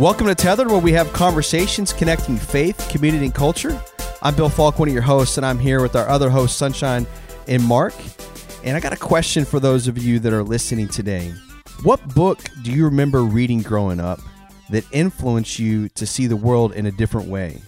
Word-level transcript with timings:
Welcome 0.00 0.28
to 0.28 0.34
Tethered, 0.34 0.68
where 0.68 0.78
we 0.78 0.92
have 0.92 1.12
conversations 1.12 1.92
connecting 1.92 2.38
faith, 2.38 2.88
community, 2.88 3.26
and 3.26 3.34
culture. 3.34 3.78
I'm 4.22 4.34
Bill 4.34 4.48
Falk, 4.48 4.78
one 4.78 4.88
of 4.88 4.94
your 4.94 5.02
hosts, 5.02 5.36
and 5.36 5.44
I'm 5.44 5.58
here 5.58 5.82
with 5.82 5.94
our 5.94 6.08
other 6.08 6.30
hosts, 6.30 6.56
Sunshine 6.56 7.06
and 7.48 7.62
Mark. 7.62 7.92
And 8.64 8.74
I 8.74 8.80
got 8.80 8.94
a 8.94 8.96
question 8.96 9.44
for 9.44 9.60
those 9.60 9.88
of 9.88 9.98
you 9.98 10.18
that 10.20 10.32
are 10.32 10.42
listening 10.42 10.88
today. 10.88 11.34
What 11.82 12.14
book 12.14 12.38
do 12.62 12.72
you 12.72 12.86
remember 12.86 13.24
reading 13.24 13.60
growing 13.60 14.00
up 14.00 14.20
that 14.70 14.90
influenced 14.90 15.58
you 15.58 15.90
to 15.90 16.06
see 16.06 16.26
the 16.26 16.34
world 16.34 16.72
in 16.72 16.86
a 16.86 16.90
different 16.90 17.28
way? 17.28 17.60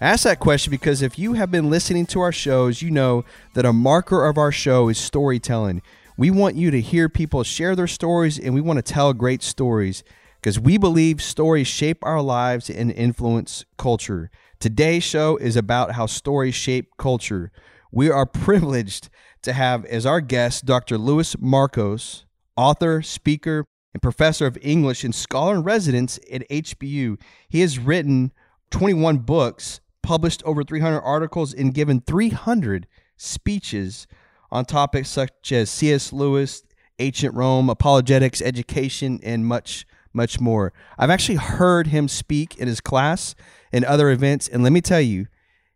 I 0.00 0.06
ask 0.06 0.22
that 0.22 0.38
question 0.38 0.70
because 0.70 1.02
if 1.02 1.18
you 1.18 1.32
have 1.32 1.50
been 1.50 1.68
listening 1.68 2.06
to 2.06 2.20
our 2.20 2.30
shows, 2.30 2.80
you 2.80 2.92
know 2.92 3.24
that 3.54 3.66
a 3.66 3.72
marker 3.72 4.24
of 4.24 4.38
our 4.38 4.52
show 4.52 4.88
is 4.88 4.98
storytelling. 4.98 5.82
We 6.16 6.30
want 6.30 6.54
you 6.54 6.70
to 6.70 6.80
hear 6.80 7.08
people 7.08 7.42
share 7.42 7.74
their 7.74 7.88
stories 7.88 8.38
and 8.38 8.54
we 8.54 8.60
want 8.60 8.76
to 8.76 8.82
tell 8.82 9.12
great 9.12 9.42
stories 9.42 10.04
because 10.46 10.60
we 10.60 10.78
believe 10.78 11.20
stories 11.20 11.66
shape 11.66 11.98
our 12.02 12.22
lives 12.22 12.70
and 12.70 12.92
influence 12.92 13.64
culture. 13.76 14.30
Today's 14.60 15.02
show 15.02 15.36
is 15.38 15.56
about 15.56 15.96
how 15.96 16.06
stories 16.06 16.54
shape 16.54 16.92
culture. 16.96 17.50
We 17.90 18.10
are 18.10 18.26
privileged 18.44 19.08
to 19.42 19.52
have 19.52 19.84
as 19.86 20.06
our 20.06 20.20
guest 20.20 20.64
Dr. 20.64 20.98
Louis 20.98 21.34
Markos, 21.34 22.26
author, 22.56 23.02
speaker, 23.02 23.64
and 23.92 24.00
professor 24.00 24.46
of 24.46 24.56
English 24.62 25.02
and 25.02 25.12
scholar 25.12 25.56
in 25.56 25.64
residence 25.64 26.20
at 26.30 26.48
HBU. 26.48 27.20
He 27.48 27.60
has 27.62 27.80
written 27.80 28.32
21 28.70 29.18
books, 29.18 29.80
published 30.00 30.44
over 30.44 30.62
300 30.62 31.00
articles, 31.00 31.54
and 31.54 31.74
given 31.74 32.02
300 32.02 32.86
speeches 33.16 34.06
on 34.52 34.64
topics 34.64 35.08
such 35.08 35.50
as 35.50 35.70
C.S. 35.70 36.12
Lewis, 36.12 36.62
ancient 37.00 37.34
Rome, 37.34 37.68
apologetics, 37.68 38.40
education, 38.40 39.18
and 39.24 39.44
much, 39.44 39.84
much 40.16 40.40
more. 40.40 40.72
I've 40.98 41.10
actually 41.10 41.36
heard 41.36 41.88
him 41.88 42.08
speak 42.08 42.56
in 42.56 42.66
his 42.66 42.80
class 42.80 43.34
and 43.72 43.84
other 43.84 44.10
events, 44.10 44.48
and 44.48 44.62
let 44.62 44.72
me 44.72 44.80
tell 44.80 45.00
you, 45.00 45.26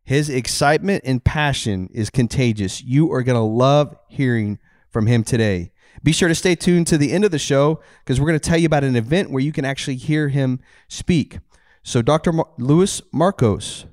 his 0.02 0.28
excitement 0.28 1.04
and 1.04 1.22
passion 1.22 1.88
is 1.92 2.10
contagious. 2.10 2.82
You 2.82 3.12
are 3.12 3.22
going 3.22 3.36
to 3.36 3.42
love 3.42 3.94
hearing 4.08 4.58
from 4.88 5.06
him 5.06 5.22
today. 5.22 5.70
Be 6.02 6.12
sure 6.12 6.28
to 6.28 6.34
stay 6.34 6.54
tuned 6.54 6.86
to 6.88 6.98
the 6.98 7.12
end 7.12 7.24
of 7.24 7.30
the 7.30 7.38
show 7.38 7.80
because 8.04 8.20
we're 8.20 8.26
going 8.26 8.40
to 8.40 8.48
tell 8.48 8.58
you 8.58 8.66
about 8.66 8.84
an 8.84 8.96
event 8.96 9.30
where 9.30 9.42
you 9.42 9.52
can 9.52 9.64
actually 9.64 9.96
hear 9.96 10.28
him 10.28 10.60
speak. 10.88 11.38
So, 11.82 12.02
Dr. 12.02 12.32
Mar- 12.32 12.48
Louis 12.58 13.00
Markos, 13.14 13.84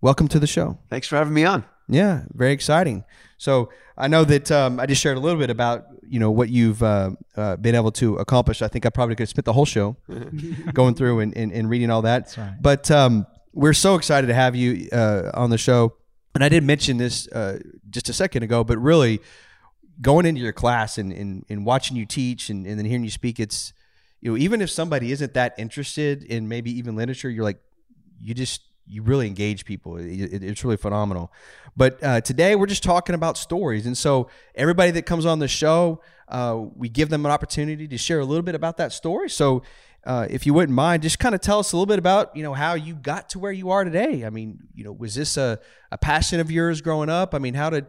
welcome 0.00 0.28
to 0.28 0.38
the 0.38 0.46
show. 0.46 0.78
Thanks 0.88 1.06
for 1.06 1.16
having 1.16 1.34
me 1.34 1.44
on. 1.44 1.64
Yeah, 1.90 2.22
very 2.32 2.52
exciting. 2.52 3.04
So 3.36 3.70
I 3.96 4.08
know 4.08 4.24
that 4.24 4.50
um, 4.50 4.78
I 4.78 4.86
just 4.86 5.02
shared 5.02 5.16
a 5.16 5.20
little 5.20 5.38
bit 5.38 5.50
about 5.50 5.86
you 6.06 6.18
know 6.18 6.30
what 6.30 6.48
you've 6.48 6.82
uh, 6.82 7.10
uh, 7.36 7.56
been 7.56 7.74
able 7.74 7.92
to 7.92 8.16
accomplish. 8.16 8.62
I 8.62 8.68
think 8.68 8.86
I 8.86 8.90
probably 8.90 9.14
could 9.14 9.22
have 9.22 9.28
spent 9.28 9.44
the 9.44 9.52
whole 9.52 9.64
show 9.64 9.96
going 10.72 10.94
through 10.94 11.20
and, 11.20 11.36
and, 11.36 11.52
and, 11.52 11.70
reading 11.70 11.90
all 11.90 12.02
that. 12.02 12.34
Right. 12.36 12.54
But 12.60 12.90
um, 12.90 13.26
we're 13.52 13.72
so 13.72 13.94
excited 13.94 14.26
to 14.26 14.34
have 14.34 14.56
you 14.56 14.88
uh, 14.90 15.30
on 15.34 15.50
the 15.50 15.58
show. 15.58 15.94
And 16.34 16.42
I 16.44 16.48
did 16.48 16.64
mention 16.64 16.96
this 16.96 17.28
uh, 17.28 17.60
just 17.90 18.08
a 18.08 18.12
second 18.12 18.42
ago, 18.42 18.64
but 18.64 18.78
really 18.78 19.20
going 20.00 20.26
into 20.26 20.40
your 20.40 20.52
class 20.52 20.98
and, 20.98 21.12
and, 21.12 21.44
and 21.48 21.64
watching 21.64 21.96
you 21.96 22.06
teach 22.06 22.50
and, 22.50 22.66
and 22.66 22.78
then 22.78 22.86
hearing 22.86 23.04
you 23.04 23.10
speak, 23.10 23.38
it's 23.38 23.72
you 24.20 24.30
know 24.30 24.36
even 24.36 24.60
if 24.60 24.70
somebody 24.70 25.12
isn't 25.12 25.34
that 25.34 25.54
interested 25.58 26.22
in 26.24 26.48
maybe 26.48 26.76
even 26.76 26.96
literature, 26.96 27.30
you're 27.30 27.44
like 27.44 27.60
you 28.20 28.34
just 28.34 28.62
you 28.86 29.02
really 29.02 29.26
engage 29.26 29.64
people. 29.64 29.96
It, 29.96 30.06
it, 30.06 30.42
it's 30.42 30.64
really 30.64 30.76
phenomenal. 30.76 31.32
But 31.76 32.02
uh, 32.02 32.20
today 32.20 32.56
we're 32.56 32.66
just 32.66 32.82
talking 32.82 33.14
about 33.14 33.38
stories, 33.38 33.86
and 33.86 33.96
so 33.96 34.28
everybody 34.54 34.90
that 34.92 35.06
comes 35.06 35.26
on 35.26 35.38
the 35.38 35.48
show, 35.48 36.00
uh, 36.28 36.60
we 36.76 36.88
give 36.88 37.08
them 37.08 37.24
an 37.24 37.32
opportunity 37.32 37.86
to 37.88 37.98
share 37.98 38.20
a 38.20 38.24
little 38.24 38.42
bit 38.42 38.54
about 38.54 38.76
that 38.78 38.92
story. 38.92 39.30
So. 39.30 39.62
Uh, 40.02 40.26
if 40.30 40.46
you 40.46 40.54
wouldn't 40.54 40.74
mind, 40.74 41.02
just 41.02 41.18
kind 41.18 41.34
of 41.34 41.42
tell 41.42 41.58
us 41.58 41.72
a 41.72 41.76
little 41.76 41.84
bit 41.84 41.98
about 41.98 42.34
you 42.34 42.42
know 42.42 42.54
how 42.54 42.72
you 42.72 42.94
got 42.94 43.28
to 43.28 43.38
where 43.38 43.52
you 43.52 43.68
are 43.68 43.84
today. 43.84 44.24
I 44.24 44.30
mean, 44.30 44.58
you 44.74 44.82
know, 44.82 44.92
was 44.92 45.14
this 45.14 45.36
a, 45.36 45.60
a 45.92 45.98
passion 45.98 46.40
of 46.40 46.50
yours 46.50 46.80
growing 46.80 47.10
up? 47.10 47.34
I 47.34 47.38
mean, 47.38 47.52
how 47.52 47.68
did 47.68 47.84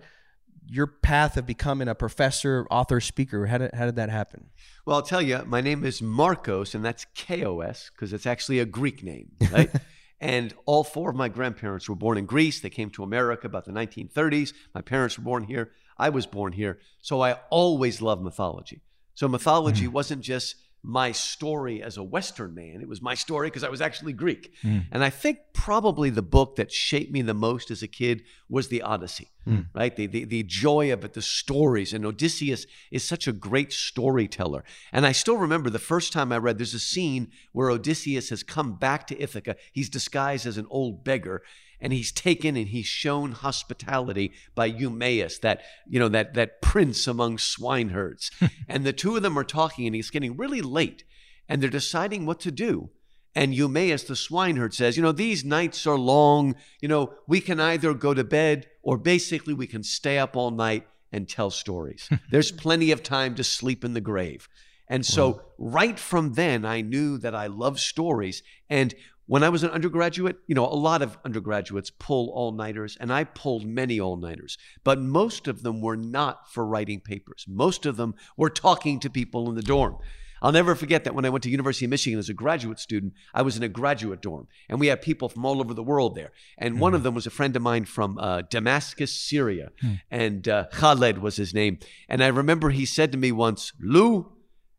your 0.71 0.87
path 0.87 1.35
of 1.37 1.45
becoming 1.45 1.89
a 1.89 1.95
professor, 1.95 2.65
author, 2.71 3.01
speaker, 3.01 3.45
how 3.45 3.57
did, 3.57 3.73
how 3.73 3.85
did 3.85 3.97
that 3.97 4.09
happen? 4.09 4.49
Well, 4.85 4.95
I'll 4.95 5.01
tell 5.01 5.21
you, 5.21 5.43
my 5.45 5.61
name 5.61 5.83
is 5.83 6.01
Markos, 6.01 6.73
and 6.73 6.83
that's 6.83 7.05
K 7.13 7.43
O 7.43 7.59
S 7.59 7.91
because 7.93 8.13
it's 8.13 8.25
actually 8.25 8.59
a 8.59 8.65
Greek 8.65 9.03
name, 9.03 9.31
right? 9.51 9.69
And 10.21 10.53
all 10.67 10.83
four 10.83 11.09
of 11.09 11.15
my 11.15 11.29
grandparents 11.29 11.89
were 11.89 11.95
born 11.95 12.17
in 12.17 12.27
Greece. 12.27 12.59
They 12.59 12.69
came 12.69 12.91
to 12.91 13.03
America 13.03 13.47
about 13.47 13.65
the 13.65 13.71
1930s. 13.71 14.53
My 14.73 14.81
parents 14.81 15.17
were 15.17 15.23
born 15.23 15.43
here. 15.43 15.71
I 15.97 16.09
was 16.09 16.27
born 16.27 16.53
here. 16.53 16.79
So 17.01 17.21
I 17.21 17.39
always 17.49 18.01
loved 18.01 18.21
mythology. 18.21 18.81
So 19.15 19.27
mythology 19.27 19.87
mm. 19.87 19.91
wasn't 19.91 20.21
just 20.21 20.55
my 20.83 21.11
story 21.11 21.83
as 21.83 21.97
a 21.97 22.03
Western 22.03 22.55
man. 22.55 22.81
It 22.81 22.87
was 22.87 23.01
my 23.01 23.13
story 23.13 23.47
because 23.47 23.63
I 23.63 23.69
was 23.69 23.81
actually 23.81 24.13
Greek. 24.13 24.53
Mm. 24.63 24.85
And 24.91 25.03
I 25.03 25.09
think 25.09 25.39
probably 25.53 26.09
the 26.09 26.23
book 26.23 26.55
that 26.55 26.71
shaped 26.71 27.11
me 27.11 27.21
the 27.21 27.33
most 27.33 27.69
as 27.69 27.83
a 27.83 27.87
kid 27.87 28.23
was 28.49 28.69
the 28.69 28.81
Odyssey, 28.81 29.29
mm. 29.47 29.67
right? 29.75 29.95
The, 29.95 30.07
the, 30.07 30.25
the 30.25 30.43
joy 30.43 30.91
of 30.91 31.05
it, 31.05 31.13
the 31.13 31.21
stories. 31.21 31.93
And 31.93 32.05
Odysseus 32.05 32.65
is 32.89 33.03
such 33.03 33.27
a 33.27 33.31
great 33.31 33.71
storyteller. 33.71 34.63
And 34.91 35.05
I 35.05 35.11
still 35.11 35.37
remember 35.37 35.69
the 35.69 35.79
first 35.79 36.13
time 36.13 36.31
I 36.31 36.37
read, 36.37 36.57
there's 36.57 36.73
a 36.73 36.79
scene 36.79 37.31
where 37.51 37.69
Odysseus 37.69 38.29
has 38.29 38.41
come 38.41 38.73
back 38.73 39.05
to 39.07 39.21
Ithaca. 39.21 39.57
He's 39.71 39.89
disguised 39.89 40.47
as 40.47 40.57
an 40.57 40.67
old 40.69 41.03
beggar 41.03 41.43
and 41.81 41.91
he's 41.91 42.11
taken 42.11 42.55
and 42.55 42.67
he's 42.67 42.85
shown 42.85 43.31
hospitality 43.31 44.31
by 44.55 44.67
Eumaeus, 44.67 45.39
that 45.39 45.61
you 45.87 45.99
know 45.99 46.09
that 46.09 46.35
that 46.35 46.61
prince 46.61 47.07
among 47.07 47.37
swineherds. 47.37 48.31
and 48.69 48.85
the 48.85 48.93
two 48.93 49.15
of 49.15 49.23
them 49.23 49.37
are 49.37 49.43
talking, 49.43 49.87
and 49.87 49.95
it's 49.95 50.09
getting 50.09 50.37
really 50.37 50.61
late, 50.61 51.03
and 51.49 51.61
they're 51.61 51.69
deciding 51.69 52.25
what 52.25 52.39
to 52.41 52.51
do. 52.51 52.89
And 53.33 53.55
Eumaeus, 53.55 54.03
the 54.03 54.15
swineherd, 54.15 54.73
says, 54.73 54.97
You 54.97 55.03
know, 55.03 55.13
these 55.13 55.45
nights 55.45 55.87
are 55.87 55.97
long. 55.97 56.55
You 56.81 56.89
know, 56.89 57.13
we 57.27 57.39
can 57.39 57.59
either 57.59 57.93
go 57.93 58.13
to 58.13 58.23
bed 58.23 58.67
or 58.83 58.97
basically 58.97 59.53
we 59.53 59.67
can 59.67 59.83
stay 59.83 60.17
up 60.17 60.35
all 60.35 60.51
night 60.51 60.85
and 61.11 61.29
tell 61.29 61.49
stories. 61.49 62.09
There's 62.31 62.51
plenty 62.51 62.91
of 62.91 63.03
time 63.03 63.35
to 63.35 63.43
sleep 63.43 63.85
in 63.85 63.93
the 63.93 64.01
grave. 64.01 64.49
And 64.87 65.05
so, 65.05 65.29
wow. 65.29 65.41
right 65.57 65.99
from 65.99 66.33
then, 66.33 66.65
I 66.65 66.81
knew 66.81 67.17
that 67.19 67.33
I 67.33 67.47
love 67.47 67.79
stories. 67.79 68.43
And 68.69 68.93
when 69.31 69.43
I 69.45 69.47
was 69.47 69.63
an 69.63 69.69
undergraduate, 69.69 70.39
you 70.45 70.55
know, 70.55 70.65
a 70.65 70.75
lot 70.75 71.01
of 71.01 71.17
undergraduates 71.23 71.89
pull 71.89 72.31
all 72.31 72.51
nighters, 72.51 72.97
and 72.99 73.13
I 73.13 73.23
pulled 73.23 73.65
many 73.65 73.97
all 73.97 74.17
nighters, 74.17 74.57
but 74.83 74.99
most 74.99 75.47
of 75.47 75.63
them 75.63 75.79
were 75.79 75.95
not 75.95 76.51
for 76.51 76.65
writing 76.65 76.99
papers. 76.99 77.45
Most 77.47 77.85
of 77.85 77.95
them 77.95 78.13
were 78.35 78.49
talking 78.49 78.99
to 78.99 79.09
people 79.09 79.47
in 79.47 79.55
the 79.55 79.61
dorm. 79.61 79.95
I'll 80.41 80.51
never 80.51 80.75
forget 80.75 81.05
that 81.05 81.15
when 81.15 81.23
I 81.23 81.29
went 81.29 81.43
to 81.43 81.49
University 81.49 81.85
of 81.85 81.91
Michigan 81.91 82.19
as 82.19 82.27
a 82.27 82.33
graduate 82.33 82.77
student, 82.77 83.13
I 83.33 83.41
was 83.41 83.55
in 83.55 83.63
a 83.63 83.69
graduate 83.69 84.21
dorm, 84.21 84.49
and 84.67 84.81
we 84.81 84.87
had 84.87 85.01
people 85.01 85.29
from 85.29 85.45
all 85.45 85.61
over 85.61 85.73
the 85.73 85.81
world 85.81 86.13
there. 86.13 86.33
And 86.57 86.73
mm-hmm. 86.73 86.81
one 86.81 86.93
of 86.93 86.99
hmm. 86.99 87.05
them 87.05 87.15
was 87.15 87.25
a 87.25 87.29
friend 87.29 87.55
of 87.55 87.61
mine 87.61 87.85
from 87.85 88.17
uh, 88.17 88.41
Damascus, 88.41 89.13
Syria, 89.13 89.71
mm. 89.81 90.01
and 90.11 90.45
uh, 90.49 90.65
Khaled 90.73 91.19
was 91.19 91.37
his 91.37 91.53
name. 91.53 91.79
And 92.09 92.21
I 92.21 92.27
remember 92.27 92.71
he 92.71 92.85
said 92.85 93.13
to 93.13 93.17
me 93.17 93.31
once, 93.31 93.71
"Lou, 93.79 94.33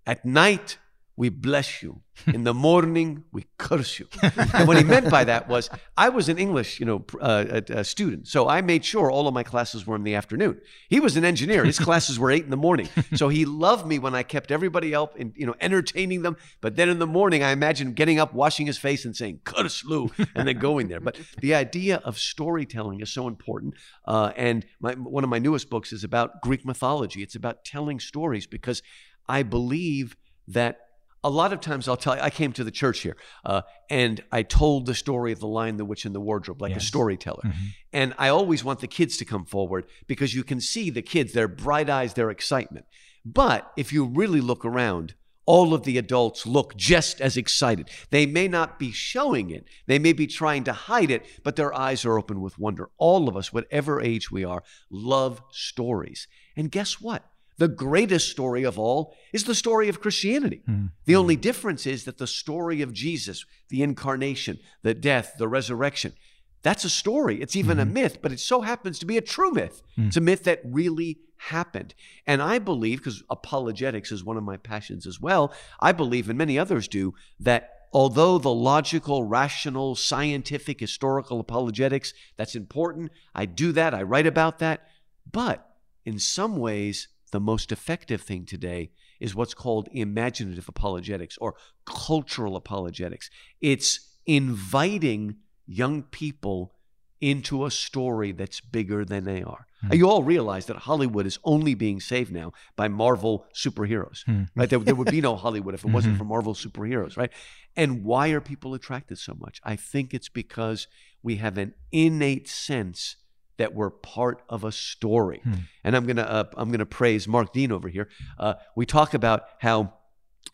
at 0.07 0.27
night 0.27 0.77
we 1.23 1.29
bless 1.29 1.85
you. 1.85 2.01
In 2.27 2.43
the 2.43 2.53
morning, 2.53 3.23
we 3.31 3.45
curse 3.57 4.01
you. 4.01 4.09
and 4.55 4.67
what 4.67 4.77
he 4.77 4.83
meant 4.83 5.09
by 5.09 5.23
that 5.23 5.49
was, 5.49 5.71
I 5.97 6.09
was 6.09 6.29
an 6.29 6.37
English, 6.37 6.81
you 6.81 6.85
know, 6.85 7.05
uh, 7.21 7.45
a, 7.49 7.79
a 7.79 7.85
student, 7.85 8.27
so 8.27 8.49
I 8.49 8.61
made 8.61 8.85
sure 8.85 9.09
all 9.09 9.29
of 9.29 9.33
my 9.33 9.45
classes 9.45 9.87
were 9.87 9.95
in 9.95 10.03
the 10.03 10.17
afternoon. 10.17 10.61
He 10.89 10.99
was 10.99 11.17
an 11.17 11.25
engineer; 11.25 11.65
his 11.65 11.79
classes 11.79 12.19
were 12.19 12.33
eight 12.33 12.43
in 12.43 12.51
the 12.51 12.57
morning. 12.57 12.89
So 13.15 13.29
he 13.29 13.45
loved 13.45 13.87
me 13.87 14.01
when 14.01 14.17
I 14.17 14.25
kept 14.25 14.51
everybody 14.51 14.97
up 14.97 15.17
and 15.17 15.33
you 15.37 15.47
know 15.47 15.55
entertaining 15.61 16.23
them. 16.23 16.37
But 16.61 16.75
then 16.75 16.89
in 16.89 16.99
the 16.99 17.07
morning, 17.07 17.45
I 17.45 17.53
imagine 17.53 17.93
getting 17.93 18.19
up, 18.19 18.35
washing 18.35 18.67
his 18.67 18.79
face, 18.79 19.05
and 19.05 19.15
saying 19.15 19.43
"curse 19.45 19.85
Lou," 19.85 20.11
and 20.35 20.49
then 20.49 20.59
going 20.59 20.89
there. 20.89 21.01
But 21.01 21.19
the 21.41 21.55
idea 21.55 21.99
of 22.05 22.19
storytelling 22.19 23.01
is 23.01 23.11
so 23.13 23.29
important. 23.29 23.75
Uh, 24.05 24.33
and 24.37 24.67
my, 24.81 24.95
one 24.95 25.23
of 25.23 25.31
my 25.31 25.39
newest 25.39 25.71
books 25.71 25.93
is 25.93 26.03
about 26.03 26.43
Greek 26.43 26.67
mythology. 26.67 27.23
It's 27.23 27.37
about 27.37 27.65
telling 27.65 28.01
stories 28.01 28.49
because 28.49 28.83
I 29.29 29.45
believe 29.45 30.17
that 30.49 30.82
a 31.25 31.31
lot 31.31 31.53
of 31.53 31.61
times 31.61 31.89
I'll 31.89 31.97
tell 31.97 32.17
you, 32.17 32.23
I 32.23 32.31
came 32.31 32.53
to 32.55 32.65
the 32.65 32.71
church 32.71 33.01
here 33.01 33.17
uh, 33.45 33.63
and 33.89 34.23
I 34.33 34.43
told 34.43 34.87
the 34.87 34.95
story 34.95 35.33
of 35.33 35.41
the 35.41 35.47
lion, 35.47 35.77
the 35.77 35.85
witch, 35.85 36.05
and 36.05 36.15
the 36.15 36.21
wardrobe 36.21 36.61
like 36.61 36.73
yes. 36.73 36.83
a 36.83 36.87
storyteller. 36.87 37.43
Mm-hmm. 37.45 37.67
And 37.93 38.15
I 38.19 38.29
always 38.29 38.65
want 38.65 38.81
the 38.81 38.89
kids 38.89 39.17
to 39.19 39.25
come 39.25 39.45
forward 39.45 39.87
because 40.07 40.35
you 40.35 40.43
can 40.43 40.61
see 40.61 40.91
the 40.91 41.03
kids, 41.03 41.33
their 41.33 41.49
bright 41.49 41.89
eyes, 41.89 42.15
their 42.15 42.31
excitement. 42.31 42.87
But 43.25 43.71
if 43.77 43.93
you 43.93 44.05
really 44.05 44.41
look 44.41 44.65
around, 44.65 45.15
all 45.47 45.75
of 45.75 45.85
the 45.85 45.99
adults 45.99 46.47
look 46.47 46.77
just 46.77 47.21
as 47.21 47.37
excited. 47.37 47.91
They 48.11 48.27
may 48.27 48.49
not 48.49 48.79
be 48.79 48.93
showing 48.93 49.51
it, 49.51 49.67
they 49.87 49.99
may 49.99 50.13
be 50.13 50.27
trying 50.27 50.65
to 50.65 50.73
hide 50.73 51.11
it, 51.11 51.27
but 51.43 51.57
their 51.57 51.75
eyes 51.75 52.05
are 52.05 52.19
open 52.19 52.41
with 52.41 52.59
wonder. 52.59 52.91
All 52.99 53.29
of 53.29 53.37
us, 53.37 53.53
whatever 53.53 54.01
age 54.01 54.31
we 54.31 54.45
are, 54.45 54.63
love 54.91 55.43
stories. 55.51 56.29
And 56.57 56.71
guess 56.71 57.01
what? 57.01 57.25
The 57.59 57.69
greatest 57.69 58.31
story 58.31 58.63
of 58.63 58.79
all 58.79 59.15
is 59.33 59.45
the 59.45 59.55
story 59.55 59.89
of 59.89 60.01
Christianity. 60.01 60.63
Mm. 60.69 60.91
The 61.05 61.17
only 61.17 61.37
difference 61.37 61.87
is 61.87 62.05
that 62.05 62.19
the 62.19 62.27
story 62.27 62.83
of 62.83 62.93
Jesus, 62.93 63.45
the 63.69 63.83
incarnation, 63.83 64.59
the 64.83 64.95
death, 64.95 65.35
the 65.39 65.49
resurrection, 65.49 66.15
that's 66.63 66.85
a 66.85 66.91
story. 66.91 67.43
It's 67.43 67.57
even 67.57 67.79
mm-hmm. 67.79 67.91
a 67.91 67.93
myth, 67.93 68.19
but 68.23 68.33
it 68.33 68.41
so 68.41 68.61
happens 68.61 68.99
to 69.01 69.07
be 69.07 69.19
a 69.19 69.23
true 69.23 69.51
myth. 69.51 69.83
Mm. 69.99 70.09
It's 70.09 70.17
a 70.17 70.21
myth 70.21 70.45
that 70.45 70.61
really 70.65 71.19
happened. 71.37 71.95
And 72.27 72.41
I 72.41 72.59
believe, 72.59 72.99
because 72.99 73.23
apologetics 73.29 74.13
is 74.13 74.25
one 74.25 74.37
of 74.37 74.45
my 74.45 74.57
passions 74.57 75.07
as 75.07 75.21
well, 75.21 75.53
I 75.81 75.93
believe, 75.93 76.29
and 76.29 76.39
many 76.39 76.59
others 76.59 76.87
do, 76.87 77.15
that 77.41 77.71
although 77.93 78.39
the 78.39 78.55
logical, 78.55 79.25
rational, 79.25 79.97
scientific, 79.97 80.81
historical 80.81 81.41
apologetics, 81.41 82.15
that's 82.37 82.55
important. 82.55 83.11
I 83.35 83.47
do 83.47 83.73
that, 83.73 83.93
I 83.93 84.03
write 84.03 84.27
about 84.27 84.61
that. 84.61 84.87
But 85.31 85.69
in 86.05 86.19
some 86.19 86.57
ways, 86.57 87.09
the 87.33 87.41
most 87.41 87.73
effective 87.73 88.23
thing 88.23 88.45
today 88.45 88.91
is 89.19 89.35
what's 89.35 89.55
called 89.55 89.89
imaginative 89.93 90.69
apologetics 90.69 91.37
or 91.39 91.57
cultural 91.85 92.57
apologetics. 92.57 93.31
It's 93.61 94.17
inviting 94.27 95.37
young 95.67 96.03
people 96.03 96.75
into 97.21 97.65
a 97.65 97.71
story 97.71 98.33
that's 98.33 98.61
bigger 98.61 99.05
than 99.05 99.25
they 99.25 99.43
are. 99.43 99.67
Mm. 99.87 99.97
You 99.97 100.11
all 100.11 100.25
realize 100.25 100.67
that 100.67 100.77
Hollywood 100.77 101.25
is 101.25 101.39
only 101.45 101.75
being 101.75 102.01
saved 102.01 102.33
now 102.33 102.53
by 102.77 102.89
Marvel 102.89 103.47
superheroes, 103.55 104.25
mm. 104.27 104.49
right? 104.57 104.69
There, 104.69 104.81
there, 104.81 104.97
would 104.97 105.11
be 105.11 105.21
no 105.21 105.37
Hollywood 105.37 105.75
if 105.75 105.85
it 105.85 105.91
wasn't 105.91 106.15
mm-hmm. 106.15 106.19
for 106.19 106.25
Marvel 106.25 106.55
superheroes, 106.55 107.17
right? 107.17 107.31
And 107.77 108.05
why 108.05 108.31
are 108.31 108.41
people 108.41 108.75
attracted 108.75 109.19
so 109.19 109.35
much? 109.39 109.61
I 109.63 109.77
think 109.77 110.13
it's 110.13 110.29
because 110.29 110.89
we 111.23 111.37
have 111.37 111.59
an 111.59 111.75
innate 111.93 112.49
sense 112.49 113.17
that 113.59 113.75
we're 113.75 113.91
part 113.91 114.43
of 114.49 114.65
a 114.65 114.73
story. 114.73 115.41
Hmm. 115.45 115.55
And 115.85 115.97
I'm 115.97 116.07
gonna 116.07 116.23
uh, 116.23 116.45
I'm 116.57 116.71
gonna 116.71 116.87
praise 116.87 117.29
Mark 117.29 117.53
Dean 117.53 117.73
over 117.73 117.89
here. 117.89 118.09
Uh, 118.39 118.55
we 118.77 118.87
talk 118.87 119.15
about 119.15 119.45
how 119.59 119.95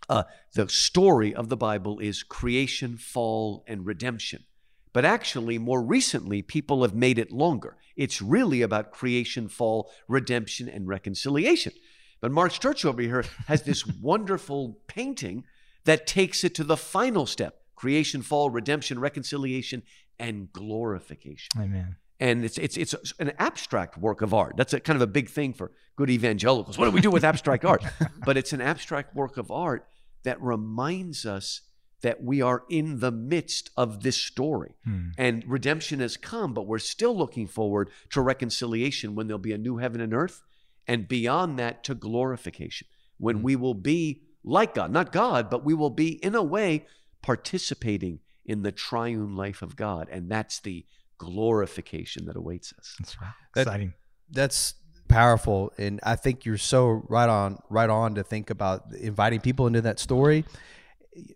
uh, 0.08 0.24
the 0.54 0.68
story 0.68 1.34
of 1.34 1.48
the 1.48 1.56
Bible 1.56 1.98
is 1.98 2.22
creation, 2.22 2.96
fall, 2.96 3.64
and 3.66 3.86
redemption. 3.86 4.44
But 4.92 5.04
actually, 5.04 5.58
more 5.58 5.82
recently, 5.82 6.42
people 6.42 6.82
have 6.82 6.94
made 6.94 7.18
it 7.18 7.30
longer. 7.30 7.76
It's 7.94 8.22
really 8.22 8.62
about 8.62 8.90
creation, 8.90 9.48
fall, 9.48 9.90
redemption, 10.08 10.68
and 10.68 10.88
reconciliation. 10.88 11.72
But 12.20 12.32
Mark's 12.32 12.58
church 12.58 12.84
over 12.84 13.02
here 13.02 13.24
has 13.46 13.62
this 13.62 13.86
wonderful 14.02 14.80
painting 14.86 15.44
that 15.84 16.06
takes 16.06 16.42
it 16.42 16.54
to 16.56 16.64
the 16.64 16.76
final 16.76 17.26
step 17.26 17.60
creation, 17.76 18.22
fall, 18.22 18.50
redemption, 18.50 18.98
reconciliation, 18.98 19.82
and 20.18 20.52
glorification. 20.52 21.48
Amen 21.56 21.96
and 22.20 22.44
it's 22.44 22.58
it's 22.58 22.76
it's 22.76 22.94
an 23.18 23.32
abstract 23.38 23.96
work 23.96 24.22
of 24.22 24.34
art. 24.34 24.56
That's 24.56 24.72
a 24.72 24.80
kind 24.80 24.96
of 24.96 25.02
a 25.02 25.06
big 25.06 25.28
thing 25.28 25.52
for 25.52 25.70
good 25.96 26.10
evangelicals. 26.10 26.78
What 26.78 26.86
do 26.86 26.90
we 26.90 27.00
do 27.00 27.10
with 27.10 27.24
abstract 27.24 27.64
art? 27.64 27.84
But 28.24 28.36
it's 28.36 28.52
an 28.52 28.60
abstract 28.60 29.14
work 29.14 29.36
of 29.36 29.50
art 29.50 29.86
that 30.24 30.40
reminds 30.42 31.24
us 31.24 31.62
that 32.02 32.22
we 32.22 32.42
are 32.42 32.64
in 32.68 33.00
the 33.00 33.10
midst 33.10 33.70
of 33.76 34.02
this 34.02 34.16
story. 34.16 34.74
Hmm. 34.84 35.08
And 35.16 35.44
redemption 35.46 36.00
has 36.00 36.16
come, 36.16 36.54
but 36.54 36.66
we're 36.66 36.78
still 36.78 37.16
looking 37.16 37.46
forward 37.46 37.90
to 38.10 38.20
reconciliation 38.20 39.14
when 39.14 39.26
there'll 39.26 39.38
be 39.38 39.52
a 39.52 39.58
new 39.58 39.78
heaven 39.78 40.00
and 40.00 40.14
earth, 40.14 40.42
and 40.86 41.08
beyond 41.08 41.58
that 41.58 41.82
to 41.84 41.94
glorification, 41.94 42.86
when 43.18 43.38
hmm. 43.38 43.42
we 43.42 43.56
will 43.56 43.74
be 43.74 44.22
like 44.44 44.74
God, 44.74 44.92
not 44.92 45.12
God, 45.12 45.50
but 45.50 45.64
we 45.64 45.74
will 45.74 45.90
be 45.90 46.22
in 46.24 46.34
a 46.34 46.42
way 46.42 46.86
participating 47.22 48.20
in 48.44 48.62
the 48.62 48.72
triune 48.72 49.36
life 49.36 49.62
of 49.62 49.76
God. 49.76 50.08
And 50.10 50.30
that's 50.30 50.60
the 50.60 50.86
glorification 51.18 52.26
that 52.26 52.36
awaits 52.36 52.72
us. 52.78 52.96
That's 52.98 53.20
right. 53.20 53.32
Exciting. 53.56 53.94
that's 54.30 54.74
powerful, 55.08 55.72
and 55.78 56.00
I 56.02 56.16
think 56.16 56.44
you're 56.44 56.58
so 56.58 57.02
right 57.08 57.28
on, 57.28 57.58
right 57.70 57.90
on 57.90 58.14
to 58.16 58.22
think 58.22 58.50
about 58.50 58.92
inviting 58.94 59.40
people 59.40 59.66
into 59.66 59.80
that 59.82 59.98
story. 59.98 60.44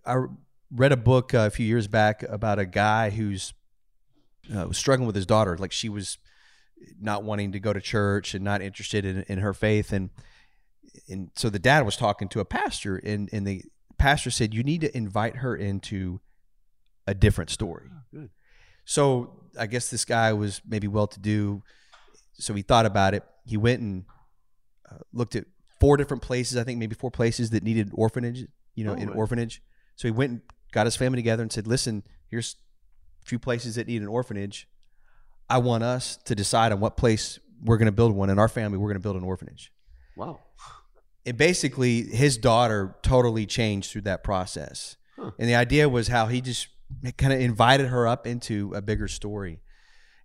I 0.06 0.24
read 0.70 0.92
a 0.92 0.96
book 0.96 1.34
uh, 1.34 1.46
a 1.46 1.50
few 1.50 1.66
years 1.66 1.88
back 1.88 2.22
about 2.22 2.58
a 2.58 2.66
guy 2.66 3.10
who's 3.10 3.52
uh, 4.54 4.66
was 4.68 4.78
struggling 4.78 5.06
with 5.06 5.16
his 5.16 5.26
daughter, 5.26 5.56
like 5.58 5.72
she 5.72 5.88
was 5.88 6.18
not 7.00 7.22
wanting 7.22 7.52
to 7.52 7.60
go 7.60 7.72
to 7.72 7.80
church 7.80 8.34
and 8.34 8.44
not 8.44 8.60
interested 8.60 9.04
in, 9.04 9.22
in 9.22 9.38
her 9.38 9.54
faith, 9.54 9.92
and 9.92 10.10
and 11.08 11.30
so 11.36 11.48
the 11.48 11.58
dad 11.58 11.84
was 11.84 11.96
talking 11.96 12.28
to 12.28 12.40
a 12.40 12.44
pastor, 12.44 12.96
and 12.96 13.28
and 13.32 13.46
the 13.46 13.62
pastor 13.98 14.30
said 14.30 14.52
you 14.52 14.62
need 14.62 14.80
to 14.80 14.96
invite 14.96 15.36
her 15.36 15.56
into 15.56 16.20
a 17.06 17.14
different 17.14 17.50
story. 17.50 17.88
Oh, 18.16 18.28
so 18.84 19.41
I 19.58 19.66
guess 19.66 19.90
this 19.90 20.04
guy 20.04 20.32
was 20.32 20.60
maybe 20.66 20.88
well 20.88 21.06
to 21.06 21.20
do, 21.20 21.62
so 22.34 22.54
he 22.54 22.62
thought 22.62 22.86
about 22.86 23.14
it. 23.14 23.24
He 23.44 23.56
went 23.56 23.80
and 23.80 24.04
uh, 24.90 24.98
looked 25.12 25.36
at 25.36 25.44
four 25.80 25.96
different 25.96 26.22
places. 26.22 26.56
I 26.56 26.64
think 26.64 26.78
maybe 26.78 26.94
four 26.94 27.10
places 27.10 27.50
that 27.50 27.62
needed 27.62 27.90
orphanage. 27.92 28.46
You 28.74 28.84
know, 28.84 28.92
oh, 28.92 28.96
an 28.96 29.08
right. 29.08 29.16
orphanage. 29.16 29.62
So 29.96 30.08
he 30.08 30.12
went 30.12 30.30
and 30.30 30.40
got 30.72 30.86
his 30.86 30.96
family 30.96 31.16
together 31.16 31.42
and 31.42 31.52
said, 31.52 31.66
"Listen, 31.66 32.02
here's 32.28 32.56
a 33.22 33.26
few 33.26 33.38
places 33.38 33.74
that 33.74 33.86
need 33.86 34.02
an 34.02 34.08
orphanage. 34.08 34.68
I 35.50 35.58
want 35.58 35.84
us 35.84 36.16
to 36.24 36.34
decide 36.34 36.72
on 36.72 36.80
what 36.80 36.96
place 36.96 37.38
we're 37.62 37.76
going 37.76 37.86
to 37.86 37.92
build 37.92 38.14
one. 38.14 38.30
In 38.30 38.38
our 38.38 38.48
family, 38.48 38.78
we're 38.78 38.88
going 38.88 39.00
to 39.00 39.02
build 39.02 39.16
an 39.16 39.24
orphanage." 39.24 39.72
Wow. 40.16 40.40
And 41.24 41.36
basically, 41.36 42.02
his 42.02 42.36
daughter 42.36 42.96
totally 43.02 43.46
changed 43.46 43.92
through 43.92 44.02
that 44.02 44.24
process. 44.24 44.96
Huh. 45.16 45.30
And 45.38 45.48
the 45.48 45.54
idea 45.54 45.88
was 45.88 46.08
how 46.08 46.26
he 46.26 46.40
just 46.40 46.68
it 47.02 47.16
kind 47.16 47.32
of 47.32 47.40
invited 47.40 47.88
her 47.88 48.06
up 48.06 48.26
into 48.26 48.72
a 48.74 48.82
bigger 48.82 49.08
story. 49.08 49.60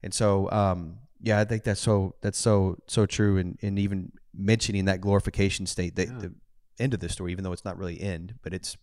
And 0.04 0.14
so, 0.14 0.50
um, 0.52 1.00
yeah, 1.22 1.40
I 1.40 1.46
think 1.46 1.64
that's 1.64 1.82
so 1.82 2.16
that's 2.22 2.38
so 2.38 2.78
so 2.88 3.06
true. 3.06 3.38
And 3.38 3.58
and 3.62 3.80
even 3.80 4.12
mentioning 4.36 4.86
that 4.86 5.02
glorification 5.02 5.66
state, 5.66 5.96
that 5.96 6.08
yeah. 6.08 6.20
the 6.20 6.36
end 6.80 6.94
of 6.94 7.00
the 7.00 7.10
story, 7.10 7.32
even 7.32 7.44
though 7.44 7.54
it's 7.54 7.66
not 7.66 7.78
really 7.78 8.00
end, 8.00 8.36
but 8.44 8.54
it's 8.54 8.78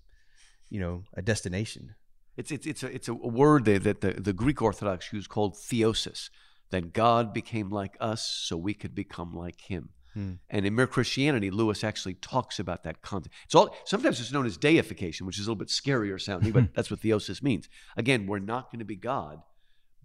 you 0.70 0.80
know 0.80 1.04
a 1.14 1.22
destination. 1.22 1.94
It's 2.36 2.50
it's 2.50 2.66
it's 2.66 2.82
a 2.82 2.94
it's 2.94 3.08
a 3.08 3.14
word 3.14 3.64
that, 3.66 3.84
that 3.84 4.00
the, 4.00 4.12
the 4.12 4.32
Greek 4.32 4.60
Orthodox 4.60 5.12
use 5.12 5.26
called 5.26 5.54
theosis, 5.54 6.30
that 6.70 6.92
God 6.92 7.32
became 7.32 7.70
like 7.70 7.96
us 8.00 8.26
so 8.26 8.56
we 8.56 8.74
could 8.74 8.94
become 8.94 9.32
like 9.32 9.60
Him. 9.60 9.90
Hmm. 10.14 10.34
And 10.48 10.64
in 10.64 10.74
Mere 10.74 10.86
Christianity, 10.86 11.50
Lewis 11.50 11.84
actually 11.84 12.14
talks 12.14 12.58
about 12.58 12.84
that 12.84 13.02
concept. 13.02 13.34
It's 13.44 13.54
all 13.54 13.76
sometimes 13.84 14.20
it's 14.20 14.32
known 14.32 14.46
as 14.46 14.56
deification, 14.56 15.26
which 15.26 15.38
is 15.38 15.46
a 15.46 15.50
little 15.50 15.58
bit 15.58 15.68
scarier 15.68 16.20
sounding, 16.20 16.52
but 16.52 16.64
that's 16.74 16.90
what 16.90 17.00
theosis 17.00 17.42
means. 17.42 17.68
Again, 17.96 18.26
we're 18.26 18.38
not 18.38 18.70
going 18.70 18.78
to 18.78 18.84
be 18.84 18.96
God, 18.96 19.42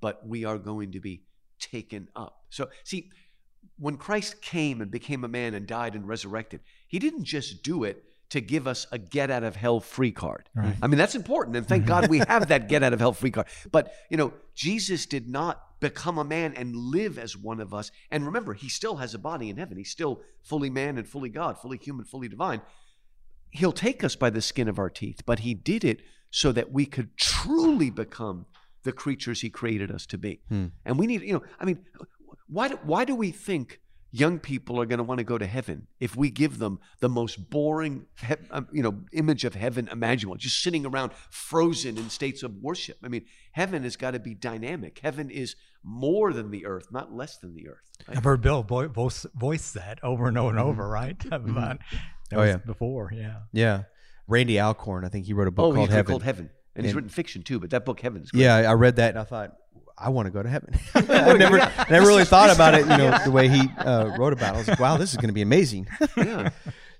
but 0.02 0.28
we 0.28 0.46
are 0.46 0.58
going 0.58 0.92
to 0.94 1.00
be 1.00 1.24
taken 1.60 2.10
up. 2.16 2.44
So, 2.50 2.70
see, 2.84 3.12
when 3.78 3.98
Christ 3.98 4.42
came 4.42 4.82
and 4.82 4.90
became 4.90 5.24
a 5.24 5.28
man 5.28 5.54
and 5.54 5.68
died 5.68 5.94
and 5.94 6.08
resurrected, 6.08 6.62
he 6.88 7.00
didn't 7.00 7.24
just 7.24 7.64
do 7.64 7.84
it 7.84 8.04
to 8.30 8.42
give 8.42 8.68
us 8.68 8.86
a 8.92 8.98
get 8.98 9.32
out 9.32 9.44
of 9.44 9.56
hell 9.56 9.80
free 9.80 10.12
card. 10.12 10.50
Right. 10.56 10.76
I 10.82 10.88
mean, 10.88 10.98
that's 10.98 11.16
important. 11.16 11.58
And 11.58 11.68
thank 11.68 11.86
God 11.86 12.10
we 12.10 12.20
have 12.28 12.48
that 12.50 12.70
get 12.70 12.84
out 12.84 12.94
of 12.94 13.00
hell 13.00 13.14
free 13.14 13.32
card. 13.32 13.48
But, 13.72 13.94
you 14.10 14.18
know, 14.18 14.34
Jesus 14.54 15.06
did 15.06 15.28
not 15.28 15.80
become 15.80 16.18
a 16.18 16.24
man 16.24 16.54
and 16.56 16.76
live 16.76 17.18
as 17.18 17.36
one 17.36 17.60
of 17.60 17.74
us. 17.74 17.92
And 18.12 18.26
remember, 18.26 18.54
he 18.54 18.70
still 18.70 18.98
has 18.98 19.14
a 19.14 19.20
body 19.20 19.50
in 19.50 19.58
heaven. 19.58 19.78
He's 19.78 19.90
still 19.90 20.22
fully 20.44 20.70
man 20.70 20.98
and 20.98 21.08
fully 21.08 21.30
God, 21.30 21.58
fully 21.58 21.78
human, 21.78 22.06
fully 22.06 22.28
divine. 22.28 22.62
He'll 23.52 23.72
take 23.72 24.04
us 24.04 24.16
by 24.16 24.30
the 24.30 24.42
skin 24.42 24.68
of 24.68 24.78
our 24.78 24.90
teeth, 24.90 25.22
but 25.26 25.40
he 25.40 25.54
did 25.54 25.84
it 25.84 26.02
so 26.30 26.52
that 26.52 26.72
we 26.72 26.86
could 26.86 27.18
truly 27.18 27.90
become 27.90 28.46
the 28.84 28.92
creatures 28.92 29.42
he 29.42 29.50
created 29.50 29.92
us 29.92 30.06
to 30.06 30.18
be. 30.18 30.42
Hmm. 30.50 30.68
And 30.86 31.00
we 31.00 31.08
need, 31.08 31.22
you 31.22 31.34
know, 31.34 31.44
I 31.60 31.66
mean, 31.66 31.80
why 32.48 32.68
do, 32.68 32.80
why 32.84 33.06
do 33.06 33.16
we 33.16 33.32
think 33.32 33.80
young 34.12 34.40
people 34.40 34.80
are 34.82 34.86
going 34.86 34.98
to 34.98 35.04
want 35.04 35.20
to 35.20 35.24
go 35.24 35.38
to 35.38 35.46
heaven 35.46 35.88
if 36.00 36.16
we 36.16 36.30
give 36.30 36.58
them 36.58 36.80
the 37.00 37.10
most 37.10 37.50
boring 37.50 38.06
um, 38.52 38.68
you 38.72 38.82
know 38.82 39.02
image 39.14 39.46
of 39.46 39.56
heaven 39.56 39.88
imaginable 39.92 40.36
just 40.36 40.62
sitting 40.62 40.86
around 40.86 41.12
frozen 41.30 41.98
in 41.98 42.10
states 42.10 42.44
of 42.44 42.56
worship. 42.62 42.98
I 43.04 43.08
mean 43.08 43.26
heaven 43.52 43.84
has 43.84 43.96
got 43.96 44.12
to 44.12 44.20
be 44.20 44.34
dynamic. 44.34 45.00
Heaven 45.00 45.30
is 45.30 45.56
more 45.84 46.34
than 46.34 46.52
the 46.52 46.66
earth 46.66 46.88
not 46.92 47.14
less 47.14 47.38
than 47.38 47.54
the 47.54 47.68
earth 47.68 47.90
right? 48.08 48.18
i've 48.18 48.24
heard 48.24 48.42
bill 48.42 48.64
voice, 48.64 49.26
voice 49.36 49.72
that 49.72 50.00
over 50.04 50.28
and 50.28 50.38
over 50.38 50.50
and 50.50 50.60
over 50.60 50.84
mm-hmm. 50.84 50.92
right? 50.92 51.20
Mm-hmm. 51.20 52.38
oh 52.38 52.44
yeah. 52.44 52.58
before 52.58 53.12
yeah. 53.14 53.40
Yeah. 53.52 53.84
Randy 54.28 54.60
alcorn 54.60 55.06
i 55.06 55.10
think 55.10 55.26
he 55.26 55.34
wrote 55.34 55.48
a 55.48 55.52
book 55.52 55.72
oh, 55.72 55.76
called 55.76 55.90
heaven. 55.90 56.12
called 56.12 56.24
heaven. 56.24 56.50
And, 56.76 56.76
and 56.76 56.86
he's 56.86 56.96
written 56.96 57.10
fiction 57.10 57.44
too 57.44 57.60
but 57.60 57.70
that 57.72 57.86
book 57.86 58.00
heaven's 58.02 58.32
great. 58.32 58.44
yeah 58.44 58.56
i 58.58 58.74
read 58.74 58.98
that 58.98 59.12
and 59.12 59.20
i 59.20 59.24
thought 59.24 59.54
I 60.00 60.10
want 60.10 60.28
to 60.28 60.32
go 60.32 60.42
to 60.42 60.50
heaven. 60.50 60.74
I 60.96 61.34
never, 61.34 61.58
never 61.90 62.08
really 62.08 62.26
thought 62.26 62.50
about 62.50 62.74
it, 62.74 62.82
you 62.82 62.98
know, 62.98 63.18
the 63.24 63.32
way 63.32 63.48
he 63.48 63.70
uh, 63.78 64.16
wrote 64.18 64.34
about 64.34 64.54
it. 64.54 64.56
I 64.56 64.58
was 64.60 64.68
like, 64.68 64.80
wow, 64.80 64.98
this 64.98 65.12
is 65.12 65.18
going 65.18 65.28
to 65.28 65.34
be 65.34 65.42
amazing. 65.42 65.88
yeah. 66.18 66.50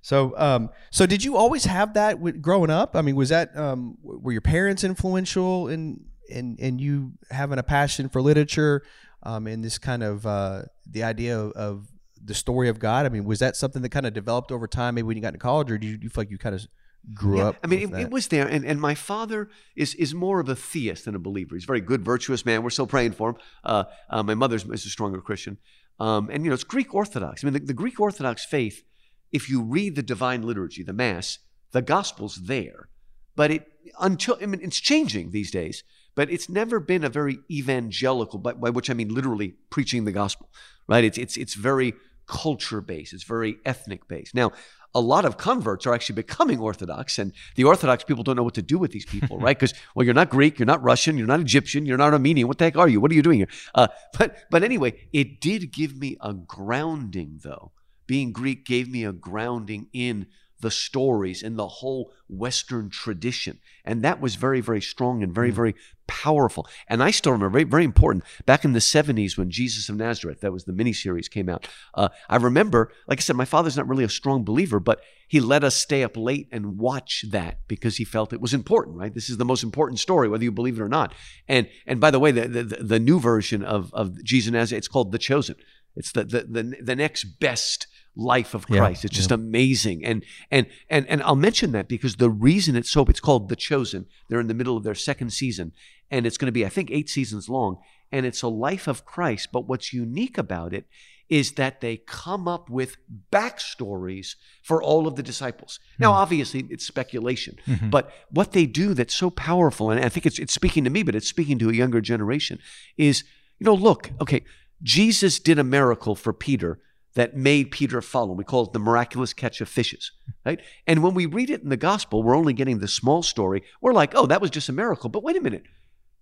So, 0.02 0.34
um, 0.38 0.70
so 0.92 1.06
did 1.06 1.24
you 1.24 1.36
always 1.36 1.66
have 1.66 1.94
that 1.94 2.20
with, 2.20 2.42
growing 2.42 2.70
up? 2.70 2.96
I 2.96 3.02
mean, 3.02 3.16
was 3.16 3.30
that 3.30 3.56
um, 3.58 3.98
were 4.02 4.32
your 4.32 4.42
parents 4.42 4.84
influential 4.84 5.68
in 5.68 6.06
in 6.30 6.58
in 6.58 6.78
you 6.78 7.14
having 7.32 7.58
a 7.58 7.64
passion 7.64 8.08
for 8.08 8.22
literature, 8.22 8.84
um, 9.24 9.48
and 9.48 9.64
this 9.64 9.78
kind 9.78 10.04
of 10.04 10.26
uh, 10.26 10.64
the 10.90 11.04
idea 11.04 11.38
of, 11.38 11.52
of 11.54 11.88
the 12.24 12.34
story 12.34 12.70
of 12.70 12.80
God? 12.80 13.06
I 13.06 13.10
mean, 13.10 13.26
was 13.26 13.40
that 13.40 13.58
something 13.58 13.82
that 13.82 13.90
kind 13.90 14.06
of 14.06 14.14
developed 14.14 14.54
over 14.54 14.68
time, 14.68 14.96
maybe 14.96 15.06
when 15.06 15.18
you 15.18 15.22
got 15.22 15.30
into 15.30 15.40
college, 15.40 15.70
or 15.70 15.78
do 15.78 15.88
you, 15.88 15.98
you 16.02 16.10
feel 16.10 16.22
like 16.22 16.32
you 16.32 16.38
kind 16.38 16.56
of 16.56 16.66
grew 17.14 17.38
yeah, 17.38 17.48
up. 17.48 17.58
I 17.64 17.68
mean, 17.68 17.94
it, 17.94 18.00
it, 18.00 18.10
was 18.10 18.28
there, 18.28 18.48
and, 18.48 18.66
and 18.66 18.80
my 18.80 18.96
father 18.96 19.50
is 19.76 19.96
is 19.96 20.14
more 20.14 20.40
of 20.40 20.50
a 20.50 20.56
theist 20.56 21.06
than 21.06 21.16
a 21.16 21.20
believer. 21.20 21.56
He's 21.56 21.64
a 21.64 21.68
very 21.68 21.82
good, 21.82 22.04
virtuous 22.04 22.46
man. 22.46 22.64
We're 22.64 22.70
still 22.70 22.88
praying 22.88 23.14
for 23.14 23.32
him. 23.32 23.36
Uh, 23.64 23.84
uh, 24.10 24.24
my 24.24 24.36
mother's 24.36 24.66
is 24.66 24.86
a 24.86 24.90
stronger 24.90 25.22
Christian, 25.22 25.58
um, 26.00 26.30
and 26.32 26.44
you 26.44 26.50
know 26.50 26.54
it's 26.54 26.64
Greek 26.64 26.94
Orthodox. 26.94 27.44
I 27.44 27.48
mean, 27.48 27.54
the, 27.54 27.60
the, 27.60 27.74
Greek 27.74 28.00
Orthodox 28.00 28.46
faith. 28.46 28.84
If 29.32 29.50
you 29.50 29.62
read 29.62 29.96
the 29.96 30.02
divine 30.02 30.42
liturgy, 30.42 30.82
the 30.82 30.94
Mass, 30.94 31.38
the 31.72 31.84
Gospel's 31.84 32.36
there, 32.46 32.90
but 33.36 33.52
it 33.52 33.68
until 34.00 34.38
I 34.42 34.46
mean 34.46 34.62
it's 34.64 34.80
changing 34.80 35.32
these 35.32 35.52
days. 35.52 35.84
But 36.16 36.30
it's 36.30 36.50
never 36.50 36.82
been 36.82 37.06
a 37.06 37.10
very 37.10 37.38
evangelical, 37.50 38.40
by, 38.40 38.52
by 38.54 38.72
which 38.72 38.90
I 38.90 38.94
mean 38.94 39.14
literally 39.14 39.54
preaching 39.70 40.04
the 40.04 40.12
gospel, 40.12 40.50
right? 40.88 41.04
It's 41.04 41.18
it's 41.18 41.38
it's 41.38 41.54
very 41.54 41.94
culture 42.30 42.82
based. 42.82 43.14
It's 43.14 43.24
very 43.24 43.58
ethnic 43.66 44.08
based. 44.08 44.36
Now, 44.36 44.52
a 44.96 45.02
lot 45.02 45.26
of 45.26 45.38
converts 45.38 45.86
are 45.86 45.94
actually 45.94 46.16
becoming 46.16 46.60
Orthodox, 46.60 47.20
and 47.20 47.34
the 47.56 47.64
Orthodox 47.64 48.04
people 48.04 48.24
don't 48.24 48.36
know 48.36 48.44
what 48.44 48.56
to 48.56 48.62
do 48.62 48.78
with 48.78 48.92
these 48.92 49.06
people, 49.06 49.38
right? 49.46 49.58
Because 49.58 49.74
well, 49.96 50.06
you're 50.06 50.14
not 50.14 50.30
Greek, 50.30 50.60
you're 50.60 50.66
not 50.66 50.82
Russian, 50.84 51.18
you're 51.18 51.28
not 51.28 51.40
Egyptian, 51.40 51.86
you're 51.86 51.98
not 51.98 52.14
Armenian. 52.14 52.48
What 52.48 52.58
the 52.58 52.66
heck 52.66 52.78
are 52.78 52.88
you? 52.88 53.00
What 53.00 53.12
are 53.12 53.16
you 53.16 53.22
doing 53.22 53.40
here? 53.40 53.50
Uh, 53.76 53.88
but 54.18 54.38
but 54.50 54.64
anyway, 54.64 55.08
it 55.14 55.40
did 55.42 55.72
give 55.72 55.96
me 55.96 56.18
a 56.22 56.34
grounding, 56.34 57.40
though. 57.44 57.72
Being 58.08 58.32
Greek 58.32 58.66
gave 58.66 58.90
me 58.90 59.06
a 59.06 59.14
grounding 59.14 59.88
in 59.94 60.26
the 60.60 60.72
stories 60.72 61.44
and 61.44 61.58
the 61.58 61.68
whole 61.68 62.12
Western 62.28 62.90
tradition. 62.90 63.60
And 63.86 64.04
that 64.04 64.22
was 64.22 64.36
very, 64.36 64.62
very 64.62 64.82
strong 64.82 65.24
and 65.24 65.34
very, 65.34 65.52
very 65.52 65.76
powerful. 66.08 66.68
And 66.88 67.04
I 67.04 67.12
still 67.12 67.32
remember, 67.32 67.52
very, 67.52 67.64
very 67.64 67.86
important, 67.86 68.24
back 68.46 68.66
in 68.66 68.74
the 68.74 68.80
70s 68.80 69.38
when 69.38 69.50
Jesus 69.50 69.90
of 69.90 69.96
Nazareth, 69.96 70.42
that 70.42 70.52
was 70.52 70.66
the 70.66 70.74
miniseries, 70.74 71.30
came 71.30 71.50
out. 71.50 71.68
Uh, 71.94 72.10
I 72.28 72.38
remember, 72.38 72.92
like 73.08 73.20
I 73.20 73.22
said, 73.22 73.36
my 73.36 73.46
father's 73.46 73.78
not 73.78 73.88
really 73.88 74.04
a 74.04 74.10
strong 74.10 74.44
believer, 74.44 74.80
but 74.80 75.02
he 75.28 75.40
let 75.40 75.64
us 75.64 75.76
stay 75.76 76.04
up 76.04 76.18
late 76.18 76.48
and 76.52 76.80
watch 76.80 77.24
that 77.30 77.60
because 77.68 77.98
he 77.98 78.04
felt 78.04 78.34
it 78.34 78.42
was 78.42 78.54
important, 78.54 78.98
right? 78.98 79.14
This 79.14 79.30
is 79.30 79.38
the 79.38 79.46
most 79.46 79.64
important 79.64 80.00
story, 80.00 80.28
whether 80.28 80.44
you 80.44 80.52
believe 80.52 80.80
it 80.80 80.84
or 80.84 80.90
not. 80.90 81.14
And 81.48 81.70
and 81.86 82.02
by 82.02 82.10
the 82.10 82.20
way, 82.20 82.32
the, 82.32 82.48
the, 82.48 82.64
the 82.64 83.00
new 83.00 83.20
version 83.20 83.64
of, 83.64 83.94
of 83.94 84.24
Jesus 84.24 84.48
of 84.48 84.54
Nazareth, 84.54 84.80
it's 84.80 84.88
called 84.88 85.12
The 85.12 85.20
Chosen. 85.20 85.56
It's 85.96 86.12
the, 86.12 86.24
the, 86.24 86.42
the, 86.44 86.76
the 86.82 86.96
next 86.96 87.26
best 87.40 87.86
life 88.20 88.54
of 88.54 88.66
Yeah, 88.70 88.80
Christ. 88.80 89.06
It's 89.06 89.16
just 89.16 89.32
amazing. 89.32 90.06
And 90.06 90.24
and 90.52 90.68
and 90.90 91.08
and 91.08 91.24
I'll 91.24 91.36
mention 91.36 91.72
that 91.72 91.88
because 91.88 92.18
the 92.18 92.30
reason 92.30 92.76
it's 92.76 92.90
so 92.90 93.06
it's 93.06 93.20
called 93.20 93.50
The 93.50 93.56
Chosen. 93.56 94.06
They're 94.28 94.40
in 94.40 94.48
the 94.48 94.54
middle 94.54 94.78
of 94.78 94.84
their 94.84 94.96
second 94.96 95.32
season 95.32 95.72
and 96.12 96.26
it's 96.26 96.38
going 96.38 96.48
to 96.48 96.52
be 96.52 96.66
I 96.66 96.70
think 96.70 96.92
8 96.92 97.10
seasons 97.10 97.50
long 97.50 97.78
and 98.12 98.26
it's 98.26 98.42
a 98.42 98.48
life 98.48 98.88
of 98.88 99.06
Christ, 99.06 99.50
but 99.52 99.68
what's 99.68 99.94
unique 99.94 100.38
about 100.38 100.74
it 100.74 100.86
is 101.30 101.54
that 101.54 101.80
they 101.80 101.98
come 101.98 102.48
up 102.48 102.70
with 102.70 102.98
backstories 103.32 104.36
for 104.64 104.82
all 104.82 105.08
of 105.08 105.16
the 105.16 105.22
disciples. 105.22 105.80
Now, 106.00 106.12
hmm. 106.12 106.18
obviously, 106.18 106.66
it's 106.72 106.86
speculation, 106.86 107.58
mm-hmm. 107.68 107.92
but 107.92 108.12
what 108.32 108.52
they 108.52 108.66
do 108.66 108.96
that's 108.96 109.14
so 109.14 109.30
powerful, 109.30 109.92
and 109.92 110.04
I 110.04 110.10
think 110.10 110.26
it's, 110.26 110.40
it's 110.40 110.54
speaking 110.54 110.84
to 110.86 110.90
me, 110.90 111.04
but 111.04 111.14
it's 111.14 111.28
speaking 111.28 111.60
to 111.60 111.70
a 111.70 111.74
younger 111.74 112.02
generation, 112.02 112.58
is, 112.98 113.24
you 113.60 113.66
know, 113.66 113.76
look, 113.76 114.10
okay, 114.20 114.44
Jesus 114.82 115.40
did 115.40 115.60
a 115.60 115.64
miracle 115.64 116.16
for 116.16 116.34
Peter 116.34 116.80
that 117.20 117.36
made 117.36 117.72
Peter 117.72 118.02
follow. 118.02 118.34
We 118.34 118.44
call 118.44 118.66
it 118.66 118.74
the 118.74 118.80
miraculous 118.80 119.34
catch 119.34 119.62
of 119.62 119.70
fishes, 119.70 120.12
right? 120.46 120.60
And 120.88 121.04
when 121.04 121.14
we 121.14 121.26
read 121.26 121.50
it 121.50 121.62
in 121.62 121.70
the 121.70 121.78
gospel, 121.78 122.24
we're 122.24 122.38
only 122.38 122.54
getting 122.54 122.80
the 122.80 122.88
small 122.88 123.24
story. 123.24 123.64
We're 123.82 123.94
like, 123.94 124.14
oh, 124.16 124.26
that 124.28 124.42
was 124.42 124.50
just 124.50 124.70
a 124.70 124.74
miracle. 124.74 125.10
But 125.10 125.24
wait 125.24 125.38
a 125.38 125.42
minute. 125.42 125.64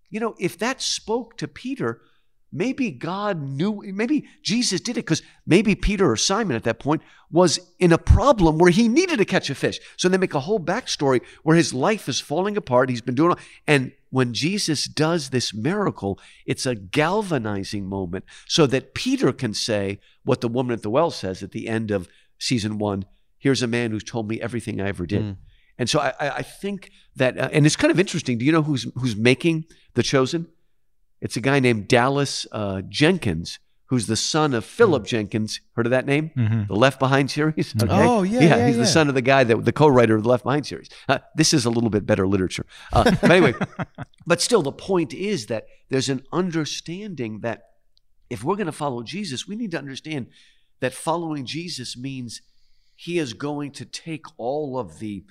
You 0.10 0.20
know, 0.20 0.36
if 0.40 0.58
that 0.60 0.82
spoke 0.82 1.38
to 1.38 1.48
Peter, 1.48 2.02
maybe 2.52 2.92
God 2.92 3.42
knew, 3.42 3.82
maybe 3.86 4.28
Jesus 4.42 4.82
did 4.82 4.98
it 4.98 5.06
because 5.06 5.22
maybe 5.46 5.76
Peter 5.76 6.10
or 6.10 6.16
Simon 6.16 6.56
at 6.56 6.64
that 6.64 6.80
point 6.80 7.02
was 7.30 7.60
in 7.80 7.92
a 7.92 7.98
problem 7.98 8.58
where 8.58 8.72
he 8.72 8.88
needed 8.88 9.18
to 9.18 9.26
catch 9.26 9.50
a 9.50 9.56
fish. 9.56 9.80
So 9.98 10.10
they 10.10 10.18
make 10.18 10.34
a 10.34 10.40
whole 10.42 10.60
backstory 10.60 11.22
where 11.44 11.56
his 11.56 11.74
life 11.74 12.08
is 12.08 12.20
falling 12.20 12.58
apart. 12.58 12.90
He's 12.90 13.02
been 13.02 13.16
doing, 13.16 13.32
all, 13.32 13.40
and 13.68 13.92
when 14.10 14.34
Jesus 14.34 14.86
does 14.86 15.30
this 15.30 15.54
miracle, 15.54 16.20
it's 16.46 16.66
a 16.66 16.76
galvanizing 16.76 17.86
moment 17.86 18.24
so 18.48 18.66
that 18.68 18.94
Peter 18.94 19.34
can 19.34 19.54
say 19.54 20.00
what 20.24 20.42
the 20.42 20.48
woman 20.48 20.74
at 20.74 20.84
the 20.84 20.90
well 20.90 21.12
says 21.12 21.44
at 21.44 21.52
the 21.52 21.68
end 21.68 21.92
of 21.92 22.08
season 22.40 22.78
one 22.78 23.06
here's 23.38 23.62
a 23.62 23.68
man 23.68 23.92
who's 23.92 24.04
told 24.04 24.28
me 24.28 24.42
everything 24.42 24.82
I 24.82 24.88
ever 24.88 25.06
did. 25.06 25.38
And 25.78 25.90
so 25.90 26.00
I, 26.00 26.14
I 26.20 26.30
I 26.38 26.42
think 26.42 26.92
that, 27.16 27.38
uh, 27.38 27.50
and 27.54 27.66
it's 27.66 27.76
kind 27.76 27.92
of 27.92 28.00
interesting. 28.00 28.38
Do 28.38 28.46
you 28.46 28.52
know 28.52 28.64
who's 28.64 28.88
who's 28.96 29.16
making 29.16 29.66
The 29.94 30.04
Chosen? 30.04 30.48
It's 31.22 31.36
a 31.36 31.42
guy 31.42 31.60
named 31.60 31.88
Dallas 31.88 32.46
uh, 32.52 32.82
Jenkins, 32.88 33.60
who's 33.86 34.08
the 34.08 34.16
son 34.16 34.54
of 34.54 34.66
Philip 34.66 35.06
Jenkins. 35.06 35.62
Heard 35.74 35.88
of 35.88 35.92
that 35.92 36.06
name? 36.06 36.32
The 36.68 36.76
Left 36.76 37.00
Behind 37.00 37.32
series. 37.32 37.74
Okay. 37.82 37.88
Oh, 37.90 38.24
yeah, 38.24 38.42
yeah, 38.42 38.68
he's 38.68 38.76
yeah. 38.76 38.82
the 38.82 38.88
son 38.88 39.10
of 39.10 39.16
the 39.16 39.22
guy 39.22 39.44
that 39.44 39.66
the 39.66 39.72
co-writer 39.72 40.16
of 40.16 40.24
the 40.24 40.30
Left 40.30 40.44
Behind 40.44 40.66
series. 40.66 40.90
Uh, 41.08 41.20
this 41.36 41.54
is 41.54 41.66
a 41.66 41.70
little 41.70 41.90
bit 41.90 42.06
better 42.06 42.28
literature, 42.28 42.66
uh, 42.94 43.04
but 43.22 43.32
anyway. 43.32 43.54
but 44.28 44.42
still, 44.42 44.62
the 44.62 44.72
point 44.72 45.14
is 45.14 45.48
that 45.48 45.68
there's 45.90 46.10
an 46.10 46.24
understanding 46.32 47.40
that 47.42 47.64
if 48.30 48.44
we're 48.44 48.56
going 48.56 48.68
to 48.68 48.72
follow 48.72 49.04
Jesus, 49.04 49.48
we 49.48 49.56
need 49.56 49.72
to 49.72 49.78
understand 49.78 50.28
that 50.82 50.94
following 50.94 51.46
Jesus 51.46 51.98
means 51.98 52.42
he 52.96 53.20
is 53.20 53.34
going 53.34 53.72
to 53.72 53.86
take 53.86 54.26
all 54.38 54.78
of 54.78 55.00
the 55.00 55.24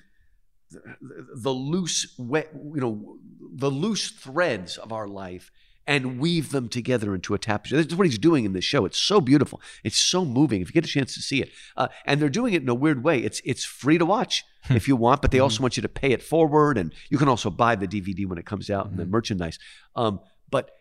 the, 0.69 1.27
the 1.35 1.51
loose 1.51 2.13
you 2.17 2.81
know 2.81 3.19
the 3.39 3.71
loose 3.71 4.11
threads 4.11 4.77
of 4.77 4.91
our 4.91 5.07
life 5.07 5.49
and 5.87 6.19
weave 6.19 6.51
them 6.51 6.67
together 6.67 7.15
into 7.15 7.33
a 7.33 7.39
tapestry. 7.39 7.77
That's 7.77 7.95
what 7.95 8.05
he's 8.05 8.19
doing 8.19 8.43
in 8.43 8.51
this 8.51 8.65
show. 8.65 8.85
It's 8.85 8.99
so 8.99 9.21
beautiful. 9.21 9.61
It's 9.83 9.97
so 9.97 10.25
moving. 10.25 10.61
If 10.61 10.67
you 10.67 10.73
get 10.73 10.83
a 10.83 10.89
chance 10.89 11.13
to 11.15 11.21
see 11.21 11.41
it, 11.41 11.51
uh, 11.77 11.87
and 12.05 12.21
they're 12.21 12.29
doing 12.29 12.53
it 12.53 12.61
in 12.61 12.69
a 12.69 12.75
weird 12.75 13.03
way. 13.03 13.19
It's 13.19 13.41
it's 13.45 13.63
free 13.63 13.97
to 13.97 14.05
watch 14.05 14.43
if 14.69 14.87
you 14.87 14.97
want, 14.97 15.21
but 15.21 15.31
they 15.31 15.39
also 15.39 15.61
want 15.61 15.77
you 15.77 15.81
to 15.81 15.89
pay 15.89 16.11
it 16.11 16.21
forward, 16.21 16.77
and 16.77 16.93
you 17.09 17.17
can 17.17 17.29
also 17.29 17.49
buy 17.49 17.75
the 17.75 17.87
DVD 17.87 18.27
when 18.27 18.37
it 18.37 18.45
comes 18.45 18.69
out 18.69 18.87
and 18.87 18.97
the 18.97 19.05
merchandise. 19.05 19.57
Um, 19.95 20.19
but 20.51 20.71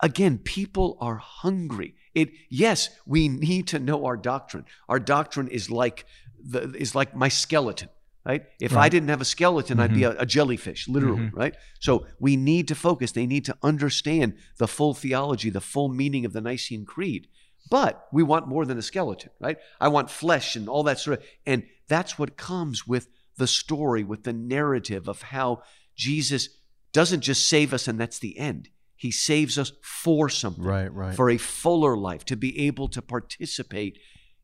again, 0.00 0.38
people 0.38 0.96
are 1.00 1.16
hungry. 1.16 1.94
It 2.14 2.30
yes, 2.48 2.90
we 3.04 3.28
need 3.28 3.66
to 3.68 3.78
know 3.78 4.04
our 4.06 4.16
doctrine. 4.16 4.64
Our 4.88 5.00
doctrine 5.00 5.48
is 5.48 5.70
like 5.70 6.06
the 6.38 6.72
is 6.74 6.94
like 6.94 7.16
my 7.16 7.28
skeleton. 7.28 7.88
Right? 8.24 8.44
If 8.60 8.76
I 8.76 8.88
didn't 8.88 9.08
have 9.08 9.20
a 9.20 9.24
skeleton, 9.24 9.80
I'd 9.80 9.92
be 9.92 10.02
mm-hmm. 10.02 10.16
a, 10.16 10.22
a 10.22 10.26
jellyfish, 10.26 10.86
literally, 10.86 11.22
mm-hmm. 11.22 11.36
right? 11.36 11.56
So 11.80 12.06
we 12.20 12.36
need 12.36 12.68
to 12.68 12.76
focus. 12.76 13.10
They 13.10 13.26
need 13.26 13.44
to 13.46 13.56
understand 13.64 14.34
the 14.58 14.68
full 14.68 14.94
theology, 14.94 15.50
the 15.50 15.60
full 15.60 15.88
meaning 15.88 16.24
of 16.24 16.32
the 16.32 16.40
Nicene 16.40 16.84
Creed. 16.84 17.26
But 17.68 18.06
we 18.12 18.22
want 18.22 18.46
more 18.46 18.64
than 18.64 18.78
a 18.78 18.82
skeleton, 18.82 19.30
right? 19.40 19.56
I 19.80 19.88
want 19.88 20.08
flesh 20.08 20.54
and 20.54 20.68
all 20.68 20.84
that 20.84 21.00
sort 21.00 21.18
of, 21.18 21.24
and 21.46 21.64
that's 21.88 22.16
what 22.16 22.36
comes 22.36 22.86
with 22.86 23.08
the 23.38 23.46
story, 23.46 24.04
with 24.04 24.22
the 24.22 24.32
narrative 24.32 25.08
of 25.08 25.22
how 25.22 25.62
Jesus 25.96 26.48
doesn't 26.92 27.22
just 27.22 27.48
save 27.48 27.72
us 27.72 27.88
and 27.88 27.98
that's 27.98 28.18
the 28.18 28.38
end. 28.38 28.68
He 28.94 29.10
saves 29.10 29.58
us 29.58 29.72
for 29.82 30.28
something, 30.28 30.62
Right, 30.62 30.92
right. 30.92 31.16
for 31.16 31.28
a 31.28 31.38
fuller 31.38 31.96
life, 31.96 32.24
to 32.26 32.36
be 32.36 32.66
able 32.66 32.88
to 32.88 33.02
participate 33.02 33.98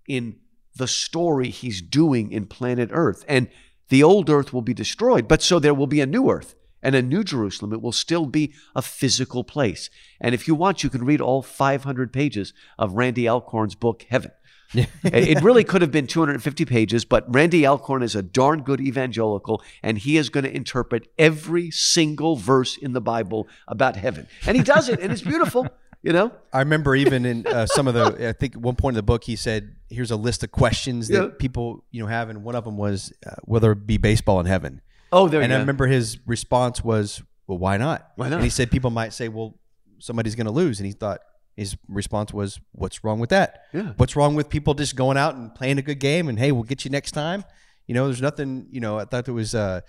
in 0.09 0.41
the 0.75 0.89
story 0.89 1.51
he's 1.51 1.81
doing 1.81 2.33
in 2.33 2.47
planet 2.47 2.91
Earth. 2.93 3.25
And 3.29 3.49
the 3.89 4.03
old 4.03 4.31
earth 4.31 4.53
will 4.53 4.63
be 4.63 4.75
destroyed, 4.75 5.29
but 5.29 5.43
so 5.43 5.59
there 5.59 5.75
will 5.75 5.87
be 5.87 6.01
a 6.01 6.07
new 6.07 6.31
earth 6.31 6.55
and 6.83 6.95
a 6.95 7.03
new 7.03 7.25
Jerusalem. 7.25 7.73
It 7.73 7.83
will 7.83 7.93
still 7.93 8.27
be 8.27 8.53
a 8.75 8.83
physical 8.83 9.45
place. 9.45 9.91
And 10.21 10.35
if 10.35 10.47
you 10.47 10.55
want, 10.55 10.85
you 10.85 10.91
can 10.91 11.05
read 11.05 11.21
all 11.21 11.43
500 11.43 12.13
pages 12.13 12.53
of 12.79 12.95
Randy 12.95 13.29
Alcorn's 13.29 13.75
book, 13.75 14.07
Heaven. 14.09 14.33
it 14.75 14.89
it 15.03 15.43
really 15.43 15.65
could 15.71 15.81
have 15.81 15.91
been 15.91 16.07
250 16.07 16.65
pages, 16.67 17.05
but 17.05 17.25
Randy 17.33 17.67
Alcorn 17.67 18.03
is 18.03 18.15
a 18.15 18.23
darn 18.23 18.63
good 18.63 18.81
evangelical, 18.81 19.63
and 19.83 19.99
he 19.99 20.19
is 20.19 20.29
going 20.29 20.45
to 20.45 20.55
interpret 20.55 21.09
every 21.19 21.71
single 21.71 22.37
verse 22.37 22.77
in 22.77 22.93
the 22.93 23.01
Bible 23.01 23.49
about 23.67 23.97
heaven. 23.97 24.29
And 24.47 24.57
he 24.57 24.63
does 24.63 24.89
it, 24.89 25.01
and 25.01 25.11
it's 25.11 25.23
beautiful, 25.23 25.67
you 26.03 26.13
know? 26.13 26.33
I 26.53 26.61
remember 26.61 26.95
even 26.97 27.25
in 27.27 27.47
uh, 27.47 27.67
some 27.67 27.89
of 27.89 27.95
the, 27.95 28.29
I 28.29 28.33
think 28.33 28.55
one 28.55 28.77
point 28.77 28.95
in 28.95 28.97
the 28.99 29.03
book, 29.03 29.25
he 29.25 29.37
said, 29.37 29.75
"Here's 29.91 30.11
a 30.11 30.17
list 30.17 30.43
of 30.45 30.51
questions 30.53 31.09
that 31.09 31.23
Yeah. 31.23 31.29
people 31.39 31.85
you 31.91 32.01
know 32.03 32.07
have, 32.09 32.29
and 32.31 32.43
one 32.45 32.55
of 32.55 32.65
them 32.65 32.77
was 32.77 33.13
uh, 33.27 33.35
whether 33.45 33.73
it 33.73 33.87
be 33.87 33.97
baseball 33.99 34.41
in 34.41 34.47
heaven." 34.47 34.81
Oh, 35.13 35.29
there 35.29 35.41
and 35.41 35.51
you 35.51 35.55
I 35.57 35.59
go. 35.59 35.63
remember 35.63 35.87
his 35.87 36.19
response 36.27 36.83
was, 36.85 37.23
"Well, 37.47 37.59
why 37.59 37.77
not?" 37.77 38.11
Why 38.17 38.29
not? 38.29 38.37
And 38.37 38.45
he 38.45 38.51
said 38.51 38.71
people 38.71 38.91
might 38.91 39.13
say, 39.13 39.29
"Well, 39.29 39.59
somebody's 39.99 40.35
going 40.35 40.47
to 40.47 40.53
lose," 40.53 40.79
and 40.81 40.87
he 40.87 40.93
thought 40.93 41.21
his 41.57 41.77
response 41.89 42.33
was, 42.33 42.61
"What's 42.73 43.03
wrong 43.03 43.19
with 43.19 43.31
that? 43.31 43.65
Yeah. 43.73 43.93
What's 43.97 44.15
wrong 44.17 44.35
with 44.35 44.49
people 44.49 44.75
just 44.75 44.95
going 44.97 45.17
out 45.17 45.35
and 45.35 45.55
playing 45.55 45.79
a 45.79 45.83
good 45.83 45.99
game 45.99 46.29
and 46.29 46.39
hey, 46.39 46.53
we'll 46.53 46.63
get 46.65 46.85
you 46.85 46.91
next 46.91 47.13
time?" 47.13 47.45
You 47.87 47.95
know, 47.95 48.05
there's 48.07 48.21
nothing. 48.23 48.67
You 48.71 48.81
know, 48.81 48.99
I 48.99 49.07
thought 49.07 49.25
there 49.25 49.33
was, 49.35 49.55
uh, 49.55 49.81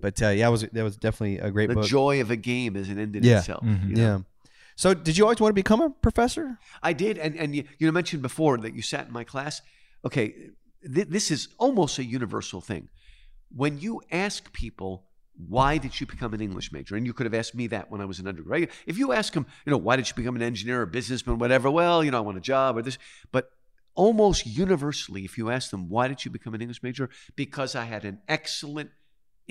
but 0.00 0.22
uh, 0.22 0.28
yeah, 0.28 0.46
it 0.46 0.50
was 0.52 0.62
that 0.62 0.84
was 0.84 0.96
definitely 0.96 1.38
a 1.38 1.50
great 1.50 1.68
The 1.68 1.74
book. 1.74 1.84
joy 1.86 2.20
of 2.20 2.30
a 2.30 2.36
game 2.36 2.76
is 2.76 2.88
an 2.88 2.98
end 2.98 3.16
in 3.16 3.24
Yeah. 3.24 3.40
itself. 3.40 3.64
you 3.64 3.96
know? 3.96 4.00
yeah. 4.00 4.18
So, 4.80 4.94
did 4.94 5.18
you 5.18 5.24
always 5.24 5.38
want 5.40 5.50
to 5.50 5.54
become 5.54 5.82
a 5.82 5.90
professor? 5.90 6.58
I 6.82 6.94
did, 6.94 7.18
and 7.18 7.36
and 7.36 7.54
you, 7.54 7.64
you 7.78 7.92
mentioned 7.92 8.22
before 8.22 8.56
that 8.56 8.74
you 8.74 8.80
sat 8.80 9.06
in 9.08 9.12
my 9.12 9.24
class. 9.24 9.60
Okay, 10.06 10.52
th- 10.94 11.08
this 11.08 11.30
is 11.30 11.48
almost 11.58 11.98
a 11.98 12.04
universal 12.18 12.62
thing. 12.62 12.88
When 13.54 13.78
you 13.78 14.00
ask 14.10 14.50
people 14.54 15.04
why 15.48 15.76
did 15.76 16.00
you 16.00 16.06
become 16.06 16.32
an 16.32 16.40
English 16.40 16.72
major, 16.72 16.96
and 16.96 17.04
you 17.04 17.12
could 17.12 17.26
have 17.26 17.34
asked 17.34 17.54
me 17.54 17.66
that 17.66 17.90
when 17.90 18.00
I 18.00 18.06
was 18.06 18.20
an 18.20 18.26
undergrad. 18.26 18.60
Right? 18.60 18.70
If 18.86 18.96
you 18.96 19.12
ask 19.12 19.34
them, 19.34 19.44
you 19.66 19.70
know, 19.70 19.76
why 19.76 19.96
did 19.96 20.08
you 20.08 20.14
become 20.14 20.36
an 20.36 20.42
engineer 20.42 20.80
or 20.80 20.86
businessman, 20.86 21.38
whatever? 21.38 21.70
Well, 21.70 22.02
you 22.02 22.10
know, 22.10 22.16
I 22.16 22.22
want 22.22 22.38
a 22.38 22.40
job 22.40 22.78
or 22.78 22.82
this, 22.82 22.96
but 23.32 23.50
almost 23.94 24.46
universally, 24.46 25.26
if 25.26 25.36
you 25.36 25.50
ask 25.50 25.70
them 25.70 25.90
why 25.90 26.08
did 26.08 26.24
you 26.24 26.30
become 26.30 26.54
an 26.54 26.62
English 26.62 26.82
major, 26.82 27.10
because 27.36 27.74
I 27.74 27.84
had 27.84 28.06
an 28.06 28.20
excellent 28.28 28.92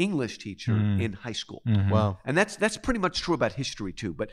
English 0.07 0.37
teacher 0.37 0.75
in 1.05 1.11
high 1.13 1.37
school. 1.43 1.61
Wow. 1.65 2.17
And 2.25 2.37
that's 2.37 2.55
that's 2.55 2.77
pretty 2.77 2.99
much 3.05 3.21
true 3.21 3.35
about 3.35 3.53
history 3.53 3.93
too. 4.01 4.13
But 4.13 4.29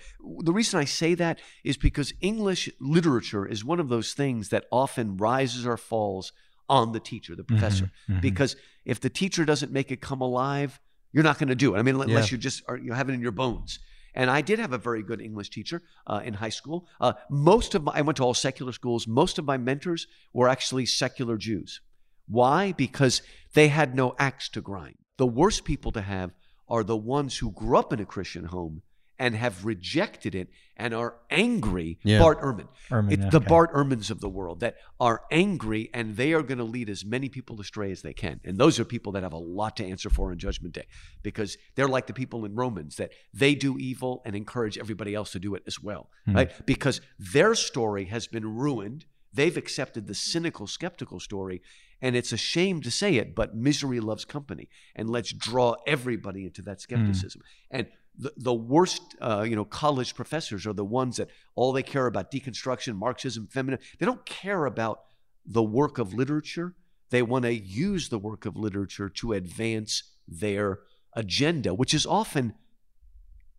the 0.49 0.53
reason 0.53 0.79
I 0.81 0.87
say 0.87 1.15
that 1.15 1.37
is 1.65 1.77
because 1.77 2.13
English 2.21 2.63
literature 2.81 3.45
is 3.55 3.65
one 3.65 3.81
of 3.81 3.89
those 3.89 4.15
things 4.15 4.49
that 4.51 4.65
often 4.71 5.17
rises 5.17 5.67
or 5.67 5.77
falls 5.77 6.33
on 6.69 6.93
the 6.93 7.01
teacher, 7.01 7.35
the 7.37 7.45
professor. 7.45 7.91
Because 8.21 8.57
if 8.85 8.99
the 9.01 9.11
teacher 9.11 9.45
doesn't 9.45 9.73
make 9.73 9.91
it 9.95 10.01
come 10.01 10.21
alive, 10.21 10.81
you're 11.13 11.25
not 11.31 11.39
going 11.41 11.49
to 11.49 11.55
do 11.65 11.75
it. 11.75 11.79
I 11.79 11.83
mean, 11.83 11.95
unless 12.01 12.31
Yeah. 12.31 12.35
you 12.37 12.39
just 12.39 12.63
are 12.69 12.77
you 12.87 12.93
have 12.93 13.09
it 13.11 13.15
in 13.15 13.21
your 13.21 13.33
bones. 13.45 13.79
And 14.19 14.31
I 14.31 14.41
did 14.41 14.59
have 14.59 14.73
a 14.73 14.79
very 14.79 15.03
good 15.03 15.21
English 15.21 15.51
teacher 15.51 15.83
uh, 16.07 16.23
in 16.25 16.35
high 16.35 16.55
school. 16.61 16.79
Uh, 17.01 17.13
most 17.29 17.75
of 17.75 17.83
my, 17.85 17.93
I 17.99 18.01
went 18.01 18.17
to 18.17 18.23
all 18.25 18.35
secular 18.35 18.73
schools. 18.73 19.07
Most 19.07 19.39
of 19.39 19.45
my 19.45 19.59
mentors 19.59 20.07
were 20.33 20.49
actually 20.49 20.87
secular 20.87 21.37
Jews. 21.37 21.81
Why? 22.27 22.73
Because 22.73 23.21
they 23.53 23.69
had 23.69 23.95
no 23.95 24.15
axe 24.19 24.49
to 24.51 24.61
grind. 24.63 24.97
The 25.17 25.27
worst 25.27 25.65
people 25.65 25.93
to 25.93 26.03
have 26.03 26.33
are 26.69 26.85
the 26.85 26.97
ones 26.97 27.39
who 27.39 27.51
grew 27.53 27.77
up 27.77 27.93
in 27.93 28.01
a 28.01 28.07
Christian 28.07 28.47
home 28.47 28.83
and 29.19 29.35
have 29.35 29.65
rejected 29.65 30.35
it 30.35 30.49
and 30.77 30.93
are 30.93 31.17
angry. 31.31 31.99
Yeah. 32.03 32.19
Bart 32.19 32.41
Ehrman. 32.43 32.69
Ehrman, 32.91 33.13
it's 33.13 33.31
the 33.31 33.39
okay. 33.39 33.47
Bart 33.47 33.73
Ehrmans 33.73 34.11
of 34.11 34.21
the 34.21 34.29
world 34.29 34.61
that 34.61 34.77
are 35.01 35.23
angry 35.31 35.91
and 35.95 36.17
they 36.17 36.33
are 36.33 36.43
going 36.43 36.59
to 36.59 36.65
lead 36.65 36.91
as 36.91 37.05
many 37.05 37.29
people 37.29 37.61
astray 37.61 37.91
as 37.91 38.03
they 38.03 38.13
can. 38.13 38.41
And 38.45 38.59
those 38.59 38.79
are 38.79 38.85
people 38.85 39.13
that 39.13 39.23
have 39.23 39.33
a 39.33 39.39
lot 39.39 39.77
to 39.79 39.87
answer 39.87 40.11
for 40.11 40.31
on 40.31 40.39
Judgment 40.39 40.75
Day 40.75 40.87
because 41.23 41.57
they're 41.75 41.89
like 41.89 42.07
the 42.07 42.13
people 42.13 42.45
in 42.45 42.55
Romans 42.55 42.97
that 42.97 43.13
they 43.33 43.55
do 43.55 43.79
evil 43.79 44.23
and 44.27 44.37
encourage 44.37 44.77
everybody 44.77 45.15
else 45.15 45.33
to 45.33 45.39
do 45.39 45.55
it 45.55 45.63
as 45.67 45.83
well, 45.83 46.11
hmm. 46.27 46.37
right? 46.37 46.67
Because 46.67 47.01
their 47.19 47.55
story 47.55 48.07
has 48.07 48.27
been 48.27 48.57
ruined. 48.57 49.07
They've 49.33 49.57
accepted 49.57 50.07
the 50.07 50.15
cynical, 50.15 50.67
skeptical 50.67 51.21
story. 51.21 51.63
And 52.03 52.15
it's 52.15 52.33
a 52.33 52.37
shame 52.37 52.83
to 52.83 52.91
say 52.91 53.17
it, 53.17 53.35
but 53.35 53.57
misery 53.57 54.01
loves 54.01 54.25
company. 54.25 54.69
And 54.95 55.09
let's 55.09 55.33
draw 55.33 55.77
everybody 55.87 56.45
into 56.45 56.63
that 56.63 56.81
skepticism. 56.81 57.43
And 57.71 57.87
the, 58.19 58.33
the 58.37 58.55
worst, 58.55 59.03
uh, 59.21 59.45
you 59.49 59.57
know, 59.57 59.65
college 59.65 60.15
professors 60.15 60.67
are 60.67 60.73
the 60.73 60.85
ones 60.85 61.17
that 61.17 61.29
all 61.55 61.73
they 61.73 61.83
care 61.83 62.07
about 62.07 62.31
deconstruction, 62.31 62.97
Marxism, 62.97 63.47
feminism. 63.47 63.85
They 63.99 64.07
don't 64.07 64.25
care 64.27 64.67
about 64.67 65.01
the 65.45 65.63
work 65.63 65.99
of 65.99 66.15
literature. 66.15 66.75
They 67.11 67.23
want 67.23 67.45
to 67.45 67.55
use 67.55 68.09
the 68.09 68.19
work 68.19 68.47
of 68.47 68.57
literature 68.57 69.09
to 69.09 69.33
advance 69.33 70.03
their 70.27 70.81
agenda, 71.15 71.73
which 71.73 71.95
is 71.95 72.05
often 72.05 72.55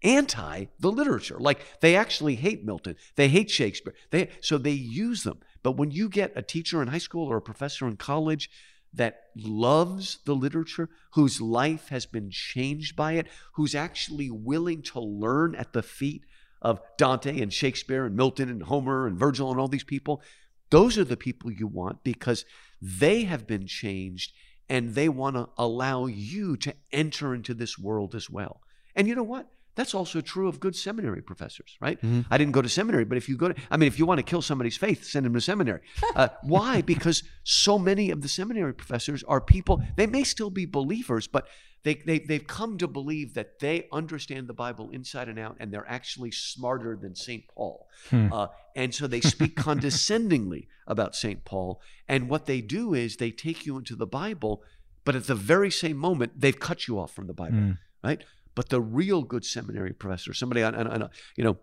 anti 0.03 0.65
the 0.79 0.91
literature. 0.91 1.37
Like 1.39 1.65
they 1.81 1.95
actually 1.95 2.35
hate 2.35 2.65
Milton, 2.65 2.95
they 3.15 3.27
hate 3.29 3.49
Shakespeare. 3.49 3.95
They 4.11 4.29
so 4.41 4.57
they 4.57 4.71
use 4.71 5.23
them. 5.23 5.39
But 5.63 5.73
when 5.73 5.91
you 5.91 6.09
get 6.09 6.33
a 6.35 6.41
teacher 6.41 6.81
in 6.81 6.89
high 6.89 6.97
school 6.97 7.27
or 7.27 7.37
a 7.37 7.41
professor 7.41 7.87
in 7.87 7.97
college 7.97 8.49
that 8.93 9.23
loves 9.35 10.19
the 10.25 10.35
literature, 10.35 10.89
whose 11.13 11.41
life 11.41 11.89
has 11.89 12.05
been 12.05 12.29
changed 12.29 12.95
by 12.95 13.13
it, 13.13 13.27
who's 13.53 13.75
actually 13.75 14.29
willing 14.29 14.81
to 14.81 14.99
learn 14.99 15.55
at 15.55 15.73
the 15.73 15.83
feet 15.83 16.23
of 16.61 16.81
Dante 16.97 17.39
and 17.41 17.53
Shakespeare 17.53 18.05
and 18.05 18.15
Milton 18.15 18.49
and 18.49 18.63
Homer 18.63 19.07
and 19.07 19.17
Virgil 19.17 19.51
and 19.51 19.59
all 19.59 19.67
these 19.67 19.83
people, 19.83 20.21
those 20.69 20.97
are 20.97 21.03
the 21.03 21.17
people 21.17 21.51
you 21.51 21.67
want 21.67 22.03
because 22.03 22.45
they 22.81 23.23
have 23.23 23.47
been 23.47 23.67
changed 23.67 24.33
and 24.69 24.95
they 24.95 25.07
want 25.07 25.35
to 25.35 25.49
allow 25.57 26.07
you 26.07 26.57
to 26.57 26.73
enter 26.91 27.33
into 27.33 27.53
this 27.53 27.77
world 27.77 28.15
as 28.15 28.29
well. 28.29 28.61
And 28.95 29.07
you 29.07 29.15
know 29.15 29.23
what? 29.23 29.47
That's 29.77 29.93
also 29.93 30.19
true 30.21 30.47
of 30.49 30.59
good 30.59 30.75
seminary 30.75 31.21
professors, 31.21 31.77
right? 31.79 31.99
I 32.31 32.37
didn't 32.37 32.53
go 32.53 32.63
to 32.63 32.67
seminary, 32.67 33.05
but 33.05 33.17
if 33.17 33.29
you 33.29 33.37
go 33.37 33.49
to, 33.49 33.55
I 33.71 33.77
mean, 33.77 33.87
if 33.87 33.99
you 33.99 34.05
want 34.07 34.17
to 34.17 34.23
kill 34.23 34.41
somebody's 34.41 34.75
faith, 34.75 35.05
send 35.05 35.25
them 35.25 35.33
to 35.35 35.39
seminary. 35.41 35.81
Uh, 36.15 36.29
why? 36.43 36.81
Because 36.81 37.23
so 37.43 37.77
many 37.77 38.09
of 38.09 38.21
the 38.21 38.27
seminary 38.27 38.73
professors 38.73 39.23
are 39.23 39.39
people, 39.39 39.81
they 39.95 40.07
may 40.07 40.23
still 40.23 40.49
be 40.49 40.65
believers, 40.65 41.27
but 41.27 41.47
they, 41.83 41.93
they, 41.93 42.17
they've 42.19 42.45
come 42.47 42.77
to 42.79 42.87
believe 42.87 43.35
that 43.35 43.59
they 43.59 43.87
understand 43.93 44.47
the 44.47 44.53
Bible 44.53 44.89
inside 44.89 45.29
and 45.29 45.37
out, 45.39 45.57
and 45.59 45.71
they're 45.71 45.87
actually 45.87 46.31
smarter 46.31 46.97
than 46.99 47.15
St. 47.15 47.47
Paul. 47.47 47.87
Uh, 48.33 48.47
and 48.75 48.93
so 48.95 49.05
they 49.07 49.21
speak 49.21 49.55
condescendingly 49.67 50.67
about 50.87 51.15
St. 51.15 51.45
Paul. 51.45 51.79
And 52.07 52.29
what 52.29 52.45
they 52.47 52.61
do 52.61 52.95
is 52.95 53.17
they 53.17 53.31
take 53.31 53.65
you 53.67 53.77
into 53.77 53.95
the 53.95 54.07
Bible, 54.07 54.63
but 55.05 55.15
at 55.15 55.27
the 55.27 55.35
very 55.35 55.69
same 55.69 55.97
moment, 55.97 56.33
they've 56.35 56.59
cut 56.59 56.87
you 56.87 56.99
off 56.99 57.13
from 57.13 57.27
the 57.27 57.33
Bible, 57.33 57.57
right? 58.03 58.23
But 58.57 58.69
the 58.69 58.81
real 58.81 59.21
good 59.21 59.45
seminary 59.45 59.93
professor, 59.93 60.33
somebody 60.33 60.63
on, 60.63 60.73
on, 60.73 60.87
on 60.87 61.09
you 61.35 61.43
know, 61.43 61.57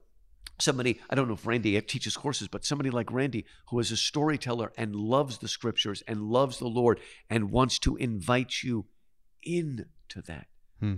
somebody 0.61 1.01
i 1.11 1.17
don't 1.17 1.27
know 1.27 1.35
if 1.35 1.45
randy 1.49 1.81
teaches 1.81 2.17
courses 2.17 2.47
but 2.47 2.65
somebody 2.65 2.89
like 2.89 3.11
randy 3.11 3.45
who 3.71 3.81
is 3.81 3.91
a 3.91 3.97
storyteller 3.97 4.71
and 4.79 4.95
loves 4.95 5.39
the 5.39 5.49
scriptures 5.49 6.01
and 6.07 6.23
loves 6.23 6.61
the 6.61 6.69
lord 6.69 7.01
and 7.29 7.51
wants 7.51 7.77
to 7.77 7.97
invite 7.97 8.63
you 8.63 8.87
into 9.43 10.23
that 10.29 10.47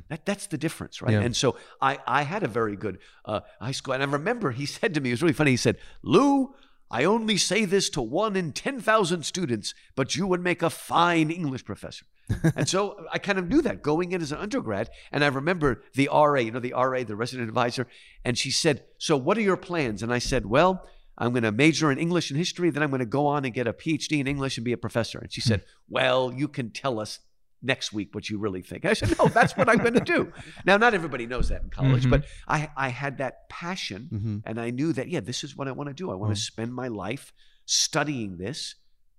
that, 0.08 0.26
that's 0.26 0.46
the 0.46 0.58
difference, 0.58 1.00
right? 1.00 1.12
Yeah. 1.12 1.20
And 1.20 1.36
so 1.36 1.56
I, 1.80 1.98
I 2.06 2.22
had 2.22 2.42
a 2.42 2.48
very 2.48 2.76
good 2.76 2.98
uh, 3.24 3.40
high 3.60 3.72
school. 3.72 3.94
And 3.94 4.02
I 4.02 4.06
remember 4.06 4.50
he 4.50 4.66
said 4.78 4.94
to 4.94 5.00
me, 5.00 5.10
it 5.10 5.12
was 5.12 5.22
really 5.22 5.32
funny. 5.32 5.52
He 5.52 5.56
said, 5.56 5.76
Lou, 6.02 6.54
I 6.90 7.04
only 7.04 7.36
say 7.36 7.64
this 7.64 7.88
to 7.90 8.02
one 8.02 8.36
in 8.36 8.52
10,000 8.52 9.24
students, 9.24 9.74
but 9.94 10.16
you 10.16 10.26
would 10.26 10.40
make 10.40 10.62
a 10.62 10.70
fine 10.70 11.30
English 11.30 11.64
professor. 11.64 12.06
and 12.56 12.68
so 12.68 13.06
I 13.12 13.18
kind 13.18 13.38
of 13.38 13.48
knew 13.48 13.62
that 13.62 13.82
going 13.82 14.12
in 14.12 14.20
as 14.20 14.32
an 14.32 14.38
undergrad. 14.38 14.90
And 15.12 15.22
I 15.22 15.28
remember 15.28 15.82
the 15.94 16.08
RA, 16.12 16.40
you 16.40 16.50
know, 16.50 16.60
the 16.60 16.72
RA, 16.72 17.04
the 17.04 17.16
resident 17.16 17.48
advisor, 17.48 17.86
and 18.24 18.36
she 18.36 18.50
said, 18.50 18.84
So 18.98 19.16
what 19.16 19.38
are 19.38 19.42
your 19.42 19.56
plans? 19.56 20.02
And 20.02 20.12
I 20.12 20.18
said, 20.18 20.46
Well, 20.46 20.86
I'm 21.18 21.32
going 21.32 21.44
to 21.44 21.52
major 21.52 21.90
in 21.90 21.98
English 21.98 22.30
and 22.30 22.38
history, 22.38 22.70
then 22.70 22.82
I'm 22.82 22.90
going 22.90 23.00
to 23.00 23.06
go 23.06 23.26
on 23.26 23.44
and 23.44 23.54
get 23.54 23.66
a 23.66 23.72
PhD 23.72 24.20
in 24.20 24.26
English 24.26 24.58
and 24.58 24.64
be 24.64 24.72
a 24.72 24.76
professor. 24.76 25.18
And 25.18 25.32
she 25.32 25.40
said, 25.40 25.60
hmm. 25.60 25.94
Well, 25.94 26.32
you 26.34 26.48
can 26.48 26.70
tell 26.70 27.00
us 27.00 27.20
next 27.62 27.92
week 27.92 28.14
what 28.14 28.28
you 28.28 28.38
really 28.38 28.62
think. 28.62 28.84
I 28.84 28.92
said, 28.92 29.16
No, 29.18 29.28
that's 29.28 29.56
what 29.56 29.68
I'm 29.68 29.78
going 29.78 29.94
to 29.94 30.00
do. 30.00 30.32
Now, 30.64 30.76
not 30.76 30.94
everybody 30.94 31.26
knows 31.26 31.48
that 31.48 31.62
in 31.62 31.70
college, 31.70 32.08
but 32.10 32.22
mm-hmm. 32.22 32.52
I, 32.52 32.70
I 32.76 32.88
had 32.88 33.18
that 33.18 33.48
passion 33.48 34.08
mm-hmm. 34.12 34.38
and 34.44 34.60
I 34.60 34.70
knew 34.70 34.92
that, 34.92 35.08
yeah, 35.08 35.20
this 35.20 35.44
is 35.44 35.56
what 35.56 35.68
I 35.68 35.72
want 35.72 35.88
to 35.88 35.94
do. 35.94 36.10
I 36.10 36.14
want 36.14 36.34
to 36.34 36.40
hmm. 36.40 36.52
spend 36.52 36.74
my 36.74 36.88
life 36.88 37.32
studying 37.66 38.36
this, 38.36 38.74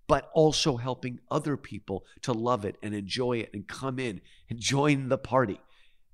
but 0.07 0.29
also 0.33 0.77
helping 0.77 1.19
other 1.29 1.57
people 1.57 2.05
to 2.21 2.33
love 2.33 2.65
it 2.65 2.77
and 2.81 2.95
enjoy 2.95 3.37
it 3.37 3.49
and 3.53 3.67
come 3.67 3.99
in 3.99 4.21
and 4.49 4.59
join 4.59 5.09
the 5.09 5.17
party. 5.17 5.59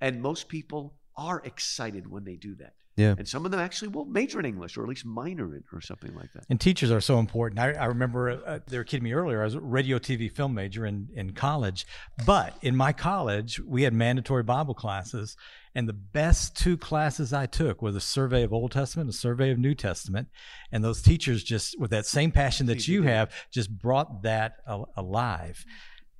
And 0.02 0.22
most 0.22 0.48
people 0.48 0.96
are 1.16 1.42
excited 1.46 2.10
when 2.10 2.24
they 2.24 2.36
do 2.36 2.56
that. 2.56 2.74
Yeah. 2.96 3.16
And 3.18 3.28
some 3.28 3.44
of 3.46 3.52
them 3.52 3.60
actually 3.60 3.88
will 3.88 4.06
major 4.06 4.40
in 4.40 4.46
English 4.46 4.78
or 4.78 4.84
at 4.84 4.90
least 4.90 5.06
minor 5.06 5.56
in 5.56 5.64
or 5.72 5.82
something 5.82 6.14
like 6.14 6.32
that. 6.34 6.46
And 6.50 6.62
teachers 6.62 6.92
are 6.92 7.02
so 7.02 7.18
important. 7.18 7.60
I, 7.60 7.72
I 7.72 7.86
remember 7.86 8.30
uh, 8.46 8.60
they 8.68 8.78
were 8.78 8.84
kidding 8.84 9.04
me 9.04 9.14
earlier. 9.14 9.42
I 9.42 9.46
was 9.46 9.56
a 9.56 9.60
radio, 9.60 9.98
TV, 9.98 10.32
film 10.32 10.54
major 10.54 10.86
in, 10.86 11.10
in 11.16 11.34
college. 11.34 11.88
But 12.26 12.56
in 12.62 12.76
my 12.76 12.94
college, 12.94 13.60
we 13.60 13.84
had 13.84 13.94
mandatory 13.94 14.44
Bible 14.44 14.76
classes. 14.76 15.36
And 15.76 15.90
the 15.90 15.94
best 15.94 16.56
two 16.56 16.78
classes 16.78 17.34
I 17.34 17.48
took 17.48 17.82
were 17.82 17.92
the 17.92 18.00
survey 18.00 18.44
of 18.44 18.54
Old 18.54 18.72
Testament, 18.72 19.08
the 19.08 19.14
survey 19.14 19.50
of 19.50 19.58
New 19.58 19.74
Testament. 19.74 20.28
And 20.72 20.84
those 20.84 21.02
teachers 21.02 21.44
just, 21.44 21.80
with 21.80 21.90
that 21.92 22.06
same 22.06 22.32
passion 22.32 22.68
that 22.68 22.88
you 22.88 23.04
have, 23.04 23.32
just 23.52 23.76
brought 23.76 24.22
that 24.24 24.58
al- 24.68 24.92
alive. 24.96 25.66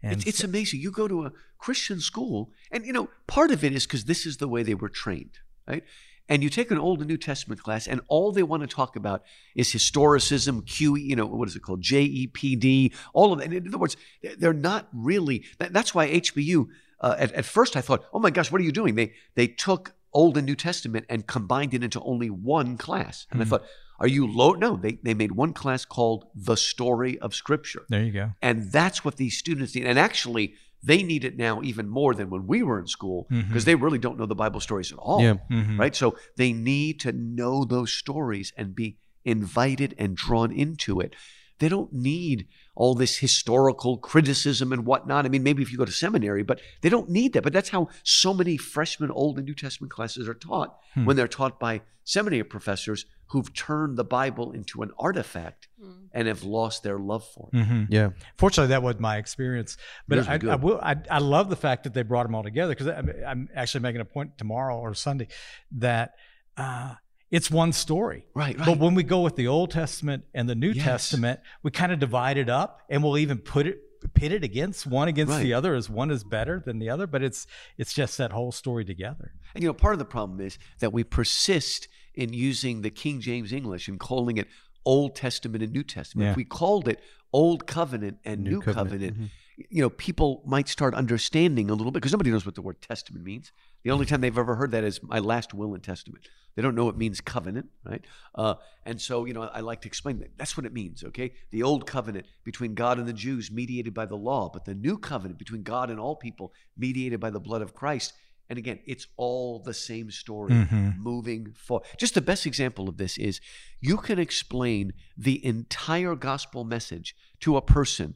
And 0.02 0.14
It's, 0.14 0.26
it's 0.26 0.44
amazing. 0.44 0.82
You 0.82 0.92
go 0.92 1.08
to 1.08 1.26
a 1.28 1.32
Christian 1.60 2.00
school, 2.00 2.52
and 2.72 2.86
you 2.86 2.92
know, 2.94 3.10
part 3.28 3.52
of 3.52 3.64
it 3.64 3.74
is 3.74 3.86
because 3.86 4.06
this 4.06 4.26
is 4.26 4.38
the 4.38 4.48
way 4.48 4.64
they 4.64 4.74
were 4.74 4.90
trained, 4.90 5.38
right? 5.68 5.84
And 6.30 6.42
you 6.42 6.50
take 6.50 6.72
an 6.72 6.78
Old 6.78 7.00
and 7.00 7.08
New 7.08 7.18
Testament 7.18 7.62
class, 7.62 7.86
and 7.88 8.02
all 8.08 8.32
they 8.32 8.44
want 8.44 8.62
to 8.62 8.68
talk 8.68 8.96
about 8.96 9.24
is 9.56 9.72
historicism, 9.72 10.64
QE, 10.64 11.00
you 11.02 11.16
know, 11.16 11.26
what 11.28 11.48
is 11.48 11.56
it 11.56 11.62
called? 11.62 11.82
JEPD, 11.82 12.94
all 13.14 13.34
of 13.34 13.40
that. 13.40 13.54
In 13.54 13.68
other 13.68 13.78
words, 13.78 13.98
they're- 14.22 14.36
they're 14.36 14.54
not 14.54 14.90
really, 14.94 15.46
that- 15.60 15.74
that's 15.74 15.94
why 15.94 16.08
HBU, 16.10 16.68
uh, 17.04 17.16
at, 17.20 17.32
at 17.34 17.46
first 17.46 17.76
I 17.76 17.82
thought, 17.82 18.06
oh 18.14 18.20
my 18.20 18.32
gosh, 18.32 18.52
what 18.52 18.62
are 18.62 18.64
you 18.64 18.72
doing? 18.72 18.96
They, 18.96 19.14
they 19.36 19.48
took 19.48 19.94
Old 20.14 20.38
and 20.38 20.46
New 20.48 20.56
Testament 20.56 21.06
and 21.10 21.28
combined 21.28 21.74
it 21.74 21.84
into 21.84 22.02
only 22.02 22.30
one 22.30 22.78
class. 22.78 23.28
And 23.30 23.42
I 23.42 23.44
hmm. 23.44 23.50
thought, 23.50 23.64
are 24.00 24.08
you 24.08 24.26
low? 24.26 24.54
No, 24.54 24.78
they, 24.78 24.94
they 25.04 25.14
made 25.14 25.34
one 25.34 25.54
class 25.54 25.86
called 25.86 26.26
The 26.34 26.56
Story 26.56 27.20
of 27.20 27.36
Scripture. 27.36 27.86
there 27.90 28.04
you 28.04 28.12
go. 28.12 28.32
And 28.42 28.72
that's 28.72 29.06
what 29.06 29.18
these 29.18 29.38
students 29.38 29.76
need. 29.76 29.86
And 29.86 30.00
actually, 30.00 30.56
they 30.82 31.04
need 31.04 31.24
it 31.24 31.38
now 31.38 31.62
even 31.62 31.88
more 31.88 32.14
than 32.14 32.30
when 32.30 32.48
we 32.48 32.64
were 32.64 32.80
in 32.80 32.88
school 32.88 33.28
mm-hmm. 33.32 33.48
because 33.48 33.66
they 33.66 33.76
really 33.76 34.00
don't 34.00 34.18
know 34.18 34.26
the 34.26 34.36
Bible 34.36 34.60
stories 34.60 34.92
at 34.92 34.98
all. 34.98 35.22
Yeah. 35.22 35.36
Mm-hmm. 35.52 35.80
Right. 35.80 35.96
So 35.96 36.18
they 36.38 36.54
need 36.54 37.00
to 37.02 37.12
know 37.12 37.66
those 37.66 37.94
stories 37.94 38.52
and 38.58 38.76
be 38.76 38.98
invited 39.24 39.96
and 39.98 40.16
drawn 40.16 40.52
into 40.52 41.00
it. 41.00 41.16
They 41.60 41.70
don't 41.70 41.94
need 41.94 42.48
all 42.76 42.96
this 42.96 43.18
historical 43.18 43.98
criticism 43.98 44.74
and 44.74 44.86
whatnot. 44.86 45.26
I 45.26 45.30
mean, 45.30 45.44
maybe 45.44 45.62
if 45.62 45.72
you 45.72 45.78
go 45.78 45.86
to 45.86 45.92
seminary, 45.92 46.44
but 46.44 46.60
they 46.82 46.90
don't 46.90 47.10
need 47.10 47.34
that. 47.34 47.44
But 47.44 47.54
that's 47.54 47.70
how 47.70 47.90
so 48.04 48.34
many 48.34 48.58
freshman 48.58 49.12
Old 49.12 49.38
and 49.38 49.46
New 49.46 49.54
Testament 49.54 49.92
classes 49.92 50.28
are 50.28 50.34
taught 50.34 50.78
hmm. 50.94 51.06
when 51.06 51.16
they're 51.16 51.28
taught 51.28 51.60
by 51.60 51.82
seminary 52.04 52.44
professors 52.44 53.06
who've 53.28 53.54
turned 53.54 53.98
the 53.98 54.04
Bible 54.04 54.52
into 54.52 54.82
an 54.82 54.92
artifact 55.00 55.68
hmm. 55.80 56.06
and 56.14 56.28
have 56.28 56.44
lost 56.44 56.84
their 56.84 56.98
love 56.98 57.26
for 57.28 57.50
it. 57.54 57.58
Mm-hmm. 57.58 57.84
Yeah. 57.90 58.10
Fortunately, 58.38 58.70
that 58.70 58.84
was 58.84 59.00
my 59.00 59.18
experience. 59.18 59.78
But 60.08 60.28
I, 60.28 60.40
I 60.52 60.56
will. 60.56 60.80
I, 60.82 60.96
I 61.10 61.20
love 61.20 61.50
the 61.50 61.56
fact 61.56 61.84
that 61.84 61.94
they 61.94 62.04
brought 62.04 62.24
them 62.24 62.36
all 62.36 62.44
together 62.44 62.74
because 62.74 62.88
I'm, 62.88 63.12
I'm 63.26 63.50
actually 63.56 63.82
making 63.82 64.02
a 64.02 64.06
point 64.06 64.38
tomorrow 64.38 64.78
or 64.78 64.94
Sunday 64.94 65.28
that 65.74 66.14
uh, 66.58 66.96
it's 67.34 67.50
one 67.50 67.74
story. 67.74 68.28
Right, 68.36 68.56
But 68.56 68.78
when 68.78 68.94
we 68.94 69.02
go 69.02 69.22
with 69.22 69.36
the 69.36 69.48
Old 69.48 69.72
Testament 69.72 70.24
and 70.36 70.48
the 70.48 70.54
New 70.54 70.70
Yes. 70.70 70.86
Testament, 70.86 71.40
we 71.64 71.72
kind 71.72 71.92
of 71.92 71.98
divide 71.98 72.38
it 72.38 72.48
up, 72.48 72.84
and 72.90 73.04
we'll 73.04 73.18
even 73.18 73.40
put 73.40 73.66
it 73.66 73.80
pit 74.14 74.34
it 74.34 74.44
against 74.44 74.86
one 74.86 75.08
against 75.08 75.32
Right. 75.32 75.44
the 75.44 75.54
other 75.54 75.74
as 75.76 75.90
one 75.90 76.12
is 76.12 76.26
better 76.26 76.62
than 76.64 76.78
the 76.78 76.90
other. 76.90 77.08
But 77.08 77.24
it's 77.24 77.48
it's 77.78 77.92
just 77.94 78.20
that 78.20 78.32
whole 78.32 78.52
story 78.52 78.86
together. 78.86 79.34
And 79.56 79.64
you 79.64 79.70
know, 79.70 79.74
part 79.74 79.94
of 79.94 80.00
the 80.00 80.06
problem 80.06 80.42
is 80.42 80.60
that 80.80 80.94
we 80.94 81.04
persist 81.04 81.88
in 82.14 82.34
using 82.34 82.82
the 82.82 82.92
King 82.92 83.20
James 83.20 83.52
English 83.52 83.88
and 83.88 84.00
calling 84.00 84.38
it 84.38 84.48
Old 84.86 85.16
Testament 85.16 85.64
and 85.64 85.74
New 85.74 85.84
Testament. 85.84 86.26
Yeah. 86.26 86.32
If 86.32 86.38
we 86.38 86.44
called 86.44 86.88
it 86.88 87.00
Old 87.32 87.66
Covenant 87.66 88.20
and 88.26 88.44
New, 88.44 88.62
Covenant, 88.62 89.16
mm-hmm. 89.16 89.26
you 89.70 89.82
know, 89.82 89.90
people 89.90 90.44
might 90.46 90.68
start 90.68 90.94
understanding 90.94 91.72
a 91.72 91.74
little 91.74 91.92
bit 91.92 92.02
because 92.02 92.12
nobody 92.12 92.30
knows 92.30 92.46
what 92.46 92.54
the 92.54 92.62
word 92.62 92.80
testament 92.82 93.26
means. 93.26 93.52
The 93.84 93.90
only 93.90 94.06
time 94.06 94.22
they've 94.22 94.38
ever 94.38 94.56
heard 94.56 94.70
that 94.72 94.84
is 94.84 95.02
my 95.02 95.18
last 95.18 95.54
will 95.54 95.74
and 95.74 95.82
testament. 95.82 96.28
They 96.56 96.62
don't 96.62 96.76
know 96.76 96.86
what 96.86 96.96
it 96.96 96.98
means 96.98 97.20
covenant, 97.22 97.68
right? 97.84 98.04
Uh, 98.36 98.56
and 98.86 99.02
so, 99.02 99.26
you 99.26 99.34
know, 99.34 99.44
I 99.44 99.62
like 99.62 99.82
to 99.82 99.88
explain 99.88 100.20
that. 100.20 100.38
That's 100.38 100.56
what 100.56 100.66
it 100.66 100.74
means, 100.74 101.04
okay? 101.04 101.34
The 101.52 101.64
old 101.64 101.88
covenant 101.88 102.28
between 102.44 102.76
God 102.76 103.00
and 103.00 103.08
the 103.08 103.14
Jews, 103.14 103.52
mediated 103.52 103.94
by 103.94 104.06
the 104.06 104.16
law, 104.18 104.50
but 104.54 104.66
the 104.66 104.76
new 104.76 104.98
covenant 104.98 105.40
between 105.40 105.64
God 105.64 105.90
and 105.90 106.00
all 106.00 106.16
people, 106.16 106.54
mediated 106.78 107.20
by 107.20 107.32
the 107.32 107.40
blood 107.40 107.62
of 107.62 107.74
Christ. 107.74 108.14
And 108.50 108.60
again, 108.60 108.80
it's 108.86 109.08
all 109.18 109.60
the 109.60 109.74
same 109.74 110.12
story 110.12 110.54
Mhm. 110.54 110.98
moving 110.98 111.54
forward. 111.54 111.88
Just 111.98 112.14
the 112.14 112.22
best 112.22 112.46
example 112.46 112.88
of 112.90 112.98
this 112.98 113.18
is 113.18 113.40
you 113.80 113.98
can 113.98 114.20
explain 114.20 114.94
the 115.18 115.44
entire 115.44 116.16
gospel 116.16 116.64
message 116.64 117.16
to 117.40 117.58
a 117.58 117.62
person 117.62 118.16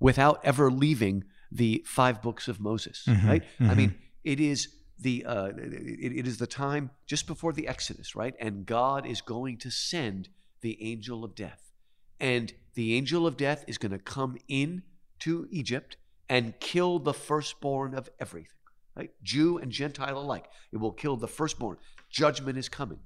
without 0.00 0.40
ever 0.44 0.70
leaving 0.70 1.24
the 1.50 1.84
five 1.86 2.22
books 2.22 2.48
of 2.48 2.60
Moses, 2.60 3.04
Mhm, 3.06 3.24
right? 3.26 3.44
I 3.60 3.64
mhm. 3.64 3.76
mean, 3.76 3.94
it 4.22 4.40
is 4.40 4.68
the 4.98 5.24
uh, 5.24 5.46
it, 5.56 6.12
it 6.18 6.26
is 6.26 6.38
the 6.38 6.46
time 6.46 6.90
just 7.06 7.26
before 7.26 7.52
the 7.52 7.66
Exodus, 7.66 8.14
right? 8.14 8.34
And 8.38 8.66
God 8.66 9.06
is 9.06 9.20
going 9.20 9.58
to 9.58 9.70
send 9.70 10.28
the 10.60 10.82
angel 10.82 11.24
of 11.24 11.34
death, 11.34 11.72
and 12.20 12.52
the 12.74 12.94
angel 12.94 13.26
of 13.26 13.36
death 13.36 13.64
is 13.66 13.78
going 13.78 13.92
to 13.92 13.98
come 13.98 14.36
in 14.48 14.82
to 15.20 15.46
Egypt 15.50 15.96
and 16.28 16.58
kill 16.60 16.98
the 16.98 17.14
firstborn 17.14 17.94
of 17.94 18.08
everything, 18.18 18.48
right? 18.96 19.10
Jew 19.22 19.58
and 19.58 19.70
Gentile 19.70 20.18
alike. 20.18 20.46
It 20.72 20.78
will 20.78 20.92
kill 20.92 21.16
the 21.16 21.28
firstborn. 21.28 21.76
Judgment 22.10 22.58
is 22.58 22.68
coming. 22.68 23.00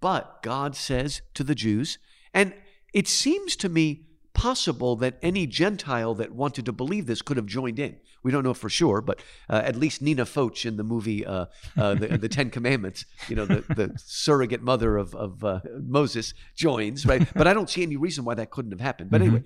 But 0.00 0.42
God 0.42 0.76
says 0.76 1.22
to 1.34 1.44
the 1.44 1.54
Jews, 1.54 1.98
and 2.32 2.52
it 2.92 3.08
seems 3.08 3.56
to 3.56 3.68
me 3.68 4.06
possible 4.44 4.94
that 4.94 5.16
any 5.22 5.46
Gentile 5.46 6.14
that 6.16 6.30
wanted 6.32 6.66
to 6.66 6.72
believe 6.72 7.06
this 7.06 7.22
could 7.22 7.38
have 7.38 7.46
joined 7.46 7.78
in. 7.78 7.96
We 8.22 8.30
don't 8.30 8.44
know 8.44 8.52
for 8.52 8.68
sure, 8.68 9.00
but 9.00 9.22
uh, 9.48 9.62
at 9.64 9.74
least 9.74 10.02
Nina 10.02 10.26
Foch 10.26 10.66
in 10.66 10.76
the 10.76 10.84
movie 10.84 11.24
uh, 11.24 11.46
uh, 11.78 11.94
the, 11.94 12.18
the 12.18 12.28
Ten 12.28 12.50
Commandments, 12.50 13.06
you 13.26 13.36
know, 13.36 13.46
the, 13.46 13.64
the 13.74 13.94
surrogate 13.96 14.60
mother 14.60 14.98
of, 14.98 15.14
of 15.14 15.42
uh, 15.42 15.60
Moses 15.80 16.34
joins, 16.54 17.06
right? 17.06 17.26
But 17.34 17.46
I 17.46 17.54
don't 17.54 17.70
see 17.70 17.82
any 17.82 17.96
reason 17.96 18.26
why 18.26 18.34
that 18.34 18.50
couldn't 18.50 18.72
have 18.72 18.82
happened. 18.82 19.10
But 19.10 19.22
anyway, 19.22 19.44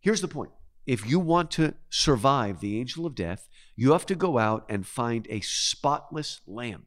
here's 0.00 0.20
the 0.20 0.26
point. 0.26 0.50
If 0.84 1.08
you 1.08 1.20
want 1.20 1.52
to 1.52 1.74
survive 1.88 2.58
the 2.58 2.80
angel 2.80 3.06
of 3.06 3.14
death, 3.14 3.48
you 3.76 3.92
have 3.92 4.06
to 4.06 4.16
go 4.16 4.38
out 4.38 4.66
and 4.68 4.84
find 4.84 5.28
a 5.30 5.40
spotless 5.42 6.40
lamb. 6.48 6.86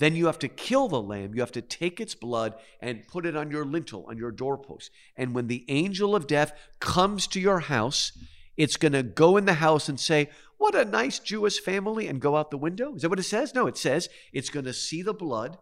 Then 0.00 0.16
you 0.16 0.26
have 0.26 0.38
to 0.40 0.48
kill 0.48 0.88
the 0.88 1.00
lamb. 1.00 1.34
You 1.34 1.40
have 1.42 1.52
to 1.52 1.62
take 1.62 2.00
its 2.00 2.14
blood 2.14 2.54
and 2.80 3.06
put 3.06 3.24
it 3.26 3.36
on 3.36 3.50
your 3.50 3.64
lintel, 3.64 4.06
on 4.08 4.16
your 4.18 4.32
doorpost. 4.32 4.90
And 5.16 5.34
when 5.34 5.46
the 5.46 5.64
angel 5.68 6.16
of 6.16 6.26
death 6.26 6.52
comes 6.80 7.26
to 7.28 7.40
your 7.40 7.60
house, 7.60 8.12
it's 8.56 8.76
going 8.76 8.92
to 8.92 9.02
go 9.02 9.36
in 9.36 9.44
the 9.44 9.54
house 9.54 9.88
and 9.88 10.00
say, 10.00 10.28
What 10.58 10.74
a 10.74 10.84
nice 10.84 11.18
Jewish 11.18 11.60
family, 11.60 12.08
and 12.08 12.20
go 12.20 12.36
out 12.36 12.50
the 12.50 12.58
window. 12.58 12.94
Is 12.94 13.02
that 13.02 13.08
what 13.10 13.18
it 13.18 13.24
says? 13.24 13.54
No, 13.54 13.66
it 13.66 13.76
says 13.78 14.08
it's 14.32 14.50
going 14.50 14.66
to 14.66 14.72
see 14.74 15.02
the 15.02 15.14
blood 15.14 15.56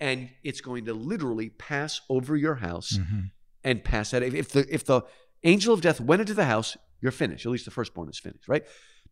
and 0.00 0.30
it's 0.42 0.60
going 0.62 0.86
to 0.86 0.94
literally 0.94 1.50
pass 1.50 2.00
over 2.08 2.34
your 2.36 2.54
house 2.56 2.96
Mhm. 2.98 3.30
and 3.64 3.84
pass 3.84 4.12
that. 4.12 4.22
If 4.22 4.50
the, 4.52 4.66
if 4.74 4.84
the 4.86 5.02
angel 5.44 5.74
of 5.74 5.80
death 5.82 6.00
went 6.00 6.20
into 6.20 6.34
the 6.34 6.46
house, 6.46 6.76
you're 7.02 7.12
finished. 7.12 7.44
At 7.44 7.52
least 7.52 7.64
the 7.66 7.70
firstborn 7.70 8.08
is 8.08 8.18
finished, 8.18 8.48
right? 8.48 8.64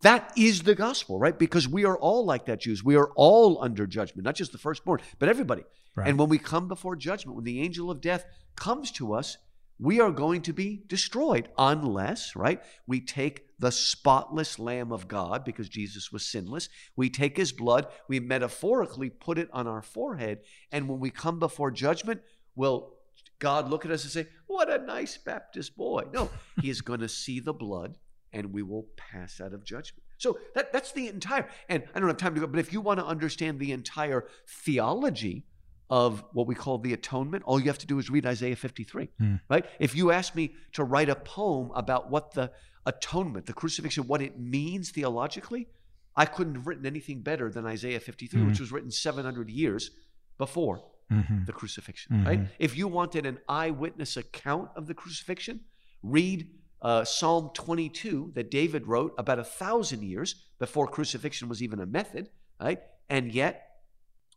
That 0.02 0.32
is 0.36 0.62
the 0.62 0.74
gospel, 0.74 1.18
right? 1.18 1.36
Because 1.36 1.68
we 1.68 1.84
are 1.84 1.98
all 1.98 2.24
like 2.24 2.46
that, 2.46 2.60
Jews. 2.60 2.84
We 2.84 2.96
are 2.96 3.10
all 3.16 3.62
under 3.62 3.86
judgment, 3.86 4.24
not 4.24 4.36
just 4.36 4.52
the 4.52 4.58
firstborn, 4.58 5.00
but 5.18 5.28
everybody. 5.28 5.64
Right. 5.96 6.08
And 6.08 6.18
when 6.18 6.28
we 6.28 6.38
come 6.38 6.68
before 6.68 6.94
judgment, 6.94 7.34
when 7.34 7.44
the 7.44 7.60
angel 7.60 7.90
of 7.90 8.00
death 8.00 8.24
comes 8.54 8.92
to 8.92 9.14
us, 9.14 9.36
we 9.80 10.00
are 10.00 10.10
going 10.10 10.42
to 10.42 10.52
be 10.52 10.82
destroyed 10.86 11.48
unless, 11.56 12.34
right? 12.34 12.60
We 12.86 13.00
take 13.00 13.46
the 13.58 13.70
spotless 13.70 14.58
Lamb 14.58 14.92
of 14.92 15.08
God 15.08 15.44
because 15.44 15.68
Jesus 15.68 16.12
was 16.12 16.24
sinless. 16.24 16.68
We 16.96 17.10
take 17.10 17.36
his 17.36 17.52
blood, 17.52 17.86
we 18.08 18.20
metaphorically 18.20 19.10
put 19.10 19.38
it 19.38 19.48
on 19.52 19.66
our 19.66 19.82
forehead. 19.82 20.40
And 20.72 20.88
when 20.88 21.00
we 21.00 21.10
come 21.10 21.38
before 21.38 21.70
judgment, 21.70 22.22
will 22.56 22.94
God 23.38 23.70
look 23.70 23.84
at 23.84 23.90
us 23.92 24.02
and 24.02 24.12
say, 24.12 24.26
What 24.46 24.72
a 24.72 24.84
nice 24.84 25.16
Baptist 25.16 25.76
boy? 25.76 26.04
No, 26.12 26.30
he 26.60 26.70
is 26.70 26.80
going 26.80 27.00
to 27.00 27.08
see 27.08 27.38
the 27.38 27.52
blood 27.52 27.98
and 28.32 28.52
we 28.52 28.62
will 28.62 28.86
pass 28.96 29.40
out 29.40 29.52
of 29.52 29.64
judgment. 29.64 30.02
So 30.18 30.38
that, 30.54 30.72
that's 30.72 30.92
the 30.92 31.08
entire, 31.08 31.48
and 31.68 31.84
I 31.94 32.00
don't 32.00 32.08
have 32.08 32.16
time 32.16 32.34
to 32.34 32.40
go, 32.40 32.46
but 32.46 32.58
if 32.60 32.72
you 32.72 32.80
want 32.80 32.98
to 33.00 33.06
understand 33.06 33.60
the 33.60 33.72
entire 33.72 34.26
theology 34.46 35.44
of 35.90 36.22
what 36.32 36.46
we 36.46 36.54
call 36.54 36.78
the 36.78 36.92
atonement, 36.92 37.42
all 37.46 37.58
you 37.58 37.66
have 37.66 37.78
to 37.78 37.86
do 37.86 37.98
is 37.98 38.10
read 38.10 38.26
Isaiah 38.26 38.56
53, 38.56 39.08
Hmm. 39.18 39.36
right? 39.48 39.64
If 39.78 39.94
you 39.96 40.10
ask 40.10 40.34
me 40.34 40.54
to 40.72 40.84
write 40.84 41.08
a 41.08 41.14
poem 41.14 41.70
about 41.74 42.10
what 42.10 42.32
the 42.34 42.52
atonement, 42.84 43.46
the 43.46 43.54
crucifixion, 43.54 44.06
what 44.06 44.20
it 44.20 44.38
means 44.38 44.90
theologically, 44.90 45.68
I 46.16 46.26
couldn't 46.26 46.56
have 46.56 46.66
written 46.66 46.84
anything 46.84 47.22
better 47.22 47.48
than 47.50 47.64
Isaiah 47.64 48.00
53, 48.00 48.42
which 48.42 48.60
was 48.60 48.72
written 48.72 48.90
700 48.90 49.48
years 49.48 49.90
before 50.36 50.82
Mhm. 51.10 51.46
the 51.46 51.52
crucifixion, 51.52 52.24
right? 52.24 52.40
Mhm. 52.40 52.48
If 52.58 52.76
you 52.76 52.86
wanted 52.88 53.24
an 53.24 53.38
eyewitness 53.48 54.16
account 54.16 54.70
of 54.76 54.86
the 54.88 54.94
crucifixion, 54.94 55.60
read 56.02 56.50
uh, 56.82 57.04
Psalm 57.04 57.50
22 57.54 58.32
that 58.34 58.50
David 58.50 58.86
wrote 58.86 59.14
about 59.18 59.38
a 59.38 59.44
thousand 59.44 60.02
years 60.02 60.36
before 60.58 60.86
crucifixion 60.86 61.48
was 61.48 61.62
even 61.62 61.80
a 61.80 61.86
method, 61.86 62.30
right? 62.60 62.80
And 63.08 63.32
yet, 63.32 63.64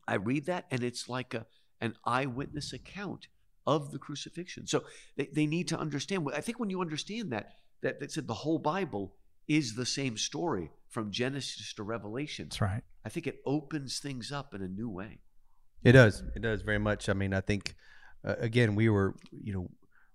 I 0.08 0.16
read 0.16 0.46
that 0.48 0.66
and 0.72 0.84
it's 0.84 1.08
like 1.08 1.34
a, 1.34 1.46
an 1.80 1.96
eyewitness 2.06 2.74
account 2.74 3.28
of 3.68 3.92
the 3.92 4.00
crucifixion. 4.00 4.68
So 4.68 4.84
they, 5.16 5.30
they 5.32 5.46
need 5.46 5.68
to 5.70 5.80
understand. 5.80 6.28
I 6.34 6.42
think 6.42 6.60
when 6.60 6.70
you 6.70 6.82
understand 6.82 7.32
that, 7.32 7.54
that, 7.82 8.00
that 8.00 8.12
said 8.12 8.28
the 8.28 8.34
whole 8.34 8.60
Bible 8.60 9.16
is 9.48 9.76
the 9.76 9.86
same 9.86 10.18
story 10.18 10.72
from 10.90 11.12
Genesis 11.12 11.74
to 11.74 11.84
Revelation, 11.84 12.46
That's 12.46 12.62
right. 12.62 12.84
I 13.06 13.10
think 13.10 13.28
it 13.28 13.42
opens 13.46 14.00
things 14.00 14.32
up 14.32 14.54
in 14.54 14.62
a 14.62 14.68
new 14.68 14.90
way. 14.90 15.20
It 15.84 15.94
does. 15.94 16.24
It 16.36 16.42
does 16.42 16.62
very 16.62 16.78
much. 16.78 17.10
I 17.10 17.14
mean, 17.14 17.34
I 17.34 17.42
think 17.42 17.76
uh, 18.24 18.36
again, 18.40 18.76
we 18.76 18.90
were, 18.90 19.16
you 19.32 19.54
know, 19.54 19.70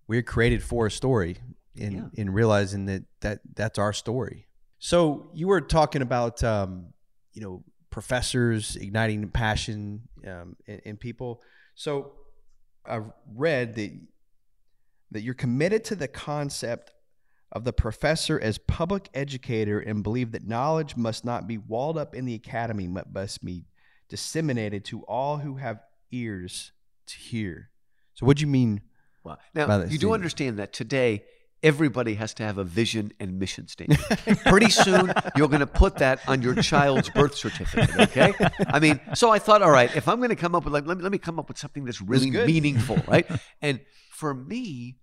we're 0.07 0.23
created 0.23 0.63
for 0.63 0.87
a 0.87 0.91
story 0.91 1.39
in 1.77 1.93
Yeah. 1.93 2.09
in 2.15 2.31
realizing 2.31 2.87
that 2.87 3.05
that 3.21 3.41
that's 3.55 3.79
our 3.79 3.93
story. 3.93 4.47
So 4.79 5.31
you 5.35 5.49
were 5.49 5.61
talking 5.61 6.03
about, 6.03 6.43
um, 6.45 6.93
you 7.33 7.43
know, 7.43 7.65
professors 7.91 8.77
igniting 8.77 9.29
passion 9.31 10.09
um, 10.27 10.57
in, 10.67 10.79
in 10.81 10.97
people. 10.97 11.43
So 11.75 12.13
I've 12.85 13.11
read 13.35 13.75
that 13.77 13.99
that 15.13 15.23
you're 15.23 15.35
committed 15.35 15.85
to 15.85 15.97
the 15.97 16.09
concept 16.09 16.93
of 17.53 17.65
the 17.65 17.73
professor 17.73 18.39
as 18.41 18.59
public 18.59 19.09
educator 19.15 19.79
and 19.79 20.03
believe 20.03 20.33
that 20.33 20.47
knowledge 20.47 20.97
must 20.97 21.25
not 21.25 21.47
be 21.47 21.57
walled 21.57 21.97
up 21.97 22.15
in 22.15 22.25
the 22.27 22.35
academy 22.35 22.89
but 22.89 23.13
must 23.13 23.45
be 23.45 23.65
disseminated 24.09 24.85
to 24.85 25.03
all 25.03 25.39
who 25.39 25.57
have 25.57 25.81
ears 26.11 26.73
to 27.07 27.17
hear. 27.17 27.71
So 28.15 28.27
what 28.27 28.37
do 28.37 28.41
you 28.43 28.47
mean? 28.49 28.81
By 29.25 29.37
Now, 29.55 29.85
you 29.85 29.99
do 29.99 30.13
understand 30.13 30.59
that 30.59 30.73
today 30.73 31.25
everybody 31.63 32.15
has 32.15 32.35
to 32.35 32.43
have 32.43 32.59
a 32.59 32.65
vision 32.65 33.13
and 33.19 33.39
mission 33.39 33.67
statement. 33.69 34.01
Pretty 34.47 34.71
soon, 34.71 35.13
you're 35.37 35.49
going 35.49 35.61
to 35.61 35.67
put 35.67 35.97
that 35.97 36.21
on 36.29 36.43
your 36.43 36.55
child's 36.55 37.09
birth 37.11 37.35
certificate, 37.35 37.99
okay? 37.99 38.33
I 38.69 38.79
mean, 38.79 39.01
so 39.15 39.31
I 39.31 39.39
thought, 39.39 39.63
all 39.63 39.71
right, 39.71 39.95
if 39.97 40.07
I'm 40.09 40.19
going 40.19 40.31
to 40.31 40.37
come 40.37 40.55
up 40.55 40.65
with, 40.65 40.73
like, 40.73 40.87
let 40.87 40.99
me, 40.99 41.03
let 41.03 41.13
me 41.13 41.19
come 41.19 41.39
up 41.39 41.49
with 41.49 41.59
something 41.59 41.85
that's 41.85 42.01
really 42.01 42.31
meaningful, 42.31 42.99
right? 43.09 43.27
And 43.63 43.81
for 44.11 44.35
me, 44.35 44.99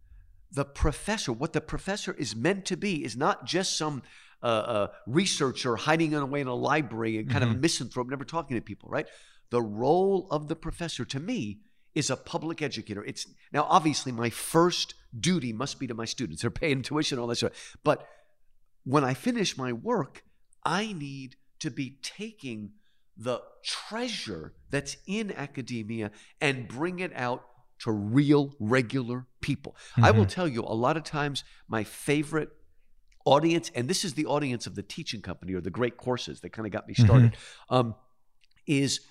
the 0.51 0.65
professor, 0.65 1.33
what 1.33 1.53
the 1.53 1.61
professor 1.61 2.13
is 2.13 2.35
meant 2.35 2.65
to 2.65 2.77
be, 2.77 3.03
is 3.03 3.17
not 3.17 3.45
just 3.45 3.77
some 3.77 4.03
uh, 4.41 4.45
uh, 4.45 4.87
researcher 5.07 5.75
hiding 5.75 6.13
away 6.13 6.41
in 6.41 6.47
a 6.47 6.55
library 6.55 7.17
and 7.17 7.29
kind 7.29 7.43
of 7.43 7.51
a 7.51 7.53
misanthrope, 7.55 8.07
never 8.09 8.25
talking 8.25 8.55
to 8.55 8.61
people, 8.61 8.89
right? 8.89 9.07
The 9.49 9.61
role 9.61 10.27
of 10.29 10.47
the 10.47 10.55
professor, 10.55 11.05
to 11.05 11.19
me, 11.19 11.61
is 11.95 12.09
a 12.09 12.15
public 12.15 12.61
educator. 12.61 13.03
It's 13.03 13.27
now 13.51 13.65
obviously 13.69 14.11
my 14.11 14.29
first 14.29 14.95
duty 15.19 15.53
must 15.53 15.79
be 15.79 15.87
to 15.87 15.93
my 15.93 16.05
students. 16.05 16.41
They're 16.41 16.51
paying 16.51 16.81
tuition, 16.81 17.19
all 17.19 17.27
that 17.27 17.35
stuff. 17.35 17.77
But 17.83 18.07
when 18.83 19.03
I 19.03 19.13
finish 19.13 19.57
my 19.57 19.73
work, 19.73 20.23
I 20.65 20.93
need 20.93 21.35
to 21.59 21.69
be 21.69 21.99
taking 22.01 22.71
the 23.15 23.41
treasure 23.63 24.53
that's 24.69 24.97
in 25.05 25.31
academia 25.31 26.11
and 26.41 26.67
bring 26.67 26.99
it 26.99 27.11
out 27.15 27.45
to 27.79 27.91
real, 27.91 28.53
regular 28.59 29.27
people. 29.41 29.75
I 30.01 30.11
will 30.11 30.25
tell 30.25 30.47
you, 30.47 30.61
a 30.61 30.73
lot 30.73 30.97
of 30.97 31.03
times, 31.03 31.43
my 31.67 31.83
favorite 31.83 32.49
audience, 33.25 33.71
and 33.75 33.87
this 33.87 34.03
is 34.03 34.13
the 34.13 34.25
audience 34.25 34.67
of 34.67 34.75
the 34.75 34.83
teaching 34.83 35.21
company 35.21 35.53
or 35.53 35.61
the 35.61 35.69
great 35.69 35.97
courses 35.97 36.41
that 36.41 36.51
kind 36.51 36.65
of 36.65 36.71
got 36.71 36.87
me 36.87 36.93
started, 36.93 37.37
um, 37.69 37.95
is 38.67 39.01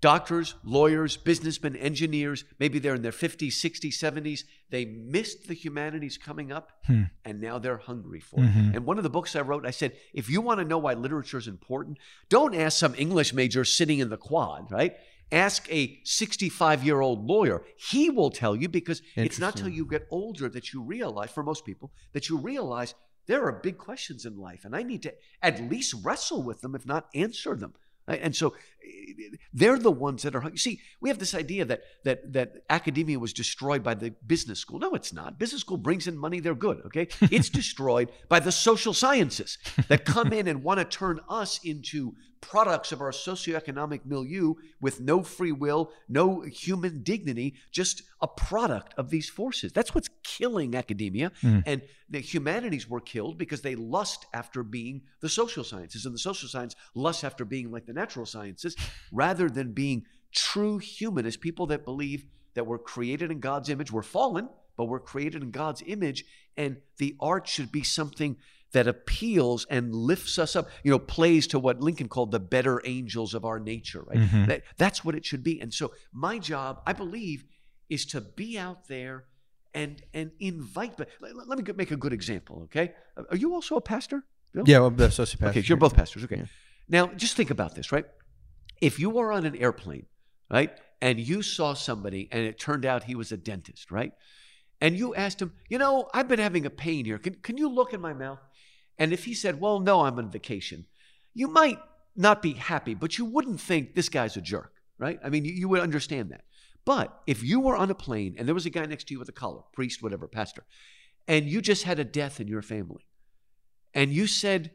doctors, 0.00 0.54
lawyers, 0.62 1.16
businessmen, 1.16 1.74
engineers. 1.76 2.44
Maybe 2.58 2.78
they're 2.78 2.94
in 2.94 3.02
their 3.02 3.12
50s, 3.12 3.54
60s, 3.60 3.98
70s. 3.98 4.44
They 4.70 4.84
missed 4.84 5.48
the 5.48 5.54
humanities 5.54 6.16
coming 6.18 6.52
up, 6.52 6.70
Hmm. 6.86 7.04
and 7.24 7.40
now 7.40 7.58
they're 7.58 7.78
hungry 7.78 8.20
for 8.20 8.40
it. 8.40 8.48
Mhm. 8.48 8.76
And 8.76 8.86
one 8.86 8.98
of 8.98 9.02
the 9.02 9.10
books 9.10 9.34
I 9.34 9.40
wrote, 9.40 9.66
I 9.66 9.70
said, 9.72 9.96
if 10.12 10.30
you 10.30 10.40
want 10.40 10.60
to 10.60 10.64
know 10.64 10.78
why 10.78 10.94
literature 10.94 11.38
is 11.38 11.48
important, 11.48 11.98
don't 12.28 12.54
ask 12.54 12.78
some 12.78 12.94
English 12.96 13.32
major 13.32 13.64
sitting 13.64 13.98
in 13.98 14.08
the 14.08 14.16
quad, 14.16 14.70
right? 14.70 14.94
Ask 15.32 15.70
a 15.70 16.00
65 16.04 16.84
year 16.84 17.00
old 17.00 17.26
lawyer. 17.26 17.62
He 17.76 18.08
will 18.08 18.30
tell 18.30 18.54
you 18.56 18.68
because 18.68 19.02
it's 19.16 19.38
not 19.38 19.56
till 19.56 19.68
you 19.68 19.84
get 19.84 20.06
older 20.10 20.48
that 20.48 20.72
you 20.72 20.80
realize, 20.82 21.30
for 21.30 21.42
most 21.42 21.64
people, 21.64 21.92
that 22.12 22.28
you 22.28 22.38
realize 22.38 22.94
there 23.26 23.44
are 23.44 23.52
big 23.60 23.76
questions 23.76 24.24
in 24.24 24.38
life, 24.38 24.64
and 24.64 24.74
I 24.74 24.82
need 24.82 25.02
to 25.02 25.12
at 25.42 25.60
least 25.68 25.94
wrestle 26.02 26.42
with 26.42 26.62
them, 26.62 26.74
if 26.74 26.86
not 26.86 27.08
answer 27.14 27.54
them. 27.56 27.74
And 28.08 28.34
so 28.34 28.54
they're 29.52 29.78
the 29.78 29.90
ones 29.90 30.22
that 30.22 30.34
are. 30.34 30.42
You 30.50 30.58
see, 30.58 30.80
we 31.00 31.08
have 31.08 31.18
this 31.18 31.34
idea 31.34 31.64
that 31.66 31.82
that 32.04 32.32
that 32.32 32.52
academia 32.70 33.18
was 33.18 33.32
destroyed 33.32 33.82
by 33.82 33.94
the 33.94 34.10
business 34.26 34.60
school. 34.60 34.78
No, 34.78 34.94
it's 34.94 35.12
not. 35.12 35.38
Business 35.38 35.60
school 35.60 35.76
brings 35.76 36.06
in 36.06 36.16
money; 36.16 36.40
they're 36.40 36.54
good. 36.54 36.80
Okay, 36.86 37.08
it's 37.30 37.50
destroyed 37.50 38.10
by 38.28 38.40
the 38.40 38.52
social 38.52 38.94
sciences 38.94 39.58
that 39.88 40.04
come 40.04 40.32
in 40.32 40.48
and 40.48 40.62
want 40.62 40.78
to 40.78 40.84
turn 40.84 41.20
us 41.28 41.60
into 41.62 42.14
products 42.40 42.92
of 42.92 43.00
our 43.00 43.10
socioeconomic 43.10 44.04
milieu 44.04 44.54
with 44.80 45.00
no 45.00 45.22
free 45.22 45.52
will, 45.52 45.92
no 46.08 46.42
human 46.42 47.02
dignity, 47.02 47.54
just 47.70 48.02
a 48.20 48.28
product 48.28 48.94
of 48.96 49.10
these 49.10 49.28
forces. 49.28 49.72
That's 49.72 49.94
what's 49.94 50.08
killing 50.22 50.74
academia. 50.74 51.32
Mm. 51.42 51.62
And 51.66 51.82
the 52.08 52.20
humanities 52.20 52.88
were 52.88 53.00
killed 53.00 53.38
because 53.38 53.62
they 53.62 53.74
lust 53.74 54.26
after 54.32 54.62
being 54.62 55.02
the 55.20 55.28
social 55.28 55.64
sciences, 55.64 56.06
and 56.06 56.14
the 56.14 56.18
social 56.18 56.48
science 56.48 56.74
lust 56.94 57.24
after 57.24 57.44
being 57.44 57.70
like 57.70 57.86
the 57.86 57.92
natural 57.92 58.26
sciences, 58.26 58.76
rather 59.12 59.48
than 59.48 59.72
being 59.72 60.04
true 60.32 60.78
humanists, 60.78 61.40
people 61.40 61.66
that 61.66 61.84
believe 61.84 62.24
that 62.54 62.66
we're 62.66 62.78
created 62.78 63.30
in 63.30 63.40
God's 63.40 63.68
image. 63.68 63.92
We're 63.92 64.02
fallen, 64.02 64.48
but 64.76 64.86
we're 64.86 65.00
created 65.00 65.42
in 65.42 65.50
God's 65.50 65.82
image, 65.86 66.24
and 66.56 66.78
the 66.96 67.16
art 67.20 67.46
should 67.46 67.70
be 67.70 67.82
something 67.82 68.36
that 68.72 68.86
appeals 68.86 69.66
and 69.70 69.94
lifts 69.94 70.38
us 70.38 70.54
up, 70.54 70.68
you 70.82 70.90
know, 70.90 70.98
plays 70.98 71.46
to 71.48 71.58
what 71.58 71.80
Lincoln 71.80 72.08
called 72.08 72.30
the 72.32 72.40
better 72.40 72.82
angels 72.84 73.34
of 73.34 73.44
our 73.44 73.58
nature, 73.58 74.02
right? 74.02 74.18
Mm-hmm. 74.18 74.44
That, 74.46 74.62
that's 74.76 75.04
what 75.04 75.14
it 75.14 75.24
should 75.24 75.42
be. 75.42 75.60
And 75.60 75.72
so 75.72 75.92
my 76.12 76.38
job, 76.38 76.82
I 76.86 76.92
believe, 76.92 77.44
is 77.88 78.04
to 78.06 78.20
be 78.20 78.58
out 78.58 78.88
there 78.88 79.24
and 79.74 80.02
and 80.12 80.32
invite. 80.40 80.96
But 80.96 81.08
let, 81.20 81.48
let 81.48 81.58
me 81.58 81.72
make 81.74 81.90
a 81.90 81.96
good 81.96 82.12
example, 82.12 82.62
okay? 82.64 82.92
Are 83.30 83.36
you 83.36 83.54
also 83.54 83.76
a 83.76 83.80
pastor? 83.80 84.24
Bill? 84.52 84.64
Yeah, 84.66 84.84
I'm 84.84 84.96
the 84.96 85.06
associate 85.06 85.40
pastor. 85.40 85.50
Okay, 85.50 85.62
so 85.62 85.68
you're 85.68 85.78
both 85.78 85.94
pastors. 85.94 86.24
Okay. 86.24 86.36
Yeah. 86.36 86.46
Now, 86.88 87.06
just 87.08 87.36
think 87.36 87.50
about 87.50 87.74
this, 87.74 87.92
right? 87.92 88.06
If 88.80 88.98
you 88.98 89.10
were 89.10 89.32
on 89.32 89.44
an 89.44 89.56
airplane, 89.56 90.06
right, 90.50 90.72
and 91.00 91.18
you 91.18 91.42
saw 91.42 91.74
somebody 91.74 92.28
and 92.32 92.42
it 92.44 92.58
turned 92.58 92.86
out 92.86 93.04
he 93.04 93.14
was 93.14 93.32
a 93.32 93.36
dentist, 93.36 93.90
right? 93.90 94.12
And 94.80 94.96
you 94.96 95.14
asked 95.14 95.42
him, 95.42 95.52
you 95.68 95.78
know, 95.78 96.08
I've 96.14 96.28
been 96.28 96.38
having 96.38 96.64
a 96.64 96.70
pain 96.70 97.04
here. 97.04 97.18
Can, 97.18 97.34
can 97.34 97.58
you 97.58 97.68
look 97.68 97.92
in 97.92 98.00
my 98.00 98.12
mouth? 98.12 98.38
And 98.98 99.12
if 99.12 99.24
he 99.24 99.34
said, 99.34 99.60
Well, 99.60 99.80
no, 99.80 100.02
I'm 100.02 100.18
on 100.18 100.30
vacation, 100.30 100.86
you 101.34 101.48
might 101.48 101.78
not 102.16 102.42
be 102.42 102.52
happy, 102.54 102.94
but 102.94 103.16
you 103.16 103.24
wouldn't 103.24 103.60
think 103.60 103.94
this 103.94 104.08
guy's 104.08 104.36
a 104.36 104.40
jerk, 104.40 104.72
right? 104.98 105.18
I 105.24 105.28
mean, 105.28 105.44
you, 105.44 105.52
you 105.52 105.68
would 105.68 105.80
understand 105.80 106.30
that. 106.30 106.42
But 106.84 107.20
if 107.26 107.42
you 107.42 107.60
were 107.60 107.76
on 107.76 107.90
a 107.90 107.94
plane 107.94 108.34
and 108.38 108.48
there 108.48 108.54
was 108.54 108.66
a 108.66 108.70
guy 108.70 108.84
next 108.86 109.08
to 109.08 109.14
you 109.14 109.18
with 109.18 109.28
a 109.28 109.32
collar, 109.32 109.62
priest, 109.72 110.02
whatever, 110.02 110.26
pastor, 110.26 110.64
and 111.28 111.46
you 111.46 111.60
just 111.60 111.84
had 111.84 111.98
a 111.98 112.04
death 112.04 112.40
in 112.40 112.48
your 112.48 112.62
family, 112.62 113.06
and 113.94 114.12
you 114.12 114.26
said, 114.26 114.72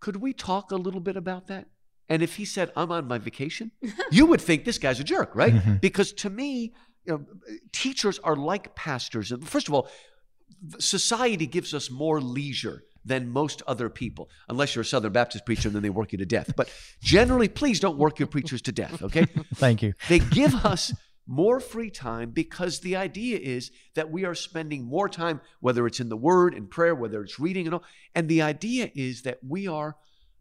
Could 0.00 0.16
we 0.16 0.32
talk 0.32 0.70
a 0.70 0.76
little 0.76 1.00
bit 1.00 1.16
about 1.16 1.48
that? 1.48 1.66
And 2.08 2.22
if 2.22 2.36
he 2.36 2.44
said, 2.44 2.70
I'm 2.76 2.92
on 2.92 3.08
my 3.08 3.18
vacation, 3.18 3.72
you 4.12 4.26
would 4.26 4.40
think 4.40 4.64
this 4.64 4.78
guy's 4.78 5.00
a 5.00 5.04
jerk, 5.04 5.34
right? 5.34 5.54
Mm-hmm. 5.54 5.74
Because 5.76 6.12
to 6.14 6.30
me, 6.30 6.72
you 7.04 7.12
know, 7.12 7.26
teachers 7.72 8.18
are 8.20 8.36
like 8.36 8.74
pastors. 8.76 9.32
First 9.42 9.68
of 9.68 9.74
all, 9.74 9.88
society 10.78 11.46
gives 11.46 11.74
us 11.74 11.90
more 11.90 12.20
leisure 12.20 12.84
than 13.06 13.30
most 13.30 13.62
other 13.66 13.88
people, 13.88 14.28
unless 14.48 14.74
you're 14.74 14.82
a 14.82 14.84
Southern 14.84 15.12
Baptist 15.12 15.46
preacher 15.46 15.68
and 15.68 15.74
then 15.74 15.82
they 15.82 15.90
work 15.90 16.12
you 16.12 16.18
to 16.18 16.26
death. 16.26 16.52
But 16.56 16.72
generally, 17.00 17.48
please 17.48 17.80
don't 17.80 17.96
work 17.96 18.18
your 18.18 18.26
preachers 18.26 18.60
to 18.62 18.72
death, 18.72 19.02
okay? 19.02 19.26
Thank 19.54 19.82
you. 19.82 19.94
They 20.08 20.18
give 20.18 20.54
us 20.66 20.92
more 21.26 21.60
free 21.60 21.90
time 21.90 22.30
because 22.30 22.80
the 22.80 22.96
idea 22.96 23.38
is 23.38 23.70
that 23.94 24.10
we 24.10 24.24
are 24.24 24.34
spending 24.34 24.84
more 24.84 25.08
time, 25.08 25.40
whether 25.60 25.86
it's 25.86 26.00
in 26.00 26.08
the 26.08 26.16
Word, 26.16 26.54
in 26.54 26.66
prayer, 26.66 26.94
whether 26.94 27.22
it's 27.22 27.38
reading 27.38 27.66
and 27.66 27.74
all. 27.74 27.84
And 28.14 28.28
the 28.28 28.42
idea 28.42 28.90
is 28.94 29.22
that 29.22 29.38
we 29.46 29.66
are 29.66 29.96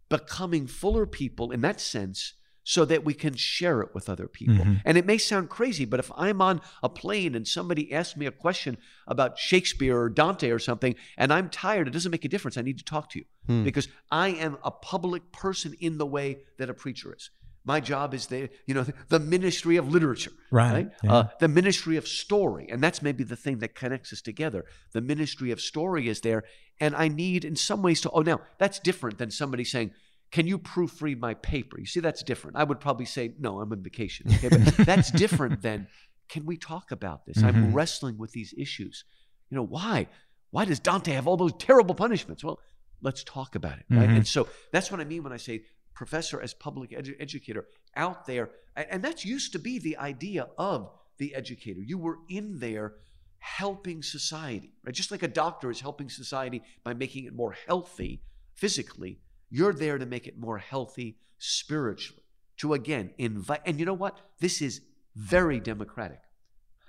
becoming 0.09 0.67
fuller 0.67 1.05
people 1.05 1.51
in 1.51 1.61
that 1.61 1.79
sense 1.79 2.33
so 2.65 2.83
that 2.83 3.05
we 3.05 3.13
can 3.13 3.35
share 3.35 3.81
it 3.81 3.93
with 3.93 4.09
other 4.09 4.27
people. 4.27 4.55
Mm-hmm. 4.55 4.73
And 4.83 4.97
it 4.97 5.05
may 5.05 5.19
sound 5.19 5.49
crazy, 5.49 5.85
but 5.85 5.99
if 5.99 6.11
I'm 6.17 6.41
on 6.41 6.61
a 6.81 6.89
plane 6.89 7.35
and 7.35 7.47
somebody 7.47 7.93
asks 7.93 8.17
me 8.17 8.25
a 8.25 8.31
question 8.31 8.77
about 9.07 9.37
Shakespeare 9.37 9.95
or 9.95 10.09
Dante 10.09 10.49
or 10.49 10.57
something, 10.57 10.95
and 11.15 11.31
I'm 11.31 11.49
tired, 11.49 11.87
it 11.87 11.91
doesn't 11.91 12.11
make 12.11 12.25
a 12.25 12.27
difference. 12.27 12.57
I 12.57 12.63
need 12.63 12.79
to 12.79 12.83
talk 12.83 13.11
to 13.11 13.19
you 13.19 13.25
hmm. 13.45 13.63
because 13.63 13.87
I 14.11 14.29
am 14.29 14.57
a 14.63 14.71
public 14.71 15.31
person 15.31 15.75
in 15.79 15.99
the 15.99 16.07
way 16.07 16.39
that 16.57 16.67
a 16.67 16.73
preacher 16.73 17.13
is. 17.15 17.29
My 17.67 17.79
job 17.79 18.15
is 18.15 18.27
the, 18.27 18.49
you 18.65 18.73
know, 18.73 18.85
the 19.09 19.19
ministry 19.19 19.77
of 19.77 19.87
literature, 19.87 20.31
right? 20.49 20.73
right? 20.73 20.91
Yeah. 21.03 21.13
Uh, 21.13 21.27
the 21.39 21.47
ministry 21.47 21.97
of 21.97 22.07
story, 22.07 22.67
and 22.71 22.81
that's 22.81 23.03
maybe 23.03 23.23
the 23.23 23.35
thing 23.35 23.59
that 23.59 23.75
connects 23.75 24.11
us 24.11 24.21
together. 24.21 24.65
The 24.91 25.01
ministry 25.01 25.51
of 25.51 25.61
story 25.61 26.09
is 26.09 26.21
there, 26.21 26.45
and 26.79 26.95
I 26.95 27.09
need, 27.09 27.45
in 27.45 27.55
some 27.55 27.83
ways, 27.83 28.01
to. 28.01 28.09
Oh, 28.09 28.21
now 28.21 28.41
that's 28.57 28.79
different 28.79 29.19
than 29.19 29.29
somebody 29.29 29.63
saying, 29.63 29.91
can 30.35 30.47
you 30.47 30.59
proofread 30.59 31.17
my 31.17 31.33
paper? 31.35 31.79
You 31.79 31.85
see, 31.85 32.01
that's 32.01 32.21
different. 32.21 32.57
I 32.57 32.65
would 32.65 32.81
probably 32.81 33.05
say, 33.05 33.33
no, 33.39 33.61
I'm 33.61 33.71
on 33.71 33.81
vacation. 33.81 34.25
Okay? 34.33 34.49
But 34.49 34.75
that's 34.85 35.09
different 35.09 35.61
than, 35.61 35.87
can 36.27 36.45
we 36.45 36.57
talk 36.57 36.91
about 36.91 37.25
this? 37.25 37.37
Mm-hmm. 37.37 37.47
I'm 37.47 37.73
wrestling 37.73 38.17
with 38.17 38.33
these 38.33 38.53
issues. 38.57 39.05
You 39.49 39.55
know, 39.55 39.63
why? 39.63 40.07
Why 40.51 40.65
does 40.65 40.81
Dante 40.81 41.13
have 41.13 41.25
all 41.25 41.37
those 41.37 41.53
terrible 41.57 41.95
punishments? 41.95 42.43
Well, 42.43 42.59
let's 43.01 43.23
talk 43.23 43.55
about 43.55 43.77
it. 43.77 43.85
Right? 43.89 44.09
Mm-hmm. 44.09 44.17
And 44.17 44.27
so 44.27 44.49
that's 44.73 44.91
what 44.91 44.99
I 44.99 45.05
mean 45.05 45.23
when 45.23 45.31
I 45.31 45.37
say 45.37 45.63
professor 45.93 46.41
as 46.41 46.53
public 46.53 46.89
edu- 46.89 47.15
educator 47.17 47.67
out 47.95 48.25
there. 48.25 48.49
And 48.75 49.01
that's 49.01 49.23
used 49.23 49.53
to 49.53 49.59
be 49.59 49.79
the 49.79 49.95
idea 49.95 50.49
of 50.57 50.91
the 51.17 51.33
educator. 51.33 51.79
You 51.79 51.97
were 51.97 52.17
in 52.27 52.59
there 52.59 52.95
helping 53.39 54.03
society, 54.03 54.73
right? 54.83 54.93
Just 54.93 55.11
like 55.11 55.23
a 55.23 55.29
doctor 55.29 55.71
is 55.71 55.79
helping 55.79 56.09
society 56.09 56.61
by 56.83 56.93
making 56.93 57.23
it 57.23 57.33
more 57.33 57.55
healthy 57.67 58.21
physically 58.53 59.21
you're 59.49 59.73
there 59.73 59.97
to 59.97 60.05
make 60.05 60.27
it 60.27 60.37
more 60.37 60.57
healthy 60.57 61.17
spiritually, 61.37 62.23
to 62.57 62.73
again 62.73 63.11
invite. 63.17 63.61
And 63.65 63.79
you 63.79 63.85
know 63.85 63.93
what? 63.93 64.19
This 64.39 64.61
is 64.61 64.81
very 65.15 65.59
democratic, 65.59 66.21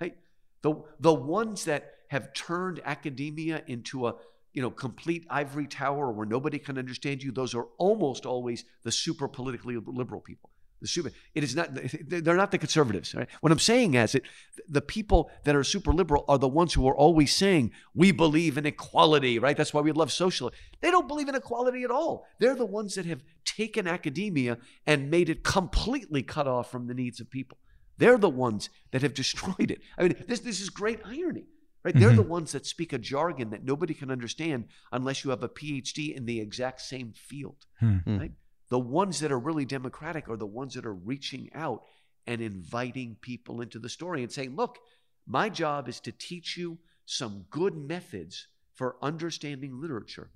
right? 0.01 0.15
The, 0.61 0.75
the 0.99 1.13
ones 1.13 1.65
that 1.65 1.93
have 2.09 2.33
turned 2.33 2.81
academia 2.85 3.63
into 3.67 4.07
a 4.07 4.15
you 4.53 4.61
know 4.61 4.71
complete 4.71 5.25
ivory 5.29 5.67
tower 5.67 6.11
where 6.11 6.25
nobody 6.25 6.57
can 6.57 6.77
understand 6.77 7.21
you, 7.21 7.31
those 7.31 7.53
are 7.53 7.67
almost 7.77 8.25
always 8.25 8.65
the 8.83 8.91
super 8.91 9.27
politically 9.27 9.77
liberal 9.85 10.21
people. 10.21 10.49
The 10.79 10.87
super, 10.87 11.11
it 11.33 11.43
is 11.43 11.55
not. 11.55 11.69
They're 12.07 12.35
not 12.35 12.51
the 12.51 12.59
conservatives. 12.59 13.15
Right? 13.15 13.27
What 13.41 13.51
I'm 13.51 13.59
saying 13.59 13.95
is 13.95 14.13
it, 14.13 14.23
the 14.69 14.81
people 14.81 15.31
that 15.43 15.55
are 15.55 15.63
super 15.63 15.91
liberal 15.91 16.23
are 16.27 16.37
the 16.37 16.47
ones 16.47 16.73
who 16.73 16.87
are 16.87 16.95
always 16.95 17.35
saying 17.35 17.71
we 17.95 18.11
believe 18.11 18.57
in 18.57 18.65
equality. 18.65 19.39
Right? 19.39 19.57
That's 19.57 19.73
why 19.73 19.81
we 19.81 19.91
love 19.91 20.11
social. 20.11 20.51
They 20.81 20.91
don't 20.91 21.07
believe 21.07 21.29
in 21.29 21.35
equality 21.35 21.83
at 21.83 21.89
all. 21.89 22.27
They're 22.39 22.55
the 22.55 22.65
ones 22.65 22.93
that 22.95 23.05
have 23.05 23.23
taken 23.43 23.87
academia 23.87 24.59
and 24.85 25.09
made 25.09 25.29
it 25.29 25.43
completely 25.43 26.21
cut 26.21 26.47
off 26.47 26.69
from 26.69 26.87
the 26.87 26.93
needs 26.93 27.19
of 27.19 27.31
people. 27.31 27.57
They're 27.97 28.19
the 28.19 28.29
ones 28.29 28.69
that 28.91 29.01
have 29.01 29.15
destroyed 29.15 29.71
it. 29.71 29.81
I 29.97 30.03
mean, 30.03 30.15
this 30.27 30.41
this 30.41 30.61
is 30.61 30.69
great 30.69 30.99
irony. 31.03 31.45
Right? 31.83 31.95
Mm-hmm. 31.95 32.03
They're 32.03 32.15
the 32.15 32.21
ones 32.21 32.51
that 32.51 32.65
speak 32.65 32.91
a 32.93 32.97
jargon 32.97 33.49
that 33.51 33.63
nobody 33.63 33.93
can 33.93 34.11
understand 34.11 34.65
unless 34.91 35.23
you 35.23 35.29
have 35.31 35.41
a 35.41 35.49
PhD 35.49 36.15
in 36.15 36.25
the 36.25 36.39
exact 36.39 36.81
same 36.81 37.13
field. 37.13 37.65
Mm-hmm. 37.81 38.19
Right? 38.19 38.31
The 38.69 38.79
ones 38.79 39.19
that 39.21 39.31
are 39.31 39.39
really 39.39 39.65
democratic 39.65 40.29
are 40.29 40.37
the 40.37 40.45
ones 40.45 40.73
that 40.73 40.85
are 40.85 40.93
reaching 40.93 41.49
out 41.53 41.83
and 42.25 42.41
inviting 42.41 43.17
people 43.21 43.61
into 43.61 43.79
the 43.79 43.89
story 43.89 44.21
and 44.23 44.31
saying, 44.31 44.55
look, 44.55 44.79
my 45.25 45.49
job 45.49 45.87
is 45.87 45.99
to 46.01 46.11
teach 46.11 46.57
you 46.57 46.77
some 47.05 47.45
good 47.49 47.75
methods 47.75 48.47
for 48.73 48.97
understanding 49.01 49.79
literature 49.79 50.29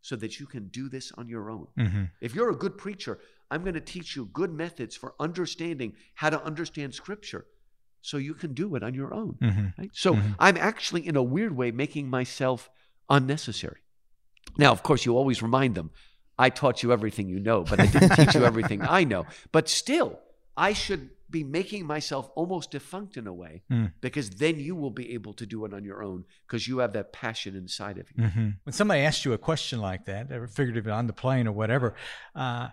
so 0.00 0.16
that 0.16 0.40
you 0.40 0.46
can 0.46 0.68
do 0.68 0.88
this 0.88 1.12
on 1.16 1.28
your 1.28 1.50
own. 1.50 1.66
Mm-hmm. 1.78 2.04
If 2.20 2.34
you're 2.34 2.50
a 2.50 2.56
good 2.56 2.76
preacher, 2.76 3.18
I'm 3.50 3.62
going 3.62 3.74
to 3.74 3.80
teach 3.80 4.16
you 4.16 4.26
good 4.32 4.52
methods 4.52 4.96
for 4.96 5.14
understanding 5.20 5.94
how 6.14 6.30
to 6.30 6.42
understand 6.42 6.94
scripture 6.94 7.46
so 8.00 8.16
you 8.16 8.34
can 8.34 8.52
do 8.52 8.74
it 8.74 8.82
on 8.82 8.94
your 8.94 9.14
own. 9.14 9.36
Mm-hmm. 9.42 9.66
Right? 9.78 9.90
So 9.94 10.14
mm-hmm. 10.14 10.32
I'm 10.38 10.56
actually, 10.56 11.06
in 11.06 11.16
a 11.16 11.22
weird 11.22 11.56
way, 11.56 11.70
making 11.70 12.10
myself 12.10 12.68
unnecessary. 13.08 13.80
Now, 14.58 14.72
of 14.72 14.82
course, 14.82 15.06
you 15.06 15.16
always 15.16 15.42
remind 15.42 15.74
them 15.74 15.90
I 16.38 16.50
taught 16.50 16.82
you 16.82 16.92
everything 16.92 17.28
you 17.28 17.38
know, 17.38 17.62
but 17.62 17.80
I 17.80 17.86
didn't 17.86 18.16
teach 18.16 18.34
you 18.34 18.44
everything 18.44 18.82
I 18.88 19.04
know. 19.04 19.26
But 19.52 19.68
still, 19.68 20.18
I 20.56 20.72
should 20.72 21.10
be 21.30 21.42
making 21.42 21.86
myself 21.86 22.30
almost 22.36 22.70
defunct 22.70 23.16
in 23.16 23.26
a 23.26 23.32
way 23.32 23.62
mm. 23.70 23.92
because 24.00 24.30
then 24.30 24.58
you 24.58 24.76
will 24.76 24.90
be 24.90 25.14
able 25.14 25.32
to 25.32 25.46
do 25.46 25.64
it 25.64 25.74
on 25.74 25.84
your 25.84 26.02
own 26.02 26.24
because 26.46 26.68
you 26.68 26.78
have 26.78 26.92
that 26.92 27.12
passion 27.12 27.56
inside 27.56 27.98
of 27.98 28.06
you. 28.14 28.24
Mm-hmm. 28.24 28.48
When 28.62 28.72
somebody 28.72 29.00
asks 29.00 29.24
you 29.24 29.32
a 29.32 29.38
question 29.38 29.80
like 29.80 30.04
that, 30.04 30.30
or 30.30 30.46
figuratively 30.46 30.92
on 30.92 31.06
the 31.06 31.12
plane 31.12 31.48
or 31.48 31.52
whatever, 31.52 31.96
uh, 32.34 32.68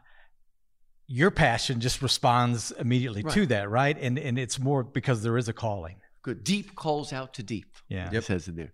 your 1.08 1.32
passion 1.32 1.80
just 1.80 2.02
responds 2.02 2.72
immediately 2.72 3.24
right. 3.24 3.34
to 3.34 3.46
that, 3.48 3.70
right? 3.70 3.98
And 4.00 4.18
and 4.20 4.38
it's 4.38 4.60
more 4.60 4.84
because 4.84 5.24
there 5.24 5.38
is 5.38 5.50
a 5.50 5.54
calling. 5.54 5.98
Good. 6.22 6.44
Deep 6.44 6.76
calls 6.76 7.12
out 7.12 7.34
to 7.36 7.44
deep. 7.44 7.76
Yeah. 7.90 8.10
It 8.14 8.24
says 8.24 8.48
in 8.48 8.56
there. 8.56 8.74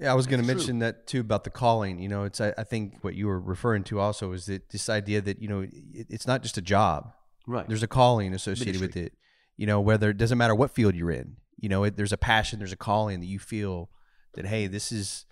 Yeah, 0.00 0.12
I 0.12 0.14
was 0.14 0.26
going 0.26 0.40
to 0.40 0.46
mention 0.46 0.80
that 0.80 1.06
too 1.06 1.20
about 1.20 1.44
the 1.44 1.50
calling. 1.50 1.98
You 1.98 2.08
know, 2.08 2.24
it's 2.24 2.40
I, 2.40 2.52
I, 2.56 2.64
think 2.64 2.98
what 3.02 3.14
you 3.14 3.26
were 3.26 3.40
referring 3.40 3.84
to 3.84 4.00
also 4.00 4.32
is 4.32 4.46
that 4.46 4.70
this 4.70 4.88
idea 4.88 5.20
that 5.20 5.40
you 5.40 5.48
know 5.48 5.60
it, 5.60 6.06
it's 6.08 6.26
not 6.26 6.42
just 6.42 6.56
a 6.56 6.62
job. 6.62 7.12
Right. 7.46 7.66
There's 7.66 7.82
a 7.82 7.88
calling 7.88 8.34
associated 8.34 8.80
Ministry. 8.80 9.02
with 9.02 9.06
it. 9.06 9.12
You 9.56 9.66
know, 9.66 9.80
whether 9.80 10.10
it 10.10 10.16
doesn't 10.16 10.38
matter 10.38 10.54
what 10.54 10.72
field 10.72 10.94
you're 10.94 11.10
in. 11.10 11.36
You 11.56 11.68
know, 11.68 11.84
it, 11.84 11.96
there's 11.96 12.12
a 12.12 12.16
passion, 12.16 12.58
there's 12.58 12.72
a 12.72 12.76
calling 12.76 13.20
that 13.20 13.26
you 13.26 13.38
feel 13.38 13.90
that 14.34 14.46
hey, 14.46 14.66
this 14.66 14.92
is. 14.92 15.26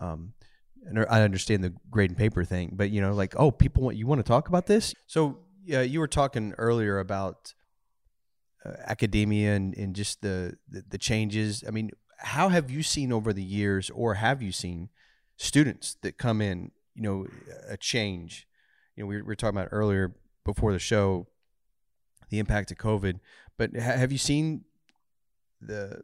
Um, 0.00 0.34
and 0.86 1.04
I 1.10 1.22
understand 1.22 1.64
the 1.64 1.74
grade 1.90 2.10
and 2.10 2.16
paper 2.16 2.44
thing, 2.44 2.72
but 2.74 2.90
you 2.90 3.00
know, 3.00 3.12
like 3.12 3.34
oh, 3.36 3.50
people 3.50 3.82
want 3.82 3.96
you 3.96 4.06
want 4.06 4.20
to 4.20 4.28
talk 4.28 4.48
about 4.48 4.66
this. 4.66 4.94
So 5.06 5.38
yeah, 5.64 5.82
you 5.82 6.00
were 6.00 6.08
talking 6.08 6.54
earlier 6.56 6.98
about 6.98 7.52
uh, 8.64 8.72
academia 8.86 9.54
and, 9.54 9.76
and 9.76 9.94
just 9.94 10.22
the, 10.22 10.56
the 10.68 10.84
the 10.88 10.98
changes. 10.98 11.64
I 11.66 11.70
mean, 11.72 11.90
how 12.18 12.48
have 12.48 12.70
you 12.70 12.82
seen 12.82 13.12
over 13.12 13.32
the 13.32 13.42
years, 13.42 13.90
or 13.90 14.14
have 14.14 14.42
you 14.42 14.52
seen 14.52 14.88
students 15.36 15.96
that 16.02 16.18
come 16.18 16.40
in? 16.40 16.72
You 16.94 17.02
know, 17.02 17.26
a 17.68 17.76
change. 17.76 18.46
You 18.96 19.04
know, 19.04 19.08
we 19.08 19.22
were, 19.22 19.36
talking 19.36 19.56
about 19.56 19.68
earlier 19.70 20.14
before 20.44 20.72
the 20.72 20.80
show 20.80 21.28
the 22.30 22.38
impact 22.38 22.70
of 22.70 22.76
COVID, 22.76 23.20
but 23.56 23.74
ha- 23.74 23.96
have 23.96 24.12
you 24.12 24.18
seen 24.18 24.64
the 25.60 26.02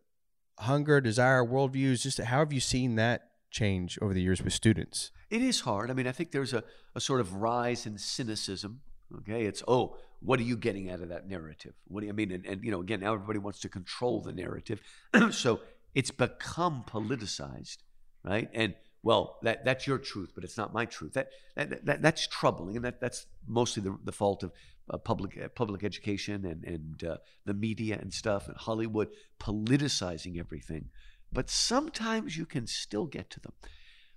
hunger, 0.59 1.01
desire, 1.01 1.45
worldviews? 1.45 2.03
Just 2.03 2.19
how 2.19 2.39
have 2.39 2.53
you 2.53 2.61
seen 2.61 2.95
that 2.97 3.29
change 3.51 3.99
over 4.01 4.15
the 4.15 4.23
years 4.23 4.43
with 4.43 4.53
students? 4.53 5.11
It 5.31 5.43
is 5.43 5.61
hard. 5.61 5.91
I 5.91 5.95
mean, 5.95 6.07
I 6.07 6.13
think 6.13 6.31
there's 6.31 6.55
a, 6.55 6.63
a 6.95 7.01
sort 7.01 7.21
of 7.21 7.35
rise 7.35 7.87
in 7.87 7.99
cynicism. 7.99 8.81
Okay, 9.19 9.45
it's 9.45 9.63
oh, 9.69 9.97
what 10.21 10.41
are 10.41 10.45
you 10.45 10.57
getting 10.57 10.91
out 10.91 11.01
of 11.01 11.09
that 11.11 11.29
narrative? 11.29 11.75
What 11.87 12.01
do 12.01 12.07
you 12.07 12.13
I 12.13 12.17
mean? 12.17 12.33
And, 12.33 12.47
and 12.47 12.65
you 12.65 12.71
know, 12.71 12.81
again, 12.81 13.01
now 13.01 13.15
everybody 13.15 13.39
wants 13.39 13.61
to 13.61 13.69
control 13.69 14.21
the 14.21 14.33
narrative, 14.33 14.81
so 15.31 15.61
it's 15.95 16.11
become 16.11 16.85
politicized, 16.87 17.79
right? 18.25 18.49
And 18.53 18.75
well, 19.03 19.39
that 19.43 19.65
that's 19.65 19.87
your 19.87 19.99
truth, 19.99 20.33
but 20.35 20.45
it's 20.45 20.57
not 20.57 20.73
my 20.73 20.87
truth. 20.87 21.13
That 21.13 21.29
that, 21.57 21.85
that 21.85 22.03
that's 22.03 22.27
troubling, 22.27 22.77
and 22.77 22.85
that 22.85 23.01
that's 23.01 23.27
mostly 23.47 23.83
the, 23.83 23.99
the 24.03 24.13
fault 24.13 24.43
of 24.43 24.53
uh, 24.91 24.97
public 24.99 25.39
uh, 25.43 25.49
public 25.49 25.85
education 25.85 26.45
and 26.45 26.65
and 26.65 27.05
uh, 27.05 27.17
the 27.45 27.55
media 27.55 27.99
and 28.01 28.13
stuff 28.13 28.49
and 28.49 28.57
Hollywood 28.57 29.09
politicizing 29.39 30.39
everything. 30.39 30.91
But 31.33 31.51
sometimes 31.51 32.37
you 32.37 32.47
can 32.47 32.67
still 32.67 33.07
get 33.07 33.29
to 33.31 33.41
them. 33.41 33.53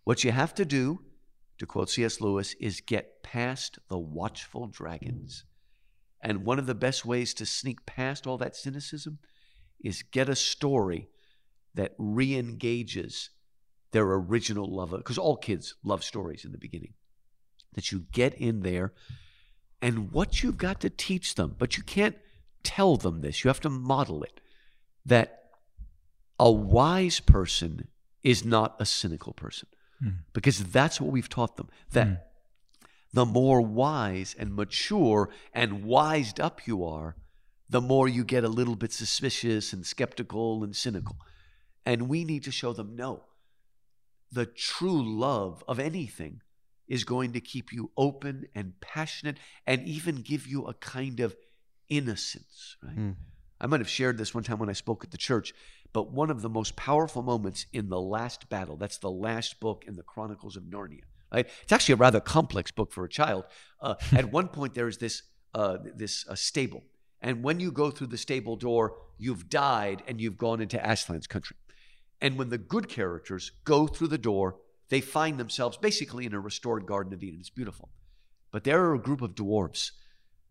What 0.04 0.24
you 0.24 0.32
have 0.32 0.54
to 0.56 0.66
do, 0.66 1.02
to 1.58 1.66
quote 1.66 1.90
C.S. 1.90 2.22
Lewis, 2.22 2.56
is 2.60 2.80
get 2.80 3.24
past 3.24 3.80
the 3.90 3.98
watchful 3.98 4.68
dragons. 4.68 5.44
And 6.22 6.46
one 6.46 6.60
of 6.60 6.66
the 6.66 6.76
best 6.76 7.06
ways 7.06 7.34
to 7.36 7.46
sneak 7.46 7.86
past 7.86 8.26
all 8.26 8.38
that 8.38 8.56
cynicism 8.56 9.20
is 9.84 10.04
get 10.04 10.30
a 10.30 10.36
story 10.36 11.10
that 11.78 11.94
re-engages 11.98 13.30
their 13.92 14.04
original 14.04 14.68
love 14.68 14.92
because 14.92 15.18
all 15.18 15.38
kids 15.38 15.76
love 15.84 16.04
stories 16.04 16.44
in 16.44 16.52
the 16.52 16.58
beginning 16.58 16.94
that 17.76 17.92
you 17.92 18.00
get 18.12 18.34
in 18.34 18.62
there 18.62 18.94
and 19.82 20.12
what 20.12 20.42
you've 20.42 20.58
got 20.58 20.82
to 20.82 20.90
teach 20.90 21.36
them 21.36 21.56
but 21.58 21.78
you 21.78 21.84
can't 21.84 22.18
tell 22.64 22.98
them 22.98 23.22
this 23.22 23.44
you 23.44 23.48
have 23.48 23.62
to 23.62 23.70
model 23.70 24.24
it 24.24 24.42
that 25.06 25.52
a 26.40 26.52
wise 26.52 27.20
person 27.22 27.88
is 28.24 28.44
not 28.44 28.76
a 28.80 28.86
cynical 28.86 29.34
person 29.34 29.70
Hmm. 30.00 30.10
because 30.34 30.66
that's 30.66 31.02
what 31.02 31.12
we've 31.12 31.30
taught 31.30 31.56
them 31.58 31.70
that 31.92 32.08
Hmm. 32.08 32.14
the 33.14 33.26
more 33.26 33.62
wise 33.62 34.36
and 34.38 34.54
mature 34.54 35.30
and 35.54 35.84
wised 35.84 36.40
up 36.40 36.68
you 36.68 36.84
are 36.84 37.16
the 37.70 37.82
more 37.82 38.08
you 38.08 38.24
get 38.24 38.44
a 38.44 38.50
little 38.50 38.76
bit 38.76 38.92
suspicious 38.94 39.74
and 39.74 39.86
skeptical 39.86 40.64
and 40.64 40.76
cynical 40.76 41.18
and 41.88 42.08
we 42.08 42.24
need 42.24 42.44
to 42.44 42.52
show 42.52 42.74
them 42.74 42.96
no 42.96 43.24
the 44.32 44.46
true 44.46 45.02
love 45.20 45.64
of 45.68 45.80
anything 45.80 46.42
is 46.88 47.04
going 47.04 47.34
to 47.34 47.40
keep 47.40 47.72
you 47.72 47.92
open 47.98 48.46
and 48.56 48.74
passionate 48.80 49.38
and 49.66 49.86
even 49.88 50.16
give 50.18 50.48
you 50.48 50.66
a 50.66 50.74
kind 50.74 51.20
of 51.20 51.36
innocence, 51.90 52.78
right? 52.84 52.98
Mm. 52.98 53.16
I 53.60 53.68
might 53.68 53.80
have 53.80 53.90
shared 53.90 54.18
this 54.18 54.34
one 54.34 54.44
time 54.44 54.60
when 54.60 54.70
I 54.70 54.74
spoke 54.74 55.04
at 55.04 55.12
the 55.12 55.18
church, 55.18 55.54
but 55.92 56.12
one 56.12 56.30
of 56.30 56.42
the 56.42 56.50
most 56.50 56.76
powerful 56.76 57.24
moments 57.24 57.66
in 57.74 57.90
The 57.90 58.00
Last 58.00 58.50
Battle, 58.50 58.78
that's 58.78 59.00
the 59.00 59.10
last 59.10 59.60
book 59.60 59.84
in 59.88 59.96
the 59.96 60.04
Chronicles 60.04 60.56
of 60.56 60.64
Narnia, 60.64 61.02
right? 61.34 61.48
It's 61.64 61.72
actually 61.72 61.94
a 61.94 61.98
rather 61.98 62.20
complex 62.20 62.70
book 62.72 62.92
for 62.92 63.04
a 63.04 63.10
child. 63.10 63.46
Uh, 63.82 63.96
at 64.14 64.32
one 64.32 64.48
point, 64.48 64.76
there's 64.76 65.00
this, 65.00 65.24
uh, 65.56 65.78
this 65.96 66.28
uh, 66.28 66.36
stable. 66.36 66.84
And 67.20 67.44
when 67.44 67.60
you 67.60 67.72
go 67.72 67.90
through 67.90 68.08
the 68.08 68.18
stable 68.18 68.58
door, 68.58 68.98
you've 69.18 69.50
died 69.50 70.04
and 70.08 70.22
you've 70.22 70.38
gone 70.38 70.62
into 70.62 70.78
Aslan's 70.78 71.26
country. 71.26 71.58
And 72.22 72.38
when 72.38 72.50
the 72.50 72.58
good 72.58 72.90
characters 72.90 73.52
go 73.64 73.88
through 73.88 74.08
the 74.08 74.18
door, 74.18 74.58
they 74.90 75.02
find 75.02 75.40
themselves 75.40 75.78
basically 75.78 76.26
in 76.26 76.34
a 76.34 76.40
restored 76.40 76.86
Garden 76.86 77.14
of 77.14 77.24
Eden. 77.24 77.40
It's 77.40 77.50
beautiful. 77.50 77.90
But 78.52 78.64
there 78.64 78.84
are 78.86 78.96
a 78.96 79.00
group 79.00 79.22
of 79.22 79.36
dwarves 79.36 79.92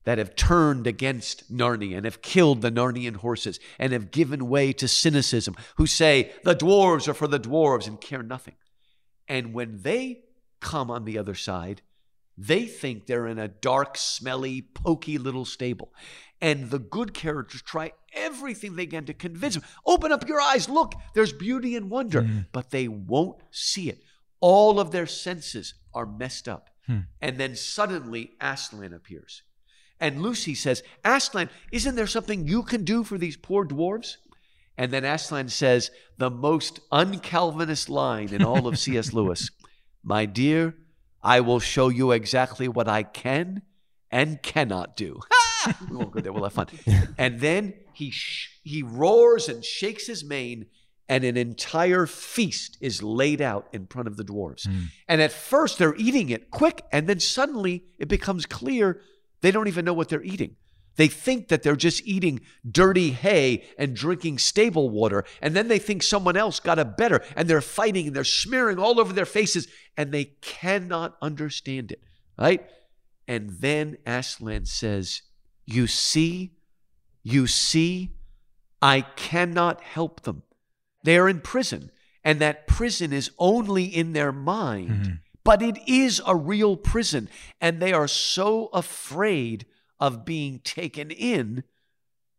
that 0.05 0.19
have 0.19 0.37
turned 0.37 0.87
against 0.87 1.53
Narnia 1.53 1.97
and 1.97 2.05
have 2.05 2.23
killed 2.23 2.63
the 2.63 2.71
Narnian 2.71 3.17
horses 3.17 3.59
and 3.79 3.93
have 3.93 4.13
given 4.13 4.49
way 4.49 4.73
to 4.75 4.87
cynicism, 4.87 5.57
who 5.77 5.87
say 5.87 6.33
the 6.45 6.55
dwarves 6.55 7.09
are 7.09 7.15
for 7.15 7.27
the 7.27 7.41
dwarves 7.41 7.89
and 7.89 8.01
care 8.01 8.23
nothing. 8.23 8.55
And 9.27 9.53
when 9.53 9.83
they 9.83 10.21
come 10.61 10.91
on 10.91 11.05
the 11.05 11.19
other 11.19 11.35
side, 11.35 11.83
they 12.39 12.67
think 12.67 13.07
they're 13.07 13.27
in 13.27 13.39
a 13.39 13.49
dark, 13.49 13.97
smelly, 13.97 14.63
pokey 14.63 15.19
little 15.19 15.45
stable. 15.45 15.93
And 16.41 16.71
the 16.71 16.79
good 16.79 17.15
characters 17.15 17.63
try 17.63 17.93
everything 18.13 18.77
they 18.77 18.87
can 18.87 19.07
to 19.07 19.15
convince 19.15 19.55
them 19.55 19.65
open 19.87 20.13
up 20.13 20.29
your 20.29 20.41
eyes, 20.41 20.69
look, 20.69 20.95
there's 21.15 21.33
beauty 21.33 21.77
and 21.77 21.89
wonder. 21.91 22.23
Mhm. 22.23 22.47
But 22.53 22.71
they 22.71 22.89
won't 22.89 23.39
see 23.51 23.89
it. 23.89 24.03
All 24.41 24.79
of 24.79 24.91
their 24.91 25.07
senses 25.07 25.75
are 25.95 26.05
messed 26.07 26.47
up. 26.49 26.71
Hmm. 26.87 27.01
And 27.21 27.39
then 27.39 27.57
suddenly 27.57 28.33
Aslan 28.41 28.93
appears. 28.93 29.43
And 29.99 30.21
Lucy 30.21 30.55
says, 30.55 30.83
Aslan, 31.05 31.49
isn't 31.73 31.95
there 31.95 32.07
something 32.07 32.47
you 32.47 32.63
can 32.63 32.85
do 32.85 33.03
for 33.03 33.17
these 33.17 33.37
poor 33.37 33.65
dwarves? 33.65 34.17
And 34.77 34.93
then 34.93 35.05
Aslan 35.07 35.49
says 35.49 35.91
the 36.19 36.31
most 36.31 36.81
uncalvinist 36.93 37.89
line 37.89 38.29
in 38.33 38.45
all 38.45 38.67
of 38.67 38.79
C.S. 38.85 39.15
Lewis 39.15 39.51
My 40.03 40.27
dear, 40.27 40.75
I 41.23 41.41
will 41.41 41.61
show 41.61 41.89
you 41.89 42.13
exactly 42.13 42.69
what 42.69 42.89
I 42.89 43.03
can 43.03 43.63
and 44.11 44.43
cannot 44.43 44.97
do. 44.97 45.21
we 45.91 45.97
won't 45.97 46.13
go 46.13 46.21
there, 46.21 46.33
we'll 46.33 46.45
have 46.45 46.53
fun. 46.53 46.69
And 47.19 47.41
then 47.41 47.75
he, 47.93 48.11
sh- 48.11 48.61
he 48.63 48.83
roars 48.83 49.49
and 49.49 49.65
shakes 49.65 50.07
his 50.07 50.25
mane, 50.25 50.67
and 51.09 51.25
an 51.25 51.37
entire 51.37 52.07
feast 52.07 52.79
is 52.81 53.03
laid 53.03 53.41
out 53.41 53.69
in 53.73 53.87
front 53.87 54.09
of 54.09 54.17
the 54.17 54.25
dwarves. 54.25 54.67
Mm. 54.67 54.87
And 55.09 55.23
at 55.23 55.33
first, 55.33 55.79
they're 55.79 55.95
eating 55.97 56.31
it 56.31 56.51
quick, 56.51 56.83
and 56.93 57.09
then 57.09 57.21
suddenly 57.21 57.85
it 57.99 58.09
becomes 58.09 58.45
clear 58.47 59.01
they 59.41 59.51
don't 59.51 59.69
even 59.69 59.85
know 59.85 59.93
what 59.93 60.09
they're 60.09 60.23
eating. 60.23 60.57
They 60.97 61.09
think 61.09 61.49
that 61.49 61.63
they're 61.63 61.77
just 61.77 62.07
eating 62.07 62.41
dirty 62.69 63.11
hay 63.11 63.65
and 63.79 63.95
drinking 63.95 64.39
stable 64.39 64.91
water. 64.91 65.25
And 65.41 65.55
then 65.55 65.69
they 65.69 65.79
think 65.79 66.03
someone 66.03 66.37
else 66.37 66.59
got 66.59 66.79
a 66.79 66.85
better. 66.85 67.23
And 67.37 67.49
they're 67.49 67.61
fighting 67.61 68.07
and 68.07 68.17
they're 68.17 68.25
smearing 68.25 68.79
all 68.79 68.99
over 68.99 69.13
their 69.13 69.27
faces. 69.27 69.69
And 69.97 70.11
they 70.11 70.25
cannot 70.41 71.17
understand 71.21 71.93
it. 71.93 72.03
Right? 72.39 72.67
And 73.29 73.51
then 73.61 73.99
Aslan 74.07 74.67
says, 74.67 75.23
You 75.67 75.87
see, 75.87 76.53
you 77.23 77.47
see, 77.47 78.17
I 78.81 79.01
cannot 79.03 79.83
help 79.83 80.23
them. 80.23 80.43
They 81.03 81.19
are 81.19 81.29
in 81.29 81.41
prison. 81.41 81.91
And 82.25 82.41
that 82.41 82.67
prison 82.67 83.13
is 83.13 83.31
only 83.39 83.85
in 83.85 84.13
their 84.13 84.33
mind. 84.33 84.91
Mhm. 84.91 85.21
But 85.45 85.63
it 85.63 85.79
is 85.87 86.21
a 86.27 86.35
real 86.35 86.77
prison. 86.77 87.29
And 87.61 87.81
they 87.81 87.93
are 87.93 88.09
so 88.09 88.67
afraid 88.73 89.67
of 90.01 90.25
being 90.25 90.59
taken 90.61 91.11
in 91.11 91.63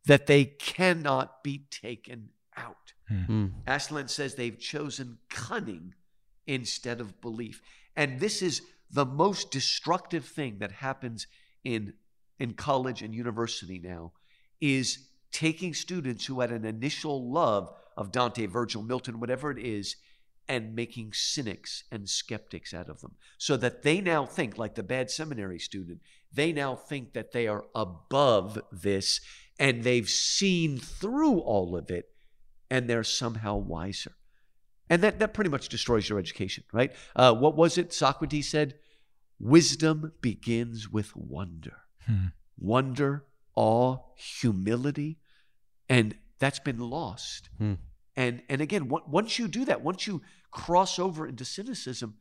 that 0.05 0.27
they 0.27 0.45
cannot 0.45 1.43
be 1.43 1.59
taken 1.69 2.29
out. 2.55 2.93
Mm. 3.09 3.53
Aslan 3.65 4.07
says 4.07 4.35
they've 4.35 4.59
chosen 4.59 5.19
cunning 5.29 5.95
instead 6.45 6.99
of 6.99 7.21
belief. 7.21 7.61
And 7.95 8.19
this 8.19 8.41
is 8.41 8.61
the 8.89 9.05
most 9.05 9.51
destructive 9.51 10.25
thing 10.25 10.59
that 10.59 10.71
happens 10.71 11.27
in, 11.63 11.93
in 12.39 12.53
college 12.53 13.01
and 13.01 13.13
university 13.13 13.79
now 13.79 14.11
is 14.61 15.07
taking 15.31 15.73
students 15.73 16.25
who 16.25 16.39
had 16.39 16.51
an 16.51 16.65
initial 16.65 17.31
love 17.31 17.71
of 17.95 18.11
Dante, 18.11 18.45
Virgil, 18.45 18.83
Milton, 18.83 19.19
whatever 19.19 19.51
it 19.51 19.59
is, 19.59 19.95
and 20.47 20.75
making 20.75 21.11
cynics 21.13 21.83
and 21.91 22.07
skeptics 22.07 22.73
out 22.73 22.89
of 22.89 23.01
them. 23.01 23.15
So 23.37 23.57
that 23.57 23.83
they 23.83 23.99
now 23.99 24.25
think, 24.25 24.57
like 24.57 24.75
the 24.75 24.83
bad 24.83 25.09
seminary 25.11 25.59
student, 25.59 25.99
they 26.31 26.53
now 26.53 26.75
think 26.75 27.13
that 27.13 27.33
they 27.33 27.47
are 27.47 27.65
above 27.75 28.59
this 28.71 29.19
and 29.59 29.83
they've 29.83 30.09
seen 30.09 30.77
through 30.77 31.39
all 31.39 31.75
of 31.75 31.91
it 31.91 32.09
and 32.69 32.89
they're 32.89 33.03
somehow 33.03 33.55
wiser. 33.55 34.13
And 34.89 35.03
that, 35.03 35.19
that 35.19 35.33
pretty 35.33 35.49
much 35.49 35.67
destroys 35.67 36.07
your 36.07 36.19
education, 36.19 36.63
right? 36.71 36.93
Uh, 37.15 37.33
what 37.33 37.57
was 37.57 37.77
it 37.77 37.91
Socrates 37.91 38.49
said? 38.49 38.75
Wisdom 39.39 40.13
begins 40.21 40.89
with 40.89 41.15
wonder. 41.15 41.81
Hmm. 42.07 42.25
Wonder, 42.57 43.25
awe, 43.55 43.97
humility, 44.15 45.19
and 45.89 46.15
that's 46.39 46.59
been 46.59 46.79
lost. 46.79 47.49
Hmm. 47.57 47.73
And, 48.15 48.41
and 48.49 48.61
again, 48.61 48.89
on- 48.91 49.09
once 49.11 49.37
you 49.37 49.47
do 49.47 49.65
that, 49.65 49.81
once 49.83 50.07
you 50.07 50.21
cross 50.51 50.97
over 50.97 51.27
into 51.27 51.45
cynicism, 51.45 52.15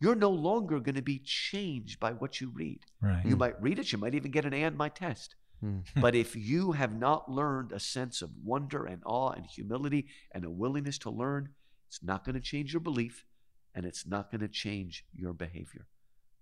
you're 0.00 0.14
no 0.14 0.30
longer 0.30 0.80
going 0.80 0.94
to 0.96 1.02
be 1.02 1.18
changed 1.24 2.00
by 2.00 2.12
what 2.12 2.40
you 2.40 2.50
read. 2.54 2.80
Right. 3.00 3.24
You 3.24 3.36
might 3.36 3.60
read 3.62 3.78
it, 3.78 3.92
you 3.92 3.98
might 3.98 4.14
even 4.14 4.30
get 4.30 4.44
an 4.44 4.54
A 4.54 4.64
on 4.64 4.76
my 4.76 4.88
test. 4.88 5.34
Hmm. 5.60 5.80
but 6.00 6.14
if 6.14 6.34
you 6.34 6.72
have 6.72 6.94
not 6.98 7.30
learned 7.30 7.70
a 7.72 7.78
sense 7.78 8.22
of 8.22 8.30
wonder 8.42 8.86
and 8.86 9.02
awe 9.04 9.32
and 9.32 9.44
humility 9.44 10.06
and 10.32 10.42
a 10.46 10.50
willingness 10.50 10.96
to 11.00 11.10
learn, 11.10 11.50
it's 11.86 12.02
not 12.02 12.24
going 12.24 12.34
to 12.34 12.40
change 12.40 12.72
your 12.72 12.80
belief 12.80 13.26
and 13.74 13.84
it's 13.84 14.06
not 14.06 14.30
going 14.30 14.40
to 14.40 14.48
change 14.48 15.04
your 15.14 15.34
behavior. 15.34 15.86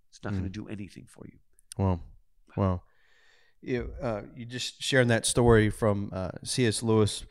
It's 0.08 0.22
not 0.22 0.34
going 0.34 0.44
to 0.44 0.48
Hmm. 0.60 0.66
do 0.66 0.68
anything 0.68 1.06
for 1.08 1.26
you. 1.26 1.38
Well, 1.76 2.00
well, 2.56 2.82
You, 3.60 3.92
uh, 4.00 4.22
you 4.36 4.44
just 4.44 4.82
sharing 4.82 5.08
that 5.08 5.26
story 5.26 5.70
from 5.70 6.10
uh, 6.12 6.30
C.S. 6.44 6.82
Lewis, 6.82 7.24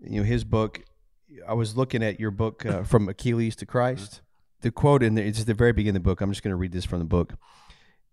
you 0.00 0.20
know 0.20 0.24
his 0.24 0.44
book. 0.44 0.82
I 1.46 1.54
was 1.54 1.76
looking 1.76 2.02
at 2.02 2.18
your 2.18 2.30
book 2.30 2.64
uh, 2.64 2.82
from 2.84 3.08
Achilles 3.08 3.56
to 3.56 3.66
Christ. 3.66 4.22
The 4.60 4.70
quote 4.70 5.02
in 5.02 5.14
there, 5.14 5.24
it's 5.24 5.40
at 5.40 5.46
the 5.46 5.54
very 5.54 5.72
beginning 5.72 5.96
of 5.96 6.02
the 6.02 6.08
book. 6.08 6.20
I'm 6.20 6.30
just 6.30 6.42
going 6.42 6.52
to 6.52 6.56
read 6.56 6.72
this 6.72 6.84
from 6.84 6.98
the 6.98 7.04
book. 7.04 7.34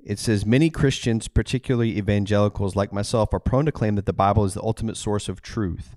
It 0.03 0.19
says, 0.19 0.45
Many 0.45 0.69
Christians, 0.69 1.27
particularly 1.27 1.97
evangelicals 1.97 2.75
like 2.75 2.93
myself, 2.93 3.33
are 3.33 3.39
prone 3.39 3.65
to 3.65 3.71
claim 3.71 3.95
that 3.95 4.05
the 4.05 4.13
Bible 4.13 4.45
is 4.45 4.53
the 4.53 4.61
ultimate 4.61 4.97
source 4.97 5.27
of 5.27 5.41
truth. 5.41 5.95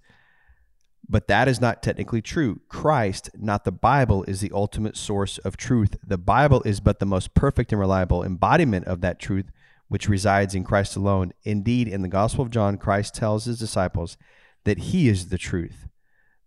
But 1.07 1.28
that 1.28 1.49
is 1.49 1.61
not 1.61 1.82
technically 1.82 2.22
true. 2.22 2.61
Christ, 2.68 3.30
not 3.36 3.64
the 3.64 3.72
Bible, 3.72 4.24
is 4.24 4.40
the 4.40 4.53
ultimate 4.55 4.96
source 4.96 5.38
of 5.38 5.57
truth. 5.57 5.96
The 6.07 6.18
Bible 6.18 6.62
is 6.64 6.80
but 6.80 6.99
the 6.99 7.07
most 7.07 7.34
perfect 7.34 7.72
and 7.72 7.80
reliable 7.80 8.22
embodiment 8.22 8.86
of 8.86 9.01
that 9.01 9.18
truth 9.18 9.51
which 9.89 10.09
resides 10.09 10.55
in 10.55 10.64
Christ 10.64 10.97
alone. 10.97 11.32
Indeed, 11.45 11.89
in 11.89 12.03
the 12.03 12.09
Gospel 12.09 12.45
of 12.45 12.51
John, 12.51 12.76
Christ 12.76 13.14
tells 13.14 13.47
his 13.47 13.59
disciples 13.59 14.16
that 14.64 14.78
he 14.78 15.09
is 15.09 15.28
the 15.28 15.39
truth. 15.39 15.89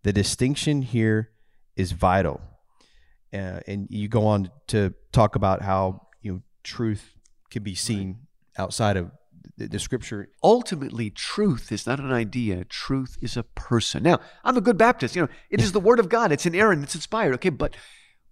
The 0.04 0.14
distinction 0.14 0.84
here 0.84 1.32
is 1.76 1.92
vital. 1.92 2.42
Uh, 3.34 3.60
and 3.68 3.88
you 3.90 4.08
go 4.08 4.26
on 4.28 4.52
to 4.68 4.94
talk 5.12 5.36
about 5.36 5.62
how 5.62 6.08
you 6.22 6.34
know 6.34 6.42
truth 6.64 7.14
can 7.50 7.64
be 7.64 7.76
seen 7.76 8.28
outside 8.58 8.98
of 8.98 9.12
the, 9.58 9.68
the 9.68 9.80
scripture. 9.80 10.30
Ultimately, 10.44 11.10
truth 11.10 11.72
is 11.72 11.88
not 11.88 12.00
an 12.00 12.12
idea. 12.12 12.66
Truth 12.66 13.18
is 13.22 13.38
a 13.38 13.44
person. 13.44 14.04
Now, 14.04 14.20
I'm 14.44 14.58
a 14.58 14.62
good 14.62 14.78
Baptist. 14.78 15.16
You 15.16 15.24
know, 15.24 15.30
it 15.50 15.62
is 15.62 15.72
the 15.72 15.80
Word 15.80 16.00
of 16.00 16.10
God. 16.10 16.32
It's 16.32 16.46
inerrant. 16.46 16.84
It's 16.84 16.96
inspired. 16.96 17.34
Okay, 17.36 17.50
but 17.50 17.76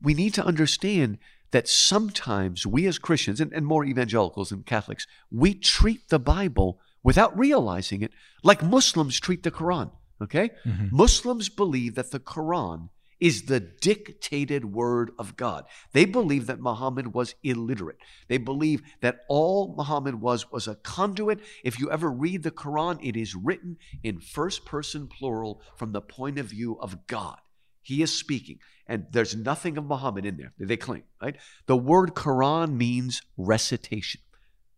we 0.01 0.13
need 0.13 0.33
to 0.33 0.45
understand 0.45 1.17
that 1.51 1.67
sometimes 1.67 2.65
we 2.65 2.85
as 2.85 2.99
Christians 2.99 3.39
and, 3.39 3.51
and 3.53 3.65
more 3.65 3.85
evangelicals 3.85 4.51
and 4.51 4.65
Catholics, 4.65 5.07
we 5.31 5.53
treat 5.53 6.09
the 6.09 6.19
Bible 6.19 6.79
without 7.03 7.37
realizing 7.37 8.01
it 8.01 8.11
like 8.43 8.63
Muslims 8.63 9.19
treat 9.19 9.43
the 9.43 9.51
Quran. 9.51 9.91
Okay? 10.21 10.51
Mm-hmm. 10.65 10.95
Muslims 10.95 11.49
believe 11.49 11.95
that 11.95 12.11
the 12.11 12.19
Quran 12.19 12.89
is 13.19 13.43
the 13.43 13.59
dictated 13.59 14.73
word 14.73 15.11
of 15.19 15.35
God. 15.35 15.65
They 15.91 16.05
believe 16.05 16.47
that 16.47 16.61
Muhammad 16.61 17.13
was 17.13 17.35
illiterate. 17.43 17.97
They 18.27 18.37
believe 18.37 18.81
that 19.01 19.21
all 19.27 19.75
Muhammad 19.77 20.21
was 20.21 20.51
was 20.51 20.67
a 20.67 20.75
conduit. 20.75 21.39
If 21.63 21.79
you 21.79 21.91
ever 21.91 22.09
read 22.09 22.43
the 22.43 22.51
Quran, 22.51 22.99
it 23.01 23.17
is 23.17 23.35
written 23.35 23.77
in 24.03 24.19
first 24.19 24.65
person 24.65 25.07
plural 25.07 25.61
from 25.75 25.91
the 25.91 26.01
point 26.01 26.39
of 26.39 26.47
view 26.47 26.77
of 26.79 27.07
God. 27.07 27.37
He 27.81 28.01
is 28.01 28.17
speaking, 28.17 28.59
and 28.89 29.05
there's 29.11 29.35
nothing 29.35 29.77
of 29.77 29.85
Muhammad 29.85 30.25
in 30.25 30.35
there. 30.35 30.51
They 30.57 30.75
claim, 30.75 31.03
right? 31.21 31.37
The 31.67 31.77
word 31.77 32.15
Quran 32.15 32.73
means 32.73 33.21
recitation, 33.37 34.19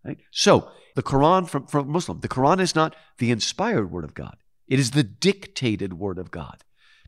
right? 0.05 0.19
So 0.29 0.69
the 0.95 1.01
Quran 1.01 1.49
from, 1.49 1.65
from 1.65 1.89
Muslim, 1.89 2.19
the 2.19 2.27
Quran 2.27 2.59
is 2.59 2.75
not 2.75 2.95
the 3.17 3.31
inspired 3.31 3.89
word 3.89 4.03
of 4.03 4.13
God. 4.13 4.35
It 4.67 4.79
is 4.79 4.91
the 4.91 5.03
dictated 5.03 5.93
word 5.93 6.19
of 6.19 6.29
God. 6.29 6.63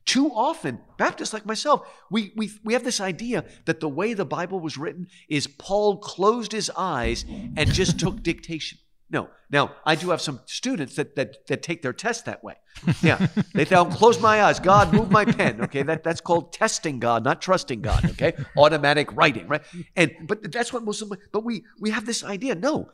Too 0.06 0.32
often, 0.34 0.80
Baptists 0.98 1.34
like 1.34 1.46
myself, 1.46 1.88
we, 2.10 2.34
we, 2.36 2.52
we 2.64 2.74
have 2.74 2.84
this 2.84 3.00
idea 3.00 3.46
that 3.66 3.80
the 3.80 3.90
way 3.90 4.14
the 4.14 4.26
Bible 4.26 4.60
was 4.60 4.78
written 4.78 5.08
is 5.30 5.48
Paul 5.48 5.98
closed 5.98 6.52
his 6.52 6.72
eyes 6.76 7.26
and 7.56 7.72
just 7.72 8.00
took 8.00 8.24
dictation. 8.24 8.80
No. 9.14 9.30
Now, 9.52 9.76
I 9.86 9.94
do 9.94 10.10
have 10.10 10.22
some 10.22 10.42
students 10.46 10.96
that, 10.96 11.16
that, 11.16 11.46
that 11.48 11.62
take 11.62 11.84
their 11.84 11.94
test 11.94 12.26
that 12.26 12.44
way. 12.44 12.56
Yeah. 13.02 13.28
They 13.54 13.68
I'll 13.68 13.86
close 13.86 14.20
my 14.20 14.44
eyes. 14.44 14.60
God, 14.60 14.92
move 14.92 15.12
my 15.12 15.24
pen. 15.24 15.62
Okay. 15.62 15.84
That, 15.84 16.04
that's 16.04 16.20
called 16.20 16.52
testing 16.52 17.00
God, 17.00 17.24
not 17.24 17.40
trusting 17.40 17.82
God. 17.82 18.04
Okay. 18.12 18.34
Automatic 18.58 19.16
writing, 19.16 19.48
right? 19.48 19.62
And, 19.96 20.12
but 20.28 20.52
that's 20.52 20.74
what 20.74 20.84
Muslim, 20.84 21.18
but 21.32 21.46
we, 21.46 21.64
we 21.80 21.92
have 21.92 22.08
this 22.08 22.24
idea. 22.24 22.56
No. 22.56 22.90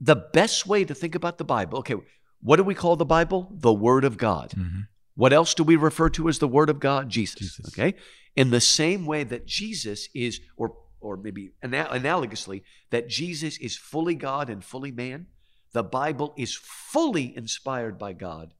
The 0.00 0.16
best 0.16 0.66
way 0.66 0.84
to 0.84 0.94
think 0.94 1.14
about 1.14 1.36
the 1.36 1.44
Bible, 1.44 1.78
okay, 1.80 1.96
what 2.40 2.56
do 2.56 2.64
we 2.64 2.74
call 2.74 2.96
the 2.96 3.04
Bible? 3.04 3.48
The 3.50 3.72
Word 3.72 4.04
of 4.04 4.16
God. 4.16 4.50
Mm-hmm. 4.56 4.80
What 5.14 5.32
else 5.32 5.54
do 5.54 5.62
we 5.62 5.76
refer 5.76 6.08
to 6.10 6.28
as 6.28 6.38
the 6.38 6.48
Word 6.48 6.70
of 6.70 6.80
God? 6.80 7.08
Jesus. 7.10 7.40
Jesus. 7.40 7.68
Okay. 7.68 7.94
In 8.34 8.50
the 8.50 8.60
same 8.60 9.06
way 9.06 9.24
that 9.24 9.46
Jesus 9.46 10.08
is, 10.14 10.40
or 10.56 10.76
or 11.06 11.16
maybe 11.16 11.50
ana- 11.62 11.88
analogously, 11.92 12.62
that 12.90 13.08
Jesus 13.08 13.58
is 13.58 13.76
fully 13.76 14.14
God 14.14 14.50
and 14.50 14.64
fully 14.64 14.90
man, 14.90 15.26
the 15.72 15.82
Bible 15.82 16.34
is 16.36 16.54
fully 16.54 17.36
inspired 17.36 17.98
by 17.98 18.12
God, 18.12 18.54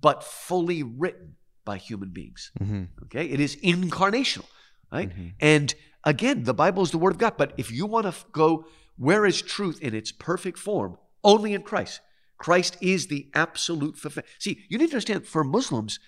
but 0.00 0.24
fully 0.24 0.82
written 0.82 1.36
by 1.64 1.76
human 1.76 2.10
beings. 2.10 2.50
Mm-hmm. 2.60 2.84
Okay. 3.04 3.26
It 3.26 3.40
is 3.40 3.56
incarnational, 3.56 4.46
right? 4.92 5.10
And 5.40 5.74
again, 6.04 6.44
the 6.44 6.54
Bible 6.54 6.82
is 6.82 6.90
the 6.90 6.98
Word 6.98 7.12
of 7.12 7.18
God. 7.18 7.34
But 7.36 7.54
if 7.56 7.70
you 7.70 7.86
want 7.86 8.04
to 8.04 8.08
f- 8.08 8.26
go, 8.32 8.66
where 8.96 9.24
is 9.26 9.42
truth 9.42 9.80
in 9.80 9.94
its 9.94 10.12
perfect 10.12 10.58
form? 10.58 10.98
Only 11.22 11.54
in 11.54 11.62
Christ. 11.62 12.00
Christ 12.38 12.76
is 12.80 13.06
the 13.06 13.28
absolute 13.34 13.96
fulfill. 13.96 14.24
See, 14.38 14.64
you 14.68 14.78
need 14.78 14.88
to 14.88 14.92
understand 14.92 15.26
for 15.26 15.44
Muslims, 15.44 15.98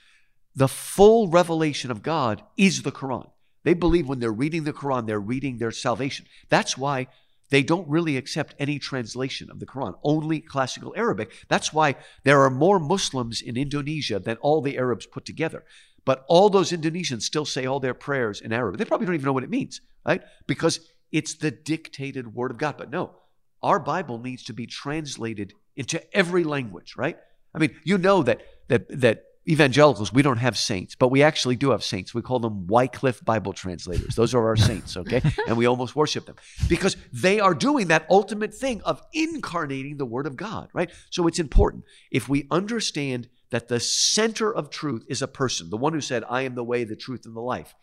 the 0.54 0.68
full 0.68 1.28
revelation 1.28 1.90
of 1.90 2.02
God 2.02 2.42
is 2.56 2.82
the 2.82 2.92
Quran. 2.92 3.30
They 3.66 3.74
believe 3.74 4.06
when 4.06 4.20
they're 4.20 4.30
reading 4.30 4.62
the 4.62 4.72
Quran, 4.72 5.08
they're 5.08 5.18
reading 5.18 5.58
their 5.58 5.72
salvation. 5.72 6.26
That's 6.48 6.78
why 6.78 7.08
they 7.50 7.64
don't 7.64 7.88
really 7.88 8.16
accept 8.16 8.54
any 8.60 8.78
translation 8.78 9.50
of 9.50 9.58
the 9.58 9.66
Quran, 9.66 9.98
only 10.04 10.38
classical 10.38 10.94
Arabic. 10.96 11.32
That's 11.48 11.72
why 11.72 11.96
there 12.22 12.42
are 12.42 12.50
more 12.50 12.78
Muslims 12.78 13.42
in 13.42 13.56
Indonesia 13.56 14.20
than 14.20 14.36
all 14.36 14.62
the 14.62 14.78
Arabs 14.78 15.04
put 15.04 15.24
together. 15.24 15.64
But 16.04 16.24
all 16.28 16.48
those 16.48 16.70
Indonesians 16.70 17.22
still 17.22 17.44
say 17.44 17.66
all 17.66 17.80
their 17.80 17.92
prayers 17.92 18.40
in 18.40 18.52
Arabic. 18.52 18.78
They 18.78 18.84
probably 18.84 19.06
don't 19.06 19.16
even 19.16 19.26
know 19.26 19.32
what 19.32 19.42
it 19.42 19.50
means, 19.50 19.80
right? 20.06 20.22
Because 20.46 20.78
it's 21.10 21.34
the 21.34 21.50
dictated 21.50 22.36
word 22.36 22.52
of 22.52 22.58
God. 22.58 22.76
But 22.78 22.90
no, 22.90 23.16
our 23.64 23.80
Bible 23.80 24.20
needs 24.20 24.44
to 24.44 24.52
be 24.52 24.68
translated 24.68 25.54
into 25.74 26.00
every 26.16 26.44
language, 26.44 26.94
right? 26.96 27.16
I 27.52 27.58
mean, 27.58 27.74
you 27.82 27.98
know 27.98 28.22
that 28.22 28.42
that 28.68 28.86
that 29.00 29.24
evangelicals 29.48 30.12
we 30.12 30.22
don't 30.22 30.38
have 30.38 30.56
saints, 30.56 30.94
but 30.94 31.08
we 31.08 31.22
actually 31.22 31.56
do 31.56 31.70
have 31.70 31.84
saints. 31.84 32.14
We 32.14 32.22
call 32.22 32.40
them 32.40 32.66
Wycliffe 32.66 33.24
Bible 33.24 33.52
translators. 33.52 34.14
Those 34.14 34.34
are 34.34 34.46
our 34.46 34.56
saints, 34.56 34.96
okay? 34.96 35.22
and 35.48 35.56
we 35.56 35.66
almost 35.66 35.94
worship 35.94 36.26
them 36.26 36.36
because 36.68 36.96
they 37.12 37.38
are 37.40 37.54
doing 37.54 37.88
that 37.88 38.06
ultimate 38.10 38.54
thing 38.54 38.82
of 38.82 39.02
incarnating 39.12 39.96
the 39.96 40.06
Word 40.06 40.26
of 40.26 40.36
God, 40.36 40.68
right? 40.72 40.90
So 41.10 41.26
it's 41.26 41.38
important 41.38 41.84
if 42.10 42.28
we 42.28 42.46
understand 42.50 43.28
that 43.50 43.68
the 43.68 43.78
center 43.78 44.52
of 44.52 44.70
truth 44.70 45.04
is 45.08 45.22
a 45.22 45.28
person, 45.28 45.70
the 45.70 45.76
one 45.76 45.92
who 45.92 46.00
said, 46.00 46.24
"I 46.28 46.42
am 46.42 46.56
the 46.56 46.64
way, 46.64 46.82
the 46.82 46.96
truth, 46.96 47.24
and 47.24 47.36
the 47.36 47.40
life," 47.40 47.74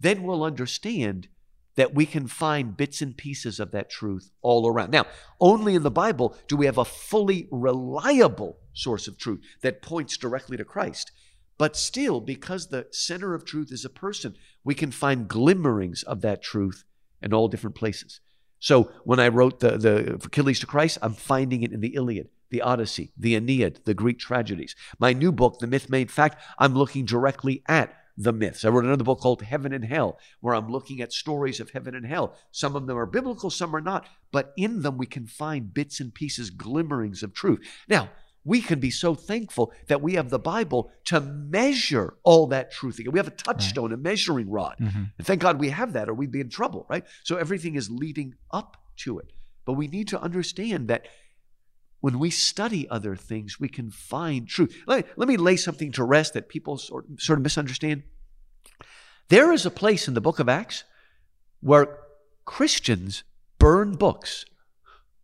then 0.00 0.24
we'll 0.24 0.42
understand 0.42 1.28
that 1.76 1.94
we 1.94 2.06
can 2.06 2.26
find 2.26 2.76
bits 2.76 3.02
and 3.02 3.16
pieces 3.16 3.58
of 3.58 3.72
that 3.72 3.90
truth 3.90 4.30
all 4.42 4.68
around. 4.68 4.90
Now, 4.90 5.06
only 5.40 5.74
in 5.74 5.82
the 5.82 5.90
Bible 5.90 6.36
do 6.48 6.56
we 6.56 6.66
have 6.66 6.78
a 6.78 6.84
fully 6.84 7.48
reliable 7.50 8.58
source 8.74 9.08
of 9.08 9.16
truth 9.16 9.40
that 9.62 9.80
points 9.80 10.16
directly 10.16 10.56
to 10.56 10.64
Christ. 10.64 11.10
But 11.56 11.76
still, 11.76 12.20
because 12.20 12.66
the 12.66 12.86
center 12.90 13.34
of 13.34 13.44
truth 13.44 13.70
is 13.70 13.84
a 13.84 13.90
person, 13.90 14.36
we 14.64 14.74
can 14.74 14.90
find 14.90 15.28
glimmerings 15.28 16.02
of 16.02 16.20
that 16.22 16.42
truth 16.42 16.84
in 17.22 17.32
all 17.32 17.48
different 17.48 17.76
places. 17.76 18.20
So 18.58 18.90
when 19.04 19.20
I 19.20 19.28
wrote 19.28 19.60
the, 19.60 19.76
the 19.78 20.14
Achilles 20.14 20.60
to 20.60 20.66
Christ, 20.66 20.98
I'm 21.00 21.14
finding 21.14 21.62
it 21.62 21.72
in 21.72 21.80
the 21.80 21.94
Iliad, 21.94 22.28
the 22.50 22.62
Odyssey, 22.62 23.12
the 23.16 23.34
Aeneid, 23.36 23.80
the 23.84 23.94
Greek 23.94 24.18
tragedies. 24.18 24.74
My 24.98 25.12
new 25.12 25.30
book, 25.30 25.58
The 25.58 25.66
Myth 25.66 25.88
Made 25.88 26.10
Fact, 26.10 26.42
I'm 26.58 26.74
looking 26.74 27.04
directly 27.04 27.62
at 27.68 27.94
the 28.16 28.32
myths. 28.32 28.64
I 28.64 28.68
wrote 28.68 28.84
another 28.84 29.04
book 29.04 29.20
called 29.20 29.42
Heaven 29.42 29.72
and 29.72 29.84
Hell, 29.84 30.18
where 30.40 30.54
I'm 30.54 30.70
looking 30.70 31.00
at 31.00 31.12
stories 31.12 31.60
of 31.60 31.70
heaven 31.70 31.94
and 31.94 32.06
hell. 32.06 32.36
Some 32.52 32.76
of 32.76 32.86
them 32.86 32.96
are 32.96 33.06
biblical, 33.06 33.50
some 33.50 33.74
are 33.74 33.80
not, 33.80 34.06
but 34.32 34.52
in 34.56 34.82
them 34.82 34.98
we 34.98 35.06
can 35.06 35.26
find 35.26 35.74
bits 35.74 36.00
and 36.00 36.14
pieces, 36.14 36.50
glimmerings 36.50 37.22
of 37.22 37.34
truth. 37.34 37.60
Now, 37.88 38.10
we 38.44 38.60
can 38.60 38.78
be 38.78 38.90
so 38.90 39.14
thankful 39.14 39.72
that 39.88 40.02
we 40.02 40.14
have 40.14 40.28
the 40.30 40.38
Bible 40.38 40.90
to 41.06 41.20
measure 41.20 42.14
all 42.22 42.46
that 42.48 42.70
truth. 42.70 43.00
We 43.10 43.18
have 43.18 43.28
a 43.28 43.30
touchstone, 43.30 43.92
a 43.92 43.96
measuring 43.96 44.50
rod. 44.50 44.76
Mhm. 44.78 45.12
And 45.16 45.26
thank 45.26 45.40
God 45.40 45.58
we 45.58 45.70
have 45.70 45.94
that, 45.94 46.08
or 46.08 46.14
we'd 46.14 46.30
be 46.30 46.40
in 46.40 46.50
trouble, 46.50 46.86
right? 46.90 47.04
So 47.22 47.36
everything 47.36 47.74
is 47.74 47.88
leading 47.90 48.34
up 48.50 48.76
to 48.98 49.18
it. 49.18 49.32
But 49.64 49.74
we 49.74 49.88
need 49.88 50.08
to 50.08 50.20
understand 50.20 50.88
that 50.88 51.06
when 52.00 52.18
we 52.18 52.28
study 52.28 52.86
other 52.90 53.16
things, 53.16 53.58
we 53.58 53.68
can 53.68 53.90
find 53.90 54.46
truth. 54.46 54.76
Let, 54.86 55.18
let 55.18 55.26
me 55.26 55.38
lay 55.38 55.56
something 55.56 55.90
to 55.92 56.04
rest 56.04 56.34
that 56.34 56.50
people 56.50 56.76
sort, 56.76 57.06
sort 57.18 57.38
of 57.38 57.42
misunderstand. 57.42 58.02
There 59.28 59.52
is 59.52 59.64
a 59.64 59.70
place 59.70 60.06
in 60.06 60.12
the 60.12 60.20
book 60.20 60.38
of 60.38 60.50
Acts 60.50 60.84
where 61.60 61.98
Christians 62.44 63.24
burn 63.58 63.96
books. 63.96 64.44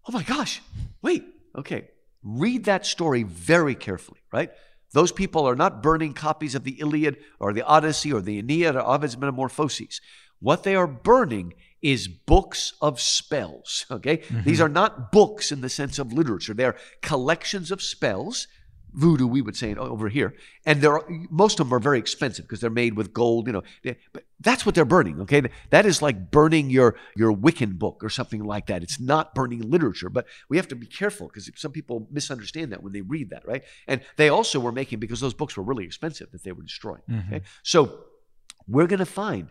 Oh 0.09 0.13
my 0.13 0.23
gosh, 0.23 0.63
wait, 1.03 1.23
okay. 1.55 1.91
Read 2.23 2.65
that 2.65 2.87
story 2.87 3.23
very 3.23 3.75
carefully, 3.75 4.21
right? 4.33 4.51
Those 4.93 5.13
people 5.13 5.49
are 5.49 5.57
not 5.57 5.83
burning 5.83 6.15
copies 6.15 6.55
of 6.55 6.65
the 6.65 6.81
Iliad 6.81 7.17
or 7.39 7.53
the 7.53 7.63
Odyssey 7.63 8.13
or 8.13 8.21
the 8.21 8.39
Aeneid 8.39 8.75
or 8.75 8.81
Ovid's 8.81 9.17
Metamorphoses. 9.17 10.01
What 10.41 10.65
they 10.65 10.75
are 10.75 10.87
burning 10.87 11.55
is 11.83 12.09
books 12.09 12.75
of 12.81 13.01
spells, 13.01 13.87
okay? 13.91 14.17
These 14.17 14.59
mm-hmm. 14.59 14.63
are 14.63 14.69
not 14.69 15.13
books 15.13 15.53
in 15.53 15.61
the 15.61 15.69
sense 15.69 15.99
of 15.99 16.13
literature. 16.13 16.55
They 16.55 16.65
are 16.65 16.77
collections 17.03 17.71
of 17.71 17.83
spells 17.83 18.49
voodoo 18.93 19.27
we 19.27 19.43
would 19.43 19.57
say 19.57 19.75
over 19.75 20.09
here. 20.09 20.35
And 20.67 20.81
they're, 20.81 21.01
most 21.31 21.61
of 21.61 21.67
them 21.69 21.75
are 21.75 21.81
very 21.81 21.99
expensive 21.99 22.47
because 22.47 22.61
they're 22.61 22.71
made 22.71 22.97
with 22.97 23.13
gold 23.13 23.47
you 23.47 23.53
know. 23.53 23.63
But 24.13 24.25
that's 24.41 24.65
what 24.65 24.75
they're 24.75 24.85
burning 24.85 25.21
okay? 25.23 25.43
That 25.71 25.87
is 25.87 26.03
like 26.03 26.31
burning 26.31 26.71
your 26.71 26.97
your 27.17 27.33
wiccan 27.33 27.79
book 27.79 28.03
or 28.03 28.09
something 28.09 28.45
like 28.45 28.67
that. 28.67 28.83
It's 28.83 29.01
not 29.01 29.35
burning 29.35 29.61
literature 29.69 30.11
but 30.11 30.27
we 30.49 30.57
have 30.57 30.69
to 30.69 30.77
be 30.77 30.87
careful 30.87 31.29
because 31.29 31.51
some 31.57 31.73
people 31.73 32.09
misunderstand 32.11 32.73
that 32.73 32.83
when 32.83 32.93
they 32.93 33.03
read 33.03 33.31
that 33.31 33.47
right? 33.47 33.63
And 33.87 34.01
they 34.17 34.29
also 34.29 34.61
were 34.61 34.73
making 34.73 34.99
because 34.99 35.21
those 35.21 35.35
books 35.35 35.57
were 35.57 35.63
really 35.63 35.85
expensive 35.85 36.31
that 36.33 36.43
they 36.43 36.53
were 36.53 36.63
destroying 36.63 37.03
mm-hmm. 37.09 37.35
okay? 37.35 37.45
So 37.63 38.05
we're 38.67 38.87
going 38.87 38.99
to 38.99 39.07
find 39.07 39.49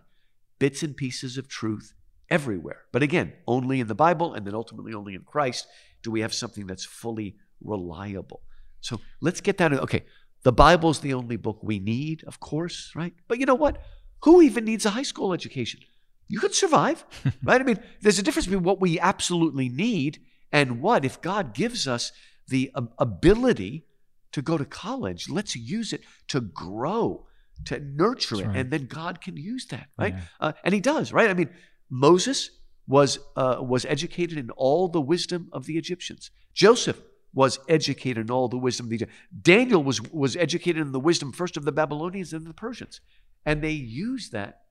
bits 0.59 0.83
and 0.83 0.95
pieces 0.95 1.37
of 1.37 1.47
truth 1.47 1.93
everywhere. 2.29 2.83
But 2.91 3.03
again 3.03 3.33
only 3.47 3.79
in 3.79 3.87
the 3.87 3.95
bible 3.95 4.33
and 4.33 4.45
then 4.45 4.55
ultimately 4.55 4.93
only 4.93 5.15
in 5.15 5.21
christ 5.21 5.67
do 6.01 6.11
we 6.11 6.21
have 6.21 6.33
something 6.33 6.67
that's 6.67 6.85
fully 6.85 7.35
reliable 7.61 8.41
so 8.82 8.99
let's 9.21 9.41
get 9.41 9.57
down 9.57 9.71
to 9.71 9.82
okay, 9.82 10.03
the 10.43 10.51
Bible's 10.51 10.99
the 10.99 11.13
only 11.13 11.36
book 11.36 11.59
we 11.61 11.80
need, 11.80 12.23
of 12.25 12.39
course, 12.39 12.91
right? 12.95 13.13
But 13.27 13.39
you 13.39 13.45
know 13.45 13.55
what? 13.55 13.82
Who 14.23 14.41
even 14.41 14.65
needs 14.65 14.86
a 14.86 14.91
high 14.91 15.03
school 15.03 15.34
education? 15.34 15.82
You 16.27 16.39
could 16.39 16.53
survive, 16.53 17.05
right? 17.43 17.59
I 17.59 17.63
mean, 17.63 17.80
there's 18.01 18.19
a 18.19 18.23
difference 18.23 18.45
between 18.45 18.63
what 18.63 18.80
we 18.80 18.99
absolutely 18.99 19.69
need 19.69 20.19
and 20.51 20.82
what, 20.82 21.05
if 21.05 21.21
God 21.21 21.53
gives 21.53 21.88
us 21.88 22.11
the 22.47 22.71
ability 22.97 23.86
to 24.32 24.41
go 24.41 24.57
to 24.57 24.65
college, 24.65 25.30
let's 25.30 25.55
use 25.55 25.93
it 25.93 26.01
to 26.27 26.41
grow, 26.41 27.25
to 27.65 27.80
nurture 27.80 28.36
That's 28.36 28.45
it, 28.45 28.47
right. 28.47 28.57
and 28.57 28.71
then 28.71 28.86
God 28.86 29.21
can 29.21 29.38
use 29.38 29.67
that, 29.67 29.88
right? 29.97 30.13
Yeah. 30.13 30.23
Uh, 30.39 30.51
and 30.63 30.73
He 30.73 30.80
does, 30.80 31.11
right? 31.11 31.30
I 31.30 31.34
mean, 31.34 31.49
Moses 31.89 32.51
was 32.88 33.19
uh, 33.36 33.57
was 33.61 33.86
educated 33.86 34.38
in 34.38 34.49
all 34.51 34.88
the 34.88 35.01
wisdom 35.01 35.49
of 35.53 35.65
the 35.65 35.77
Egyptians. 35.77 36.32
Joseph 36.53 37.01
was 37.34 37.59
educated 37.67 38.25
in 38.25 38.32
all 38.32 38.47
the 38.47 38.57
wisdom 38.57 38.88
of 38.88 38.89
the 38.89 39.07
Daniel 39.41 39.84
was, 39.84 40.01
was 40.11 40.36
educated 40.36 40.82
in 40.82 40.91
the 40.91 40.99
wisdom 40.99 41.32
first 41.32 41.57
of 41.57 41.65
the 41.65 41.71
Babylonians 41.71 42.34
and 42.34 42.45
the 42.45 42.53
Persians. 42.53 43.01
And 43.45 43.61
they 43.61 43.71
used 43.71 44.32
that 44.32 44.61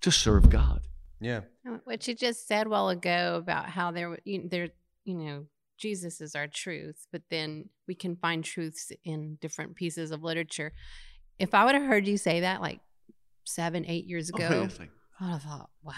to 0.00 0.10
serve 0.10 0.48
God. 0.48 0.86
Yeah. 1.20 1.40
What 1.84 2.06
you 2.06 2.14
just 2.14 2.46
said 2.46 2.66
a 2.66 2.70
while 2.70 2.88
ago 2.88 3.36
about 3.36 3.68
how 3.68 3.90
there, 3.90 4.18
you, 4.24 4.48
there, 4.48 4.68
you 5.04 5.16
know, 5.16 5.46
Jesus 5.78 6.20
is 6.20 6.34
our 6.34 6.46
truth, 6.46 7.06
but 7.10 7.22
then 7.30 7.68
we 7.88 7.94
can 7.94 8.16
find 8.16 8.44
truths 8.44 8.92
in 9.04 9.38
different 9.40 9.74
pieces 9.74 10.10
of 10.10 10.22
literature. 10.22 10.72
If 11.38 11.54
I 11.54 11.64
would 11.64 11.74
have 11.74 11.84
heard 11.84 12.06
you 12.06 12.16
say 12.16 12.40
that 12.40 12.60
like 12.60 12.80
seven, 13.44 13.84
eight 13.86 14.06
years 14.06 14.30
oh, 14.32 14.36
ago, 14.36 14.48
oh, 14.50 14.84
I 15.20 15.24
would 15.24 15.32
have 15.32 15.42
thought, 15.42 15.70
what? 15.82 15.96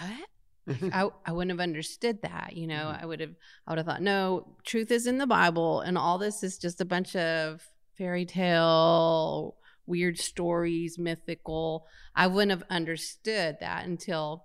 I, 0.93 1.09
I 1.25 1.31
wouldn't 1.31 1.51
have 1.51 1.63
understood 1.63 2.21
that 2.23 2.53
you 2.55 2.67
know 2.67 2.75
mm-hmm. 2.75 3.03
i 3.03 3.05
would 3.05 3.19
have 3.21 3.35
i 3.65 3.71
would 3.71 3.77
have 3.77 3.85
thought 3.85 4.01
no 4.01 4.55
truth 4.65 4.91
is 4.91 5.07
in 5.07 5.17
the 5.17 5.27
bible 5.27 5.81
and 5.81 5.97
all 5.97 6.17
this 6.17 6.43
is 6.43 6.57
just 6.57 6.81
a 6.81 6.85
bunch 6.85 7.15
of 7.15 7.61
fairy 7.97 8.25
tale 8.25 9.57
weird 9.87 10.19
stories 10.19 10.99
mythical. 10.99 11.87
I 12.15 12.27
wouldn't 12.27 12.51
have 12.51 12.63
understood 12.69 13.57
that 13.61 13.85
until 13.85 14.43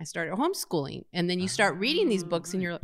i 0.00 0.04
started 0.04 0.34
homeschooling 0.34 1.04
and 1.12 1.28
then 1.28 1.38
you 1.38 1.46
start 1.46 1.76
reading 1.76 2.08
these 2.08 2.24
books 2.24 2.52
and 2.52 2.60
you're 2.62 2.72
like, 2.72 2.82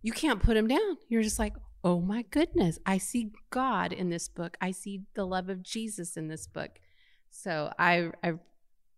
you 0.00 0.12
can't 0.12 0.42
put 0.42 0.54
them 0.54 0.66
down. 0.66 0.96
You're 1.08 1.22
just 1.22 1.38
like 1.38 1.54
oh 1.84 2.00
my 2.00 2.22
goodness 2.30 2.78
i 2.84 2.98
see 2.98 3.32
god 3.50 3.92
in 3.92 4.10
this 4.10 4.28
book. 4.28 4.56
I 4.60 4.70
see 4.70 5.02
the 5.14 5.24
love 5.24 5.48
of 5.48 5.62
jesus 5.62 6.16
in 6.16 6.28
this 6.28 6.46
book. 6.46 6.78
So 7.30 7.72
i 7.78 8.10
i 8.22 8.34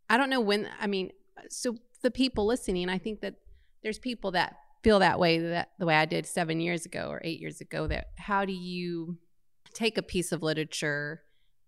i 0.09 0.17
don't 0.17 0.31
know 0.31 0.41
when 0.41 0.69
i 0.81 0.87
mean 0.87 1.11
so 1.49 1.77
the 2.03 2.11
people 2.11 2.47
listening, 2.47 2.89
I 2.89 2.99
think 2.99 3.21
that 3.21 3.35
there's 3.83 3.99
people 3.99 4.33
that 4.33 4.57
feel 4.83 4.99
that 5.01 5.19
way 5.19 5.39
that 5.39 5.71
the 5.79 5.87
way 5.87 5.95
I 5.95 6.07
did 6.07 6.27
seven 6.27 6.61
years 6.61 6.87
ago 6.87 7.09
or 7.11 7.21
eight 7.25 7.41
years 7.41 7.61
ago. 7.61 7.87
That 7.87 8.09
how 8.17 8.45
do 8.45 8.53
you 8.53 9.19
take 9.75 9.99
a 9.99 10.03
piece 10.03 10.33
of 10.33 10.43
literature 10.43 11.23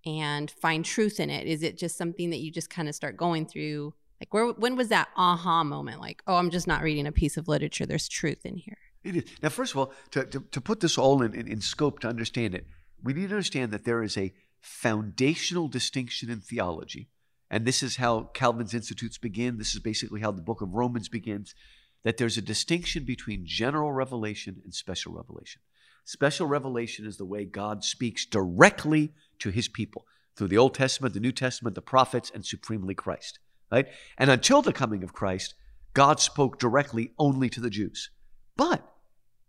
and 0.04 0.50
find 0.50 0.84
truth 0.84 1.20
in 1.20 1.30
it? 1.30 1.46
Is 1.46 1.62
it 1.62 1.78
just 1.78 1.96
something 1.96 2.30
that 2.30 2.40
you 2.40 2.50
just 2.50 2.70
kind 2.70 2.88
of 2.88 2.94
start 2.94 3.16
going 3.16 3.46
through? 3.46 3.94
Like 4.20 4.32
where 4.32 4.46
when 4.52 4.76
was 4.76 4.88
that 4.88 5.08
aha 5.16 5.64
moment? 5.64 6.00
Like, 6.00 6.22
oh, 6.26 6.36
I'm 6.36 6.50
just 6.50 6.66
not 6.66 6.82
reading 6.82 7.06
a 7.06 7.12
piece 7.12 7.36
of 7.36 7.48
literature. 7.48 7.86
There's 7.86 8.08
truth 8.08 8.44
in 8.44 8.56
here. 8.56 8.78
It 9.04 9.16
is. 9.16 9.24
Now, 9.42 9.48
first 9.48 9.72
of 9.72 9.78
all, 9.78 9.92
to, 10.12 10.24
to, 10.24 10.40
to 10.52 10.60
put 10.60 10.78
this 10.78 10.96
all 10.96 11.22
in, 11.22 11.34
in, 11.34 11.48
in 11.48 11.60
scope 11.60 11.98
to 12.00 12.08
understand 12.08 12.54
it, 12.54 12.66
we 13.02 13.12
need 13.12 13.30
to 13.30 13.34
understand 13.34 13.72
that 13.72 13.84
there 13.84 14.02
is 14.02 14.16
a 14.16 14.32
foundational 14.60 15.66
distinction 15.66 16.30
in 16.30 16.40
theology 16.40 17.08
and 17.52 17.66
this 17.66 17.82
is 17.82 17.96
how 17.96 18.30
Calvin's 18.32 18.72
Institutes 18.72 19.18
begin. 19.18 19.58
This 19.58 19.74
is 19.74 19.80
basically 19.80 20.22
how 20.22 20.32
the 20.32 20.40
book 20.40 20.62
of 20.62 20.72
Romans 20.72 21.10
begins 21.10 21.54
that 22.02 22.16
there's 22.16 22.38
a 22.38 22.42
distinction 22.42 23.04
between 23.04 23.44
general 23.44 23.92
revelation 23.92 24.62
and 24.64 24.74
special 24.74 25.12
revelation. 25.12 25.60
Special 26.06 26.46
revelation 26.46 27.06
is 27.06 27.18
the 27.18 27.26
way 27.26 27.44
God 27.44 27.84
speaks 27.84 28.24
directly 28.24 29.12
to 29.38 29.50
his 29.50 29.68
people 29.68 30.06
through 30.34 30.48
the 30.48 30.56
Old 30.56 30.74
Testament, 30.74 31.12
the 31.12 31.20
New 31.20 31.30
Testament, 31.30 31.74
the 31.74 31.82
prophets, 31.82 32.32
and 32.34 32.44
supremely 32.44 32.94
Christ. 32.94 33.38
Right? 33.70 33.86
And 34.16 34.30
until 34.30 34.62
the 34.62 34.72
coming 34.72 35.04
of 35.04 35.12
Christ, 35.12 35.54
God 35.92 36.20
spoke 36.20 36.58
directly 36.58 37.12
only 37.18 37.50
to 37.50 37.60
the 37.60 37.70
Jews. 37.70 38.10
But 38.56 38.82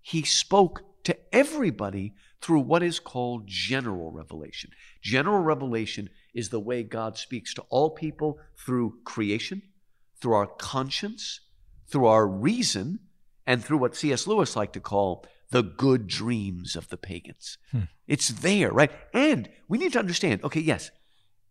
he 0.02 0.24
spoke 0.24 0.82
to 1.06 1.18
everybody 1.34 2.14
through 2.42 2.60
what 2.60 2.84
is 2.84 3.00
called 3.00 3.48
general 3.48 4.12
revelation. 4.12 4.72
General 5.02 5.40
revelation 5.40 6.10
is 6.34 6.50
the 6.50 6.60
way 6.60 6.84
God 6.84 7.18
speaks 7.18 7.54
to 7.54 7.64
all 7.70 7.92
people 7.92 8.40
through 8.58 9.00
creation, 9.04 9.62
through 10.20 10.34
our 10.34 10.48
conscience, 10.48 11.42
through 11.88 12.06
our 12.06 12.28
reason, 12.28 13.00
and 13.46 13.64
through 13.64 13.78
what 13.78 13.96
C.S. 13.96 14.26
Lewis 14.26 14.56
liked 14.56 14.74
to 14.74 14.80
call 14.80 15.26
the 15.50 15.62
good 15.62 16.08
dreams 16.08 16.76
of 16.76 16.90
the 16.90 16.98
pagans. 16.98 17.58
Hmm. 17.72 17.82
It's 18.08 18.30
there, 18.30 18.72
right? 18.72 18.92
And 19.14 19.50
we 19.68 19.78
need 19.78 19.94
to 19.94 20.00
understand 20.00 20.44
okay, 20.44 20.60
yes, 20.60 20.92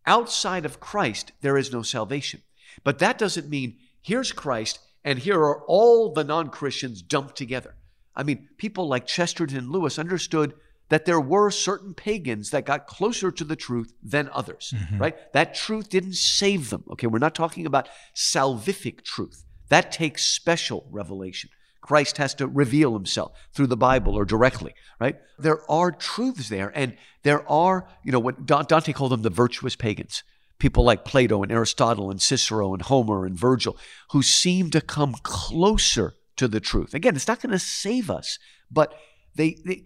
outside 0.05 0.65
of 0.65 0.79
Christ, 0.79 1.31
there 1.41 1.57
is 1.57 1.71
no 1.71 1.81
salvation. 1.81 2.41
But 2.83 2.99
that 2.99 3.17
doesn't 3.17 3.49
mean 3.49 3.77
here's 4.01 4.31
Christ 4.31 4.79
and 5.03 5.19
here 5.19 5.39
are 5.39 5.63
all 5.65 6.11
the 6.13 6.23
non 6.23 6.49
Christians 6.49 7.01
dumped 7.01 7.35
together. 7.35 7.75
I 8.15 8.23
mean, 8.23 8.49
people 8.57 8.87
like 8.87 9.07
Chesterton 9.07 9.57
and 9.57 9.69
Lewis 9.69 9.97
understood 9.97 10.53
that 10.89 11.05
there 11.05 11.19
were 11.19 11.49
certain 11.49 11.93
pagans 11.93 12.49
that 12.51 12.65
got 12.65 12.87
closer 12.87 13.31
to 13.31 13.43
the 13.43 13.55
truth 13.55 13.93
than 14.03 14.29
others, 14.33 14.73
mm-hmm. 14.75 14.99
right? 14.99 15.33
That 15.33 15.55
truth 15.55 15.89
didn't 15.89 16.15
save 16.15 16.69
them. 16.69 16.83
Okay, 16.91 17.07
we're 17.07 17.19
not 17.19 17.35
talking 17.35 17.65
about 17.65 17.89
salvific 18.15 19.03
truth. 19.03 19.43
That 19.69 19.91
takes 19.91 20.23
special 20.23 20.85
revelation. 20.91 21.49
Christ 21.81 22.17
has 22.17 22.33
to 22.35 22.47
reveal 22.47 22.93
himself 22.93 23.33
through 23.53 23.67
the 23.67 23.77
Bible 23.77 24.15
or 24.15 24.23
directly, 24.23 24.73
right? 24.99 25.17
There 25.37 25.69
are 25.69 25.91
truths 25.91 26.47
there, 26.49 26.71
and 26.73 26.95
there 27.23 27.47
are, 27.49 27.87
you 28.03 28.11
know, 28.11 28.19
what 28.19 28.45
Dante 28.45 28.93
called 28.93 29.11
them 29.11 29.21
the 29.21 29.29
virtuous 29.29 29.75
pagans. 29.75 30.23
People 30.59 30.85
like 30.85 31.03
Plato 31.03 31.43
and 31.43 31.51
Aristotle 31.51 32.09
and 32.09 32.21
Cicero 32.21 32.73
and 32.73 32.83
Homer 32.83 33.25
and 33.25 33.37
Virgil, 33.37 33.77
who 34.11 34.23
seem 34.23 34.69
to 34.69 34.79
come 34.79 35.15
closer 35.23 36.13
to 36.37 36.47
the 36.47 36.61
truth. 36.61 36.93
Again, 36.93 37.15
it's 37.15 37.27
not 37.27 37.41
going 37.41 37.51
to 37.51 37.59
save 37.59 38.09
us, 38.09 38.39
but 38.71 38.93
they, 39.35 39.57
they 39.65 39.85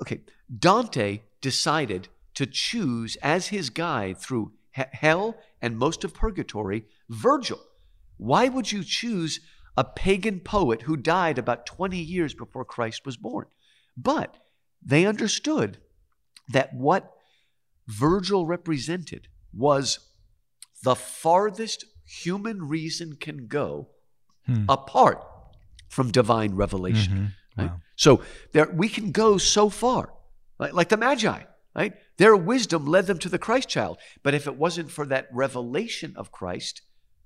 okay, 0.00 0.20
Dante 0.54 1.22
decided 1.40 2.08
to 2.34 2.46
choose 2.46 3.16
as 3.16 3.48
his 3.48 3.70
guide 3.70 4.18
through 4.18 4.52
hell 4.70 5.36
and 5.60 5.78
most 5.78 6.04
of 6.04 6.14
purgatory 6.14 6.84
Virgil. 7.08 7.60
Why 8.18 8.48
would 8.48 8.70
you 8.70 8.84
choose 8.84 9.40
a 9.76 9.84
pagan 9.84 10.40
poet 10.40 10.82
who 10.82 10.96
died 10.96 11.38
about 11.38 11.66
20 11.66 11.98
years 11.98 12.34
before 12.34 12.64
Christ 12.64 13.04
was 13.04 13.16
born? 13.16 13.46
But 13.96 14.36
they 14.82 15.06
understood 15.06 15.78
that 16.48 16.74
what 16.74 17.12
Virgil 17.86 18.46
represented 18.46 19.28
was 19.54 19.98
the 20.82 20.94
farthest 20.94 21.84
human 22.04 22.68
reason 22.68 23.16
can 23.16 23.46
go 23.46 23.88
hmm. 24.44 24.64
apart 24.68 25.24
from 25.88 26.10
divine 26.10 26.54
revelation. 26.54 27.12
Mm-hmm. 27.12 27.60
Right? 27.60 27.70
Wow. 27.70 27.80
So 27.96 28.22
there 28.52 28.70
we 28.72 28.88
can 28.88 29.12
go 29.12 29.38
so 29.38 29.70
far 29.70 30.12
like, 30.58 30.72
like 30.72 30.88
the 30.88 30.96
Magi, 30.96 31.42
right? 31.74 31.94
Their 32.16 32.36
wisdom 32.36 32.86
led 32.86 33.06
them 33.06 33.18
to 33.18 33.28
the 33.28 33.38
Christ 33.38 33.68
child. 33.68 33.98
But 34.22 34.34
if 34.34 34.46
it 34.46 34.56
wasn't 34.56 34.90
for 34.90 35.06
that 35.06 35.28
revelation 35.32 36.14
of 36.16 36.32
Christ, 36.32 36.82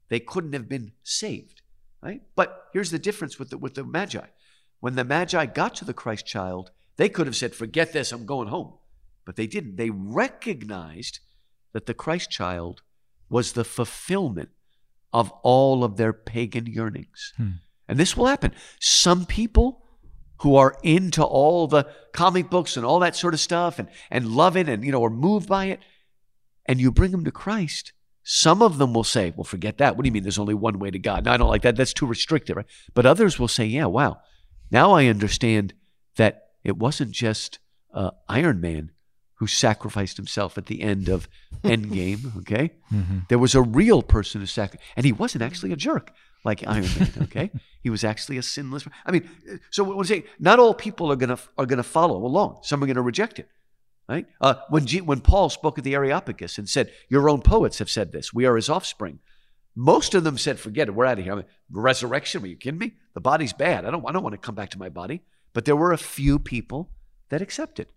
they 0.09 0.21
couldn't 0.21 0.53
have 0.53 0.69
been 0.69 0.93
saved, 1.03 1.63
right? 2.03 2.23
But 2.35 2.69
here's 2.73 2.91
the 2.91 2.99
difference 2.99 3.39
with 3.39 3.51
the, 3.51 3.59
with 3.59 3.75
the 3.75 3.85
Magi. 3.85 4.27
When 4.81 4.97
the 4.97 5.05
Magi 5.05 5.47
got 5.47 5.75
to 5.77 5.85
the 5.85 5.95
Christ 5.95 6.27
child, 6.27 6.71
they 6.97 7.09
could 7.09 7.27
have 7.27 7.37
said, 7.37 7.55
Forget 7.55 7.93
this, 7.93 8.13
I'm 8.13 8.27
going 8.27 8.49
home. 8.49 8.75
But 9.25 9.37
they 9.37 9.47
didn't. 9.47 9.77
They 9.77 9.91
recognized 9.91 11.21
that 11.73 11.87
the 11.87 11.95
Christ 11.95 12.31
child 12.31 12.83
was 13.29 13.53
the 13.53 13.65
fulfillment 13.65 14.51
of 15.13 15.31
all 15.43 15.85
of 15.85 15.97
their 15.97 16.13
pagan 16.13 16.67
yearnings. 16.67 17.33
Hmm. 17.37 17.51
And 17.89 17.99
this 17.99 18.17
will 18.17 18.27
happen. 18.27 18.53
Some 18.79 19.27
people 19.27 19.85
who 20.41 20.57
are 20.57 20.77
into 20.83 21.23
all 21.23 21.67
the 21.67 21.87
comic 22.13 22.49
books 22.51 22.77
and 22.77 22.85
all 22.87 22.99
that 23.01 23.15
sort 23.17 23.35
of 23.35 23.41
stuff 23.41 23.79
and, 23.79 23.89
and 24.11 24.27
love 24.27 24.57
it 24.57 24.69
and, 24.69 24.85
you 24.85 24.91
know, 24.93 25.05
are 25.05 25.11
moved 25.11 25.49
by 25.49 25.67
it, 25.67 25.81
and 26.67 26.81
you 26.81 26.91
bring 26.91 27.11
them 27.11 27.25
to 27.25 27.31
Christ, 27.33 27.93
some 28.23 28.63
of 28.63 28.79
them 28.79 28.95
will 28.95 29.05
say, 29.05 29.33
well, 29.37 29.45
forget 29.45 29.79
that. 29.79 29.97
What 29.97 30.03
do 30.05 30.09
you 30.09 30.13
mean 30.13 30.23
there's 30.23 30.39
only 30.39 30.55
one 30.55 30.79
way 30.79 30.91
to 30.91 30.99
God? 30.99 31.25
No, 31.25 31.33
I 31.33 31.37
don't 31.37 31.49
like 31.49 31.63
that. 31.63 31.77
That's 31.77 31.93
too 31.93 32.07
restrictive. 32.07 32.57
Right? 32.57 32.67
But 32.95 33.07
others 33.07 33.39
will 33.39 33.49
say, 33.49 33.65
yeah, 33.67 33.87
wow. 33.87 34.19
Now 34.71 34.93
I 34.93 35.07
understand 35.07 35.75
that 36.17 36.45
it 36.65 36.77
wasn't 36.77 37.11
just 37.13 37.59
uh, 37.93 38.11
Iron 38.29 38.61
Man 38.61 38.93
who 39.35 39.47
sacrificed 39.47 40.17
himself 40.19 40.57
at 40.59 40.67
the 40.67 40.83
end 40.83 41.09
of 41.09 41.29
Endgame. 41.65 42.37
Okay, 42.39 42.73
Mhm. 42.93 43.27
there 43.29 43.39
was 43.39 43.55
a 43.55 43.63
real 43.63 44.03
person 44.03 44.41
who 44.41 44.47
sacrificed, 44.47 44.89
and 44.97 45.05
he 45.07 45.13
wasn't 45.13 45.43
actually 45.43 45.73
a 45.73 45.77
jerk 45.77 46.13
like 46.45 46.67
Iron 46.67 46.85
Man. 46.99 47.13
Okay, 47.23 47.51
he 47.83 47.91
was 47.91 48.05
actually 48.05 48.39
a 48.39 48.43
sinless. 48.43 48.87
I 49.05 49.11
mean, 49.11 49.29
so 49.71 49.85
what 49.85 49.97
I'm 49.97 50.05
saying, 50.05 50.25
not 50.39 50.59
all 50.59 50.75
people 50.75 51.11
are 51.13 51.17
gonna 51.17 51.39
are 51.59 51.67
gonna 51.67 51.83
follow 51.83 52.25
along. 52.25 52.61
Some 52.63 52.83
are 52.83 52.87
gonna 52.87 53.03
reject 53.03 53.39
it. 53.39 53.49
Right? 54.09 54.27
Uh, 54.41 54.55
when 54.71 54.87
G, 54.87 55.01
when 55.01 55.21
Paul 55.21 55.51
spoke 55.51 55.79
at 55.79 55.85
the 55.85 55.95
Areopagus 55.95 56.59
and 56.59 56.69
said, 56.69 56.93
"Your 57.09 57.29
own 57.31 57.43
poets 57.43 57.79
have 57.79 57.91
said 57.91 58.13
this. 58.13 58.33
We 58.33 58.45
are 58.45 58.57
his 58.57 58.69
offspring." 58.69 59.21
Most 59.77 60.15
of 60.15 60.25
them 60.25 60.37
said, 60.37 60.59
"Forget 60.59 60.89
it. 60.89 60.95
We're 60.95 61.07
out 61.07 61.19
of 61.19 61.25
here." 61.25 61.35
I 61.35 61.37
mean, 61.37 61.45
resurrection? 61.71 62.43
Are 62.43 62.49
you 62.49 62.57
kidding 62.57 62.81
me? 62.81 62.95
The 63.15 63.21
body's 63.21 63.53
bad. 63.53 63.85
I 63.85 63.91
don't. 63.91 64.05
I 64.09 64.13
don't 64.13 64.25
want 64.25 64.33
to 64.35 64.39
come 64.39 64.57
back 64.57 64.71
to 64.71 64.79
my 64.79 64.89
body. 64.89 65.23
But 65.53 65.65
there 65.65 65.77
were 65.77 65.93
a 65.93 65.99
few 65.99 66.39
people 66.39 66.91
that 67.29 67.43
accepted. 67.43 67.93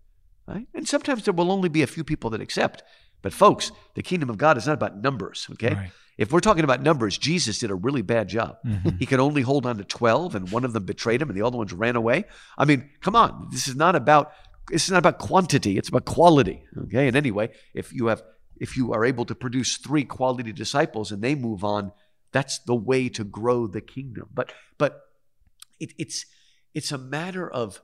Right? 0.46 0.68
And 0.74 0.86
sometimes 0.86 1.24
there 1.24 1.34
will 1.34 1.50
only 1.50 1.68
be 1.68 1.82
a 1.82 1.86
few 1.86 2.04
people 2.04 2.30
that 2.30 2.40
accept. 2.40 2.82
But 3.22 3.32
folks, 3.32 3.72
the 3.94 4.02
kingdom 4.02 4.28
of 4.28 4.36
God 4.36 4.58
is 4.58 4.66
not 4.66 4.74
about 4.74 4.98
numbers. 4.98 5.48
Okay. 5.52 5.74
Right. 5.74 5.90
If 6.16 6.32
we're 6.32 6.40
talking 6.40 6.64
about 6.64 6.82
numbers, 6.82 7.18
Jesus 7.18 7.58
did 7.58 7.70
a 7.70 7.74
really 7.74 8.02
bad 8.02 8.28
job. 8.28 8.56
Mhm. 8.64 8.98
He 8.98 9.06
could 9.06 9.20
only 9.20 9.42
hold 9.42 9.66
on 9.66 9.78
to 9.78 9.84
12 9.84 10.34
and 10.34 10.50
one 10.50 10.64
of 10.64 10.72
them 10.72 10.84
betrayed 10.84 11.20
him 11.20 11.28
and 11.28 11.36
the 11.36 11.44
other 11.44 11.58
ones 11.58 11.72
ran 11.72 11.96
away. 11.96 12.24
I 12.56 12.64
mean, 12.64 12.90
come 13.00 13.16
on. 13.16 13.48
This 13.50 13.66
is 13.68 13.76
not 13.76 13.96
about 13.96 14.32
it's 14.70 14.90
not 14.90 14.98
about 14.98 15.18
quantity, 15.18 15.76
it's 15.76 15.90
about 15.90 16.06
quality. 16.06 16.64
Okay? 16.84 17.06
And 17.06 17.16
anyway, 17.16 17.50
if 17.74 17.92
you 17.92 18.06
have 18.06 18.22
if 18.56 18.76
you 18.76 18.92
are 18.92 19.04
able 19.04 19.24
to 19.24 19.34
produce 19.34 19.76
3 19.76 20.04
quality 20.04 20.52
disciples 20.52 21.10
and 21.10 21.22
they 21.22 21.34
move 21.34 21.64
on, 21.64 21.92
that's 22.32 22.60
the 22.60 22.74
way 22.74 23.08
to 23.08 23.24
grow 23.24 23.66
the 23.66 23.80
kingdom. 23.80 24.28
But 24.32 24.52
but 24.78 25.00
it, 25.80 25.92
it's 25.98 26.24
it's 26.72 26.92
a 26.92 26.98
matter 26.98 27.48
of 27.48 27.80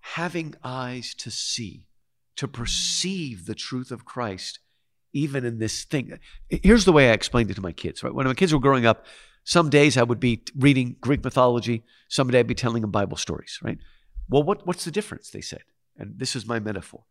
having 0.00 0.54
eyes 0.64 1.14
to 1.14 1.30
see, 1.30 1.86
to 2.36 2.48
perceive 2.48 3.46
the 3.46 3.54
truth 3.54 3.90
of 3.90 4.04
Christ, 4.04 4.58
even 5.12 5.44
in 5.44 5.58
this 5.58 5.84
thing. 5.84 6.18
Here's 6.48 6.84
the 6.84 6.92
way 6.92 7.10
I 7.10 7.12
explained 7.12 7.50
it 7.50 7.54
to 7.54 7.62
my 7.62 7.72
kids. 7.72 8.02
Right 8.02 8.14
when 8.14 8.26
my 8.26 8.34
kids 8.34 8.52
were 8.52 8.60
growing 8.60 8.86
up, 8.86 9.04
some 9.44 9.70
days 9.70 9.96
I 9.96 10.02
would 10.02 10.20
be 10.20 10.42
reading 10.56 10.96
Greek 11.00 11.24
mythology, 11.24 11.82
some 12.08 12.30
day 12.30 12.40
I'd 12.40 12.46
be 12.46 12.54
telling 12.54 12.82
them 12.82 12.90
Bible 12.90 13.16
stories. 13.16 13.58
Right. 13.62 13.78
Well, 14.28 14.42
what, 14.42 14.66
what's 14.66 14.84
the 14.84 14.90
difference? 14.90 15.30
They 15.30 15.40
said, 15.40 15.62
and 15.98 16.18
this 16.18 16.36
is 16.36 16.46
my 16.46 16.60
metaphor. 16.60 17.04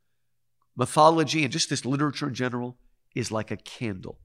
Mythology 0.76 1.43
and 1.43 1.52
just 1.52 1.70
this 1.70 1.86
literature 1.86 2.28
in 2.28 2.34
general 2.34 2.78
is 3.16 3.32
like 3.32 3.52
a 3.52 3.58
candle. 3.58 4.20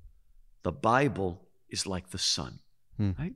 The 0.62 0.72
Bible 0.72 1.49
is 1.68 1.87
like 1.87 2.11
the 2.11 2.18
sun. 2.18 2.61
Hmm. 2.97 3.11
Right 3.18 3.33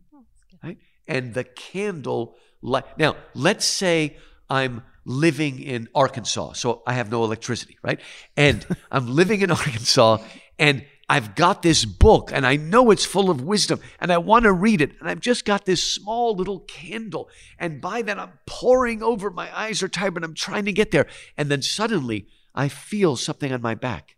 right? 0.62 0.78
And 1.07 1.34
the 1.34 1.45
candle 1.45 2.36
light. 2.62 2.84
Now, 2.99 3.16
let's 3.34 3.64
say 3.64 4.16
I'm 4.51 4.82
living 5.05 5.61
in 5.61 5.88
Arkansas, 5.94 6.53
so 6.55 6.82
I 6.86 6.94
have 6.94 7.11
no 7.11 7.24
electricity, 7.24 7.78
right? 7.82 8.01
And 8.36 8.64
I'm 8.90 9.14
living 9.14 9.40
in 9.40 9.51
Arkansas, 9.51 10.18
and 10.59 10.84
I've 11.09 11.34
got 11.34 11.62
this 11.62 11.86
book, 11.86 12.30
and 12.32 12.46
I 12.46 12.57
know 12.57 12.90
it's 12.90 13.07
full 13.07 13.30
of 13.30 13.40
wisdom, 13.40 13.80
and 13.99 14.12
I 14.12 14.18
want 14.18 14.44
to 14.44 14.53
read 14.53 14.82
it, 14.82 14.92
and 15.01 15.09
I've 15.09 15.20
just 15.20 15.46
got 15.46 15.64
this 15.64 15.82
small 15.82 16.34
little 16.36 16.61
candle, 16.61 17.30
and 17.59 17.80
by 17.80 18.03
that 18.03 18.18
I'm 18.18 18.38
pouring 18.46 19.03
over. 19.03 19.30
My 19.30 19.57
eyes 19.59 19.82
are 19.82 19.88
tired, 19.88 20.14
but 20.14 20.24
I'm 20.24 20.34
trying 20.34 20.66
to 20.66 20.72
get 20.72 20.90
there, 20.90 21.07
and 21.36 21.51
then 21.51 21.62
suddenly 21.62 22.28
I 22.55 22.68
feel 22.68 23.16
something 23.16 23.53
on 23.53 23.62
my 23.62 23.74
back, 23.74 24.16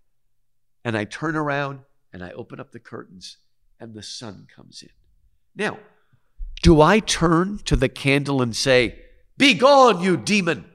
and 0.84 0.96
I 0.96 1.04
turn 1.04 1.36
around 1.36 1.80
and 2.12 2.24
I 2.24 2.32
open 2.32 2.58
up 2.58 2.72
the 2.72 2.80
curtains, 2.80 3.36
and 3.78 3.94
the 3.94 4.02
sun 4.02 4.48
comes 4.54 4.82
in. 4.82 4.88
Now, 5.54 5.78
do 6.62 6.80
I 6.80 6.98
turn 6.98 7.58
to 7.66 7.76
the 7.76 7.88
candle 7.88 8.42
and 8.42 8.54
say, 8.54 8.98
Be 9.40 9.54
gone, 9.54 10.02
you 10.02 10.18
demon? 10.18 10.66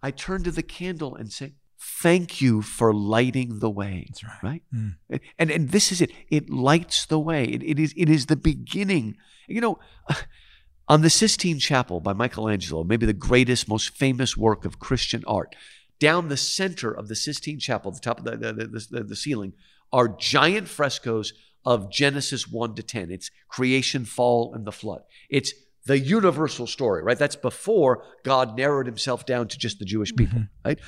I 0.00 0.12
turn 0.12 0.44
to 0.44 0.52
the 0.52 0.62
candle 0.62 1.16
and 1.16 1.32
say, 1.32 1.54
Thank 1.76 2.40
you 2.40 2.62
for 2.62 2.94
lighting 2.94 3.58
the 3.58 3.68
way. 3.68 4.06
That's 4.08 4.22
right. 4.22 4.38
Right? 4.42 4.62
Mm. 4.72 5.20
And, 5.38 5.50
and 5.50 5.70
this 5.70 5.90
is 5.90 6.00
it. 6.00 6.12
It 6.28 6.48
lights 6.48 7.04
the 7.04 7.18
way. 7.18 7.44
It, 7.44 7.64
it, 7.64 7.78
is, 7.80 7.92
it 7.96 8.08
is 8.08 8.26
the 8.26 8.36
beginning. 8.36 9.16
You 9.48 9.60
know, 9.60 9.78
on 10.88 11.02
the 11.02 11.10
Sistine 11.10 11.58
Chapel 11.58 11.98
by 11.98 12.12
Michelangelo, 12.12 12.84
maybe 12.84 13.06
the 13.06 13.12
greatest, 13.12 13.68
most 13.68 13.96
famous 13.96 14.36
work 14.36 14.64
of 14.64 14.78
Christian 14.78 15.24
art, 15.26 15.56
down 15.98 16.28
the 16.28 16.36
center 16.36 16.92
of 16.92 17.08
the 17.08 17.16
Sistine 17.16 17.58
Chapel, 17.58 17.90
the 17.90 17.98
top 17.98 18.20
of 18.20 18.24
the, 18.24 18.36
the, 18.36 18.52
the, 18.52 18.86
the, 18.90 19.04
the 19.04 19.16
ceiling, 19.16 19.52
are 19.92 20.06
giant 20.06 20.68
frescoes 20.68 21.32
of 21.64 21.90
Genesis 21.90 22.46
1 22.46 22.76
to 22.76 22.84
10. 22.84 23.10
It's 23.10 23.32
creation, 23.48 24.04
fall, 24.04 24.54
and 24.54 24.64
the 24.64 24.72
flood. 24.72 25.02
It's 25.28 25.52
the 25.86 25.98
universal 25.98 26.66
story, 26.66 27.02
right? 27.02 27.18
That's 27.18 27.36
before 27.36 28.04
God 28.24 28.56
narrowed 28.56 28.86
himself 28.86 29.24
down 29.26 29.48
to 29.48 29.58
just 29.58 29.78
the 29.78 29.84
Jewish 29.84 30.14
people, 30.14 30.40
mm-hmm. 30.40 30.68
right? 30.68 30.78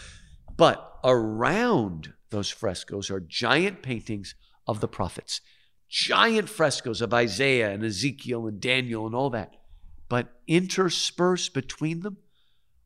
But 0.56 0.98
around 1.04 2.12
those 2.30 2.50
frescoes 2.50 3.10
are 3.10 3.20
giant 3.20 3.82
paintings 3.82 4.34
of 4.66 4.80
the 4.80 4.88
prophets, 4.88 5.40
giant 5.88 6.48
frescoes 6.48 7.00
of 7.00 7.12
Isaiah 7.12 7.70
and 7.70 7.84
Ezekiel 7.84 8.46
and 8.46 8.60
Daniel 8.60 9.06
and 9.06 9.14
all 9.14 9.30
that. 9.30 9.54
But 10.08 10.28
interspersed 10.46 11.54
between 11.54 12.00
them 12.00 12.18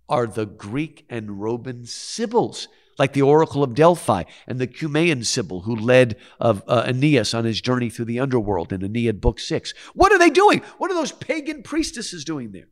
are 0.08 0.26
the 0.26 0.46
Greek 0.46 1.04
and 1.10 1.40
Roman 1.40 1.84
sibyls, 1.86 2.68
like 2.98 3.12
the 3.12 3.22
Oracle 3.22 3.62
of 3.62 3.74
Delphi 3.74 4.24
and 4.46 4.58
the 4.58 4.66
Cumaean 4.66 5.24
Sibyl 5.24 5.62
who 5.62 5.76
led 5.76 6.16
of 6.40 6.62
uh, 6.66 6.84
Aeneas 6.86 7.34
on 7.34 7.44
his 7.44 7.60
journey 7.60 7.90
through 7.90 8.06
the 8.06 8.20
underworld 8.20 8.72
in 8.72 8.82
Aeneid 8.82 9.20
Book 9.20 9.38
6. 9.40 9.74
What 9.94 10.12
are 10.12 10.18
they 10.18 10.30
doing? 10.30 10.60
What 10.78 10.90
are 10.90 10.94
those 10.94 11.12
pagan 11.12 11.62
priestesses 11.62 12.24
doing 12.24 12.52
there? 12.52 12.68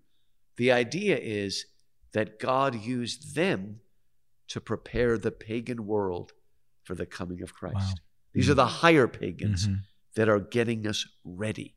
The 0.56 0.72
idea 0.72 1.18
is 1.18 1.66
that 2.12 2.38
God 2.38 2.74
used 2.74 3.34
them 3.34 3.80
to 4.48 4.60
prepare 4.60 5.18
the 5.18 5.30
pagan 5.32 5.86
world 5.86 6.32
for 6.84 6.94
the 6.94 7.06
coming 7.06 7.42
of 7.42 7.54
Christ. 7.54 7.74
Wow. 7.76 7.94
These 8.34 8.50
are 8.50 8.54
the 8.54 8.66
higher 8.66 9.08
pagans 9.08 9.66
Mhm. 9.68 9.80
that 10.16 10.28
are 10.28 10.38
getting 10.40 10.86
us 10.86 11.06
ready. 11.24 11.74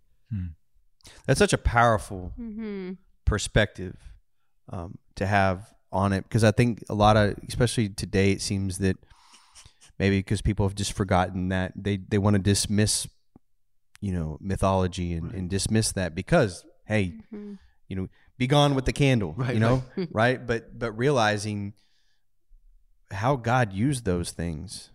That's 1.26 1.40
such 1.40 1.54
a 1.54 1.58
powerful 1.58 2.34
Mm-hmm. 2.40 2.94
perspective 3.26 3.96
um, 4.70 4.98
to 5.16 5.26
have 5.26 5.74
on 5.98 6.14
it 6.14 6.24
because 6.24 6.44
I 6.44 6.52
think 6.52 6.84
a 6.90 6.94
lot 6.94 7.18
of, 7.18 7.36
especially 7.48 7.90
today, 7.90 8.32
it 8.32 8.42
seems 8.42 8.78
that 8.78 8.98
maybe 10.00 10.20
because 10.20 10.42
people 10.42 10.68
have 10.68 10.76
just 10.76 10.94
forgotten 10.94 11.50
that 11.50 11.74
they 11.76 11.98
they 11.98 12.18
want 12.20 12.36
to 12.36 12.42
dismiss, 12.42 13.08
you 14.00 14.14
know, 14.14 14.38
mythology 14.40 15.14
and, 15.14 15.32
and 15.34 15.50
dismiss 15.50 15.92
that 15.94 16.16
because 16.16 16.64
hey, 16.86 17.14
Mm-hmm. 17.34 17.54
you 17.90 17.96
know, 17.96 18.08
be 18.38 18.48
gone 18.48 18.76
with 18.76 18.86
the 18.86 18.94
candle, 18.94 19.34
Right, 19.36 19.54
you 19.56 19.60
know, 19.60 19.84
right? 20.12 20.40
But 20.52 20.78
but 20.78 20.92
realizing 20.98 21.74
how 23.12 23.36
God 23.36 23.74
used 23.74 24.06
those 24.06 24.32
things, 24.32 24.92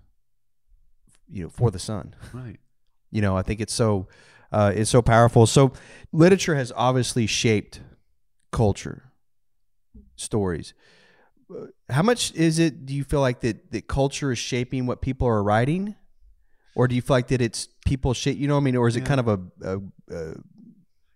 you 1.29 1.43
know, 1.43 1.49
for 1.51 1.71
the 1.71 1.79
Son 1.79 2.15
Right. 2.33 2.59
you 3.11 3.21
know 3.23 3.37
i 3.37 3.43
think 3.43 3.61
it's 3.61 3.73
so 3.75 4.07
uh, 4.53 4.71
it's 4.75 4.91
so 4.91 5.01
powerful 5.03 5.47
so 5.47 5.73
literature 6.13 6.55
has 6.57 6.71
obviously 6.77 7.27
shaped 7.27 7.81
culture 8.51 9.12
stories. 10.17 10.75
How 11.91 12.03
much 12.03 12.33
is 12.35 12.59
it 12.59 12.87
do 12.87 12.95
you 12.95 13.05
feel 13.05 13.21
like 13.21 13.41
that 13.41 13.73
that 13.73 13.87
culture 13.87 14.33
is 14.33 14.39
shaping 14.39 14.87
what 14.87 15.03
people 15.03 15.29
are 15.29 15.43
writing? 15.43 15.97
Or 16.75 16.89
do 16.89 16.95
you 16.95 17.03
feel 17.03 17.17
like 17.17 17.29
that 17.29 17.43
it's 17.43 17.69
people 17.85 18.15
shape 18.15 18.39
you 18.39 18.49
know 18.49 18.55
what 18.55 18.63
i 18.63 18.65
mean? 18.65 18.77
Or 18.77 18.89
is 18.89 18.97
it 18.97 19.05
kind 19.05 19.21
of 19.21 19.29
a, 19.29 19.41
a, 19.63 19.77
a, 19.77 20.35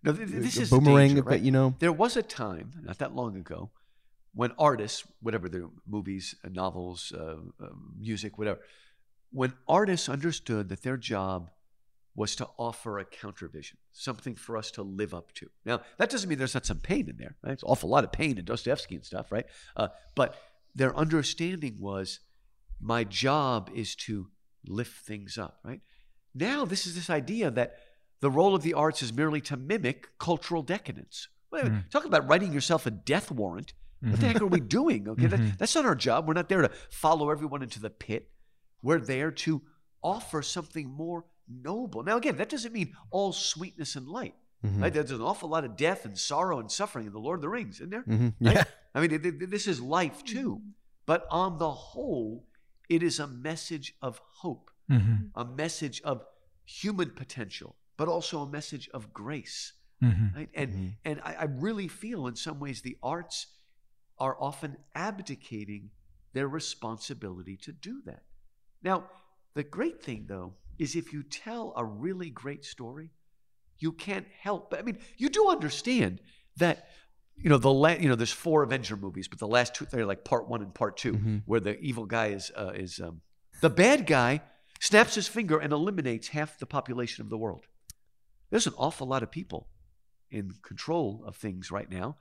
No, 0.03 0.13
th- 0.13 0.29
th- 0.29 0.43
this 0.43 0.57
a 0.57 0.61
is 0.61 0.69
boomerang 0.69 1.15
danger, 1.15 1.23
right? 1.23 1.41
you 1.41 1.51
know? 1.51 1.75
There 1.79 1.91
was 1.91 2.15
a 2.15 2.21
time, 2.21 2.73
not 2.83 2.99
that 2.99 3.15
long 3.15 3.35
ago, 3.35 3.71
when 4.35 4.51
artists, 4.59 5.03
whatever 5.19 5.49
their 5.49 5.67
movies, 5.87 6.35
uh, 6.45 6.49
novels, 6.49 7.11
uh, 7.17 7.37
uh, 7.59 7.69
music, 7.97 8.37
whatever, 8.37 8.59
when 9.31 9.53
artists 9.67 10.07
understood 10.07 10.69
that 10.69 10.83
their 10.83 10.97
job 10.97 11.49
was 12.17 12.35
to 12.35 12.49
offer 12.57 12.97
a 12.97 13.05
countervision, 13.05 13.75
something 13.91 14.35
for 14.35 14.57
us 14.57 14.71
to 14.71 14.81
live 14.81 15.13
up 15.13 15.31
to. 15.33 15.47
Now, 15.65 15.81
that 15.99 16.09
doesn't 16.09 16.27
mean 16.27 16.39
there's 16.39 16.55
not 16.55 16.65
some 16.65 16.79
pain 16.79 17.07
in 17.07 17.15
there. 17.17 17.35
Right? 17.43 17.53
It's 17.53 17.61
an 17.61 17.69
awful 17.69 17.89
lot 17.89 18.03
of 18.03 18.11
pain 18.11 18.39
in 18.39 18.43
Dostoevsky 18.43 18.95
and 18.95 19.05
stuff, 19.05 19.31
right? 19.31 19.45
Uh, 19.75 19.89
but 20.15 20.35
their 20.73 20.97
understanding 20.97 21.77
was, 21.79 22.19
my 22.81 23.03
job 23.03 23.69
is 23.73 23.95
to 23.95 24.29
lift 24.67 25.05
things 25.05 25.37
up, 25.37 25.59
right? 25.63 25.79
Now, 26.33 26.65
this 26.65 26.87
is 26.87 26.95
this 26.95 27.11
idea 27.11 27.51
that 27.51 27.77
the 28.19 28.31
role 28.31 28.55
of 28.55 28.63
the 28.63 28.73
arts 28.73 29.03
is 29.03 29.13
merely 29.13 29.39
to 29.41 29.55
mimic 29.55 30.07
cultural 30.17 30.63
decadence. 30.63 31.27
Wait 31.51 31.61
a 31.61 31.65
minute, 31.65 31.79
mm-hmm. 31.79 31.89
Talk 31.89 32.05
about 32.05 32.27
writing 32.27 32.51
yourself 32.51 32.87
a 32.87 32.91
death 32.91 33.31
warrant. 33.31 33.73
What 34.01 34.19
the 34.19 34.27
heck 34.27 34.41
are 34.41 34.47
we 34.47 34.59
mm-hmm. 34.59 34.67
doing? 34.67 35.09
Okay, 35.09 35.27
that, 35.27 35.39
mm-hmm. 35.39 35.55
that's 35.57 35.75
not 35.75 35.85
our 35.85 35.95
job. 35.95 36.27
We're 36.27 36.33
not 36.33 36.49
there 36.49 36.61
to 36.63 36.71
follow 36.89 37.29
everyone 37.29 37.61
into 37.63 37.79
the 37.79 37.89
pit. 37.89 38.29
We're 38.81 38.99
there 38.99 39.31
to 39.31 39.61
offer 40.03 40.41
something 40.41 40.89
more 40.89 41.25
noble. 41.49 42.03
Now, 42.03 42.17
again, 42.17 42.37
that 42.37 42.49
doesn't 42.49 42.73
mean 42.73 42.95
all 43.11 43.33
sweetness 43.33 43.95
and 43.95 44.07
light. 44.07 44.35
Mhm. 44.63 44.81
Right? 44.81 44.93
There's 44.93 45.11
an 45.11 45.21
awful 45.21 45.49
lot 45.49 45.63
of 45.65 45.75
death 45.77 46.05
and 46.05 46.17
sorrow 46.17 46.59
and 46.59 46.71
suffering 46.71 47.05
in 47.05 47.13
the 47.13 47.19
Lord 47.19 47.37
of 47.37 47.41
the 47.41 47.49
Rings, 47.49 47.75
isn't 47.75 47.89
there? 47.91 48.03
Mhm. 48.03 48.33
Right? 48.41 48.55
yeah 48.55 48.63
I 48.95 49.01
mean, 49.01 49.11
it- 49.11 49.25
it- 49.25 49.49
this 49.51 49.67
is 49.67 49.79
life 49.79 50.23
too. 50.23 50.61
But 51.05 51.27
on 51.29 51.59
the 51.59 51.69
whole, 51.71 52.47
it 52.89 53.03
is 53.03 53.19
a 53.19 53.27
message 53.27 53.95
of 54.01 54.17
hope, 54.41 54.71
Mhm. 54.89 55.31
a 55.35 55.45
message 55.45 56.01
of 56.01 56.25
human 56.65 57.11
potential, 57.11 57.75
but 57.97 58.07
also 58.07 58.41
a 58.41 58.49
message 58.49 58.89
of 58.89 59.13
grace. 59.13 59.73
Mhm. 60.01 60.35
Right? 60.35 60.49
And 60.55 60.95
and 61.05 61.21
I, 61.21 61.33
I 61.33 61.43
really 61.43 61.87
feel 61.87 62.27
in 62.27 62.35
some 62.35 62.59
ways 62.59 62.81
the 62.81 62.97
arts 63.03 63.47
are 64.17 64.35
often 64.41 64.77
abdicating 64.95 65.91
their 66.33 66.47
responsibility 66.47 67.55
to 67.57 67.71
do 67.71 68.01
that. 68.05 68.23
Now, 68.81 69.09
the 69.53 69.63
great 69.63 70.03
thing 70.03 70.25
though 70.27 70.55
is 70.79 70.95
if 70.95 71.13
you 71.13 71.23
tell 71.23 71.73
a 71.75 71.83
really 71.83 72.29
great 72.29 72.63
story, 72.65 73.11
you 73.79 73.91
can't 73.91 74.27
help. 74.41 74.69
But 74.71 74.79
I 74.79 74.83
mean, 74.83 74.97
you 75.17 75.29
do 75.29 75.49
understand 75.49 76.21
that 76.57 76.87
you 77.35 77.49
know 77.49 77.57
the 77.57 77.71
la- 77.71 77.89
you 77.91 78.09
know 78.09 78.15
there's 78.15 78.31
four 78.31 78.63
Avenger 78.63 78.95
movies, 78.97 79.27
but 79.27 79.39
the 79.39 79.47
last 79.47 79.75
two 79.75 79.85
they're 79.85 80.05
like 80.05 80.23
part 80.25 80.47
one 80.49 80.61
and 80.61 80.73
part 80.73 80.97
2 80.97 81.13
Mhm. 81.13 81.41
where 81.45 81.59
the 81.59 81.79
evil 81.79 82.05
guy 82.05 82.27
is 82.27 82.51
uh, 82.57 82.71
is 82.73 82.99
um, 82.99 83.21
the 83.61 83.69
bad 83.69 84.05
guy 84.07 84.41
snaps 84.79 85.15
his 85.15 85.27
finger 85.27 85.59
and 85.59 85.71
eliminates 85.73 86.29
half 86.29 86.57
the 86.59 86.65
population 86.65 87.23
of 87.23 87.29
the 87.29 87.37
world. 87.37 87.65
There's 88.49 88.67
an 88.67 88.73
awful 88.77 89.07
lot 89.07 89.23
of 89.23 89.31
people 89.31 89.67
in 90.31 90.51
control 90.63 91.23
of 91.25 91.35
things 91.35 91.69
right 91.71 91.89
now 91.89 92.17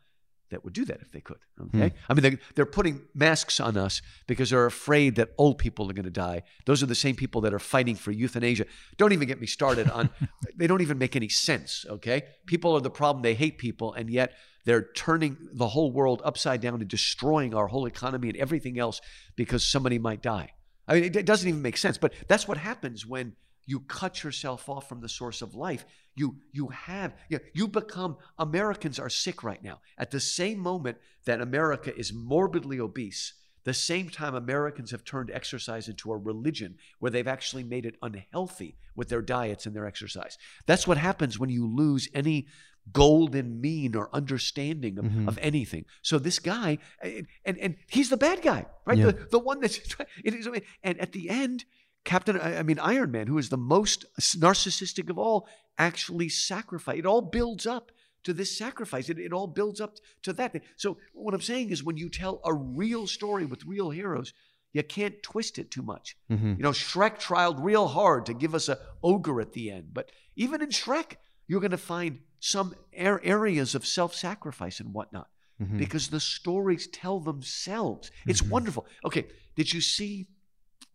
that 0.50 0.64
would 0.64 0.72
do 0.72 0.84
that 0.84 1.00
if 1.00 1.10
they 1.12 1.20
could. 1.20 1.38
Hmm. 1.58 1.76
Okay, 1.76 1.94
I 2.08 2.14
mean 2.14 2.22
they, 2.22 2.38
they're 2.54 2.66
putting 2.66 3.02
masks 3.14 3.60
on 3.60 3.76
us 3.76 4.02
because 4.26 4.50
they're 4.50 4.66
afraid 4.66 5.16
that 5.16 5.30
old 5.38 5.58
people 5.58 5.90
are 5.90 5.94
going 5.94 6.04
to 6.04 6.10
die. 6.10 6.42
Those 6.64 6.82
are 6.82 6.86
the 6.86 6.94
same 6.94 7.16
people 7.16 7.40
that 7.42 7.54
are 7.54 7.58
fighting 7.58 7.96
for 7.96 8.10
euthanasia. 8.10 8.66
Don't 8.96 9.12
even 9.12 9.28
get 9.28 9.40
me 9.40 9.46
started 9.46 9.90
on. 9.90 10.10
they 10.56 10.66
don't 10.66 10.82
even 10.82 10.98
make 10.98 11.16
any 11.16 11.28
sense. 11.28 11.84
Okay, 11.88 12.24
people 12.46 12.74
are 12.74 12.80
the 12.80 12.90
problem. 12.90 13.22
They 13.22 13.34
hate 13.34 13.58
people, 13.58 13.92
and 13.94 14.10
yet 14.10 14.32
they're 14.64 14.88
turning 14.94 15.36
the 15.52 15.68
whole 15.68 15.92
world 15.92 16.20
upside 16.24 16.60
down 16.60 16.80
and 16.80 16.88
destroying 16.88 17.54
our 17.54 17.68
whole 17.68 17.86
economy 17.86 18.28
and 18.28 18.36
everything 18.36 18.78
else 18.78 19.00
because 19.36 19.64
somebody 19.64 19.98
might 19.98 20.22
die. 20.22 20.50
I 20.88 20.94
mean, 20.94 21.04
it, 21.04 21.16
it 21.16 21.26
doesn't 21.26 21.48
even 21.48 21.62
make 21.62 21.76
sense. 21.76 21.98
But 21.98 22.12
that's 22.28 22.48
what 22.48 22.58
happens 22.58 23.06
when 23.06 23.34
you 23.64 23.80
cut 23.80 24.22
yourself 24.22 24.68
off 24.68 24.88
from 24.88 25.00
the 25.00 25.08
source 25.08 25.42
of 25.42 25.54
life. 25.54 25.84
You 26.16 26.36
you 26.52 26.68
have 26.68 27.14
you, 27.28 27.38
you 27.54 27.68
become 27.68 28.16
Americans 28.38 28.98
are 28.98 29.10
sick 29.10 29.44
right 29.44 29.62
now. 29.62 29.80
At 29.98 30.10
the 30.10 30.20
same 30.20 30.58
moment 30.58 30.96
that 31.26 31.40
America 31.40 31.94
is 31.96 32.12
morbidly 32.12 32.80
obese, 32.80 33.34
the 33.64 33.74
same 33.74 34.08
time 34.08 34.34
Americans 34.34 34.90
have 34.92 35.04
turned 35.04 35.30
exercise 35.30 35.88
into 35.88 36.10
a 36.12 36.16
religion 36.16 36.76
where 37.00 37.10
they've 37.10 37.28
actually 37.28 37.64
made 37.64 37.84
it 37.84 37.96
unhealthy 38.02 38.76
with 38.94 39.08
their 39.10 39.20
diets 39.22 39.66
and 39.66 39.76
their 39.76 39.86
exercise. 39.86 40.38
That's 40.66 40.86
what 40.88 40.96
happens 40.98 41.38
when 41.38 41.50
you 41.50 41.66
lose 41.66 42.08
any 42.14 42.46
golden 42.92 43.60
mean 43.60 43.96
or 43.96 44.08
understanding 44.14 44.98
of, 44.98 45.04
Mhm. 45.04 45.28
of 45.28 45.38
anything. 45.42 45.84
So 46.02 46.18
this 46.18 46.38
guy, 46.38 46.78
and, 47.02 47.26
and 47.44 47.58
and 47.58 47.76
he's 47.90 48.08
the 48.10 48.16
bad 48.16 48.42
guy, 48.42 48.66
right? 48.86 48.96
Yeah. 48.98 49.06
The 49.06 49.28
the 49.32 49.38
one 49.40 49.60
that's 49.60 49.78
it 50.24 50.34
is, 50.34 50.48
and 50.82 50.98
at 51.00 51.12
the 51.12 51.28
end, 51.28 51.64
Captain, 52.06 52.40
I 52.40 52.62
mean 52.62 52.78
Iron 52.78 53.10
Man, 53.10 53.26
who 53.26 53.36
is 53.36 53.50
the 53.50 53.58
most 53.58 54.06
narcissistic 54.18 55.10
of 55.10 55.18
all, 55.18 55.46
actually 55.76 56.28
sacrificed. 56.30 56.98
It 57.00 57.04
all 57.06 57.20
builds 57.20 57.66
up 57.66 57.92
to 58.22 58.32
this 58.32 58.56
sacrifice. 58.56 59.08
It, 59.10 59.18
it 59.18 59.32
all 59.32 59.46
builds 59.46 59.80
up 59.80 59.96
to 60.22 60.32
that. 60.34 60.56
So 60.76 60.96
what 61.12 61.34
I'm 61.34 61.42
saying 61.42 61.70
is, 61.70 61.84
when 61.84 61.96
you 61.98 62.08
tell 62.08 62.40
a 62.44 62.54
real 62.54 63.06
story 63.06 63.44
with 63.44 63.64
real 63.66 63.90
heroes, 63.90 64.32
you 64.72 64.82
can't 64.82 65.22
twist 65.22 65.58
it 65.58 65.70
too 65.70 65.82
much. 65.82 66.16
Mhm. 66.30 66.56
You 66.58 66.62
know, 66.62 66.70
Shrek 66.70 67.18
tried 67.18 67.60
real 67.60 67.88
hard 67.88 68.24
to 68.26 68.34
give 68.34 68.54
us 68.54 68.68
a 68.68 68.78
ogre 69.02 69.40
at 69.40 69.52
the 69.52 69.70
end, 69.70 69.92
but 69.92 70.10
even 70.36 70.62
in 70.62 70.70
Shrek, 70.70 71.16
you're 71.48 71.60
going 71.60 71.70
to 71.72 71.76
find 71.78 72.20
some 72.40 72.74
ar- 72.98 73.20
areas 73.24 73.74
of 73.74 73.86
self-sacrifice 73.86 74.78
and 74.80 74.92
whatnot 74.92 75.28
Mhm. 75.60 75.78
because 75.78 76.08
the 76.08 76.20
stories 76.20 76.86
tell 76.88 77.20
themselves. 77.20 78.10
It's 78.26 78.42
Mhm. 78.42 78.50
wonderful. 78.50 78.86
Okay, 79.04 79.26
did 79.54 79.72
you 79.72 79.80
see 79.80 80.26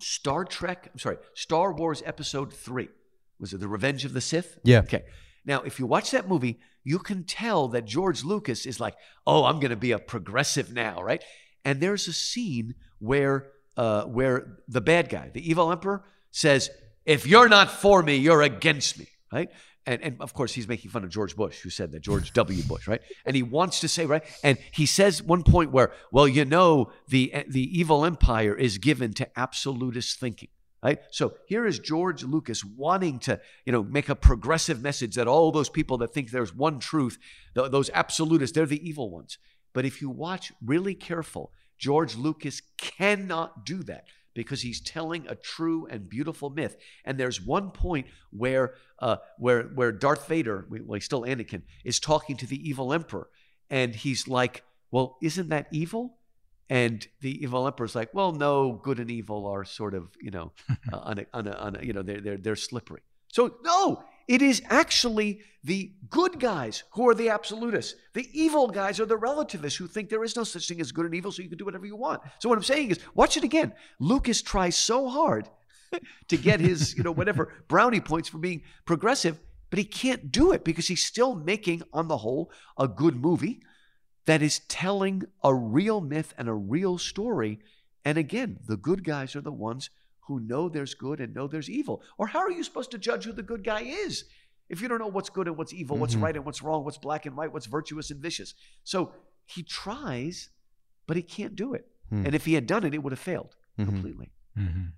Star 0.02 0.46
Trek? 0.46 0.90
I'm 0.92 1.00
sorry, 1.00 1.18
Star 1.34 1.74
Wars 1.74 2.02
Episode 2.06 2.54
Three. 2.54 2.90
Was 3.40 3.54
it 3.54 3.60
The 3.60 3.68
Revenge 3.68 4.06
of 4.06 4.14
the 4.14 4.22
Sith? 4.22 4.60
Yeah. 4.64 4.80
Okay. 4.80 5.04
Now, 5.46 5.62
if 5.62 5.80
you 5.80 5.88
watch 5.88 6.12
that 6.12 6.28
movie, 6.28 6.60
you 6.84 7.00
can 7.00 7.24
tell 7.24 7.68
that 7.70 7.86
George 7.86 8.24
Lucas 8.24 8.66
is 8.66 8.80
like, 8.80 8.96
"Oh, 9.26 9.46
I'm 9.46 9.60
going 9.60 9.72
to 9.72 9.76
be 9.76 9.92
a 9.92 10.00
progressive 10.00 10.72
now," 10.74 11.02
right? 11.02 11.24
And 11.66 11.80
there's 11.80 12.08
a 12.08 12.14
scene 12.14 12.76
where 13.00 13.52
uh, 13.78 14.04
where 14.04 14.58
the 14.68 14.82
bad 14.82 15.10
guy, 15.10 15.30
the 15.34 15.48
evil 15.48 15.72
emperor, 15.72 16.04
says, 16.32 16.70
"If 17.06 17.26
you're 17.26 17.50
not 17.50 17.72
for 17.72 18.04
me, 18.04 18.18
you're 18.18 18.42
against 18.42 19.00
me," 19.00 19.08
right? 19.32 19.50
And, 19.86 20.02
and 20.04 20.22
of 20.22 20.34
course, 20.34 20.54
he's 20.54 20.68
making 20.68 20.92
fun 20.92 21.04
of 21.04 21.10
George 21.10 21.36
Bush, 21.36 21.62
who 21.62 21.70
said 21.70 21.92
that, 21.92 22.02
George 22.02 22.34
W. 22.34 22.64
Bush, 22.64 22.88
right? 22.88 23.02
And 23.26 23.36
he 23.36 23.42
wants 23.42 23.80
to 23.80 23.88
say, 23.88 24.06
right? 24.06 24.24
And 24.44 24.58
he 24.72 24.86
says 24.86 25.24
one 25.24 25.44
point 25.44 25.72
where, 25.72 25.92
well, 26.12 26.28
you 26.28 26.46
know, 26.46 26.92
the 27.08 27.34
the 27.48 27.80
evil 27.80 28.06
empire 28.06 28.56
is 28.56 28.78
given 28.78 29.14
to 29.14 29.40
absolutist 29.40 30.20
thinking, 30.20 30.50
right? 30.84 31.00
So 31.10 31.34
here 31.48 31.66
is 31.66 31.80
George 31.80 32.24
Lucas 32.24 32.64
wanting 32.64 33.18
to, 33.20 33.42
you 33.66 33.72
know, 33.72 33.82
make 33.84 34.08
a 34.08 34.16
progressive 34.16 34.84
message 34.84 35.16
that 35.16 35.28
all 35.28 35.52
those 35.52 35.70
people 35.70 35.98
that 36.00 36.14
think 36.14 36.30
there's 36.30 36.54
one 36.54 36.80
truth, 36.80 37.18
th- 37.56 37.72
those 37.72 37.90
absolutists, 37.92 38.54
they're 38.54 38.68
the 38.68 38.88
evil 38.88 39.10
ones. 39.10 39.40
But 39.74 39.86
if 39.86 40.02
you 40.02 40.10
watch 40.10 40.52
really 40.64 40.94
careful, 40.94 41.52
George 41.80 42.16
Lucas 42.16 42.62
cannot 42.78 43.66
do 43.66 43.82
that 43.84 44.06
because 44.34 44.62
he's 44.62 44.82
telling 44.82 45.28
a 45.28 45.36
true 45.36 45.88
and 45.90 46.10
beautiful 46.10 46.50
myth. 46.50 46.78
And 47.06 47.18
there's 47.18 47.42
one 47.42 47.72
point 47.72 48.08
where 48.32 48.76
uh, 49.00 49.18
where 49.38 49.64
where 49.64 49.92
Darth 49.92 50.28
Vader, 50.28 50.66
well, 50.70 50.96
he's 50.96 51.06
still 51.06 51.24
Anakin, 51.24 51.64
is 51.84 52.00
talking 52.00 52.38
to 52.38 52.48
the 52.48 52.68
evil 52.68 52.94
emperor, 52.94 53.30
and 53.70 53.96
he's 53.96 54.28
like, 54.28 54.64
"Well, 54.92 55.18
isn't 55.22 55.50
that 55.50 55.68
evil?" 55.72 56.18
And 56.70 57.06
the 57.20 57.44
evil 57.44 57.68
emperor's 57.68 57.96
like, 57.96 58.14
"Well, 58.14 58.32
no, 58.32 58.74
good 58.74 59.00
and 59.00 59.12
evil 59.12 59.46
are 59.48 59.66
sort 59.66 59.94
of, 59.94 60.16
you 60.22 60.32
know, 60.32 60.54
uh, 60.94 60.98
on 60.98 61.20
a, 61.20 61.26
on 61.34 61.48
a, 61.48 61.52
on 61.52 61.76
a, 61.76 61.84
you 61.84 61.94
know, 61.94 62.02
they're 62.02 62.22
they're 62.22 62.38
they're 62.38 62.56
slippery." 62.56 63.02
So 63.28 63.56
no, 63.64 64.04
it 64.32 64.42
is 64.42 64.62
actually 64.70 65.42
the 65.62 65.92
good 66.10 66.40
guys 66.40 66.84
who 66.92 67.10
are 67.10 67.14
the 67.14 67.28
absolutists. 67.28 67.96
The 68.14 68.30
evil 68.32 68.70
guys 68.70 68.98
are 69.02 69.06
the 69.06 69.18
relativists 69.18 69.78
who 69.78 69.88
think 69.88 70.08
there 70.08 70.24
is 70.24 70.38
no 70.38 70.46
such 70.46 70.70
thing 70.70 70.80
as 70.80 70.94
good 70.94 71.06
and 71.06 71.14
evil, 71.14 71.34
so 71.34 71.42
you 71.42 71.50
can 71.50 71.58
do 71.58 71.66
whatever 71.66 71.86
you 71.86 71.98
want. 71.98 72.22
So 72.40 72.48
what 72.48 72.58
I'm 72.58 72.64
saying 72.64 72.92
is, 72.92 73.00
watch 73.14 73.36
it 73.36 73.44
again. 73.44 73.74
Lucas 74.00 74.42
tries 74.42 74.78
so 74.78 75.10
hard 75.10 75.50
to 76.30 76.38
get 76.38 76.62
his, 76.62 76.96
you 76.96 77.04
know, 77.04 77.12
whatever 77.12 77.52
brownie 77.68 78.00
points 78.00 78.30
for 78.30 78.38
being 78.38 78.62
progressive, 78.86 79.38
but 79.70 79.80
he 79.80 79.84
can't 79.84 80.32
do 80.32 80.54
it 80.54 80.64
because 80.64 80.88
he's 80.88 81.04
still 81.04 81.36
making, 81.36 81.84
on 81.92 82.08
the 82.08 82.20
whole, 82.20 82.54
a 82.78 82.88
good 82.88 83.18
movie 83.18 83.62
that 84.28 84.42
is 84.42 84.60
telling 84.70 85.24
a 85.44 85.54
real 85.54 86.00
myth 86.00 86.34
and 86.38 86.48
a 86.48 86.54
real 86.54 86.98
story. 86.98 87.60
And 88.06 88.18
again, 88.18 88.60
the 88.66 88.78
good 88.78 89.04
guys 89.04 89.36
are 89.36 89.42
the 89.42 89.52
ones 89.52 89.90
who 90.22 90.40
know 90.40 90.70
there's 90.70 90.94
good 90.94 91.20
and 91.20 91.34
know 91.34 91.48
there's 91.48 91.70
evil. 91.70 92.02
Or 92.18 92.28
how 92.28 92.40
are 92.40 92.52
you 92.52 92.64
supposed 92.64 92.92
to 92.92 92.98
judge 92.98 93.26
who 93.26 93.34
the 93.34 93.44
good 93.44 93.64
guy 93.64 93.82
is 93.82 94.26
if 94.70 94.82
you 94.82 94.88
don't 94.88 95.00
know 95.00 95.08
what's 95.08 95.30
good 95.30 95.48
and 95.48 95.58
what's 95.58 95.74
evil, 95.74 95.98
what's 95.98 96.16
Mhm. 96.16 96.22
right 96.22 96.36
and 96.36 96.46
what's 96.46 96.62
wrong, 96.62 96.86
what's 96.86 96.98
black 96.98 97.26
and 97.26 97.36
white, 97.36 97.52
what's 97.52 97.66
virtuous 97.66 98.10
and 98.12 98.22
vicious? 98.22 98.54
So 98.84 99.14
he 99.46 99.64
tries, 99.64 100.50
but 101.08 101.18
he 101.18 101.24
can't 101.24 101.56
do 101.56 101.74
it. 101.74 101.88
Hmm. 102.10 102.26
And 102.26 102.36
if 102.36 102.46
he 102.46 102.54
had 102.54 102.68
done 102.68 102.84
it, 102.86 102.94
it 102.94 103.04
would 103.04 103.12
have 103.12 103.20
failed 103.20 103.56
Mhm. 103.78 103.86
completely. 103.86 104.32
Mhm. 104.58 104.92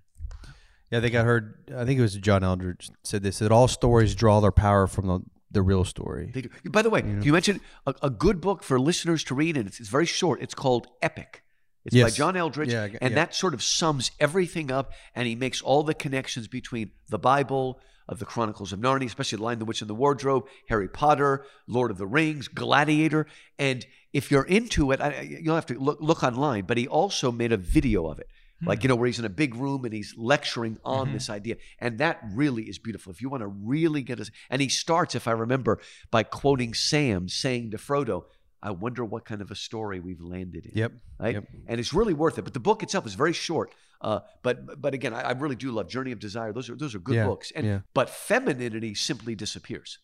Yeah, 0.90 0.98
I 0.98 1.00
think 1.00 1.14
I 1.14 1.22
heard. 1.24 1.72
I 1.74 1.84
think 1.84 1.98
it 1.98 2.02
was 2.02 2.14
John 2.16 2.42
Eldredge 2.42 2.90
said 3.02 3.22
this 3.22 3.38
that 3.38 3.50
all 3.50 3.66
stories 3.68 4.14
draw 4.14 4.40
their 4.40 4.52
power 4.52 4.86
from 4.86 5.06
the, 5.06 5.20
the 5.50 5.62
real 5.62 5.84
story. 5.84 6.30
They 6.34 6.42
do. 6.42 6.50
By 6.70 6.82
the 6.82 6.90
way, 6.90 7.00
You 7.00 7.14
know? 7.14 7.22
you 7.22 7.32
mentioned 7.32 7.60
a, 7.86 7.94
a 8.02 8.10
good 8.10 8.40
book 8.40 8.62
for 8.62 8.78
listeners 8.78 9.24
to 9.24 9.34
read, 9.34 9.56
and 9.56 9.66
it's, 9.66 9.80
it's 9.80 9.88
very 9.88 10.06
short. 10.06 10.40
It's 10.42 10.54
called 10.54 10.88
Epic. 11.02 11.42
It's 11.84 11.96
by 11.96 12.10
John 12.10 12.34
Eldredge, 12.34 12.70
Yeah, 12.72 12.84
and 13.00 13.10
yeah. 13.10 13.14
that 13.16 13.34
sort 13.34 13.54
of 13.54 13.62
sums 13.62 14.10
everything 14.18 14.70
up, 14.70 14.92
and 15.14 15.26
he 15.28 15.34
makes 15.34 15.60
all 15.60 15.82
the 15.82 15.94
connections 15.94 16.48
between 16.48 16.90
the 17.08 17.18
Bible, 17.18 17.80
of 18.06 18.18
the 18.18 18.26
Chronicles 18.26 18.70
of 18.70 18.78
Narnia, 18.80 19.06
especially 19.06 19.38
The 19.38 19.44
Lion, 19.44 19.58
the 19.58 19.64
Witch, 19.64 19.80
and 19.80 19.88
the 19.88 19.94
Wardrobe, 19.94 20.44
Harry 20.68 20.88
Potter, 20.88 21.46
Lord 21.66 21.90
of 21.90 21.96
the 21.96 22.06
Rings, 22.06 22.48
Gladiator, 22.48 23.26
and 23.58 23.86
if 24.12 24.30
you're 24.30 24.44
into 24.44 24.90
it, 24.92 25.00
I, 25.00 25.22
you'll 25.42 25.54
have 25.54 25.64
to 25.66 25.78
look, 25.78 25.98
look 26.02 26.22
online. 26.22 26.66
But 26.66 26.76
he 26.76 26.86
also 26.86 27.32
made 27.32 27.50
a 27.50 27.56
video 27.56 28.06
of 28.06 28.18
it, 28.18 28.28
like 28.62 28.82
you 28.82 28.88
know, 28.90 28.94
where 28.94 29.06
he's 29.06 29.18
in 29.18 29.24
a 29.24 29.30
big 29.30 29.54
room 29.54 29.86
and 29.86 29.94
he's 29.94 30.14
lecturing 30.18 30.76
on 30.84 31.08
Mhm. 31.08 31.12
this 31.14 31.30
idea, 31.30 31.56
and 31.80 31.96
that 31.98 32.20
really 32.34 32.64
is 32.64 32.78
beautiful. 32.78 33.10
If 33.10 33.22
you 33.22 33.30
want 33.30 33.40
to 33.40 33.46
really 33.48 34.02
get 34.02 34.20
us, 34.20 34.30
and 34.50 34.60
he 34.60 34.68
starts, 34.68 35.14
if 35.14 35.26
I 35.26 35.32
remember, 35.32 35.80
by 36.10 36.24
quoting 36.24 36.74
Sam 36.74 37.28
saying 37.30 37.70
to 37.70 37.78
Frodo, 37.78 38.24
"I 38.68 38.70
wonder 38.84 39.04
what 39.04 39.22
kind 39.30 39.40
of 39.42 39.50
a 39.50 39.54
story 39.68 39.98
we've 40.00 40.20
landed 40.34 40.66
in." 40.66 40.72
Yep. 40.82 40.92
right? 41.24 41.34
Yep. 41.34 41.44
And 41.68 41.76
it's 41.80 41.92
really 41.94 42.14
worth 42.14 42.36
it. 42.38 42.42
But 42.48 42.54
the 42.54 42.60
book 42.70 42.82
itself 42.82 43.04
is 43.06 43.14
very 43.14 43.32
short. 43.48 43.68
Uh, 44.00 44.20
but 44.42 44.56
but 44.84 44.92
again, 44.94 45.14
I, 45.14 45.20
I 45.30 45.32
really 45.32 45.56
do 45.56 45.70
love 45.70 45.88
Journey 45.88 46.12
of 46.12 46.18
Desire. 46.18 46.52
Those 46.52 46.68
are 46.70 46.76
those 46.76 46.94
are 46.96 46.98
good 47.08 47.16
Yeah, 47.16 47.26
books. 47.26 47.52
And 47.56 47.66
yeah. 47.66 47.80
but 47.94 48.10
femininity 48.10 48.94
simply 48.94 49.34
disappears. 49.34 49.98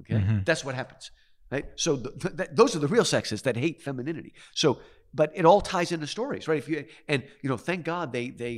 Okay, 0.00 0.14
Mhm. 0.14 0.44
that's 0.44 0.64
what 0.64 0.74
happens. 0.74 1.10
Right. 1.50 1.66
So 1.76 1.96
th 1.96 2.18
th 2.22 2.36
th- 2.38 2.50
those 2.60 2.74
are 2.76 2.80
the 2.86 2.88
real 2.96 3.04
sexists 3.04 3.42
that 3.42 3.56
hate 3.56 3.78
femininity. 3.88 4.32
So, 4.62 4.68
but 5.14 5.28
it 5.34 5.44
all 5.44 5.60
ties 5.60 5.92
into 5.92 6.06
stories, 6.06 6.48
right? 6.48 6.58
If 6.58 6.68
you 6.68 6.84
and 7.08 7.22
you 7.42 7.48
know, 7.50 7.56
thank 7.68 7.84
God 7.84 8.12
they 8.12 8.30
they 8.44 8.54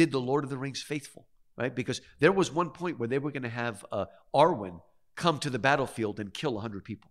did 0.00 0.08
the 0.12 0.20
Lord 0.30 0.44
of 0.44 0.50
the 0.50 0.58
Rings 0.64 0.82
faithful, 0.82 1.26
right? 1.60 1.74
Because 1.74 2.00
there 2.20 2.32
was 2.40 2.48
one 2.52 2.70
point 2.70 2.98
where 2.98 3.08
they 3.08 3.18
were 3.18 3.32
going 3.32 3.48
to 3.52 3.56
have 3.64 3.84
uh, 3.90 4.06
Arwen 4.32 4.80
come 5.16 5.38
to 5.40 5.50
the 5.50 5.58
battlefield 5.58 6.20
and 6.20 6.32
kill 6.32 6.54
hundred 6.60 6.84
people. 6.84 7.10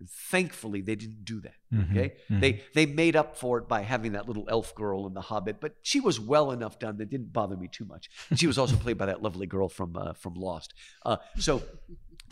And 0.00 0.08
thankfully, 0.08 0.80
they 0.80 0.94
didn't 0.94 1.24
do 1.24 1.40
that. 1.40 1.54
Mhm. 1.72 1.90
Okay, 1.90 2.16
Mhm. 2.30 2.40
they 2.40 2.62
they 2.74 2.86
made 2.86 3.16
up 3.16 3.36
for 3.36 3.58
it 3.58 3.66
by 3.68 3.82
having 3.82 4.12
that 4.12 4.28
little 4.28 4.46
elf 4.48 4.74
girl 4.74 5.06
in 5.06 5.14
The 5.14 5.20
Hobbit, 5.22 5.60
but 5.60 5.74
she 5.82 5.98
was 6.00 6.20
well 6.20 6.50
enough 6.52 6.78
done 6.78 6.98
that 6.98 7.10
didn't 7.10 7.32
bother 7.32 7.56
me 7.56 7.68
too 7.68 7.84
much. 7.84 8.08
And 8.30 8.38
she 8.38 8.46
was 8.46 8.58
also 8.58 8.76
played 8.76 8.96
by 8.98 9.06
that 9.06 9.22
lovely 9.22 9.46
girl 9.46 9.68
from 9.68 9.96
uh, 9.96 10.12
from 10.12 10.34
Lost. 10.34 10.72
Uh, 11.04 11.16
so, 11.38 11.62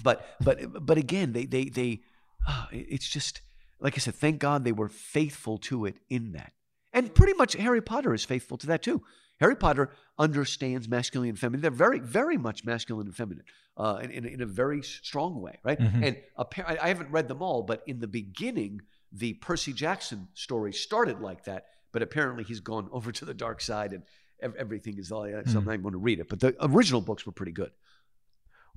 but 0.03 0.37
but 0.41 0.85
but 0.87 0.99
again, 0.99 1.33
they 1.33 1.45
they 1.47 1.65
they, 1.65 2.03
ah, 2.47 2.69
it's 2.71 3.09
just 3.09 3.41
like 3.81 3.95
I 3.95 3.99
said. 3.99 4.15
Thank 4.15 4.39
God 4.39 4.65
they 4.65 4.73
were 4.73 4.89
faithful 4.89 5.59
to 5.59 5.87
it 5.87 5.99
in 6.09 6.33
that. 6.33 6.53
And 6.93 7.15
pretty 7.15 7.35
much 7.35 7.55
Harry 7.55 7.83
Potter 7.83 8.15
is 8.15 8.25
faithful 8.25 8.57
to 8.59 8.67
that 8.69 8.83
too. 8.83 9.03
Harry 9.39 9.57
Potter 9.57 9.91
understands 10.19 10.89
masculine 10.89 11.29
and 11.31 11.39
feminine. 11.39 11.61
They're 11.61 11.71
very, 11.71 11.99
very 11.99 12.39
much 12.39 12.65
masculine 12.65 13.07
and 13.07 13.15
feminine 13.15 13.45
uh, 13.77 13.99
in, 14.03 14.11
in, 14.11 14.25
in 14.25 14.41
a 14.43 14.47
very 14.47 14.83
strong 14.83 15.41
way, 15.41 15.59
right? 15.63 15.79
Mhm. 15.79 16.03
And 16.07 16.17
appa- 16.39 16.83
I 16.83 16.89
haven't 16.89 17.11
read 17.11 17.29
them 17.29 17.43
all, 17.43 17.63
but 17.63 17.83
in 17.87 18.01
the 18.01 18.07
beginning, 18.09 18.81
the 19.13 19.35
Percy 19.35 19.73
Jackson 19.73 20.29
story 20.35 20.73
started 20.73 21.21
like 21.21 21.45
that. 21.45 21.67
But 21.93 22.03
apparently, 22.03 22.45
he's 22.45 22.61
gone 22.61 22.89
over 22.93 23.13
to 23.13 23.25
the 23.25 23.35
dark 23.35 23.61
side, 23.61 23.93
and 23.93 24.03
ev- 24.41 24.55
everything 24.59 24.99
is 24.99 25.13
all. 25.13 25.25
So 25.25 25.31
I'm 25.31 25.45
Mm. 25.45 25.67
not 25.67 25.83
going 25.83 25.93
to 25.93 25.99
read 25.99 26.21
it. 26.21 26.29
But 26.29 26.41
the 26.41 26.55
original 26.61 27.01
books 27.01 27.25
were 27.27 27.33
pretty 27.33 27.53
good. 27.53 27.71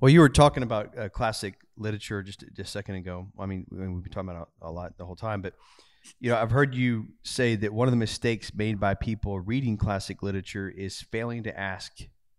Well, 0.00 0.08
you 0.10 0.20
were 0.20 0.30
talking 0.30 0.62
about 0.62 0.96
uh, 0.98 1.08
classic 1.10 1.54
literature 1.76 2.22
just 2.22 2.40
just 2.54 2.68
a 2.70 2.72
second 2.72 2.94
ago. 2.96 3.28
I 3.38 3.46
mean, 3.46 3.66
we- 3.70 3.88
we've 3.88 4.02
been 4.02 4.12
talking 4.12 4.30
about 4.30 4.42
it 4.42 4.48
a 4.66 4.70
lot 4.70 4.96
the 4.96 5.04
whole 5.04 5.16
time, 5.16 5.42
but 5.42 5.54
you 6.18 6.30
know, 6.30 6.36
I've 6.38 6.50
heard 6.50 6.74
you 6.74 7.08
say 7.22 7.56
that 7.56 7.74
one 7.74 7.86
of 7.86 7.92
the 7.92 7.98
mistakes 7.98 8.54
made 8.54 8.80
by 8.80 8.94
people 8.94 9.38
reading 9.40 9.76
classic 9.76 10.22
literature 10.22 10.66
is 10.70 11.02
failing 11.02 11.42
to 11.42 11.58
ask 11.60 11.92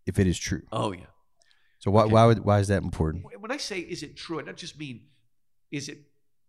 if 0.06 0.18
it 0.18 0.26
is 0.26 0.36
true. 0.38 0.62
Oh 0.72 0.90
yeah. 0.92 1.06
So 1.82 1.90
why 1.90 2.04
Okay. 2.04 2.12
why 2.12 2.26
would, 2.26 2.44
why 2.44 2.60
is 2.60 2.68
that 2.68 2.82
important? 2.82 3.24
When 3.40 3.50
I 3.50 3.56
say 3.56 3.80
is 3.80 4.02
it 4.02 4.16
true, 4.16 4.38
I 4.38 4.42
don't 4.42 4.56
just 4.56 4.78
mean 4.78 5.02
is 5.70 5.88
it 5.88 5.98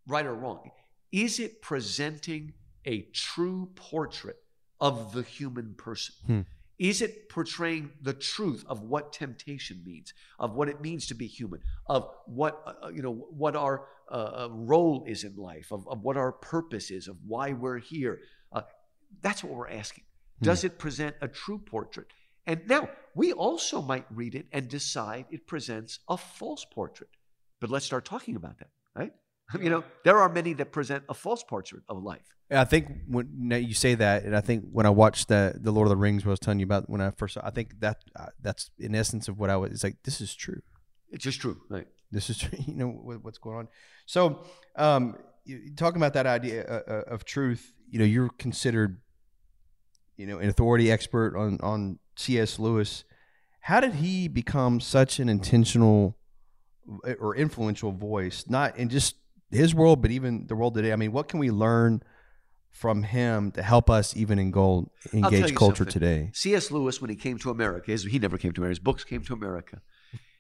right 0.06 0.26
or 0.26 0.36
wrong. 0.36 0.70
Is 1.12 1.40
it 1.40 1.62
presenting 1.62 2.54
a 2.86 3.02
true 3.14 3.70
portrait 3.76 4.38
of 4.80 5.14
the 5.14 5.24
human 5.24 5.74
person? 5.76 6.16
Hmm. 6.26 6.42
Is 6.78 7.02
it 7.02 7.30
portraying 7.30 7.92
the 8.02 8.14
truth 8.14 8.66
of 8.68 8.82
what 8.82 9.14
temptation 9.14 9.82
means, 9.86 10.14
of 10.40 10.56
what 10.56 10.70
it 10.70 10.82
means 10.82 11.08
to 11.08 11.16
be 11.16 11.28
human, 11.28 11.62
of 11.88 12.10
what 12.26 12.62
uh, 12.66 12.90
you 12.90 13.02
know 13.02 13.14
what 13.14 13.56
our 13.56 13.88
uh, 14.12 14.16
uh, 14.16 14.50
role 14.52 15.06
is 15.08 15.24
in 15.24 15.36
life, 15.36 15.72
of, 15.72 15.88
of 15.88 16.02
what 16.02 16.18
our 16.18 16.32
purpose 16.32 16.92
is, 16.92 17.08
of 17.08 17.18
why 17.26 17.54
we're 17.54 17.80
here? 17.80 18.20
Uh, 18.52 18.64
that's 19.22 19.44
what 19.44 19.54
we're 19.54 19.70
asking. 19.70 20.04
Does 20.42 20.66
it 20.66 20.78
present 20.78 21.16
a 21.22 21.28
true 21.28 21.58
portrait? 21.58 22.08
And 22.46 22.62
now 22.68 22.90
we 23.16 23.32
also 23.32 23.82
might 23.82 24.06
read 24.10 24.36
it 24.36 24.48
and 24.52 24.68
decide 24.68 25.26
it 25.32 25.48
presents 25.48 26.00
a 26.10 26.18
false 26.18 26.66
portrait. 26.66 27.10
But 27.62 27.70
let's 27.70 27.86
start 27.86 28.06
talking 28.06 28.36
about 28.36 28.60
that, 28.60 28.70
right? 28.96 29.14
You 29.62 29.70
know, 29.70 29.84
there 30.04 30.18
are 30.18 30.30
many 30.30 30.54
that 30.54 30.72
present 30.72 31.04
a 31.10 31.14
false 31.14 31.44
portrait 31.44 31.84
of 31.88 32.02
life. 32.02 32.34
And 32.50 32.60
I 32.60 32.66
think 32.66 32.88
when 33.08 33.30
now 33.38 33.56
you 33.56 33.74
say 33.74 33.96
that, 33.96 34.24
and 34.24 34.36
I 34.36 34.42
think 34.42 34.66
when 34.72 34.86
I 34.86 34.90
watched 34.90 35.28
the 35.28 35.54
the 35.60 35.72
Lord 35.72 35.88
of 35.88 35.90
the 35.90 35.98
Rings, 35.98 36.26
what 36.26 36.32
I 36.32 36.34
was 36.34 36.40
telling 36.40 36.60
you 36.60 36.66
about 36.66 36.90
when 36.90 37.02
I 37.02 37.12
first, 37.12 37.36
saw, 37.36 37.42
I 37.44 37.52
think 37.52 37.80
that 37.80 37.98
uh, 38.16 38.28
that's 38.42 38.72
in 38.80 38.96
essence 38.96 39.28
of 39.28 39.38
what 39.38 39.50
I 39.50 39.58
was. 39.58 39.72
It's 39.72 39.84
like 39.84 39.98
this 40.04 40.22
is 40.22 40.36
true. 40.36 40.62
It's 41.10 41.24
just 41.24 41.40
true, 41.42 41.62
right? 41.70 41.88
This 42.12 42.30
is 42.30 42.38
true. 42.42 42.58
you 42.66 42.74
know 42.74 42.90
what, 42.90 43.24
what's 43.24 43.38
going 43.38 43.58
on. 43.58 43.68
So, 44.06 44.44
um, 44.76 45.18
talking 45.76 45.98
about 45.98 46.14
that 46.14 46.26
idea 46.26 46.66
uh, 46.66 46.92
uh, 46.92 47.14
of 47.14 47.26
truth, 47.26 47.74
you 47.90 48.00
know, 48.00 48.06
you're 48.06 48.30
considered, 48.30 49.02
you 50.18 50.26
know, 50.26 50.40
an 50.40 50.50
authority 50.50 50.92
expert 50.92 51.36
on 51.38 51.60
on 51.62 52.00
C.S. 52.16 52.60
Lewis. 52.60 53.04
How 53.62 53.80
did 53.80 53.96
he 53.96 54.28
become 54.28 54.80
such 54.80 55.20
an 55.20 55.30
intentional 55.30 56.18
uh, 57.08 57.14
or 57.14 57.36
influential 57.36 57.92
voice, 57.92 58.46
not 58.48 58.78
in 58.78 58.90
just 58.90 59.16
his 59.52 59.74
world, 59.74 60.02
but 60.02 60.12
even 60.12 60.48
the 60.48 60.56
world 60.56 60.74
today? 60.74 60.92
I 60.92 60.96
mean, 60.96 61.12
what 61.12 61.28
can 61.28 61.40
we 61.40 61.50
learn 61.50 62.04
from 62.74 63.04
him 63.04 63.52
to 63.52 63.62
help 63.62 63.90
us 63.90 64.18
even 64.18 64.40
in 64.40 64.52
gold, 64.52 64.90
engage 65.14 65.56
culture 65.56 65.86
something. 65.86 65.94
today? 65.94 66.32
C.S. 66.34 66.72
Lewis, 66.72 67.00
when 67.00 67.10
he 67.10 67.16
came 67.16 67.38
to 67.40 67.52
America, 67.52 67.92
his, 67.92 68.04
he 68.04 68.20
never 68.20 68.38
came 68.38 68.52
to 68.52 68.62
America, 68.62 68.72
his 68.72 68.80
books 68.80 69.04
came 69.04 69.24
to 69.24 69.34
America. 69.34 69.82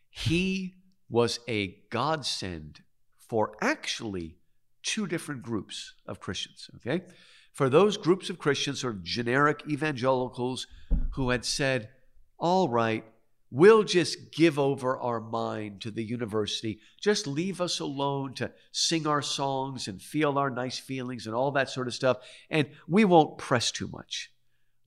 He 0.09 0.75
was 1.09 1.39
a 1.47 1.77
godsend 1.89 2.81
for 3.17 3.53
actually 3.61 4.37
two 4.81 5.07
different 5.07 5.43
groups 5.43 5.93
of 6.07 6.19
Christians, 6.19 6.69
okay? 6.77 7.03
For 7.53 7.69
those 7.69 7.97
groups 7.97 8.29
of 8.29 8.39
Christians, 8.39 8.81
sort 8.81 8.95
of 8.95 9.03
generic 9.03 9.63
evangelicals 9.69 10.67
who 11.11 11.29
had 11.29 11.45
said, 11.45 11.89
all 12.39 12.67
right, 12.67 13.05
we'll 13.51 13.83
just 13.83 14.31
give 14.31 14.57
over 14.57 14.97
our 14.97 15.21
mind 15.21 15.79
to 15.81 15.91
the 15.91 16.03
university. 16.03 16.79
Just 16.99 17.27
leave 17.27 17.61
us 17.61 17.79
alone 17.79 18.33
to 18.33 18.51
sing 18.71 19.05
our 19.05 19.21
songs 19.21 19.87
and 19.87 20.01
feel 20.01 20.39
our 20.39 20.49
nice 20.49 20.79
feelings 20.79 21.27
and 21.27 21.35
all 21.35 21.51
that 21.51 21.69
sort 21.69 21.87
of 21.87 21.93
stuff, 21.93 22.17
and 22.49 22.67
we 22.87 23.05
won't 23.05 23.37
press 23.37 23.71
too 23.71 23.87
much. 23.87 24.31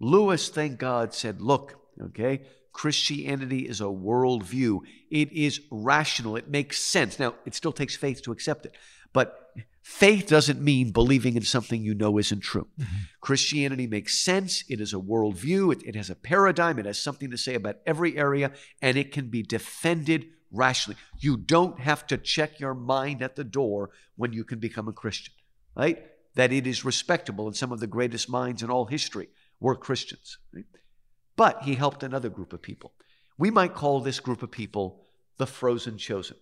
Lewis, 0.01 0.49
thank 0.49 0.79
God, 0.79 1.15
said, 1.15 1.41
Look, 1.41 1.81
okay, 2.03 2.43
Christianity 2.73 3.61
is 3.61 3.81
a 3.81 3.85
worldview. 3.85 4.81
It 5.11 5.33
is 5.33 5.63
rational. 5.71 6.37
It 6.37 6.51
makes 6.51 6.79
sense. 6.79 7.19
Now, 7.19 7.37
it 7.47 7.55
still 7.55 7.73
takes 7.73 7.97
faith 7.97 8.21
to 8.23 8.33
accept 8.33 8.67
it, 8.67 8.75
but 9.13 9.53
faith 9.83 10.27
doesn't 10.27 10.61
mean 10.61 10.91
believing 10.91 11.37
in 11.37 11.43
something 11.43 11.83
you 11.83 11.95
know 11.95 12.19
isn't 12.19 12.41
true. 12.41 12.67
Mm-hmm. 12.79 12.97
Christianity 13.21 13.87
makes 13.87 14.19
sense. 14.19 14.65
It 14.69 14.81
is 14.81 14.93
a 14.93 14.99
worldview. 14.99 15.73
It, 15.73 15.83
it 15.85 15.95
has 15.95 16.11
a 16.11 16.17
paradigm. 16.17 16.79
It 16.79 16.87
has 16.87 17.01
something 17.01 17.31
to 17.31 17.39
say 17.39 17.55
about 17.55 17.77
every 17.87 18.17
area, 18.17 18.53
and 18.83 18.97
it 18.97 19.13
can 19.13 19.29
be 19.29 19.43
defended 19.43 20.27
rationally. 20.51 20.99
You 21.19 21.37
don't 21.37 21.79
have 21.81 22.07
to 22.09 22.19
check 22.19 22.59
your 22.59 22.75
mind 22.75 23.23
at 23.23 23.37
the 23.37 23.45
door 23.45 23.91
when 24.17 24.33
you 24.33 24.45
can 24.45 24.59
become 24.59 24.89
a 24.89 24.93
Christian, 24.93 25.35
right? 25.75 26.03
That 26.35 26.53
it 26.53 26.67
is 26.67 26.85
respectable, 26.85 27.47
and 27.47 27.57
some 27.57 27.73
of 27.73 27.81
the 27.81 27.87
greatest 27.87 28.29
minds 28.29 28.63
in 28.63 28.71
all 28.71 28.87
history 28.87 29.29
were 29.61 29.77
Christians. 29.77 30.39
Right? 30.53 30.65
But 31.37 31.63
he 31.63 31.75
helped 31.75 32.03
another 32.03 32.29
group 32.29 32.53
of 32.53 32.63
people. 32.63 32.93
We 33.39 33.51
might 33.51 33.75
call 33.75 34.01
this 34.01 34.21
group 34.21 34.43
of 34.43 34.51
people 34.51 35.05
the 35.37 35.47
frozen 35.47 35.99
chosen. 35.99 36.37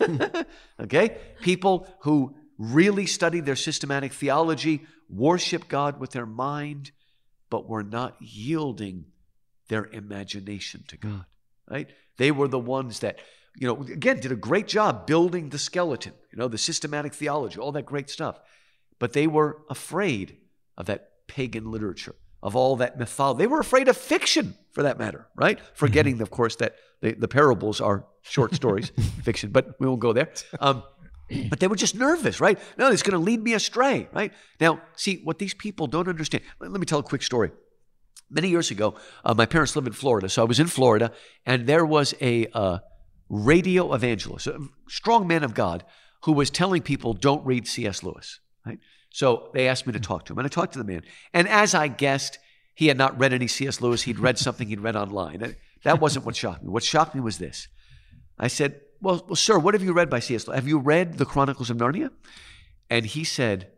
okay? 0.80 1.18
People 1.40 1.88
who 2.00 2.34
really 2.58 3.06
studied 3.06 3.46
their 3.46 3.56
systematic 3.56 4.12
theology, 4.12 4.86
worship 5.08 5.68
God 5.68 6.00
with 6.00 6.10
their 6.10 6.26
mind, 6.26 6.90
but 7.50 7.68
were 7.68 7.82
not 7.82 8.16
yielding 8.20 9.06
their 9.68 9.86
imagination 9.86 10.84
to 10.88 10.96
God. 10.96 11.24
Right? 11.70 11.90
They 12.16 12.30
were 12.30 12.48
the 12.48 12.58
ones 12.58 13.00
that, 13.00 13.18
you 13.56 13.66
know, 13.66 13.82
again, 13.82 14.20
did 14.20 14.32
a 14.32 14.36
great 14.36 14.68
job 14.68 15.06
building 15.06 15.50
the 15.50 15.58
skeleton, 15.58 16.12
you 16.32 16.38
know, 16.38 16.48
the 16.48 16.58
systematic 16.58 17.14
theology, 17.14 17.58
all 17.58 17.72
that 17.72 17.86
great 17.86 18.08
stuff. 18.08 18.40
But 18.98 19.12
they 19.12 19.26
were 19.26 19.62
afraid 19.68 20.38
of 20.76 20.86
that 20.86 21.26
pagan 21.26 21.70
literature, 21.70 22.14
of 22.46 22.54
all 22.54 22.76
that 22.76 22.96
mythology. 22.96 23.38
They 23.38 23.48
were 23.48 23.58
afraid 23.58 23.88
of 23.88 23.96
fiction, 23.96 24.54
for 24.70 24.84
that 24.84 25.00
matter, 25.00 25.26
right? 25.34 25.58
Forgetting, 25.74 26.22
of 26.22 26.30
course, 26.30 26.54
that 26.56 26.76
the, 27.00 27.12
the 27.12 27.26
parables 27.26 27.80
are 27.80 28.06
short 28.22 28.54
stories, 28.54 28.92
fiction, 29.24 29.50
but 29.50 29.74
we 29.80 29.88
won't 29.88 29.98
go 29.98 30.12
there. 30.12 30.30
Um, 30.60 30.84
but 31.50 31.58
they 31.58 31.66
were 31.66 31.74
just 31.74 31.96
nervous, 31.96 32.40
right? 32.40 32.56
No, 32.78 32.88
it's 32.88 33.02
going 33.02 33.18
to 33.18 33.18
lead 33.18 33.42
me 33.42 33.54
astray, 33.54 34.08
right? 34.12 34.32
Now, 34.60 34.80
see, 34.94 35.22
what 35.24 35.40
these 35.40 35.54
people 35.54 35.88
don't 35.88 36.06
understand. 36.06 36.44
Let, 36.60 36.70
let 36.70 36.78
me 36.78 36.86
tell 36.86 37.00
a 37.00 37.02
quick 37.02 37.24
story. 37.24 37.50
Many 38.30 38.48
years 38.48 38.70
ago, 38.70 38.94
uh, 39.24 39.34
my 39.34 39.46
parents 39.46 39.74
live 39.74 39.88
in 39.88 39.92
Florida, 39.92 40.28
so 40.28 40.42
I 40.42 40.44
was 40.44 40.60
in 40.60 40.68
Florida, 40.68 41.10
and 41.44 41.66
there 41.66 41.84
was 41.84 42.14
a 42.20 42.46
uh, 42.54 42.78
radio 43.28 43.92
evangelist, 43.92 44.46
a 44.46 44.60
strong 44.88 45.26
man 45.26 45.42
of 45.42 45.52
God, 45.52 45.84
who 46.22 46.32
was 46.32 46.48
telling 46.48 46.82
people, 46.82 47.12
don't 47.12 47.44
read 47.44 47.66
C.S. 47.66 48.04
Lewis, 48.04 48.38
right? 48.64 48.78
So 49.16 49.48
they 49.54 49.66
asked 49.66 49.86
me 49.86 49.94
to 49.94 49.98
talk 49.98 50.26
to 50.26 50.34
him, 50.34 50.38
and 50.40 50.44
I 50.44 50.50
talked 50.50 50.74
to 50.74 50.78
the 50.78 50.84
man. 50.84 51.00
And 51.32 51.48
as 51.48 51.74
I 51.74 51.88
guessed, 51.88 52.38
he 52.74 52.88
had 52.88 52.98
not 52.98 53.18
read 53.18 53.32
any 53.32 53.46
C.S. 53.46 53.80
Lewis. 53.80 54.02
He'd 54.02 54.18
read 54.18 54.36
something 54.36 54.68
he'd 54.68 54.80
read 54.80 54.94
online. 54.94 55.56
That 55.84 56.02
wasn't 56.02 56.26
what 56.26 56.36
shocked 56.36 56.62
me. 56.62 56.68
What 56.68 56.82
shocked 56.82 57.14
me 57.14 57.22
was 57.22 57.38
this. 57.38 57.68
I 58.38 58.48
said, 58.48 58.78
well, 59.00 59.24
well, 59.26 59.34
sir, 59.34 59.58
what 59.58 59.72
have 59.72 59.82
you 59.82 59.94
read 59.94 60.10
by 60.10 60.18
C.S. 60.18 60.46
Lewis? 60.46 60.56
Have 60.56 60.68
you 60.68 60.78
read 60.78 61.16
The 61.16 61.24
Chronicles 61.24 61.70
of 61.70 61.78
Narnia? 61.78 62.10
And 62.90 63.06
he 63.06 63.24
said, 63.24 63.72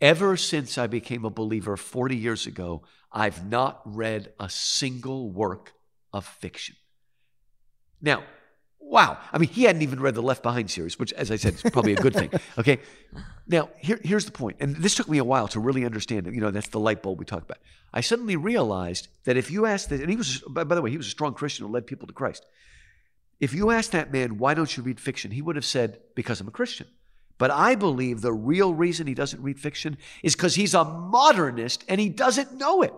Ever 0.00 0.36
since 0.36 0.78
I 0.78 0.86
became 0.86 1.24
a 1.24 1.30
believer 1.30 1.76
40 1.76 2.16
years 2.16 2.46
ago, 2.46 2.84
I've 3.10 3.44
not 3.44 3.82
read 3.84 4.32
a 4.38 4.48
single 4.48 5.28
work 5.28 5.72
of 6.12 6.24
fiction. 6.24 6.76
Now, 8.00 8.22
wow. 8.88 9.18
I 9.32 9.38
mean, 9.38 9.48
he 9.48 9.64
hadn't 9.64 9.82
even 9.82 10.00
read 10.00 10.14
the 10.14 10.22
Left 10.22 10.42
Behind 10.42 10.70
series, 10.70 10.98
which, 10.98 11.12
as 11.12 11.30
I 11.30 11.36
said, 11.36 11.54
is 11.54 11.62
probably 11.62 11.92
a 11.92 11.96
good 11.96 12.14
thing. 12.14 12.30
Okay. 12.58 12.80
Now, 13.46 13.70
here, 13.78 14.00
here's 14.02 14.24
the 14.24 14.32
point, 14.32 14.56
and 14.60 14.76
this 14.76 14.94
took 14.94 15.08
me 15.08 15.18
a 15.18 15.24
while 15.24 15.48
to 15.48 15.60
really 15.60 15.84
understand 15.84 16.26
it. 16.26 16.34
You 16.34 16.40
know, 16.40 16.50
that's 16.50 16.68
the 16.68 16.80
light 16.80 17.02
bulb 17.02 17.18
we 17.18 17.24
talked 17.24 17.44
about. 17.44 17.58
I 17.94 18.00
suddenly 18.00 18.36
realized 18.36 19.08
that 19.24 19.36
if 19.36 19.50
you 19.50 19.64
asked 19.64 19.90
this, 19.90 20.00
and 20.00 20.10
he 20.10 20.16
was, 20.16 20.42
by, 20.48 20.64
by 20.64 20.74
the 20.74 20.82
way, 20.82 20.90
he 20.90 20.96
was 20.96 21.06
a 21.06 21.10
strong 21.10 21.34
Christian 21.34 21.66
who 21.66 21.72
led 21.72 21.86
people 21.86 22.06
to 22.06 22.12
Christ. 22.12 22.44
If 23.40 23.54
you 23.54 23.70
asked 23.70 23.92
that 23.92 24.12
man, 24.12 24.38
why 24.38 24.54
don't 24.54 24.76
you 24.76 24.82
read 24.82 25.00
fiction? 25.00 25.30
He 25.30 25.42
would 25.42 25.56
have 25.56 25.64
said, 25.64 26.00
because 26.14 26.40
I'm 26.40 26.48
a 26.48 26.52
Christian. 26.52 26.88
But 27.38 27.52
I 27.52 27.76
believe 27.76 28.20
the 28.20 28.32
real 28.32 28.74
reason 28.74 29.06
he 29.06 29.14
doesn't 29.14 29.42
read 29.42 29.60
fiction 29.60 29.96
is 30.22 30.34
because 30.34 30.56
he's 30.56 30.74
a 30.74 30.84
modernist 30.84 31.84
and 31.88 32.00
he 32.00 32.08
doesn't 32.08 32.54
know 32.54 32.82
it. 32.82 32.92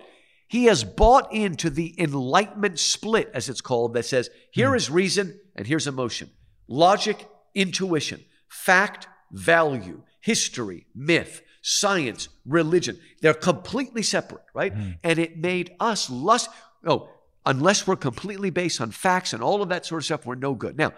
He 0.49 0.65
has 0.65 0.83
bought 0.83 1.33
into 1.33 1.71
the 1.71 1.95
enlightenment 1.97 2.81
split, 2.81 3.31
as 3.35 3.49
it's 3.49 3.61
called, 3.61 3.95
that 3.95 4.07
says 4.07 4.31
here 4.51 4.71
hmm. 4.71 4.77
is 4.77 4.91
reason 4.91 5.39
and 5.61 5.67
here's 5.67 5.87
emotion, 5.87 6.31
logic, 6.69 7.29
intuition, 7.55 8.25
fact, 8.49 9.07
value, 9.31 10.01
history, 10.19 10.87
myth, 10.95 11.43
science, 11.61 12.31
religion. 12.47 12.99
They're 13.21 13.35
completely 13.35 14.03
separate, 14.03 14.45
right? 14.55 14.73
Hmm. 14.73 14.93
And 15.05 15.19
it 15.19 15.37
made 15.37 15.77
us 15.79 16.09
lust. 16.09 16.49
Oh, 16.87 17.11
unless 17.45 17.87
we're 17.87 17.97
completely 17.97 18.49
based 18.49 18.81
on 18.81 18.91
facts 18.91 19.35
and 19.35 19.43
all 19.43 19.61
of 19.61 19.69
that 19.69 19.85
sort 19.85 20.01
of 20.01 20.07
stuff, 20.07 20.25
we're 20.25 20.35
no 20.35 20.55
good. 20.55 20.79
Now, 20.79 20.95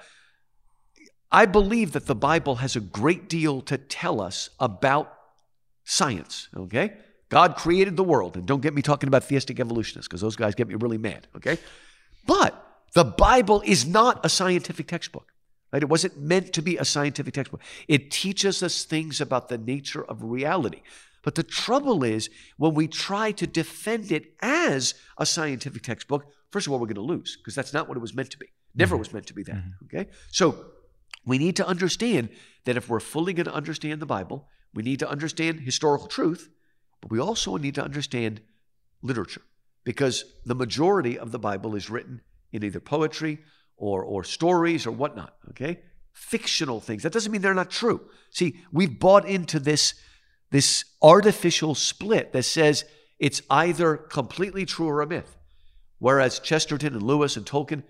I 1.33 1.47
believe 1.47 1.91
that 1.91 2.07
the 2.07 2.15
Bible 2.15 2.55
has 2.57 2.77
a 2.77 2.81
great 2.81 3.29
deal 3.29 3.63
to 3.63 3.77
tell 3.77 4.21
us 4.21 4.49
about 4.61 5.13
science, 5.83 6.47
okay? 6.57 6.93
God 7.31 7.57
created 7.57 7.97
the 7.97 8.05
world. 8.05 8.37
And 8.37 8.47
don't 8.47 8.63
get 8.63 8.75
me 8.75 8.83
talking 8.83 9.09
about 9.09 9.25
theistic 9.25 9.59
evolutionists 9.59 10.07
because 10.07 10.21
those 10.21 10.37
guys 10.37 10.55
get 10.55 10.69
me 10.69 10.77
really 10.77 10.99
mad, 10.99 11.27
okay? 11.35 11.59
But 12.29 12.72
the 12.95 13.05
Bible 13.05 13.63
is 13.65 13.87
not 13.87 14.25
a 14.25 14.29
scientific 14.29 14.87
textbook. 14.87 15.33
Right? 15.73 15.83
It 15.83 15.89
wasn't 15.89 16.21
meant 16.21 16.53
to 16.53 16.63
be 16.63 16.77
a 16.77 16.85
scientific 16.85 17.33
textbook. 17.33 17.63
It 17.89 18.11
teaches 18.11 18.63
us 18.63 18.85
things 18.85 19.21
about 19.21 19.49
the 19.49 19.57
nature 19.57 20.05
of 20.05 20.23
reality. 20.23 20.83
But 21.23 21.35
the 21.35 21.43
trouble 21.43 22.05
is, 22.05 22.29
when 22.59 22.75
we 22.75 22.89
try 22.89 23.33
to 23.33 23.47
defend 23.47 24.13
it 24.13 24.35
as 24.43 24.95
a 25.17 25.25
scientific 25.25 25.83
textbook, 25.83 26.27
first 26.51 26.67
of 26.67 26.73
all, 26.73 26.79
we're 26.79 26.87
going 26.87 26.97
to 26.97 27.01
lose 27.01 27.37
because 27.37 27.55
that's 27.55 27.73
not 27.73 27.89
what 27.89 27.97
it 27.97 28.01
was 28.01 28.15
meant 28.15 28.31
to 28.33 28.39
be. 28.39 28.49
Never 28.75 28.97
was 28.97 29.13
meant 29.13 29.27
to 29.27 29.35
be 29.35 29.43
that. 29.45 29.57
Mm-hmm. 29.57 29.85
Mm-hmm. 29.85 29.97
Okay? 29.97 30.11
So 30.31 30.65
we 31.25 31.39
need 31.39 31.57
to 31.57 31.67
understand 31.67 32.31
that 32.65 32.77
if 32.77 32.89
we're 32.89 33.01
fully 33.01 33.33
going 33.33 33.47
to 33.47 33.55
understand 33.55 34.01
the 34.01 34.07
Bible, 34.07 34.49
we 34.75 34.83
need 34.83 34.99
to 34.99 35.09
understand 35.09 35.61
historical 35.61 36.09
truth, 36.09 36.49
but 37.01 37.11
we 37.11 37.21
also 37.21 37.57
need 37.57 37.75
to 37.77 37.85
understand 37.85 38.41
literature 39.03 39.43
because 39.85 40.25
the 40.45 40.55
majority 40.55 41.19
of 41.19 41.33
the 41.33 41.39
Bible 41.39 41.75
is 41.75 41.91
written 41.91 42.21
in 42.53 42.65
either 42.65 42.81
poetry 42.81 43.39
or, 43.77 44.05
or 44.05 44.25
stories 44.25 44.87
or 44.87 44.93
whatnot, 44.93 45.35
okay? 45.51 45.81
Fictional 46.13 46.81
things. 46.81 47.03
That 47.03 47.13
doesn't 47.13 47.33
mean 47.33 47.43
they're 47.43 47.55
not 47.55 47.71
true. 47.71 48.01
See, 48.31 48.57
we've 48.71 48.99
bought 48.99 49.27
into 49.27 49.59
this, 49.59 49.95
this 50.51 50.85
artificial 51.01 51.75
split 51.75 52.33
that 52.33 52.45
says 52.45 52.85
it's 53.19 53.43
either 53.51 53.97
completely 53.97 54.67
true 54.67 54.89
or 54.89 55.01
a 55.01 55.07
myth. 55.07 55.37
Whereas 55.99 56.41
Chesterton 56.41 56.95
and 56.95 57.03
Lewis 57.03 57.37
and 57.37 57.47
Tolkien, 57.47 57.83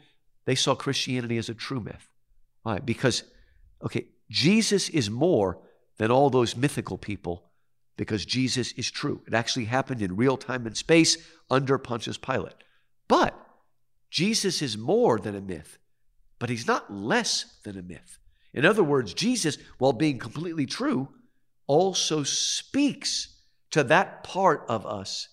they 0.44 0.54
saw 0.54 0.74
Christianity 0.74 1.38
as 1.38 1.48
a 1.48 1.54
true 1.54 1.80
myth. 1.80 2.08
Why? 2.62 2.78
Because, 2.78 3.24
okay, 3.82 4.06
Jesus 4.30 4.88
is 4.88 5.10
more 5.10 5.58
than 5.98 6.10
all 6.10 6.30
those 6.30 6.56
mythical 6.56 6.98
people 6.98 7.50
because 7.96 8.24
Jesus 8.24 8.72
is 8.72 8.90
true. 8.90 9.22
It 9.26 9.34
actually 9.34 9.66
happened 9.66 10.02
in 10.02 10.16
real 10.16 10.36
time 10.36 10.66
and 10.66 10.76
space 10.76 11.18
under 11.50 11.78
Pontius 11.78 12.16
Pilate. 12.18 12.54
But 13.08 13.34
Jesus 14.12 14.60
is 14.60 14.76
more 14.76 15.18
than 15.18 15.34
a 15.34 15.40
myth, 15.40 15.78
but 16.38 16.50
he's 16.50 16.66
not 16.66 16.92
less 16.92 17.56
than 17.64 17.78
a 17.78 17.82
myth. 17.82 18.18
In 18.52 18.66
other 18.66 18.84
words, 18.84 19.14
Jesus, 19.14 19.56
while 19.78 19.94
being 19.94 20.18
completely 20.18 20.66
true, 20.66 21.08
also 21.66 22.22
speaks 22.22 23.40
to 23.70 23.82
that 23.84 24.22
part 24.22 24.66
of 24.68 24.84
us 24.84 25.28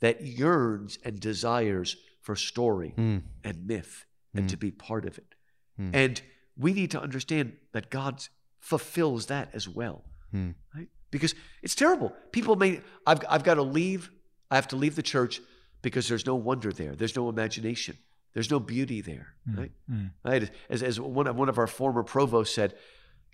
that 0.00 0.22
yearns 0.22 0.98
and 1.04 1.20
desires 1.20 1.96
for 2.22 2.34
story 2.34 2.94
Mm. 2.96 3.22
and 3.44 3.66
myth 3.66 4.06
and 4.34 4.46
Mm. 4.46 4.50
to 4.50 4.56
be 4.56 4.70
part 4.70 5.04
of 5.04 5.18
it. 5.18 5.34
Mm. 5.78 5.90
And 5.94 6.22
we 6.56 6.72
need 6.72 6.90
to 6.92 7.00
understand 7.02 7.52
that 7.72 7.90
God 7.90 8.26
fulfills 8.60 9.26
that 9.26 9.50
as 9.52 9.68
well. 9.68 10.04
Mm. 10.32 10.54
Right? 10.74 10.88
Because 11.10 11.34
it's 11.62 11.74
terrible. 11.74 12.16
People 12.30 12.56
may, 12.56 12.80
I've, 13.06 13.20
I've 13.28 13.44
got 13.44 13.54
to 13.54 13.62
leave, 13.62 14.10
I 14.50 14.54
have 14.54 14.68
to 14.68 14.76
leave 14.76 14.96
the 14.96 15.02
church 15.02 15.42
because 15.82 16.08
there's 16.08 16.24
no 16.24 16.36
wonder 16.36 16.72
there. 16.72 16.94
There's 16.96 17.16
no 17.16 17.28
imagination. 17.28 17.98
There's 18.34 18.50
no 18.50 18.60
beauty 18.60 19.00
there. 19.00 19.28
Right? 19.46 19.72
Mm. 19.90 20.10
Right? 20.24 20.50
As, 20.70 20.82
as 20.82 20.98
one, 21.00 21.26
of, 21.26 21.36
one 21.36 21.48
of 21.48 21.58
our 21.58 21.66
former 21.66 22.02
provosts 22.02 22.54
said, 22.54 22.74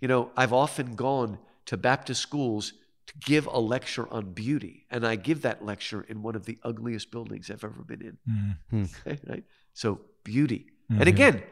you 0.01 0.09
know, 0.09 0.31
I've 0.37 0.53
often 0.53 0.95
gone 0.95 1.39
to 1.67 1.77
Baptist 1.77 2.21
schools 2.23 2.73
to 3.07 3.15
give 3.21 3.47
a 3.47 3.59
lecture 3.59 4.07
on 4.13 4.33
beauty, 4.33 4.87
and 4.91 5.07
I 5.07 5.17
give 5.17 5.43
that 5.43 5.65
lecture 5.65 6.03
in 6.03 6.23
one 6.23 6.35
of 6.37 6.45
the 6.47 6.59
ugliest 6.63 7.11
buildings 7.11 7.51
I've 7.51 7.65
ever 7.65 7.83
been 7.83 8.03
in. 8.03 8.19
Mm. 8.73 8.89
Okay, 9.07 9.19
right? 9.27 9.45
So 9.73 10.01
beauty. 10.25 10.67
Mhm. 10.91 11.01
And 11.01 11.09
again, 11.09 11.43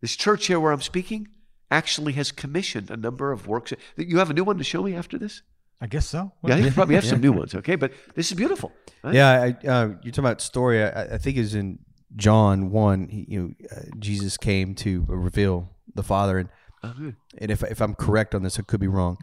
this 0.00 0.16
church 0.16 0.46
here 0.48 0.58
where 0.60 0.72
I'm 0.72 0.82
speaking 0.82 1.28
actually 1.70 2.12
has 2.14 2.30
commissioned 2.32 2.90
a 2.90 2.96
number 2.96 3.32
of 3.32 3.46
works. 3.46 3.72
You 3.96 4.18
have 4.18 4.28
a 4.30 4.34
new 4.34 4.44
one 4.44 4.58
to 4.58 4.64
show 4.64 4.82
me 4.82 4.94
after 4.94 5.16
this? 5.18 5.42
I 5.80 5.86
guess 5.86 6.06
so. 6.06 6.32
Yeah, 6.44 6.56
you 6.56 6.70
probably 6.70 6.94
have 6.96 7.04
some 7.12 7.20
new 7.20 7.32
ones. 7.32 7.54
Okay, 7.54 7.76
but 7.76 7.92
this 8.14 8.30
is 8.30 8.36
beautiful. 8.36 8.70
right? 9.02 9.14
Yeah, 9.14 9.30
I, 9.30 9.66
uh, 9.66 9.86
you're 10.02 10.12
talking 10.12 10.18
about 10.26 10.40
story. 10.40 10.82
I, 10.82 11.14
I 11.14 11.18
think 11.18 11.36
it's 11.38 11.54
in 11.54 11.78
John 12.16 12.70
one. 12.70 13.08
He, 13.08 13.26
you 13.28 13.40
know, 13.40 13.66
uh, 13.76 13.80
Jesus 13.98 14.36
came 14.36 14.74
to 14.76 15.04
reveal 15.08 15.70
the 15.94 16.02
Father, 16.02 16.38
and 16.38 16.48
Oh, 16.84 17.12
and 17.38 17.50
if 17.52 17.62
if 17.62 17.80
I'm 17.80 17.94
correct 17.94 18.34
on 18.34 18.42
this, 18.42 18.58
I 18.58 18.62
could 18.62 18.80
be 18.80 18.88
wrong, 18.88 19.16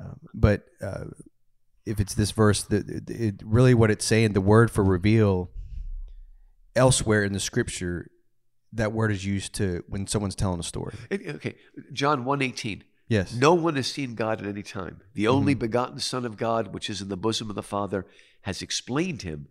uh, 0.00 0.14
but 0.32 0.66
uh, 0.80 1.06
if 1.84 1.98
it's 1.98 2.14
this 2.14 2.30
verse, 2.30 2.62
that 2.62 2.88
it, 3.10 3.42
really 3.44 3.74
what 3.74 3.90
it's 3.90 4.04
saying, 4.04 4.32
the 4.32 4.40
word 4.40 4.70
for 4.70 4.84
reveal, 4.84 5.50
elsewhere 6.76 7.24
in 7.24 7.32
the 7.32 7.40
Scripture, 7.40 8.06
that 8.72 8.92
word 8.92 9.10
is 9.10 9.24
used 9.24 9.54
to 9.56 9.82
when 9.88 10.06
someone's 10.06 10.36
telling 10.36 10.60
a 10.60 10.62
story. 10.62 10.94
It- 11.10 11.26
Okay, 11.36 11.56
John 11.92 12.24
118. 12.24 12.84
Yes. 13.08 13.34
No 13.34 13.54
one 13.54 13.74
has 13.74 13.88
seen 13.88 14.14
God 14.14 14.40
at 14.40 14.46
any 14.46 14.62
time. 14.62 15.00
The 15.14 15.26
only 15.26 15.54
begotten 15.54 15.98
Son 15.98 16.24
of 16.24 16.36
God, 16.36 16.72
which 16.72 16.88
is 16.88 17.02
in 17.02 17.08
the 17.08 17.16
bosom 17.16 17.50
of 17.50 17.56
the 17.56 17.62
Father, 17.62 18.06
has 18.42 18.62
explained 18.62 19.22
him. 19.22 19.48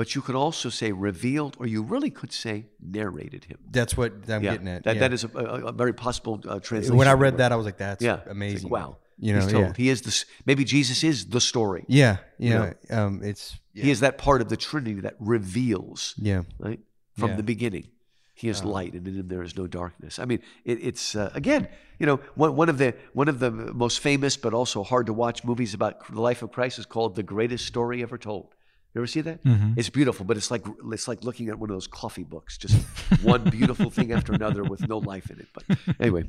But 0.00 0.14
you 0.14 0.22
could 0.22 0.34
also 0.34 0.70
say 0.70 0.92
revealed, 0.92 1.58
or 1.60 1.66
you 1.66 1.82
really 1.82 2.08
could 2.08 2.32
say 2.32 2.64
narrated 2.80 3.44
him. 3.44 3.58
That's 3.70 3.98
what 3.98 4.14
I'm 4.30 4.42
yeah, 4.42 4.52
getting 4.52 4.68
at. 4.68 4.84
That, 4.84 4.94
yeah. 4.94 5.00
that 5.00 5.12
is 5.12 5.24
a, 5.24 5.28
a, 5.28 5.72
very 5.72 5.92
possible 5.92 6.40
uh, 6.48 6.58
translation. 6.58 6.96
when 6.96 7.06
I 7.06 7.12
read 7.12 7.36
that, 7.36 7.52
I 7.52 7.56
was 7.56 7.66
like, 7.66 7.76
"That's 7.76 8.02
yeah, 8.02 8.14
it's 8.14 8.26
like, 8.26 8.34
amazing." 8.34 8.70
wow, 8.70 8.96
You 9.18 9.34
know, 9.34 9.46
yeah. 9.46 9.72
He 9.76 9.90
is 9.90 10.00
this. 10.00 10.24
Maybe 10.46 10.64
Jesus 10.64 11.04
is 11.04 11.26
the 11.26 11.38
story. 11.38 11.84
Yeah, 11.86 12.16
You 12.38 12.48
yeah. 12.48 13.04
Um, 13.04 13.20
it's. 13.22 13.58
He 13.74 13.90
is 13.90 14.00
that 14.00 14.16
part 14.16 14.40
of 14.40 14.48
the 14.48 14.56
Trinity 14.56 15.00
that 15.02 15.16
reveals, 15.20 16.14
yeah. 16.16 16.44
right, 16.58 16.80
from 17.18 17.36
the 17.36 17.42
beginning. 17.42 17.88
He 18.32 18.48
is 18.48 18.64
light, 18.64 18.94
and 18.94 19.06
in 19.06 19.16
him 19.16 19.28
there 19.28 19.42
is 19.42 19.54
no 19.54 19.66
darkness. 19.66 20.18
I 20.18 20.24
mean, 20.24 20.40
it, 20.64 20.78
it's 20.82 21.14
uh, 21.14 21.30
again, 21.34 21.68
you 21.98 22.06
know, 22.06 22.20
one, 22.36 22.56
one 22.56 22.70
of 22.70 22.78
the 22.78 22.94
one 23.12 23.28
of 23.28 23.38
the 23.38 23.50
most 23.50 24.00
famous 24.00 24.38
but 24.38 24.54
also 24.54 24.82
hard 24.82 25.04
to 25.08 25.12
watch 25.12 25.44
movies 25.44 25.74
about 25.74 26.10
the 26.10 26.22
life 26.22 26.40
of 26.42 26.52
Christ 26.52 26.78
is 26.78 26.86
called 26.86 27.16
"The 27.16 27.22
Greatest 27.22 27.66
Story 27.66 28.00
Ever 28.02 28.16
Told." 28.16 28.54
You 28.94 29.00
ever 29.00 29.06
see 29.06 29.20
that? 29.20 29.44
Mhm. 29.44 29.74
It's 29.78 29.88
beautiful, 29.90 30.26
but 30.26 30.36
it's 30.36 30.50
like 30.50 30.64
it's 30.92 31.06
like 31.06 31.22
looking 31.22 31.48
at 31.48 31.58
one 31.58 31.70
of 31.70 31.74
those 31.76 31.86
coffee 31.86 32.24
books, 32.24 32.58
just 32.58 32.74
one 33.22 33.44
beautiful 33.48 33.88
thing 33.90 34.12
after 34.12 34.32
another 34.32 34.64
with 34.64 34.86
no 34.88 34.98
life 34.98 35.30
in 35.30 35.38
it. 35.38 35.48
But 35.54 35.78
anyway, 36.00 36.24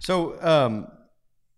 So, 0.00 0.40
um, 0.42 0.86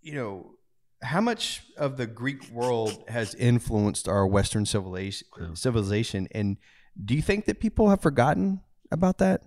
you 0.03 0.15
know, 0.15 0.55
how 1.03 1.21
much 1.21 1.63
of 1.77 1.97
the 1.97 2.07
Greek 2.07 2.49
world 2.51 3.05
has 3.09 3.35
influenced 3.37 4.09
our 4.09 4.27
Western 4.27 4.67
civilization? 4.67 5.29
Civilization, 5.55 6.27
and 6.33 6.57
do 7.05 7.15
you 7.15 7.23
think 7.23 7.45
that 7.47 7.61
people 7.61 7.89
have 7.91 8.01
forgotten 8.03 8.61
about 8.91 9.19
that 9.19 9.43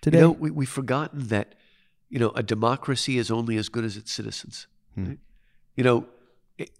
today? 0.00 0.16
You 0.18 0.22
know, 0.24 0.30
we, 0.32 0.50
we've 0.50 0.68
forgotten 0.68 1.28
that, 1.28 1.54
you 2.08 2.18
know, 2.18 2.30
a 2.30 2.42
democracy 2.42 3.18
is 3.18 3.30
only 3.30 3.56
as 3.58 3.68
good 3.68 3.84
as 3.84 3.96
its 3.98 4.10
citizens. 4.12 4.66
Hmm. 4.94 5.06
right? 5.08 5.18
You 5.76 5.84
know, 5.84 6.06
it- 6.56 6.70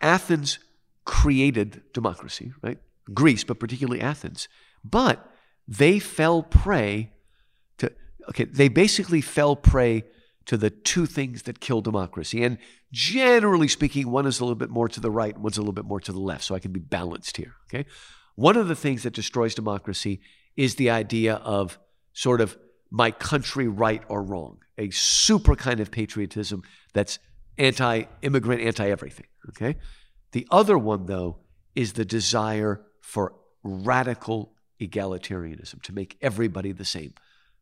Athens 0.00 0.58
created 1.06 1.82
democracy, 1.94 2.52
right? 2.62 2.78
Greece, 3.14 3.44
but 3.44 3.58
particularly 3.58 4.02
Athens. 4.02 4.48
But 4.84 5.26
they 5.66 5.98
fell 5.98 6.42
prey 6.42 7.12
to, 7.78 7.90
okay, 8.28 8.44
they 8.44 8.68
basically 8.68 9.22
fell 9.22 9.56
prey 9.56 10.04
to 10.44 10.56
the 10.56 10.70
two 10.70 11.06
things 11.06 11.42
that 11.42 11.60
kill 11.60 11.80
democracy. 11.80 12.44
And 12.44 12.58
generally 12.92 13.68
speaking, 13.68 14.10
one 14.10 14.26
is 14.26 14.38
a 14.38 14.44
little 14.44 14.56
bit 14.56 14.70
more 14.70 14.88
to 14.88 15.00
the 15.00 15.10
right, 15.10 15.36
one's 15.38 15.56
a 15.56 15.60
little 15.60 15.72
bit 15.72 15.86
more 15.86 16.00
to 16.00 16.12
the 16.12 16.20
left. 16.20 16.44
So 16.44 16.54
I 16.54 16.58
can 16.58 16.72
be 16.72 16.80
balanced 16.80 17.36
here, 17.36 17.54
okay? 17.68 17.88
One 18.34 18.56
of 18.56 18.68
the 18.68 18.76
things 18.76 19.02
that 19.04 19.14
destroys 19.14 19.54
democracy 19.54 20.20
is 20.56 20.74
the 20.74 20.90
idea 20.90 21.36
of 21.36 21.78
sort 22.12 22.40
of 22.40 22.56
my 22.90 23.10
country 23.10 23.66
right 23.66 24.02
or 24.08 24.22
wrong, 24.22 24.58
a 24.78 24.90
super 24.90 25.56
kind 25.56 25.80
of 25.80 25.90
patriotism 25.90 26.62
that's 26.92 27.18
anti 27.58 28.04
immigrant, 28.22 28.62
anti 28.62 28.88
everything. 28.88 29.26
Okay. 29.48 29.76
The 30.32 30.46
other 30.50 30.76
one, 30.78 31.06
though, 31.06 31.38
is 31.74 31.92
the 31.92 32.04
desire 32.04 32.82
for 33.00 33.34
radical 33.62 34.52
egalitarianism 34.80 35.82
to 35.82 35.92
make 35.92 36.16
everybody 36.20 36.72
the 36.72 36.84
same. 36.84 37.14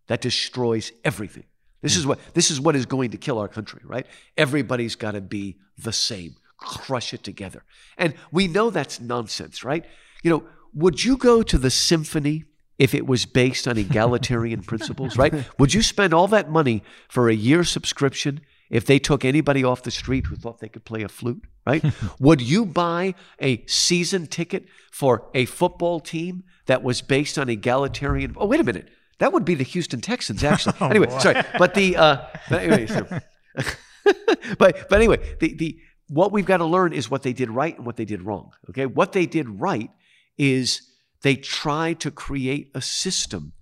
That 0.07 0.21
destroys 0.21 0.93
everything. 1.05 1.45
This 1.81 1.97
is 1.97 2.07
what 2.07 2.19
this 2.33 2.51
is 2.51 2.61
what 2.61 2.77
is 2.77 2.87
going 2.87 3.11
to 3.11 3.19
kill 3.19 3.39
our 3.39 3.49
country, 3.49 3.83
right? 3.85 4.07
Everybody's 4.39 4.97
got 4.97 5.12
to 5.12 5.21
be 5.21 5.59
the 5.77 5.93
same. 5.93 6.37
Crush 6.57 7.12
it 7.12 7.23
together. 7.23 7.62
And 7.99 8.15
we 8.33 8.49
know 8.49 8.71
that's 8.71 9.01
nonsense, 9.01 9.65
right? 9.65 9.85
You 10.23 10.31
know, 10.31 10.45
would 10.73 11.05
you 11.05 11.19
go 11.19 11.43
to 11.43 11.59
the 11.59 11.71
symphony 11.71 12.45
if 12.79 12.95
it 12.95 13.07
was 13.07 13.27
based 13.27 13.69
on 13.69 13.77
egalitarian 13.77 14.62
principles, 14.71 15.19
right? 15.19 15.35
Would 15.59 15.75
you 15.75 15.83
spend 15.83 16.15
all 16.15 16.29
that 16.29 16.51
money 16.51 16.83
for 17.09 17.29
a 17.29 17.35
year 17.35 17.65
subscription 17.65 18.41
if 18.71 18.87
they 18.87 18.99
took 18.99 19.25
anybody 19.25 19.62
off 19.62 19.83
the 19.83 19.91
street 19.91 20.27
who 20.27 20.37
thought 20.37 20.59
they 20.59 20.69
could 20.69 20.85
play 20.85 21.03
a 21.03 21.09
flute, 21.09 21.45
right? 21.67 21.85
Would 22.21 22.41
you 22.41 22.67
buy 22.67 23.15
a 23.41 23.65
season 23.67 24.27
ticket 24.27 24.67
for 24.91 25.29
a 25.35 25.45
football 25.45 26.01
team 26.01 26.45
that 26.67 26.83
was 26.83 27.03
based 27.03 27.39
on 27.39 27.49
egalitarian? 27.49 28.35
Oh, 28.37 28.47
wait 28.47 28.61
a 28.61 28.65
minute. 28.65 28.89
That 29.19 29.33
would 29.33 29.45
be 29.45 29.55
the 29.55 29.65
Houston 29.65 30.01
Texans, 30.01 30.43
actually. 30.43 30.75
anyway, 30.81 31.09
sorry. 31.21 31.43
But 31.59 31.75
the, 31.75 31.97
uh, 31.97 32.27
but 32.51 32.62
anyway, 32.62 32.87
so, 32.87 33.07
but, 34.59 34.89
but 34.89 34.93
anyway, 34.93 35.37
the, 35.39 35.55
the, 35.55 35.79
what 36.09 36.33
we've 36.33 36.45
got 36.45 36.57
to 36.59 36.65
learn 36.65 36.93
is 36.93 37.11
what 37.11 37.23
they 37.23 37.33
did 37.33 37.51
right 37.51 37.77
and 37.77 37.87
what 37.87 37.97
they 37.97 38.05
did 38.05 38.23
wrong. 38.23 38.51
Okay. 38.71 38.87
What 38.87 39.12
they 39.12 39.27
did 39.27 39.61
right 39.61 39.91
is 40.37 40.83
they 41.23 41.37
tried 41.37 42.01
to 42.01 42.11
create 42.11 42.71
a 42.75 42.83
system 42.83 43.53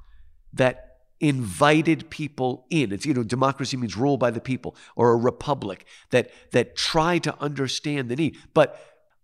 that 0.54 0.91
invited 1.22 2.10
people 2.10 2.66
in. 2.68 2.92
It's, 2.92 3.06
you 3.06 3.14
know, 3.14 3.22
democracy 3.22 3.76
means 3.76 3.96
rule 3.96 4.18
by 4.18 4.32
the 4.32 4.40
people 4.40 4.76
or 4.96 5.12
a 5.12 5.16
republic 5.16 5.86
that, 6.10 6.30
that 6.50 6.76
try 6.76 7.18
to 7.18 7.34
understand 7.40 8.08
the 8.08 8.16
need. 8.16 8.36
But 8.52 8.78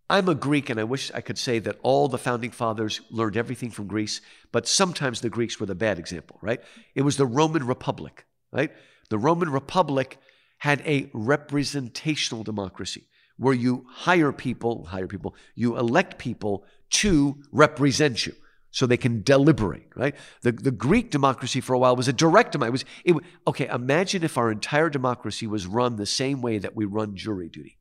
I'm 0.08 0.28
a 0.28 0.34
Greek, 0.34 0.70
and 0.70 0.80
I 0.80 0.84
wish 0.84 1.10
I 1.12 1.20
could 1.20 1.36
say 1.36 1.58
that 1.58 1.76
all 1.82 2.08
the 2.08 2.16
founding 2.16 2.52
fathers 2.52 3.02
learned 3.10 3.36
everything 3.36 3.70
from 3.70 3.88
Greece, 3.88 4.22
but 4.52 4.66
sometimes 4.66 5.20
the 5.20 5.28
Greeks 5.28 5.60
were 5.60 5.66
the 5.66 5.74
bad 5.74 5.98
example, 5.98 6.38
right? 6.40 6.60
It 6.94 7.02
was 7.02 7.18
the 7.18 7.26
Roman 7.26 7.66
Republic, 7.66 8.24
right? 8.52 8.72
The 9.10 9.18
Roman 9.18 9.50
Republic 9.50 10.18
had 10.58 10.80
a 10.86 11.10
representational 11.12 12.44
democracy 12.44 13.08
where 13.36 13.54
you 13.54 13.84
hire 13.88 14.32
people, 14.32 14.84
hire 14.86 15.06
people, 15.08 15.34
you 15.54 15.76
elect 15.76 16.16
people 16.18 16.64
to 16.90 17.36
represent 17.52 18.24
you 18.24 18.34
so 18.78 18.86
they 18.86 18.96
can 18.96 19.22
deliberate, 19.24 19.88
right? 19.96 20.14
The, 20.42 20.52
the 20.52 20.70
Greek 20.70 21.10
democracy 21.10 21.60
for 21.60 21.72
a 21.72 21.78
while 21.80 21.96
was 21.96 22.06
a 22.06 22.12
direct 22.12 22.52
democracy. 22.52 22.86
It 23.04 23.12
was, 23.12 23.24
it, 23.24 23.30
okay, 23.48 23.66
imagine 23.66 24.22
if 24.22 24.38
our 24.38 24.52
entire 24.52 24.88
democracy 24.88 25.48
was 25.48 25.66
run 25.66 25.96
the 25.96 26.06
same 26.06 26.42
way 26.42 26.58
that 26.58 26.76
we 26.76 26.84
run 26.84 27.16
jury 27.16 27.48
duty, 27.48 27.76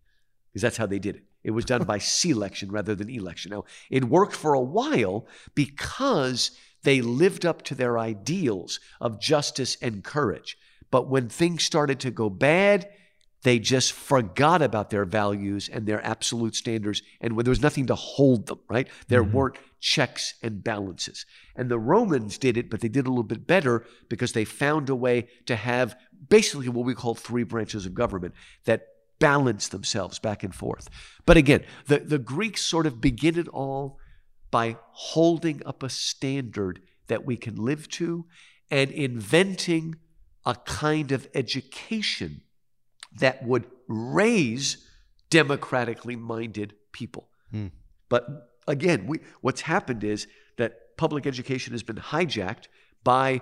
because 0.50 0.64
that's 0.64 0.78
how 0.78 0.88
they 0.88 0.98
did 0.98 1.18
it. 1.18 1.24
It 1.44 1.52
was 1.52 1.66
done 1.66 1.84
by 1.84 1.98
selection 2.00 2.72
rather 2.72 2.96
than 2.96 3.12
election. 3.12 3.52
Now, 3.52 3.66
it 3.92 4.06
worked 4.06 4.36
for 4.36 4.56
a 4.56 4.60
while 4.60 5.28
because 5.54 6.50
they 6.82 7.02
lived 7.02 7.46
up 7.46 7.62
to 7.66 7.76
their 7.76 8.00
ideals 8.00 8.80
of 9.00 9.22
justice 9.22 9.78
and 9.80 10.04
courage. 10.04 10.58
But 10.90 11.12
when 11.12 11.30
things 11.30 11.64
started 11.64 12.00
to 12.00 12.10
go 12.10 12.28
bad, 12.28 12.90
they 13.48 13.60
just 13.60 13.94
forgot 13.94 14.62
about 14.62 14.90
their 14.90 15.06
values 15.06 15.70
and 15.70 15.86
their 15.86 16.06
absolute 16.06 16.56
standards, 16.56 17.02
and 17.22 17.36
when 17.36 17.46
there 17.46 17.52
was 17.52 17.62
nothing 17.62 17.88
to 17.88 17.96
hold 17.96 18.48
them, 18.48 18.60
right? 18.70 18.88
There 19.08 19.24
mm-hmm. 19.24 19.32
weren't 19.32 19.58
checks 19.80 20.34
and 20.42 20.64
balances. 20.64 21.26
And 21.56 21.70
the 21.70 21.80
Romans 21.80 22.38
did 22.38 22.58
it, 22.58 22.70
but 22.70 22.82
they 22.82 22.90
did 22.90 23.06
a 23.06 23.10
little 23.10 23.24
bit 23.24 23.48
better 23.48 23.86
because 24.10 24.34
they 24.34 24.46
found 24.46 24.90
a 24.90 24.96
way 24.96 25.28
to 25.46 25.56
have 25.56 25.96
basically 26.30 26.68
what 26.70 26.86
we 26.86 26.96
call 26.96 27.16
three 27.16 27.44
branches 27.44 27.86
of 27.86 27.94
government 27.94 28.34
that 28.66 28.88
balance 29.20 29.68
themselves 29.70 30.20
back 30.20 30.44
and 30.44 30.54
forth. 30.54 30.90
But 31.26 31.38
again, 31.38 31.64
the, 31.86 32.00
the 32.00 32.20
Greeks 32.20 32.62
sort 32.62 32.86
of 32.86 33.02
begin 33.02 33.38
it 33.38 33.48
all 33.48 34.00
by 34.52 34.78
holding 34.92 35.62
up 35.66 35.84
a 35.84 35.90
standard 35.90 36.82
that 37.08 37.26
we 37.26 37.38
can 37.38 37.56
live 37.56 37.88
to 37.90 38.26
and 38.70 38.92
inventing 38.92 39.96
a 40.46 40.56
kind 40.56 41.12
of 41.12 41.28
education 41.34 42.42
that 43.20 43.44
would 43.46 43.66
raise 43.88 44.86
democratically 45.30 46.16
minded 46.16 46.74
people. 46.92 47.30
Hmm. 47.52 47.68
But 48.10 48.50
again, 48.68 49.08
we, 49.08 49.20
what's 49.42 49.62
happened 49.62 50.04
is 50.04 50.28
that 50.58 50.98
public 50.98 51.26
education 51.26 51.74
has 51.74 51.84
been 51.84 51.98
hijacked 51.98 52.68
by 53.04 53.42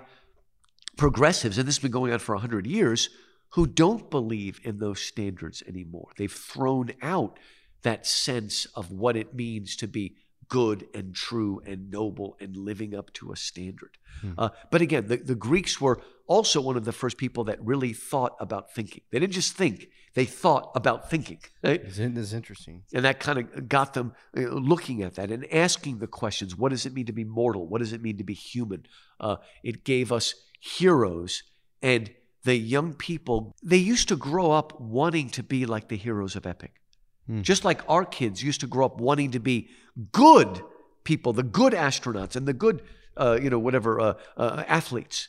progressives, 0.96 1.58
and 1.58 1.66
this 1.66 1.76
has 1.76 1.82
been 1.82 1.90
going 1.90 2.12
on 2.12 2.18
for 2.18 2.34
100 2.34 2.66
years, 2.66 3.10
who 3.50 3.66
don't 3.66 4.10
believe 4.10 4.60
in 4.64 4.78
those 4.78 5.00
standards 5.00 5.62
anymore. 5.66 6.10
They've 6.16 6.32
thrown 6.32 6.92
out 7.02 7.38
that 7.82 8.06
sense 8.06 8.66
of 8.74 8.90
what 8.90 9.16
it 9.16 9.34
means 9.34 9.76
to 9.76 9.86
be 9.86 10.16
good 10.48 10.86
and 10.94 11.14
true 11.14 11.60
and 11.66 11.90
noble 11.90 12.36
and 12.40 12.56
living 12.56 12.94
up 12.94 13.12
to 13.14 13.32
a 13.32 13.36
standard. 13.36 13.98
Hmm. 14.20 14.32
Uh, 14.38 14.48
but 14.70 14.80
again, 14.80 15.06
the, 15.08 15.16
the 15.16 15.34
Greeks 15.34 15.80
were 15.80 16.00
also 16.26 16.60
one 16.60 16.76
of 16.76 16.84
the 16.84 16.92
first 16.92 17.18
people 17.18 17.44
that 17.44 17.64
really 17.64 17.92
thought 17.92 18.36
about 18.40 18.72
thinking. 18.74 19.02
They 19.10 19.18
didn't 19.18 19.32
just 19.32 19.54
think, 19.54 19.88
they 20.14 20.24
thought 20.24 20.72
about 20.74 21.10
thinking. 21.10 21.38
Right? 21.62 21.84
This 21.84 21.98
is 21.98 22.32
interesting. 22.32 22.82
And 22.92 23.04
that 23.04 23.20
kind 23.20 23.38
of 23.38 23.68
got 23.68 23.94
them 23.94 24.12
uh, 24.36 24.40
looking 24.42 25.02
at 25.02 25.14
that 25.14 25.30
and 25.30 25.52
asking 25.52 25.98
the 25.98 26.06
questions 26.06 26.56
what 26.56 26.70
does 26.70 26.86
it 26.86 26.92
mean 26.92 27.06
to 27.06 27.12
be 27.12 27.24
mortal? 27.24 27.66
What 27.66 27.78
does 27.78 27.92
it 27.92 28.02
mean 28.02 28.18
to 28.18 28.24
be 28.24 28.34
human? 28.34 28.86
Uh, 29.20 29.36
it 29.62 29.84
gave 29.84 30.10
us 30.10 30.34
heroes 30.60 31.42
and 31.82 32.10
the 32.46 32.56
young 32.56 32.94
people, 32.94 33.54
they 33.62 33.76
used 33.76 34.08
to 34.08 34.16
grow 34.16 34.52
up 34.52 34.80
wanting 34.80 35.28
to 35.30 35.42
be 35.42 35.66
like 35.66 35.88
the 35.88 35.96
heroes 35.96 36.36
of 36.36 36.46
epic. 36.46 36.80
Hmm. 37.26 37.42
Just 37.42 37.64
like 37.64 37.82
our 37.88 38.04
kids 38.04 38.42
used 38.42 38.60
to 38.60 38.66
grow 38.66 38.86
up 38.86 39.00
wanting 39.00 39.32
to 39.32 39.40
be 39.40 39.68
good 40.12 40.62
people, 41.04 41.32
the 41.32 41.42
good 41.42 41.72
astronauts 41.72 42.36
and 42.36 42.46
the 42.46 42.54
good, 42.54 42.82
uh, 43.16 43.38
you 43.42 43.50
know, 43.50 43.58
whatever, 43.58 44.00
uh, 44.00 44.14
uh, 44.36 44.62
athletes. 44.66 45.28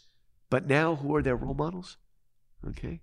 But 0.49 0.67
now, 0.67 0.95
who 0.95 1.15
are 1.15 1.21
their 1.21 1.35
role 1.35 1.53
models? 1.53 1.97
Okay. 2.69 3.01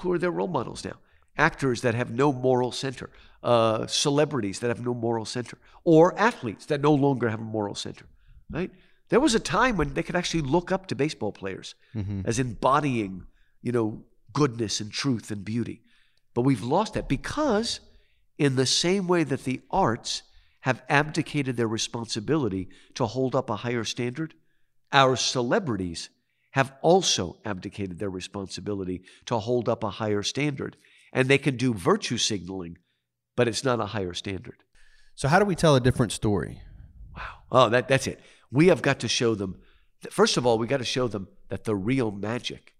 Who 0.00 0.12
are 0.12 0.18
their 0.18 0.30
role 0.30 0.48
models 0.48 0.84
now? 0.84 0.94
Actors 1.38 1.82
that 1.82 1.94
have 1.94 2.10
no 2.10 2.32
moral 2.32 2.72
center, 2.72 3.10
uh, 3.42 3.86
celebrities 3.86 4.60
that 4.60 4.68
have 4.68 4.84
no 4.84 4.94
moral 4.94 5.24
center, 5.24 5.58
or 5.84 6.18
athletes 6.18 6.66
that 6.66 6.80
no 6.80 6.94
longer 6.94 7.28
have 7.28 7.40
a 7.40 7.44
moral 7.44 7.74
center, 7.74 8.06
right? 8.50 8.70
There 9.08 9.20
was 9.20 9.34
a 9.34 9.40
time 9.40 9.76
when 9.76 9.94
they 9.94 10.02
could 10.02 10.16
actually 10.16 10.42
look 10.42 10.72
up 10.72 10.86
to 10.86 10.94
baseball 10.94 11.32
players 11.32 11.74
mm-hmm. 11.94 12.22
as 12.24 12.38
embodying, 12.38 13.26
you 13.62 13.72
know, 13.72 14.04
goodness 14.32 14.80
and 14.80 14.90
truth 14.90 15.30
and 15.30 15.44
beauty. 15.44 15.82
But 16.34 16.42
we've 16.42 16.62
lost 16.62 16.94
that 16.94 17.08
because, 17.08 17.80
in 18.38 18.56
the 18.56 18.66
same 18.66 19.06
way 19.06 19.24
that 19.24 19.44
the 19.44 19.60
arts 19.70 20.22
have 20.60 20.82
abdicated 20.88 21.56
their 21.56 21.68
responsibility 21.68 22.68
to 22.94 23.06
hold 23.06 23.36
up 23.36 23.48
a 23.48 23.56
higher 23.56 23.84
standard, 23.84 24.34
our 24.92 25.16
celebrities 25.16 26.08
have 26.56 26.72
also 26.82 27.36
abdicated 27.44 27.98
their 27.98 28.10
responsibility 28.10 29.02
to 29.26 29.38
hold 29.38 29.68
up 29.68 29.84
a 29.84 29.90
higher 29.90 30.22
standard. 30.22 30.76
And 31.12 31.28
they 31.28 31.38
can 31.38 31.56
do 31.56 31.72
virtue 31.72 32.18
signaling, 32.18 32.78
but 33.36 33.46
it's 33.46 33.64
not 33.64 33.80
a 33.80 33.86
higher 33.86 34.14
standard. 34.14 34.56
So, 35.14 35.28
how 35.28 35.38
do 35.38 35.44
we 35.44 35.54
tell 35.54 35.76
a 35.76 35.80
different 35.80 36.12
story? 36.12 36.60
Wow. 37.16 37.22
Oh, 37.52 37.68
that, 37.68 37.88
that's 37.88 38.06
it 38.06 38.20
we 38.50 38.68
have 38.68 38.82
got 38.82 39.00
to 39.00 39.08
show 39.08 39.34
them, 39.34 39.56
that, 40.02 40.12
first 40.12 40.36
of 40.36 40.46
all, 40.46 40.58
we 40.58 40.66
got 40.66 40.78
to 40.78 40.84
show 40.84 41.08
them 41.08 41.28
that 41.48 41.64
the 41.64 41.74
real 41.74 42.10
magic 42.10 42.74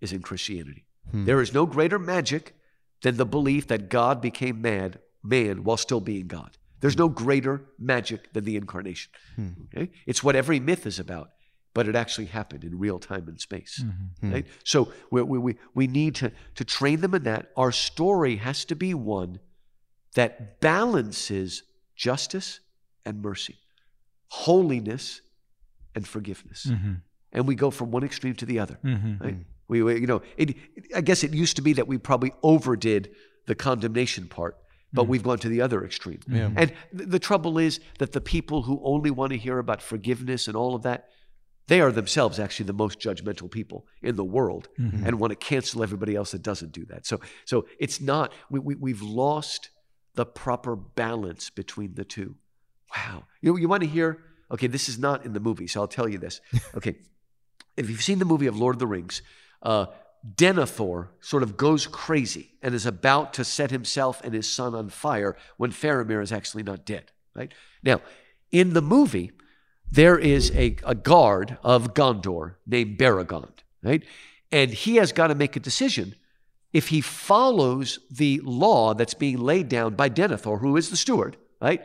is 0.00 0.12
in 0.12 0.22
Christianity. 0.22 0.86
Hmm. 1.10 1.24
There 1.24 1.40
is 1.40 1.52
no 1.52 1.66
greater 1.66 1.98
magic 1.98 2.54
than 3.02 3.16
the 3.16 3.26
belief 3.26 3.66
that 3.68 3.88
God 3.88 4.20
became 4.20 4.62
mad, 4.62 5.00
man 5.22 5.64
while 5.64 5.76
still 5.76 6.00
being 6.00 6.26
God. 6.26 6.56
There's 6.80 6.96
no 6.96 7.08
greater 7.08 7.64
magic 7.78 8.32
than 8.32 8.44
the 8.44 8.56
incarnation. 8.56 9.10
Hmm. 9.34 9.48
Okay? 9.74 9.90
It's 10.06 10.22
what 10.22 10.36
every 10.36 10.60
myth 10.60 10.86
is 10.86 10.98
about, 10.98 11.30
but 11.74 11.88
it 11.88 11.94
actually 11.94 12.26
happened 12.26 12.64
in 12.64 12.78
real 12.78 12.98
time 12.98 13.28
and 13.28 13.40
space. 13.40 13.84
Mm-hmm. 13.84 14.32
Right? 14.32 14.46
So 14.64 14.92
we, 15.10 15.22
we, 15.22 15.56
we 15.74 15.86
need 15.86 16.14
to, 16.16 16.32
to 16.56 16.64
train 16.64 17.00
them 17.00 17.14
in 17.14 17.24
that. 17.24 17.50
Our 17.56 17.72
story 17.72 18.36
has 18.36 18.64
to 18.66 18.74
be 18.74 18.94
one 18.94 19.40
that 20.14 20.60
balances 20.60 21.62
justice 21.96 22.60
and 23.04 23.22
mercy 23.22 23.56
holiness 24.28 25.20
and 25.94 26.06
forgiveness. 26.06 26.66
Mm-hmm. 26.66 26.94
And 27.32 27.46
we 27.46 27.54
go 27.54 27.70
from 27.70 27.90
one 27.90 28.04
extreme 28.04 28.34
to 28.36 28.46
the 28.46 28.58
other. 28.58 28.78
Mm-hmm. 28.84 29.24
Right? 29.24 29.36
We, 29.68 29.82
we, 29.82 30.00
you 30.00 30.06
know, 30.06 30.22
it, 30.36 30.56
I 30.94 31.00
guess 31.00 31.24
it 31.24 31.34
used 31.34 31.56
to 31.56 31.62
be 31.62 31.74
that 31.74 31.88
we 31.88 31.98
probably 31.98 32.32
overdid 32.42 33.10
the 33.46 33.54
condemnation 33.54 34.28
part, 34.28 34.56
but 34.92 35.02
mm-hmm. 35.02 35.10
we've 35.10 35.22
gone 35.22 35.38
to 35.38 35.48
the 35.48 35.60
other 35.60 35.84
extreme. 35.84 36.20
Yeah. 36.28 36.50
And 36.56 36.72
th- 36.96 37.08
the 37.08 37.18
trouble 37.18 37.58
is 37.58 37.80
that 37.98 38.12
the 38.12 38.20
people 38.20 38.62
who 38.62 38.80
only 38.82 39.10
want 39.10 39.32
to 39.32 39.38
hear 39.38 39.58
about 39.58 39.82
forgiveness 39.82 40.46
and 40.46 40.56
all 40.56 40.74
of 40.74 40.82
that, 40.82 41.08
they 41.68 41.80
are 41.80 41.92
themselves 41.92 42.40
actually 42.40 42.66
the 42.66 42.72
most 42.72 42.98
judgmental 42.98 43.50
people 43.50 43.86
in 44.02 44.16
the 44.16 44.24
world 44.24 44.68
mm-hmm. 44.80 45.06
and 45.06 45.20
want 45.20 45.30
to 45.30 45.36
cancel 45.36 45.82
everybody 45.82 46.16
else 46.16 46.32
that 46.32 46.42
doesn't 46.42 46.72
do 46.72 46.84
that. 46.86 47.06
So, 47.06 47.20
so 47.44 47.66
it's 47.78 48.00
not, 48.00 48.32
we, 48.50 48.58
we, 48.58 48.74
we've 48.74 49.02
lost 49.02 49.70
the 50.14 50.24
proper 50.24 50.74
balance 50.74 51.50
between 51.50 51.94
the 51.94 52.04
two. 52.04 52.36
Wow. 52.96 53.24
You, 53.42 53.58
you 53.58 53.68
want 53.68 53.82
to 53.82 53.88
hear? 53.88 54.18
Okay, 54.50 54.66
this 54.66 54.88
is 54.88 54.98
not 54.98 55.26
in 55.26 55.34
the 55.34 55.40
movie, 55.40 55.66
so 55.66 55.82
I'll 55.82 55.88
tell 55.88 56.08
you 56.08 56.18
this. 56.18 56.40
Okay. 56.74 56.96
if 57.76 57.90
you've 57.90 58.02
seen 58.02 58.18
the 58.18 58.24
movie 58.24 58.46
of 58.46 58.58
Lord 58.58 58.74
of 58.74 58.78
the 58.80 58.86
Rings, 58.86 59.20
uh, 59.62 59.86
Denethor 60.34 61.08
sort 61.20 61.42
of 61.42 61.56
goes 61.56 61.86
crazy 61.86 62.54
and 62.62 62.74
is 62.74 62.86
about 62.86 63.34
to 63.34 63.44
set 63.44 63.70
himself 63.70 64.22
and 64.24 64.32
his 64.32 64.48
son 64.48 64.74
on 64.74 64.88
fire 64.88 65.36
when 65.58 65.70
Faramir 65.70 66.22
is 66.22 66.32
actually 66.32 66.62
not 66.62 66.86
dead, 66.86 67.12
right? 67.34 67.52
Now, 67.82 68.00
in 68.50 68.72
the 68.72 68.82
movie, 68.82 69.32
there 69.90 70.18
is 70.18 70.50
a, 70.52 70.76
a 70.84 70.94
guard 70.94 71.58
of 71.62 71.94
Gondor 71.94 72.54
named 72.66 72.98
Beregond, 72.98 73.62
right? 73.82 74.02
And 74.52 74.70
he 74.70 74.96
has 74.96 75.12
got 75.12 75.28
to 75.28 75.34
make 75.34 75.56
a 75.56 75.60
decision 75.60 76.14
if 76.72 76.88
he 76.88 77.00
follows 77.00 77.98
the 78.10 78.40
law 78.44 78.94
that's 78.94 79.14
being 79.14 79.38
laid 79.38 79.68
down 79.68 79.94
by 79.94 80.08
Denethor, 80.08 80.60
who 80.60 80.76
is 80.76 80.90
the 80.90 80.96
steward, 80.96 81.36
right? 81.60 81.82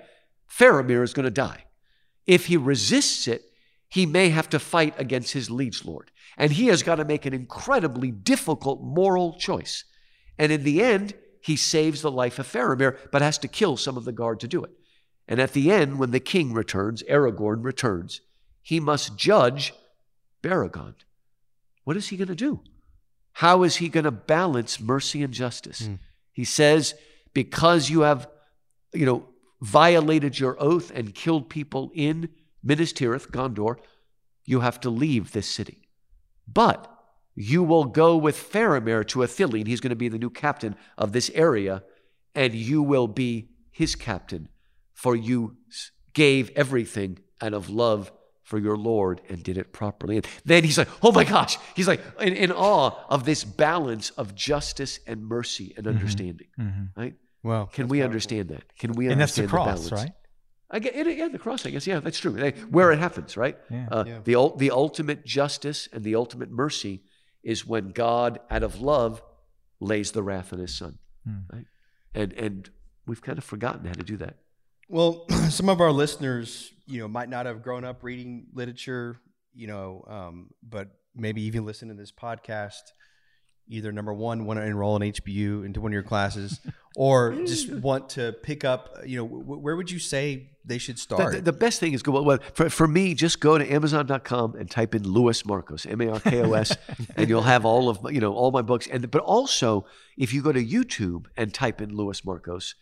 Faramir 0.49 1.03
is 1.03 1.13
going 1.13 1.25
to 1.25 1.31
die. 1.31 1.63
If 2.25 2.47
he 2.47 2.57
resists 2.57 3.27
it, 3.27 3.43
he 3.89 4.05
may 4.05 4.29
have 4.29 4.49
to 4.49 4.59
fight 4.59 4.93
against 4.97 5.33
his 5.33 5.49
liege 5.49 5.85
lord. 5.85 6.11
And 6.37 6.51
he 6.51 6.67
has 6.67 6.83
got 6.83 6.95
to 6.95 7.05
make 7.05 7.25
an 7.25 7.33
incredibly 7.33 8.11
difficult 8.11 8.81
moral 8.81 9.33
choice. 9.33 9.85
And 10.37 10.51
in 10.51 10.63
the 10.63 10.81
end, 10.81 11.13
he 11.41 11.55
saves 11.55 12.01
the 12.01 12.11
life 12.11 12.39
of 12.39 12.47
Faramir, 12.47 12.97
but 13.11 13.21
has 13.21 13.37
to 13.39 13.47
kill 13.47 13.77
some 13.77 13.97
of 13.97 14.05
the 14.05 14.11
guard 14.11 14.39
to 14.39 14.47
do 14.47 14.63
it. 14.63 14.71
And 15.27 15.39
at 15.39 15.53
the 15.53 15.71
end, 15.71 15.99
when 15.99 16.11
the 16.11 16.19
king 16.19 16.53
returns, 16.53 17.03
Aragorn 17.03 17.63
returns, 17.63 18.21
he 18.61 18.79
must 18.79 19.15
judge 19.15 19.73
Beregond. 20.41 20.95
What 21.83 21.97
is 21.97 22.09
he 22.09 22.17
going 22.17 22.27
to 22.27 22.35
do? 22.35 22.61
How 23.33 23.63
is 23.63 23.77
he 23.77 23.89
going 23.89 24.03
to 24.03 24.11
balance 24.11 24.79
mercy 24.79 25.23
and 25.23 25.33
justice? 25.33 25.83
Mm. 25.83 25.99
He 26.31 26.43
says, 26.43 26.93
because 27.33 27.89
you 27.89 28.01
have, 28.01 28.27
you 28.93 29.05
know, 29.05 29.27
violated 29.61 30.39
your 30.39 30.55
oath 30.61 30.91
and 30.93 31.15
killed 31.15 31.49
people 31.49 31.91
in 31.95 32.29
Minas 32.61 32.93
Tirith, 32.93 33.31
Gondor, 33.31 33.77
you 34.45 34.59
have 34.59 34.79
to 34.81 34.89
leave 34.89 35.31
this 35.31 35.49
city. 35.49 35.87
But 36.47 36.89
you 37.35 37.63
will 37.63 37.85
go 37.85 38.15
with 38.15 38.35
Faramir 38.35 39.07
to 39.07 39.19
Ithilien. 39.19 39.67
He's 39.67 39.79
going 39.79 39.89
to 39.89 39.95
be 39.95 40.09
the 40.09 40.19
new 40.19 40.29
captain 40.29 40.75
of 40.97 41.11
this 41.13 41.31
area, 41.33 41.83
and 42.35 42.53
you 42.53 42.83
will 42.83 43.07
be 43.07 43.49
his 43.71 43.95
captain, 43.95 44.49
for 45.03 45.15
you 45.15 45.39
gave 46.13 46.49
everything 46.63 47.11
out 47.41 47.53
of 47.53 47.69
love 47.69 48.11
for 48.49 48.57
your 48.59 48.77
Lord 48.77 49.19
and 49.29 49.37
did 49.49 49.57
it 49.57 49.67
properly. 49.73 50.15
And 50.17 50.27
then 50.45 50.63
he's 50.63 50.77
like, 50.77 50.89
oh 51.05 51.11
my 51.11 51.23
gosh, 51.35 51.57
he's 51.77 51.87
like 51.87 52.01
in, 52.19 52.33
in 52.33 52.51
awe 52.51 52.91
of 53.09 53.25
this 53.25 53.43
balance 53.43 54.09
of 54.21 54.25
justice 54.35 54.99
and 55.09 55.17
mercy 55.37 55.73
and 55.77 55.87
understanding, 55.87 56.47
right? 57.01 57.15
Well, 57.49 57.65
Can 57.77 57.87
we 57.93 58.01
understand 58.01 58.45
that? 58.53 58.63
Can 58.81 58.93
we 58.93 59.07
And 59.07 59.19
that's 59.19 59.35
the 59.35 59.43
understand 59.43 59.49
cross, 59.49 59.89
balance? 59.89 59.91
right? 60.03 60.13
I 60.75 60.79
get 60.79 60.95
it. 60.95 61.17
Yeah, 61.17 61.27
the 61.27 61.39
cross. 61.45 61.65
I 61.65 61.69
guess. 61.71 61.85
Yeah, 61.85 61.99
that's 61.99 62.19
true. 62.23 62.33
Where 62.77 62.91
it 62.93 62.99
happens, 62.99 63.35
right? 63.37 63.57
Yeah. 63.69 63.87
Uh, 63.95 64.03
Yeah. 64.07 64.19
The 64.29 64.35
the 64.63 64.71
ultimate 64.71 65.21
justice 65.39 65.79
and 65.93 66.01
the 66.03 66.15
ultimate 66.15 66.49
mercy 66.63 66.95
is 67.43 67.67
when 67.67 67.85
God, 67.89 68.31
out 68.49 68.63
of 68.63 68.73
love, 68.93 69.21
lays 69.91 70.11
the 70.17 70.23
wrath 70.23 70.49
on 70.53 70.59
His 70.59 70.73
Son, 70.81 70.93
Hmm. 71.25 71.41
right? 71.55 71.67
And 72.19 72.33
and 72.45 72.69
we've 73.07 73.21
kind 73.21 73.37
of 73.37 73.43
forgotten 73.53 73.85
how 73.85 73.93
to 74.03 74.07
do 74.13 74.17
that. 74.25 74.35
Well, 74.89 75.25
some 75.49 75.69
of 75.69 75.81
our 75.81 75.91
listeners, 75.91 76.71
you 76.85 76.99
know, 76.99 77.07
might 77.07 77.29
not 77.29 77.45
have 77.45 77.61
grown 77.63 77.83
up 77.83 78.03
reading 78.03 78.47
literature, 78.53 79.17
you 79.53 79.67
know, 79.67 80.03
um, 80.07 80.49
but 80.67 80.89
maybe 81.15 81.41
even 81.43 81.65
listen 81.65 81.87
to 81.89 81.93
this 81.93 82.11
podcast. 82.11 82.81
Either 83.69 83.93
number 83.93 84.13
one, 84.13 84.45
want 84.45 84.59
to 84.59 84.65
enroll 84.65 84.97
in 84.97 85.13
HBU 85.13 85.65
into 85.65 85.79
one 85.79 85.91
of 85.91 85.93
your 85.93 86.03
classes, 86.03 86.59
or 86.97 87.33
just 87.45 87.71
want 87.71 88.09
to 88.09 88.33
pick 88.43 88.65
up. 88.65 88.97
You 89.05 89.19
know, 89.19 89.27
w- 89.27 89.57
where 89.57 89.77
would 89.77 89.89
you 89.89 89.99
say 89.99 90.49
they 90.65 90.77
should 90.77 90.99
start? 90.99 91.31
the, 91.35 91.41
the 91.41 91.53
best 91.53 91.79
thing 91.79 91.93
is 91.93 92.03
go 92.03 92.21
well 92.21 92.39
for, 92.55 92.69
for 92.69 92.89
me. 92.89 93.13
Just 93.13 93.39
go 93.39 93.57
to 93.57 93.65
Amazon.com 93.73 94.55
and 94.55 94.69
type 94.69 94.93
in 94.93 95.03
Louis 95.07 95.41
Markos, 95.43 95.89
M 95.89 96.01
A 96.01 96.11
R 96.11 96.19
K 96.19 96.41
O 96.43 96.51
S, 96.51 96.75
and 97.15 97.29
you'll 97.29 97.43
have 97.43 97.63
all 97.63 97.87
of 97.87 98.03
my- 98.03 98.09
you 98.09 98.19
know 98.19 98.33
all 98.33 98.51
my 98.51 98.61
books. 98.61 98.85
And 98.91 99.09
but 99.09 99.21
also, 99.21 99.85
if 100.17 100.33
you 100.33 100.41
go 100.41 100.51
to 100.51 100.63
YouTube 100.63 101.27
and 101.37 101.53
type 101.53 101.79
in 101.79 101.95
Louis 101.95 102.19
Markos, 102.25 102.73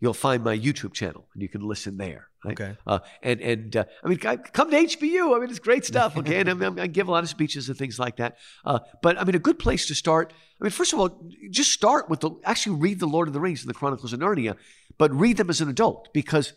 you'll 0.00 0.14
find 0.14 0.42
my 0.42 0.58
YouTube 0.58 0.92
channel, 0.92 1.28
and 1.34 1.42
you 1.42 1.48
can 1.48 1.60
listen 1.60 1.96
there. 1.98 2.28
Right? 2.44 2.58
Okay. 2.58 2.76
Uh, 2.86 3.00
and 3.22 3.40
and 3.40 3.76
uh, 3.76 3.84
I 4.02 4.08
mean, 4.08 4.18
I- 4.24 4.36
come 4.36 4.70
to 4.70 4.76
HBU. 4.76 5.36
I 5.36 5.40
mean, 5.40 5.50
it's 5.50 5.58
great 5.58 5.84
stuff. 5.84 6.16
Okay, 6.16 6.40
and 6.40 6.48
I, 6.50 6.54
mean, 6.54 6.78
I 6.78 6.86
give 6.86 7.06
a 7.08 7.10
lot 7.10 7.22
of 7.22 7.28
speeches 7.28 7.68
and 7.68 7.76
things 7.76 7.98
like 7.98 8.16
that. 8.16 8.38
Uh, 8.64 8.80
but 9.02 9.20
I 9.20 9.24
mean, 9.24 9.34
a 9.34 9.40
good 9.40 9.58
place 9.58 9.86
to 9.88 9.94
start. 9.94 10.32
I 10.60 10.64
mean, 10.64 10.70
first 10.70 10.92
of 10.92 10.98
all, 10.98 11.22
just 11.50 11.70
start 11.70 12.08
with 12.08 12.20
the 12.20 12.30
actually 12.44 12.76
read 12.76 12.98
the 12.98 13.06
Lord 13.06 13.28
of 13.28 13.34
the 13.34 13.40
Rings 13.40 13.60
and 13.60 13.68
the 13.68 13.74
Chronicles 13.74 14.12
of 14.12 14.20
Narnia, 14.20 14.56
but 14.96 15.12
read 15.14 15.36
them 15.36 15.50
as 15.50 15.60
an 15.60 15.68
adult 15.68 16.12
because 16.14 16.54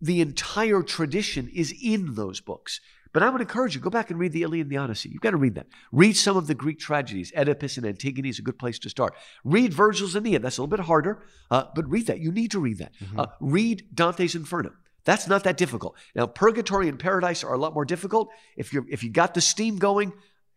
the 0.00 0.20
entire 0.20 0.82
tradition 0.82 1.50
is 1.54 1.74
in 1.82 2.14
those 2.14 2.40
books. 2.40 2.80
But 3.12 3.22
I 3.22 3.30
would 3.30 3.40
encourage 3.40 3.74
you 3.74 3.80
go 3.80 3.90
back 3.90 4.10
and 4.10 4.18
read 4.18 4.32
the 4.32 4.42
Iliad 4.42 4.66
and 4.66 4.70
the 4.70 4.76
Odyssey. 4.76 5.08
You've 5.08 5.22
got 5.22 5.30
to 5.30 5.36
read 5.36 5.54
that. 5.54 5.66
Read 5.92 6.16
some 6.16 6.36
of 6.36 6.46
the 6.46 6.54
Greek 6.54 6.78
tragedies. 6.78 7.32
Oedipus 7.36 7.76
and 7.76 7.86
Antigone 7.86 8.28
is 8.28 8.38
a 8.38 8.42
good 8.42 8.58
place 8.58 8.78
to 8.80 8.90
start. 8.90 9.14
Read 9.44 9.72
Virgil's 9.72 10.16
Aeneid. 10.16 10.42
That's 10.42 10.58
a 10.58 10.62
little 10.62 10.76
bit 10.76 10.84
harder, 10.86 11.22
uh, 11.50 11.64
but 11.74 11.88
read 11.88 12.06
that. 12.08 12.20
You 12.20 12.32
need 12.32 12.50
to 12.52 12.60
read 12.60 12.78
that. 12.78 12.92
Uh, 13.16 13.26
read 13.40 13.86
Dante's 13.94 14.34
Inferno. 14.34 14.72
That's 15.04 15.28
not 15.28 15.44
that 15.44 15.56
difficult. 15.56 15.96
Now, 16.14 16.26
Purgatory 16.26 16.88
and 16.88 16.98
Paradise 16.98 17.44
are 17.44 17.54
a 17.54 17.58
lot 17.58 17.74
more 17.74 17.84
difficult. 17.84 18.28
If 18.56 18.72
you 18.72 18.84
if 18.90 19.04
you 19.04 19.10
got 19.10 19.34
the 19.34 19.40
steam 19.40 19.78
going, 19.78 20.12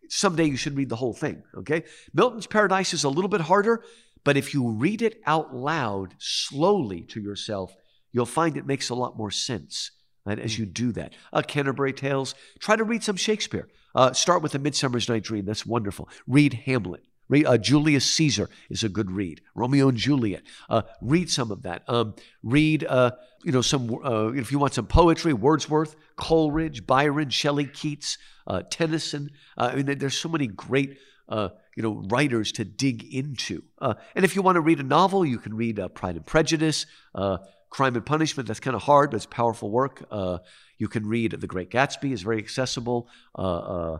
someday 0.08 0.44
you 0.46 0.56
should 0.56 0.76
read 0.76 0.88
the 0.88 0.96
whole 0.96 1.14
thing. 1.14 1.44
Okay, 1.56 1.84
Milton's 2.12 2.48
Paradise 2.48 2.92
is 2.92 3.04
a 3.04 3.08
little 3.08 3.28
bit 3.28 3.42
harder, 3.42 3.84
but 4.24 4.36
if 4.36 4.52
you 4.52 4.68
read 4.68 5.02
it 5.02 5.20
out 5.24 5.54
loud 5.54 6.14
slowly 6.18 7.02
to 7.02 7.20
yourself, 7.20 7.74
you'll 8.12 8.26
find 8.26 8.56
it 8.56 8.66
makes 8.66 8.90
a 8.90 8.94
lot 8.94 9.16
more 9.16 9.30
sense 9.30 9.92
right, 10.24 10.38
as 10.38 10.58
you 10.58 10.66
do 10.66 10.92
that. 10.92 11.14
Uh, 11.32 11.42
Canterbury 11.42 11.92
Tales. 11.92 12.34
Try 12.58 12.76
to 12.76 12.84
read 12.84 13.02
some 13.02 13.16
Shakespeare. 13.16 13.68
Uh, 13.94 14.12
start 14.12 14.42
with 14.42 14.54
A 14.54 14.58
Midsummer's 14.58 15.08
Night 15.08 15.24
Dream. 15.24 15.44
That's 15.44 15.66
wonderful. 15.66 16.08
Read 16.26 16.54
Hamlet. 16.54 17.04
Read, 17.28 17.46
uh, 17.46 17.58
Julius 17.58 18.10
Caesar 18.12 18.50
is 18.70 18.82
a 18.82 18.88
good 18.88 19.10
read. 19.10 19.40
Romeo 19.54 19.88
and 19.88 19.96
Juliet. 19.96 20.42
Uh, 20.68 20.82
read 21.00 21.30
some 21.30 21.52
of 21.52 21.62
that. 21.62 21.84
Um, 21.88 22.14
read, 22.42 22.84
uh, 22.84 23.12
you 23.44 23.52
know, 23.52 23.62
some. 23.62 23.94
Uh, 24.04 24.32
if 24.32 24.50
you 24.50 24.58
want 24.58 24.74
some 24.74 24.86
poetry, 24.86 25.32
Wordsworth, 25.32 25.94
Coleridge, 26.16 26.86
Byron, 26.86 27.30
Shelley, 27.30 27.66
Keats, 27.66 28.18
uh, 28.48 28.62
Tennyson. 28.68 29.30
Uh, 29.56 29.70
I 29.72 29.76
mean, 29.76 29.98
there's 29.98 30.18
so 30.18 30.28
many 30.28 30.48
great. 30.48 30.98
Uh, 31.28 31.50
you 31.76 31.82
know, 31.82 32.02
writers 32.08 32.52
to 32.52 32.64
dig 32.64 33.14
into. 33.14 33.62
Uh, 33.80 33.94
and 34.14 34.24
if 34.24 34.34
you 34.34 34.42
want 34.42 34.56
to 34.56 34.60
read 34.60 34.80
a 34.80 34.82
novel, 34.82 35.24
you 35.24 35.38
can 35.38 35.54
read 35.54 35.78
uh, 35.78 35.88
Pride 35.88 36.16
and 36.16 36.26
Prejudice, 36.26 36.86
uh, 37.14 37.38
Crime 37.70 37.94
and 37.94 38.04
Punishment. 38.04 38.46
That's 38.46 38.60
kind 38.60 38.76
of 38.76 38.82
hard, 38.82 39.10
but 39.10 39.16
it's 39.16 39.26
powerful 39.26 39.70
work. 39.70 40.04
Uh, 40.10 40.38
you 40.78 40.88
can 40.88 41.06
read 41.06 41.32
The 41.32 41.46
Great 41.46 41.70
Gatsby; 41.70 42.12
is 42.12 42.22
very 42.22 42.38
accessible. 42.38 43.08
Uh, 43.36 43.40
uh, 43.40 43.98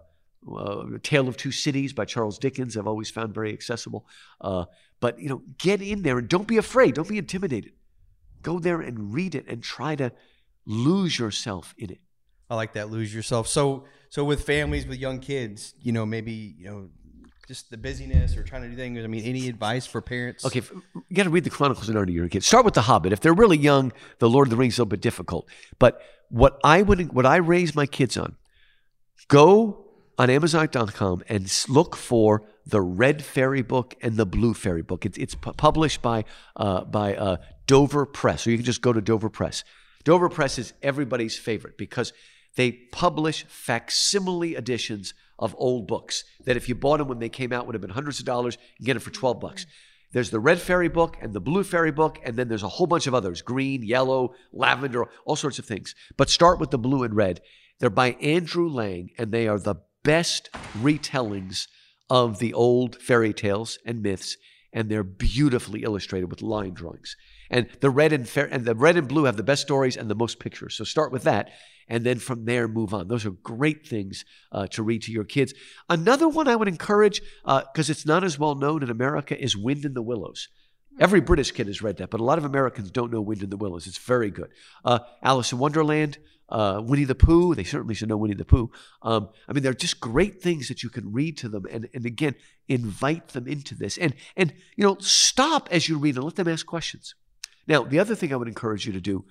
uh, 0.56 0.84
Tale 1.02 1.28
of 1.28 1.36
Two 1.36 1.52
Cities 1.52 1.92
by 1.92 2.04
Charles 2.04 2.38
Dickens. 2.38 2.76
I've 2.76 2.86
always 2.86 3.10
found 3.10 3.34
very 3.34 3.52
accessible. 3.52 4.06
Uh, 4.40 4.64
but 4.98 5.18
you 5.18 5.28
know, 5.28 5.42
get 5.58 5.80
in 5.82 6.02
there 6.02 6.18
and 6.18 6.28
don't 6.28 6.46
be 6.46 6.56
afraid. 6.56 6.94
Don't 6.94 7.08
be 7.08 7.18
intimidated. 7.18 7.72
Go 8.42 8.58
there 8.58 8.80
and 8.80 9.14
read 9.14 9.34
it 9.34 9.46
and 9.48 9.62
try 9.62 9.94
to 9.96 10.12
lose 10.64 11.18
yourself 11.18 11.74
in 11.78 11.90
it. 11.90 12.00
I 12.48 12.56
like 12.56 12.72
that. 12.72 12.90
Lose 12.90 13.14
yourself. 13.14 13.46
So, 13.46 13.84
so 14.08 14.24
with 14.24 14.42
families 14.44 14.86
with 14.86 14.98
young 14.98 15.20
kids, 15.20 15.74
you 15.80 15.92
know, 15.92 16.04
maybe 16.04 16.56
you 16.58 16.64
know, 16.64 16.88
just 17.50 17.68
the 17.68 17.76
busyness 17.76 18.36
or 18.36 18.44
trying 18.44 18.62
to 18.62 18.68
do 18.68 18.76
things. 18.76 19.02
I 19.02 19.08
mean, 19.08 19.24
any 19.24 19.48
advice 19.48 19.84
for 19.84 20.00
parents? 20.00 20.44
Okay, 20.44 20.62
you 20.94 21.16
got 21.16 21.24
to 21.24 21.30
read 21.30 21.42
the 21.42 21.50
Chronicles 21.50 21.88
of 21.88 21.96
Narnia. 21.96 22.12
Your 22.14 22.28
kids 22.28 22.46
start 22.46 22.64
with 22.64 22.74
The 22.74 22.82
Hobbit. 22.82 23.12
If 23.12 23.18
they're 23.18 23.34
really 23.34 23.58
young, 23.58 23.92
The 24.20 24.30
Lord 24.30 24.46
of 24.46 24.50
the 24.50 24.56
Rings 24.56 24.74
is 24.74 24.78
a 24.78 24.82
little 24.82 24.90
bit 24.90 25.00
difficult. 25.00 25.48
But 25.80 26.00
what 26.28 26.60
I 26.62 26.82
would, 26.82 27.12
what 27.12 27.26
I 27.26 27.38
raise 27.38 27.74
my 27.74 27.86
kids 27.86 28.16
on, 28.16 28.36
go 29.26 29.84
on 30.16 30.30
Amazon.com 30.30 31.24
and 31.28 31.52
look 31.68 31.96
for 31.96 32.44
the 32.64 32.80
Red 32.80 33.24
Fairy 33.24 33.62
book 33.62 33.96
and 34.00 34.16
the 34.16 34.26
Blue 34.26 34.54
Fairy 34.54 34.82
book. 34.82 35.04
It's 35.04 35.18
it's 35.18 35.34
pu- 35.34 35.54
published 35.54 36.02
by 36.02 36.26
uh, 36.54 36.84
by 36.84 37.16
uh, 37.16 37.38
Dover 37.66 38.06
Press, 38.06 38.42
so 38.42 38.50
you 38.50 38.58
can 38.58 38.64
just 38.64 38.80
go 38.80 38.92
to 38.92 39.00
Dover 39.00 39.28
Press. 39.28 39.64
Dover 40.04 40.28
Press 40.28 40.56
is 40.56 40.72
everybody's 40.84 41.36
favorite 41.36 41.76
because 41.76 42.12
they 42.56 42.72
publish 42.72 43.44
facsimile 43.48 44.56
editions 44.56 45.14
of 45.38 45.54
old 45.58 45.86
books 45.86 46.24
that 46.44 46.56
if 46.56 46.68
you 46.68 46.74
bought 46.74 46.98
them 46.98 47.08
when 47.08 47.18
they 47.18 47.28
came 47.28 47.52
out 47.52 47.66
would 47.66 47.74
have 47.74 47.80
been 47.80 47.90
hundreds 47.90 48.18
of 48.18 48.26
dollars. 48.26 48.58
You 48.78 48.86
get 48.86 48.96
it 48.96 49.00
for 49.00 49.10
12 49.10 49.40
bucks. 49.40 49.66
There's 50.12 50.30
the 50.30 50.40
red 50.40 50.60
fairy 50.60 50.88
book 50.88 51.16
and 51.20 51.32
the 51.32 51.40
blue 51.40 51.62
fairy 51.62 51.92
book, 51.92 52.18
and 52.24 52.36
then 52.36 52.48
there's 52.48 52.64
a 52.64 52.68
whole 52.68 52.86
bunch 52.86 53.06
of 53.06 53.14
others 53.14 53.42
green, 53.42 53.82
yellow, 53.82 54.34
lavender, 54.52 55.06
all 55.24 55.36
sorts 55.36 55.58
of 55.58 55.66
things. 55.66 55.94
But 56.16 56.30
start 56.30 56.58
with 56.58 56.70
the 56.70 56.78
blue 56.78 57.04
and 57.04 57.14
red. 57.14 57.40
They're 57.78 57.90
by 57.90 58.12
Andrew 58.20 58.68
Lang, 58.68 59.10
and 59.16 59.32
they 59.32 59.46
are 59.46 59.58
the 59.58 59.76
best 60.02 60.50
retellings 60.78 61.68
of 62.10 62.40
the 62.40 62.52
old 62.52 63.00
fairy 63.00 63.32
tales 63.32 63.78
and 63.86 64.02
myths, 64.02 64.36
and 64.72 64.90
they're 64.90 65.04
beautifully 65.04 65.84
illustrated 65.84 66.28
with 66.28 66.42
line 66.42 66.74
drawings. 66.74 67.16
And 67.48 67.68
the 67.80 67.90
red 67.90 68.12
and 68.12 68.28
fair, 68.28 68.46
and 68.46 68.64
the 68.64 68.74
red 68.74 68.96
and 68.96 69.08
blue 69.08 69.24
have 69.24 69.36
the 69.36 69.42
best 69.42 69.62
stories 69.62 69.96
and 69.96 70.10
the 70.10 70.14
most 70.14 70.40
pictures. 70.40 70.76
So 70.76 70.84
start 70.84 71.12
with 71.12 71.22
that, 71.22 71.50
and 71.90 72.06
then 72.06 72.18
from 72.18 72.44
there 72.44 72.68
move 72.68 72.94
on. 72.94 73.08
Those 73.08 73.26
are 73.26 73.32
great 73.32 73.86
things 73.86 74.24
uh, 74.52 74.68
to 74.68 74.82
read 74.82 75.02
to 75.02 75.12
your 75.12 75.24
kids. 75.24 75.52
Another 75.90 76.28
one 76.28 76.48
I 76.48 76.56
would 76.56 76.68
encourage 76.68 77.20
because 77.44 77.90
it's 77.90 78.06
not 78.06 78.24
as 78.24 78.38
well 78.38 78.54
known 78.54 78.82
in 78.82 78.90
America 78.90 79.38
is 79.38 79.56
Wind 79.56 79.84
in 79.84 79.92
the 79.92 80.00
Willows. 80.00 80.48
Every 80.98 81.20
British 81.20 81.50
kid 81.50 81.66
has 81.66 81.82
read 81.82 81.96
that, 81.98 82.10
but 82.10 82.20
a 82.20 82.24
lot 82.24 82.38
of 82.38 82.44
Americans 82.44 82.90
don't 82.90 83.12
know 83.12 83.20
Wind 83.20 83.42
in 83.42 83.50
the 83.50 83.56
Willows. 83.56 83.86
It's 83.86 83.98
very 83.98 84.30
good. 84.30 84.50
Uh, 84.84 85.00
Alice 85.22 85.52
in 85.52 85.58
Wonderland, 85.58 86.18
uh, 86.48 86.80
Winnie 86.84 87.04
the 87.04 87.14
Pooh. 87.14 87.54
They 87.54 87.64
certainly 87.64 87.94
should 87.94 88.08
know 88.08 88.16
Winnie 88.16 88.34
the 88.34 88.44
Pooh. 88.44 88.70
Um, 89.02 89.30
I 89.48 89.52
mean, 89.52 89.62
they're 89.62 89.74
just 89.74 90.00
great 90.00 90.42
things 90.42 90.68
that 90.68 90.82
you 90.82 90.90
can 90.90 91.12
read 91.12 91.38
to 91.38 91.48
them, 91.48 91.64
and 91.70 91.88
and 91.94 92.06
again, 92.06 92.34
invite 92.68 93.28
them 93.28 93.48
into 93.48 93.74
this, 93.74 93.98
and 93.98 94.14
and 94.36 94.52
you 94.76 94.84
know, 94.84 94.96
stop 95.00 95.68
as 95.70 95.88
you 95.88 95.98
read 95.98 96.16
and 96.16 96.24
let 96.24 96.36
them 96.36 96.48
ask 96.48 96.66
questions. 96.66 97.14
Now, 97.66 97.84
the 97.84 98.00
other 98.00 98.14
thing 98.14 98.32
I 98.32 98.36
would 98.36 98.48
encourage 98.48 98.86
you 98.86 98.92
to 98.92 99.00
do, 99.00 99.24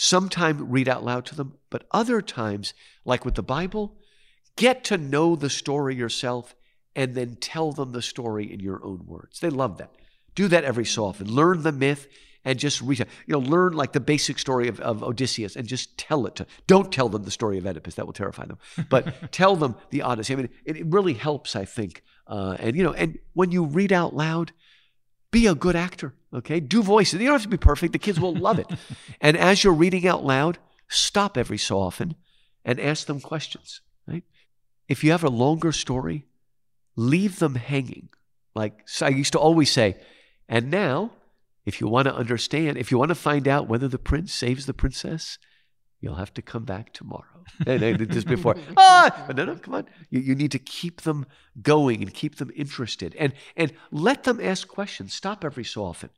sometime 0.00 0.70
read 0.70 0.88
out 0.88 1.04
loud 1.04 1.26
to 1.26 1.34
them, 1.34 1.52
but 1.68 1.84
other 1.90 2.22
times, 2.22 2.72
like 3.04 3.22
with 3.22 3.34
the 3.34 3.42
Bible, 3.42 3.94
get 4.56 4.82
to 4.84 4.96
know 4.96 5.36
the 5.36 5.50
story 5.50 5.94
yourself 5.94 6.56
and 6.96 7.14
then 7.14 7.36
tell 7.36 7.70
them 7.72 7.92
the 7.92 8.00
story 8.00 8.50
in 8.50 8.60
your 8.60 8.82
own 8.82 9.04
words. 9.04 9.40
They 9.40 9.50
love 9.50 9.76
that. 9.76 9.90
Do 10.34 10.48
that 10.48 10.64
every 10.64 10.86
so 10.86 11.04
often. 11.04 11.30
Learn 11.30 11.64
the 11.64 11.70
myth 11.70 12.08
and 12.46 12.58
just 12.58 12.80
read 12.80 13.00
it. 13.00 13.08
You 13.26 13.34
know, 13.34 13.40
learn 13.40 13.74
like 13.74 13.92
the 13.92 14.00
basic 14.00 14.38
story 14.38 14.68
of, 14.68 14.80
of 14.80 15.02
Odysseus 15.02 15.54
and 15.54 15.68
just 15.68 15.98
tell 15.98 16.26
it 16.26 16.34
to. 16.36 16.46
Don't 16.66 16.90
tell 16.90 17.10
them 17.10 17.24
the 17.24 17.30
story 17.30 17.58
of 17.58 17.66
Oedipus. 17.66 17.96
That 17.96 18.06
will 18.06 18.14
terrify 18.14 18.46
them. 18.46 18.58
But 18.88 19.30
tell 19.32 19.54
them 19.54 19.76
the 19.90 20.00
Odyssey. 20.00 20.32
I 20.32 20.36
mean, 20.36 20.48
it, 20.64 20.78
it 20.78 20.86
really 20.86 21.12
helps, 21.12 21.54
I 21.54 21.66
think. 21.66 22.02
Uh, 22.26 22.56
and 22.58 22.74
you 22.74 22.82
know, 22.82 22.94
and 22.94 23.18
when 23.34 23.52
you 23.52 23.64
read 23.64 23.92
out 23.92 24.16
loud, 24.16 24.52
be 25.30 25.46
a 25.46 25.54
good 25.54 25.76
actor. 25.76 26.14
Okay, 26.32 26.60
do 26.60 26.82
voices. 26.82 27.20
You 27.20 27.26
don't 27.26 27.34
have 27.34 27.42
to 27.42 27.48
be 27.48 27.56
perfect. 27.56 27.92
The 27.92 27.98
kids 27.98 28.20
will 28.20 28.34
love 28.34 28.58
it. 28.58 28.66
and 29.20 29.36
as 29.36 29.64
you're 29.64 29.72
reading 29.72 30.06
out 30.06 30.24
loud, 30.24 30.58
stop 30.88 31.36
every 31.36 31.58
so 31.58 31.78
often 31.78 32.14
and 32.64 32.78
ask 32.80 33.06
them 33.06 33.20
questions. 33.20 33.80
Right? 34.06 34.24
If 34.88 35.02
you 35.02 35.10
have 35.10 35.24
a 35.24 35.30
longer 35.30 35.72
story, 35.72 36.26
leave 36.96 37.38
them 37.38 37.56
hanging. 37.56 38.08
Like 38.54 38.86
I 39.00 39.08
used 39.08 39.32
to 39.32 39.38
always 39.38 39.70
say, 39.70 39.96
and 40.48 40.70
now, 40.70 41.12
if 41.64 41.80
you 41.80 41.88
want 41.88 42.06
to 42.06 42.14
understand, 42.14 42.76
if 42.76 42.90
you 42.90 42.98
want 42.98 43.10
to 43.10 43.14
find 43.14 43.46
out 43.46 43.68
whether 43.68 43.88
the 43.88 43.98
prince 43.98 44.32
saves 44.32 44.66
the 44.66 44.74
princess, 44.74 45.38
you'll 46.00 46.16
have 46.16 46.32
to 46.34 46.42
come 46.42 46.64
back 46.64 46.92
tomorrow. 46.92 47.24
and, 47.66 48.10
just 48.10 48.26
before, 48.28 48.56
ah, 48.76 49.24
but 49.26 49.36
no, 49.36 49.44
no, 49.44 49.56
come 49.56 49.74
on. 49.74 49.86
You, 50.10 50.20
you 50.20 50.34
need 50.34 50.52
to 50.52 50.58
keep 50.58 51.02
them 51.02 51.26
going 51.62 52.00
and 52.02 52.12
keep 52.14 52.36
them 52.36 52.50
interested, 52.54 53.14
and 53.18 53.32
and 53.56 53.72
let 53.90 54.24
them 54.24 54.38
ask 54.40 54.68
questions. 54.68 55.12
Stop 55.14 55.44
every 55.44 55.64
so 55.64 55.84
often. 55.84 56.10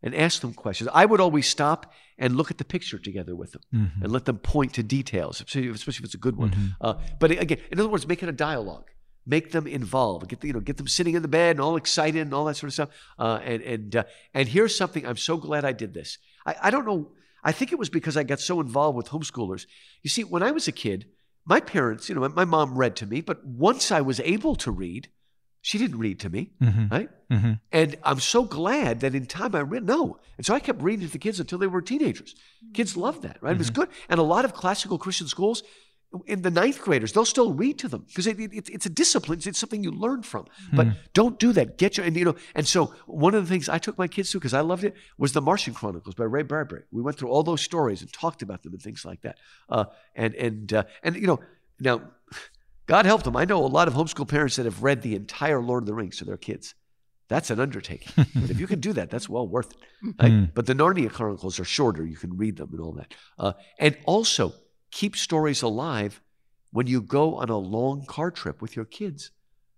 and 0.00 0.14
ask 0.14 0.40
them 0.42 0.54
questions. 0.54 0.88
I 0.94 1.04
would 1.06 1.20
always 1.20 1.48
stop 1.48 1.92
and 2.18 2.36
look 2.36 2.52
at 2.52 2.58
the 2.58 2.64
picture 2.64 2.98
together 3.00 3.34
with 3.34 3.50
them 3.50 3.62
Mhm. 3.74 4.02
and 4.02 4.12
let 4.12 4.24
them 4.26 4.38
point 4.38 4.74
to 4.74 4.82
details, 4.84 5.40
especially 5.40 5.66
if 6.02 6.04
it's 6.04 6.14
a 6.14 6.18
good 6.26 6.36
one. 6.36 6.50
Mhm. 6.50 6.76
Uh, 6.80 6.94
but 7.18 7.32
again, 7.32 7.58
in 7.72 7.80
other 7.80 7.88
words, 7.88 8.06
make 8.06 8.22
it 8.22 8.28
a 8.28 8.32
dialogue. 8.48 8.86
Make 9.26 9.50
them 9.50 9.66
involved. 9.66 10.28
Get 10.28 10.40
the, 10.40 10.46
you 10.46 10.52
know, 10.52 10.60
get 10.60 10.76
them 10.76 10.86
sitting 10.86 11.14
in 11.16 11.22
the 11.22 11.28
bed 11.40 11.56
and 11.56 11.60
all 11.60 11.74
excited 11.76 12.20
and 12.22 12.32
all 12.32 12.44
that 12.44 12.56
sort 12.56 12.68
of 12.68 12.74
stuff. 12.74 12.90
Uh, 13.18 13.40
and 13.50 13.60
and 13.72 13.96
uh, 13.96 14.04
and 14.34 14.48
here's 14.48 14.76
something. 14.76 15.04
I'm 15.04 15.16
so 15.30 15.36
glad 15.36 15.64
I 15.64 15.72
did 15.72 15.94
this. 15.94 16.18
I, 16.46 16.54
I 16.66 16.70
don't 16.70 16.86
know. 16.86 17.10
I 17.44 17.52
think 17.52 17.72
it 17.72 17.78
was 17.78 17.88
because 17.90 18.16
I 18.16 18.22
got 18.24 18.40
so 18.40 18.60
involved 18.60 18.96
with 18.96 19.08
homeschoolers. 19.08 19.66
You 20.02 20.10
see, 20.10 20.24
when 20.24 20.42
I 20.42 20.50
was 20.50 20.68
a 20.68 20.72
kid, 20.72 21.06
my 21.44 21.60
parents, 21.60 22.08
you 22.08 22.14
know, 22.14 22.28
my, 22.28 22.44
mom 22.44 22.76
read 22.76 22.96
to 22.96 23.06
me, 23.06 23.20
but 23.20 23.44
once 23.44 23.90
I 23.90 24.00
was 24.00 24.20
able 24.20 24.54
to 24.56 24.70
read, 24.70 25.08
she 25.62 25.78
didn't 25.78 25.98
read 25.98 26.20
to 26.20 26.30
me, 26.30 26.50
Mhm. 26.60 26.90
right? 26.90 27.10
Mhm. 27.30 27.60
And 27.72 27.96
I'm 28.04 28.20
so 28.20 28.44
glad 28.44 29.00
that 29.00 29.14
in 29.14 29.26
time 29.26 29.54
I 29.54 29.60
read 29.60 29.84
no. 29.84 30.18
And 30.36 30.46
so 30.46 30.54
I 30.54 30.60
kept 30.60 30.82
reading 30.82 31.06
to 31.06 31.12
the 31.12 31.18
kids 31.18 31.40
until 31.40 31.58
they 31.58 31.66
were 31.66 31.82
teenagers. 31.82 32.34
Kids 32.74 32.96
love 32.96 33.22
that, 33.22 33.42
right? 33.42 33.54
It 33.54 33.58
was 33.58 33.70
good. 33.70 33.88
And 34.08 34.20
a 34.20 34.22
lot 34.22 34.44
of 34.44 34.52
classical 34.54 34.98
Christian 34.98 35.26
schools, 35.26 35.62
in 36.26 36.42
the 36.42 36.50
ninth 36.50 36.80
graders, 36.80 37.12
they'll 37.12 37.24
still 37.24 37.52
read 37.52 37.78
to 37.80 37.88
them 37.88 38.04
because 38.08 38.26
it, 38.26 38.38
it, 38.40 38.68
it's 38.70 38.86
a 38.86 38.90
discipline. 38.90 39.40
It's 39.44 39.58
something 39.58 39.84
you 39.84 39.90
learn 39.90 40.22
from. 40.22 40.46
But 40.72 40.88
don't 41.12 41.38
do 41.38 41.52
that. 41.52 41.76
Get 41.76 41.96
your 41.96 42.06
and 42.06 42.16
you 42.16 42.24
know. 42.24 42.36
And 42.54 42.66
so 42.66 42.94
one 43.06 43.34
of 43.34 43.44
the 43.44 43.48
things 43.48 43.68
I 43.68 43.78
took 43.78 43.98
my 43.98 44.08
kids 44.08 44.30
to 44.32 44.38
because 44.38 44.54
I 44.54 44.60
loved 44.60 44.84
it 44.84 44.94
was 45.18 45.32
the 45.32 45.42
Martian 45.42 45.74
Chronicles 45.74 46.14
by 46.14 46.24
Ray 46.24 46.42
Bradbury. 46.42 46.84
We 46.90 47.02
went 47.02 47.18
through 47.18 47.28
all 47.28 47.42
those 47.42 47.60
stories 47.60 48.00
and 48.00 48.12
talked 48.12 48.42
about 48.42 48.62
them 48.62 48.72
and 48.72 48.82
things 48.82 49.04
like 49.04 49.20
that. 49.22 49.38
Uh, 49.68 49.84
and 50.14 50.34
and 50.34 50.72
uh, 50.72 50.84
and 51.02 51.16
you 51.16 51.26
know 51.26 51.40
now. 51.78 52.02
God 52.86 53.04
help 53.04 53.22
them. 53.22 53.36
I 53.36 53.44
know 53.44 53.62
a 53.62 53.66
lot 53.66 53.86
of 53.86 53.92
homeschool 53.92 54.26
parents 54.26 54.56
that 54.56 54.64
have 54.64 54.82
read 54.82 55.02
the 55.02 55.14
entire 55.14 55.60
Lord 55.60 55.82
of 55.82 55.86
the 55.86 55.92
Rings 55.92 56.16
to 56.18 56.24
their 56.24 56.38
kids. 56.38 56.74
That's 57.28 57.50
an 57.50 57.60
undertaking. 57.60 58.10
but 58.16 58.50
if 58.50 58.58
you 58.58 58.66
can 58.66 58.80
do 58.80 58.94
that, 58.94 59.10
that's 59.10 59.28
well 59.28 59.46
worth 59.46 59.72
it. 59.72 59.78
right? 60.18 60.32
Mm. 60.32 60.54
But 60.54 60.64
the 60.64 60.72
Narnia 60.72 61.12
Chronicles 61.12 61.60
are 61.60 61.64
shorter. 61.64 62.06
You 62.06 62.16
can 62.16 62.38
read 62.38 62.56
them 62.56 62.70
and 62.72 62.80
all 62.80 62.92
that. 62.92 63.12
Uh, 63.38 63.52
and 63.78 63.96
also, 64.06 64.54
keep 64.90 65.16
stories 65.16 65.62
alive 65.62 66.20
when 66.70 66.86
you 66.86 67.00
go 67.00 67.36
on 67.36 67.48
a 67.48 67.56
long 67.56 68.04
car 68.04 68.30
trip 68.30 68.60
with 68.60 68.76
your 68.76 68.84
kids. 68.84 69.30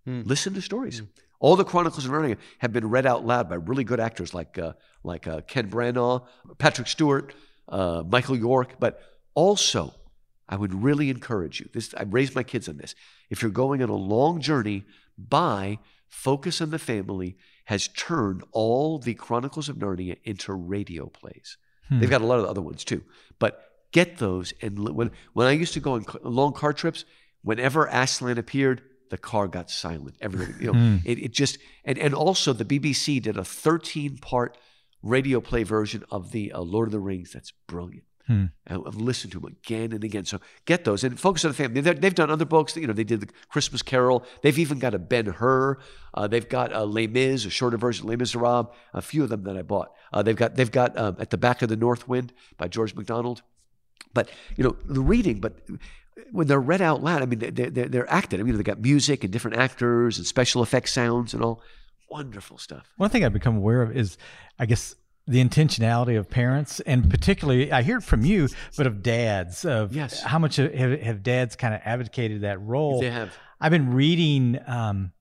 Hmm. 0.05 0.21
Listen 0.25 0.53
to 0.53 0.61
stories. 0.61 1.01
All 1.39 1.55
the 1.55 1.63
Chronicles 1.63 2.05
of 2.05 2.11
Narnia 2.11 2.37
have 2.59 2.71
been 2.71 2.89
read 2.89 3.05
out 3.05 3.25
loud 3.25 3.49
by 3.49 3.55
really 3.55 3.83
good 3.83 3.99
actors 3.99 4.33
like 4.33 4.59
uh, 4.59 4.73
like 5.03 5.27
uh, 5.27 5.41
Ken 5.41 5.69
Branagh, 5.69 6.25
Patrick 6.57 6.87
Stewart, 6.87 7.33
uh, 7.67 8.03
Michael 8.07 8.37
York. 8.37 8.75
But 8.79 9.01
also, 9.33 9.93
I 10.47 10.55
would 10.55 10.83
really 10.83 11.09
encourage 11.09 11.59
you. 11.59 11.69
This 11.73 11.93
I 11.95 12.03
raised 12.03 12.35
my 12.35 12.43
kids 12.43 12.69
on 12.69 12.77
this. 12.77 12.93
If 13.29 13.41
you're 13.41 13.51
going 13.51 13.81
on 13.81 13.89
a 13.89 13.95
long 13.95 14.41
journey, 14.41 14.85
buy 15.17 15.79
Focus 16.09 16.61
on 16.61 16.71
the 16.71 16.79
Family 16.79 17.37
has 17.65 17.87
turned 17.87 18.43
all 18.51 18.99
the 18.99 19.13
Chronicles 19.13 19.69
of 19.69 19.77
Narnia 19.77 20.17
into 20.25 20.53
radio 20.53 21.07
plays. 21.07 21.57
They've 21.89 22.09
got 22.09 22.21
a 22.21 22.25
lot 22.25 22.39
of 22.39 22.45
other 22.45 22.61
ones 22.61 22.83
too, 22.83 23.03
but 23.39 23.70
get 23.91 24.17
those. 24.17 24.53
And 24.61 24.89
when 24.95 25.11
when 25.33 25.47
I 25.47 25.51
used 25.51 25.73
to 25.73 25.79
go 25.79 25.93
on 25.93 26.05
long 26.23 26.53
car 26.53 26.73
trips, 26.73 27.05
whenever 27.43 27.87
Aslan 27.87 28.37
appeared, 28.37 28.81
the 29.09 29.17
car 29.17 29.47
got 29.47 29.69
silent. 29.69 30.15
Everything, 30.21 30.55
you 30.59 30.71
know, 30.73 30.99
it, 31.05 31.19
it 31.19 31.31
just 31.33 31.57
and 31.85 31.97
and 31.97 32.13
also 32.13 32.53
the 32.53 32.65
BBC 32.65 33.21
did 33.21 33.37
a 33.37 33.43
13 33.43 34.17
part 34.17 34.57
radio 35.03 35.41
play 35.41 35.63
version 35.63 36.03
of 36.11 36.31
the 36.31 36.51
uh, 36.51 36.61
Lord 36.61 36.87
of 36.87 36.91
the 36.91 36.99
Rings. 36.99 37.31
That's 37.33 37.51
brilliant. 37.67 38.03
Hmm. 38.27 38.45
I've 38.67 38.95
listened 38.97 39.33
to 39.33 39.39
them 39.39 39.47
again 39.65 39.91
and 39.93 40.03
again. 40.03 40.25
So 40.25 40.39
get 40.65 40.85
those 40.85 41.03
and 41.03 41.19
focus 41.19 41.43
on 41.43 41.49
the 41.51 41.55
family. 41.57 41.81
They're- 41.81 41.95
They've 41.95 42.13
done 42.13 42.29
other 42.29 42.45
books. 42.45 42.77
You 42.77 42.85
know, 42.85 42.93
they 42.93 43.03
did 43.03 43.19
the 43.19 43.27
Christmas 43.49 43.81
Carol. 43.81 44.23
They've 44.43 44.59
even 44.59 44.77
got 44.77 44.93
a 44.93 44.99
Ben 44.99 45.25
Hur. 45.25 45.79
Uh, 46.13 46.27
they've 46.27 46.47
got 46.47 46.71
uh, 46.71 46.85
Les 46.85 47.07
Mis, 47.07 47.45
a 47.45 47.49
shorter 47.49 47.77
version, 47.77 48.05
of 48.05 48.09
Les 48.11 48.15
Miserables. 48.17 48.67
A 48.93 49.01
few 49.01 49.23
of 49.23 49.29
them 49.29 49.43
that 49.45 49.57
I 49.57 49.63
bought. 49.63 49.91
Uh, 50.13 50.21
they've 50.21 50.35
got 50.35 50.55
they've 50.55 50.71
got 50.71 50.95
um, 50.97 51.15
at 51.19 51.31
the 51.31 51.37
back 51.37 51.63
of 51.63 51.69
the 51.69 51.75
North 51.75 52.07
Wind 52.07 52.31
by 52.57 52.67
George 52.67 52.93
MacDonald. 52.95 53.41
But 54.13 54.29
you 54.57 54.63
know, 54.63 54.75
the 54.85 55.01
reading, 55.01 55.39
but 55.39 55.53
when 56.31 56.47
they're 56.47 56.59
read 56.59 56.81
out 56.81 57.01
loud, 57.03 57.21
I 57.21 57.25
mean, 57.25 57.39
they're, 57.39 57.51
they're, 57.69 57.87
they're 57.87 58.11
acted. 58.11 58.39
I 58.39 58.43
mean, 58.43 58.57
they 58.57 58.63
got 58.63 58.79
music 58.81 59.23
and 59.23 59.31
different 59.31 59.57
actors 59.57 60.17
and 60.17 60.27
special 60.27 60.61
effects 60.63 60.91
sounds 60.93 61.33
and 61.33 61.43
all. 61.43 61.61
Wonderful 62.09 62.57
stuff. 62.57 62.91
One 62.97 63.09
thing 63.09 63.23
I've 63.23 63.31
become 63.33 63.55
aware 63.57 63.81
of 63.81 63.95
is, 63.95 64.17
I 64.59 64.65
guess, 64.65 64.95
the 65.27 65.41
intentionality 65.41 66.17
of 66.19 66.29
parents, 66.29 66.79
and 66.81 67.09
particularly, 67.09 67.71
I 67.71 67.83
hear 67.83 67.97
it 67.97 68.03
from 68.03 68.25
you, 68.25 68.49
but 68.75 68.85
of 68.87 69.01
dads, 69.01 69.63
of 69.63 69.95
Yes. 69.95 70.21
how 70.21 70.37
much 70.39 70.57
have, 70.57 70.73
have 70.73 71.23
dads 71.23 71.55
kind 71.55 71.73
of 71.73 71.79
advocated 71.85 72.41
that 72.41 72.59
role. 72.61 72.99
They 72.99 73.11
have. 73.11 73.33
I've 73.61 73.71
been 73.71 73.93
reading 73.93 74.59
um, 74.67 75.13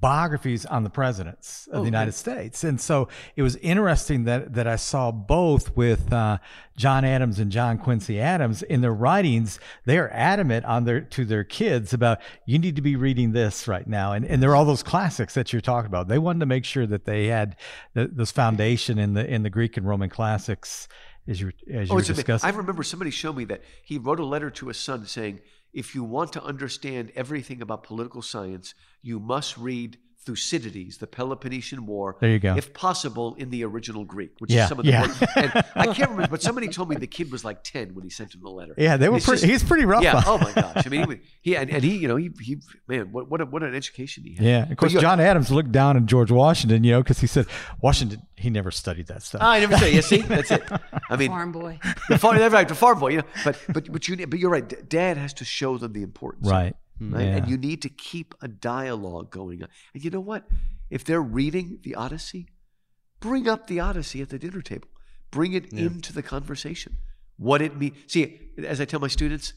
biographies 0.00 0.64
on 0.66 0.84
the 0.84 0.90
presidents 0.90 1.66
of 1.72 1.78
Oh, 1.78 1.80
the 1.80 1.86
United. 1.86 2.12
States, 2.12 2.62
and 2.62 2.80
so 2.80 3.08
it 3.34 3.42
was 3.42 3.56
interesting 3.56 4.24
that 4.24 4.54
that 4.54 4.66
I 4.68 4.76
saw 4.76 5.10
both 5.10 5.76
with 5.76 6.12
uh, 6.12 6.38
John 6.76 7.04
Adams 7.04 7.40
and 7.40 7.50
John 7.50 7.76
Quincy 7.76 8.20
Adams 8.20 8.62
in 8.62 8.82
their 8.82 8.94
writings. 8.94 9.58
They 9.86 9.98
are 9.98 10.08
adamant 10.10 10.64
on 10.64 10.84
their 10.84 11.00
to 11.00 11.24
their 11.24 11.42
kids 11.42 11.92
about 11.92 12.20
you 12.46 12.58
need 12.58 12.76
to 12.76 12.82
be 12.82 12.94
reading 12.94 13.32
this 13.32 13.66
right 13.66 13.86
now, 13.86 14.12
and 14.12 14.24
and 14.24 14.40
there 14.40 14.50
are 14.50 14.56
all 14.56 14.64
those 14.64 14.84
classics 14.84 15.34
that 15.34 15.52
you're 15.52 15.60
talking 15.60 15.86
about. 15.88 16.06
They 16.06 16.18
wanted 16.18 16.40
to 16.40 16.46
make 16.46 16.64
sure 16.64 16.86
that 16.86 17.04
they 17.04 17.26
had 17.26 17.56
the, 17.94 18.06
this 18.06 18.30
foundation 18.30 18.98
in 18.98 19.14
the 19.14 19.26
in 19.28 19.42
the 19.42 19.50
Greek 19.50 19.76
and 19.76 19.88
Roman 19.88 20.08
classics 20.08 20.86
as 21.26 21.40
you 21.40 21.50
as 21.72 21.88
you 21.88 21.92
Oh, 21.92 21.96
were 21.96 22.02
discussing. 22.02 22.48
I 22.48 22.52
remember 22.56 22.84
somebody 22.84 23.10
showed 23.10 23.36
me 23.36 23.44
that 23.46 23.62
he 23.82 23.98
wrote 23.98 24.20
a 24.20 24.24
letter 24.24 24.50
to 24.50 24.68
his 24.68 24.76
son 24.76 25.04
saying, 25.06 25.40
if 25.72 25.94
you 25.94 26.02
want 26.04 26.32
to 26.34 26.42
understand 26.42 27.12
everything 27.14 27.60
about 27.60 27.82
political 27.82 28.22
science, 28.22 28.74
you 29.02 29.18
must 29.20 29.56
read 29.58 29.98
Thucydides, 30.26 30.98
the 30.98 31.06
Peloponnesian 31.06 31.86
War. 31.86 32.16
There 32.20 32.28
you 32.30 32.38
go. 32.38 32.54
If 32.54 32.74
possible, 32.74 33.34
in 33.36 33.48
the 33.48 33.64
original 33.64 34.04
Greek, 34.04 34.32
which 34.38 34.50
Yeah, 34.52 34.64
is 34.64 34.68
some 34.68 34.78
of 34.78 34.84
the 34.84 34.90
yeah. 34.92 35.00
words. 35.06 35.22
And 35.34 35.64
I 35.74 35.86
can't 35.94 36.10
remember, 36.10 36.28
but 36.28 36.42
somebody 36.42 36.68
told 36.68 36.90
me 36.90 36.96
the 36.96 37.06
kid 37.06 37.32
was 37.32 37.42
like 37.42 37.64
10 37.64 37.94
when 37.94 38.04
he 38.04 38.10
sent 38.10 38.34
him 38.34 38.42
the 38.42 38.50
letter. 38.50 38.74
yeah, 38.76 38.98
they 38.98 39.08
were 39.08 39.18
pretty. 39.18 39.40
just- 39.40 39.44
he's 39.44 39.64
pretty 39.64 39.86
rough. 39.86 40.02
Yeah. 40.02 40.22
Oh 40.26 40.36
my 40.36 40.52
gosh. 40.54 40.86
I 40.86 40.88
mean, 40.90 41.10
he, 41.10 41.50
he 41.52 41.56
and, 41.56 41.70
and 41.70 41.82
he, 41.82 41.96
you 41.96 42.06
know, 42.06 42.16
he, 42.16 42.30
he 42.38 42.58
man, 42.86 43.10
what 43.12 43.30
what, 43.30 43.40
a, 43.40 43.46
what 43.46 43.62
an 43.62 43.74
education 43.74 44.22
he 44.24 44.34
had. 44.34 44.44
Yeah, 44.44 44.70
of 44.70 44.76
course, 44.76 44.92
you- 44.92 45.00
John 45.00 45.20
Adams 45.20 45.50
looked 45.50 45.72
down 45.72 45.96
on 45.96 46.06
George 46.06 46.30
Washington, 46.30 46.84
you 46.84 46.92
know, 46.92 47.02
because 47.02 47.18
he 47.20 47.26
said 47.26 47.46
Washington 47.80 48.20
he 48.36 48.50
never 48.50 48.70
studied 48.70 49.06
that 49.06 49.22
stuff. 49.22 49.40
I 49.42 49.60
never 49.60 49.78
say. 49.78 49.94
You 49.94 50.02
see, 50.02 50.18
that's 50.22 50.50
it. 50.50 50.62
I 51.08 51.16
mean, 51.16 51.30
Farm 51.30 51.52
boy. 51.52 51.78
the 52.10 52.18
farm, 52.18 52.36
right, 52.52 52.68
the 52.68 52.74
farm 52.74 52.98
boy. 53.00 53.08
You 53.12 53.16
know, 53.18 53.24
but 53.44 53.58
but 53.70 53.90
but 53.90 54.06
you, 54.06 54.26
but 54.26 54.38
you're 54.38 54.50
right. 54.50 54.68
D- 54.68 54.76
Dad 54.86 55.16
has 55.16 55.32
to 55.34 55.46
show 55.46 55.78
them 55.78 55.94
the 55.94 56.02
importance. 56.02 56.46
of 56.46 56.52
right. 56.52 56.74
Right? 57.00 57.24
Yeah. 57.26 57.36
And 57.36 57.48
you 57.48 57.56
need 57.56 57.80
to 57.82 57.88
keep 57.88 58.34
a 58.42 58.48
dialogue 58.48 59.30
going 59.30 59.62
on. 59.62 59.68
And 59.94 60.04
you 60.04 60.10
know 60.10 60.20
what? 60.20 60.44
If 60.90 61.04
they're 61.04 61.22
reading 61.22 61.78
the 61.82 61.94
Odyssey, 61.94 62.48
bring 63.20 63.48
up 63.48 63.66
the 63.66 63.80
Odyssey 63.80 64.20
at 64.22 64.28
the 64.28 64.38
dinner 64.38 64.60
table. 64.62 64.88
Bring 65.30 65.52
it 65.52 65.72
into 65.72 66.12
the 66.12 66.22
conversation. 66.22 66.96
What 67.36 67.62
it 67.62 67.76
means. 67.76 67.96
See, 68.08 68.38
as 68.58 68.80
I 68.80 68.84
tell 68.84 69.00
my 69.00 69.08
students, 69.08 69.52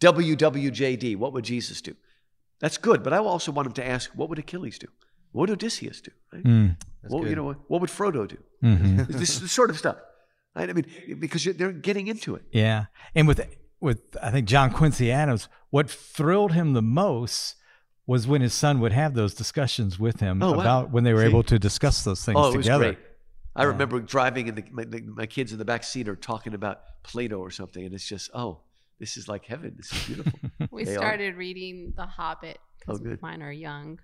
WWJD, 0.00 1.16
what 1.16 1.32
would 1.32 1.44
Jesus 1.44 1.80
do? 1.80 1.94
That's 2.60 2.78
good, 2.78 3.02
but 3.02 3.12
I 3.12 3.18
also 3.18 3.52
want 3.52 3.66
them 3.66 3.74
to 3.74 3.86
ask, 3.86 4.10
what 4.14 4.28
would 4.28 4.38
Achilles 4.38 4.78
do? 4.78 4.86
What 5.32 5.48
would 5.48 5.50
Odysseus 5.50 6.00
do? 6.00 6.10
Right? 6.32 6.44
Mm. 6.44 6.76
What, 7.08 7.28
you 7.28 7.36
know, 7.36 7.52
what 7.68 7.80
would 7.80 7.90
Frodo 7.90 8.28
do? 8.28 8.38
Mhm. 8.62 9.06
this, 9.08 9.38
this 9.40 9.52
sort 9.52 9.70
of 9.70 9.78
stuff. 9.78 9.96
Right? 10.54 10.70
I 10.70 10.72
mean, 10.72 10.86
because 11.18 11.44
you're- 11.44 11.56
they're 11.56 11.72
getting 11.72 12.06
into 12.06 12.34
it. 12.36 12.42
Yeah, 12.52 12.86
and 13.14 13.26
with 13.26 13.40
with 13.80 14.16
I 14.22 14.30
think 14.30 14.46
John 14.48 14.70
Quincy 14.70 15.10
Adams, 15.10 15.48
what 15.70 15.90
thrilled 15.90 16.52
him 16.52 16.72
the 16.72 16.82
most 16.82 17.56
was 18.06 18.26
when 18.26 18.40
his 18.42 18.52
son 18.54 18.80
would 18.80 18.92
have 18.92 19.14
those 19.14 19.34
discussions 19.34 19.98
with 19.98 20.20
him 20.20 20.42
Oh, 20.42 20.52
wow. 20.52 20.60
about 20.60 20.90
when 20.90 21.04
they 21.04 21.12
were 21.14 21.20
See? 21.22 21.26
able 21.28 21.42
to 21.44 21.58
discuss 21.58 22.04
those 22.04 22.24
things 22.24 22.36
Oh, 22.38 22.52
it 22.52 22.56
was 22.58 22.66
together. 22.66 22.84
great. 22.94 22.98
I 23.56 23.64
remember 23.64 24.00
driving 24.00 24.48
and 24.48 24.58
the, 24.58 24.64
my, 24.72 24.84
my 25.14 25.26
kids 25.26 25.52
in 25.52 25.58
the 25.58 25.64
back 25.64 25.84
seat 25.84 26.08
are 26.08 26.16
talking 26.16 26.54
about 26.54 26.80
Plato 27.04 27.38
or 27.38 27.50
something, 27.50 27.84
and 27.84 27.94
it's 27.94 28.06
just, 28.06 28.30
oh, 28.34 28.60
this 28.98 29.16
is 29.16 29.28
like 29.28 29.44
heaven. 29.46 29.74
This 29.76 29.92
is 29.92 30.04
beautiful. 30.06 30.38
We 30.70 30.84
They 30.84 30.96
are. 30.96 30.98
started 30.98 31.36
reading 31.36 31.92
The 31.96 32.04
Hobbit 32.06 32.58
because 32.80 33.00
Oh, 33.00 33.16
mine 33.22 33.42
are 33.42 33.52
young, 33.52 34.00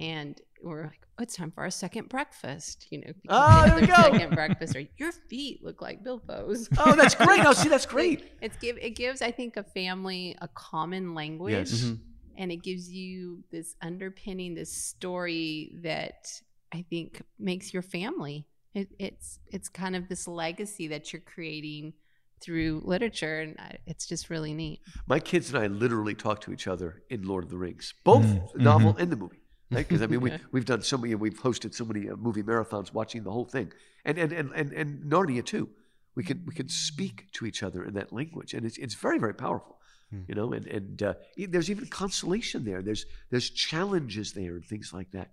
and 0.00 0.40
we're 0.62 0.82
like, 0.84 1.06
oh, 1.18 1.22
"It's 1.22 1.34
time 1.36 1.50
for 1.50 1.62
our 1.62 1.70
second 1.70 2.08
breakfast." 2.08 2.86
You 2.90 3.00
know, 3.02 3.12
Oh, 3.28 3.62
they 3.64 3.68
there 3.68 3.80
we 3.80 3.86
have 3.86 3.88
their 3.88 4.10
go. 4.10 4.12
Second 4.18 4.34
breakfast, 4.34 4.76
or 4.76 4.82
your 4.98 5.12
feet 5.12 5.62
look 5.64 5.80
like 5.82 6.02
Bilbo's. 6.02 6.68
oh, 6.78 6.96
that's 6.96 7.14
great. 7.14 7.44
Oh, 7.44 7.52
see, 7.52 7.68
that's 7.68 7.86
great. 7.96 8.24
It's 8.40 8.56
give 8.56 8.76
it 8.78 8.90
gives 8.96 9.22
I 9.22 9.30
think 9.30 9.56
a 9.56 9.62
family 9.64 10.36
a 10.40 10.48
common 10.48 11.14
language, 11.14 11.52
Yes. 11.70 11.82
Mhm. 11.84 11.98
and 12.36 12.50
it 12.52 12.62
gives 12.62 12.90
you 12.90 13.44
this 13.50 13.74
underpinning, 13.82 14.54
this 14.54 14.72
story 14.72 15.72
that 15.82 16.28
I 16.72 16.84
think 16.90 17.22
makes 17.38 17.72
your 17.74 17.82
family. 17.82 18.46
It, 18.74 18.88
it's 18.98 19.38
it's 19.48 19.68
kind 19.68 19.96
of 19.96 20.08
this 20.08 20.28
legacy 20.28 20.88
that 20.88 21.12
you're 21.12 21.22
creating 21.22 21.92
through 22.40 22.80
literature, 22.86 23.40
and 23.40 23.56
it's 23.86 24.06
just 24.06 24.30
really 24.30 24.54
neat. 24.54 24.80
My 25.06 25.18
kids 25.20 25.52
and 25.52 25.62
I 25.62 25.66
literally 25.66 26.14
talk 26.14 26.40
to 26.42 26.52
each 26.52 26.66
other 26.66 27.02
in 27.10 27.24
Lord 27.24 27.44
of 27.44 27.50
the 27.50 27.58
Rings, 27.58 27.92
both 28.04 28.24
Mm, 28.24 28.52
the 28.54 28.58
novel 28.62 28.94
mhm. 28.94 29.00
and 29.00 29.12
the 29.12 29.16
movie. 29.16 29.42
Right? 29.70 29.86
Because 29.86 30.02
I 30.02 30.06
mean, 30.06 30.20
we 30.20 30.30
Yeah. 30.32 30.38
we've 30.52 30.64
done 30.64 30.82
so 30.82 30.98
many, 30.98 31.14
we've 31.14 31.40
hosted 31.40 31.74
so 31.74 31.84
many 31.84 32.08
uh, 32.10 32.16
movie 32.16 32.42
marathons, 32.42 32.92
watching 32.92 33.22
the 33.22 33.30
whole 33.30 33.44
thing, 33.44 33.72
and 34.04 34.18
and 34.18 34.32
and 34.32 34.50
and, 34.52 34.72
and 34.72 35.10
Narnia 35.10 35.44
too. 35.44 35.68
We 36.16 36.24
can 36.24 36.42
we 36.46 36.54
could 36.54 36.70
speak 36.70 37.30
to 37.34 37.46
each 37.46 37.62
other 37.62 37.84
in 37.84 37.94
that 37.94 38.12
language, 38.12 38.54
and 38.54 38.66
it's 38.66 38.78
it's 38.78 38.94
very 38.94 39.18
very 39.18 39.34
powerful. 39.34 39.78
Hmm. 40.10 40.22
You 40.28 40.34
know, 40.34 40.52
and 40.52 40.66
and 40.66 41.02
uh, 41.02 41.14
there's 41.36 41.70
even 41.70 41.86
consolation 41.86 42.64
there. 42.64 42.82
There's 42.82 43.06
there's 43.30 43.50
challenges 43.50 44.32
there 44.32 44.56
and 44.56 44.64
things 44.64 44.92
like 44.92 45.12
that, 45.12 45.30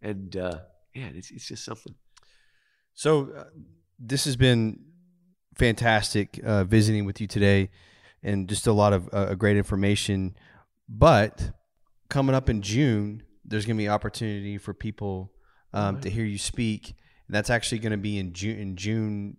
and 0.00 0.36
uh, 0.36 0.58
yeah, 0.94 1.08
it's 1.14 1.30
it's 1.30 1.48
just 1.48 1.64
something. 1.64 1.94
So 2.94 3.32
uh, 3.36 3.44
this 3.98 4.24
has 4.24 4.36
been 4.36 4.84
fantastic 5.56 6.40
uh, 6.44 6.64
visiting 6.64 7.04
with 7.06 7.20
you 7.20 7.26
today, 7.26 7.70
and 8.22 8.48
just 8.48 8.66
a 8.66 8.72
lot 8.72 8.92
of 8.92 9.08
uh, 9.12 9.34
great 9.34 9.56
information. 9.56 10.36
But 10.88 11.50
coming 12.08 12.34
up 12.34 12.48
in 12.48 12.62
June, 12.62 13.22
there's 13.44 13.66
going 13.66 13.76
to 13.76 13.82
be 13.82 13.88
opportunity 13.88 14.58
for 14.58 14.74
people 14.74 15.32
um, 15.72 15.94
Right. 15.96 16.02
to 16.02 16.10
hear 16.10 16.24
you 16.24 16.38
speak. 16.38 16.94
And 17.26 17.34
that's 17.34 17.50
actually 17.50 17.78
going 17.78 17.92
to 17.92 17.98
be 17.98 18.18
in 18.18 18.32
June, 18.32 18.58
in 18.58 18.76
June 18.76 19.36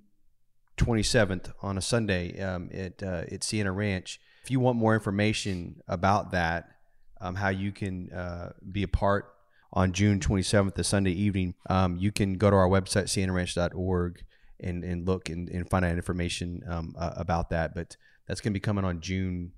27th 0.78 1.52
on 1.62 1.78
a 1.78 1.82
Sunday 1.82 2.40
um, 2.42 2.70
at 2.74 3.04
uh, 3.04 3.24
at 3.32 3.44
Sienna 3.44 3.72
Ranch. 3.72 4.20
If 4.44 4.50
you 4.50 4.60
want 4.60 4.78
more 4.78 4.94
information 4.96 5.82
about 5.88 6.32
that, 6.32 6.70
um, 7.20 7.36
how 7.36 7.50
you 7.50 7.72
can 7.72 8.12
uh, 8.12 8.54
be 8.72 8.82
a 8.84 8.88
part 8.88 9.26
on 9.74 9.92
June 9.92 10.20
27th, 10.20 10.74
the 10.76 10.84
Sunday 10.84 11.12
evening, 11.12 11.54
um, 11.70 11.98
you 11.98 12.12
can 12.12 12.34
go 12.34 12.50
to 12.50 12.56
our 12.56 12.68
website, 12.68 13.04
siennaranch.org, 13.06 14.24
and, 14.60 14.84
and 14.84 15.08
look 15.08 15.30
and, 15.30 15.48
and 15.50 15.70
find 15.70 15.86
out 15.86 15.92
information 15.92 16.62
um, 16.68 16.94
uh, 16.98 17.12
about 17.16 17.52
that. 17.52 17.74
But 17.76 17.96
that's 18.28 18.42
going 18.42 18.52
to 18.52 18.56
be 18.56 18.60
coming 18.62 18.84
on 18.84 19.00
June 19.02 19.52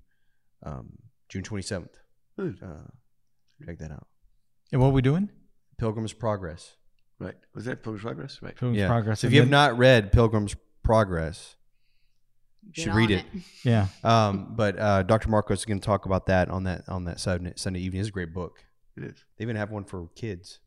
um, 0.64 0.98
June 1.30 1.44
27th. 1.44 1.88
Hmm. 2.38 2.52
Uh, 2.62 2.88
check 3.66 3.80
that 3.80 3.92
out. 3.92 4.08
And 4.74 4.82
what 4.82 4.88
are 4.90 4.92
we 4.92 5.02
doing? 5.02 5.30
Pilgrim's 5.78 6.12
Progress. 6.12 6.76
Right. 7.20 7.36
Was 7.56 7.64
that 7.66 7.82
Pilgrim's 7.84 8.04
Progress? 8.04 8.40
Right. 8.42 8.56
Pilgrim's 8.56 8.80
yeah. 8.80 8.88
Progress. 8.88 9.22
So 9.22 9.28
if 9.28 9.34
you 9.34 9.40
have 9.40 9.50
not 9.50 9.78
read 9.78 10.12
Pilgrim's 10.12 10.56
Progress, 10.84 11.56
you 12.64 12.72
Get 12.74 12.82
should 12.84 12.94
read 12.96 13.12
on 13.12 13.18
it. 13.20 13.26
yeah, 13.64 13.88
Um, 14.04 14.54
but 14.56 14.78
uh, 14.80 15.04
Dr. 15.04 15.30
Markos 15.30 15.52
is 15.60 15.66
going 15.66 15.80
to 15.80 15.86
talk 15.86 16.06
about 16.06 16.26
that 16.26 16.50
on 16.50 16.64
that 16.66 16.84
on 16.90 17.06
that 17.06 17.20
Sunday, 17.22 17.54
Sunday 17.56 17.80
evening. 17.80 18.02
It's 18.02 18.10
a 18.10 18.12
great 18.12 18.34
book. 18.34 18.66
It 18.98 19.04
is. 19.04 19.24
They 19.38 19.44
even 19.44 19.56
have 19.56 19.72
one 19.72 19.84
for 19.86 20.08
kids. 20.16 20.60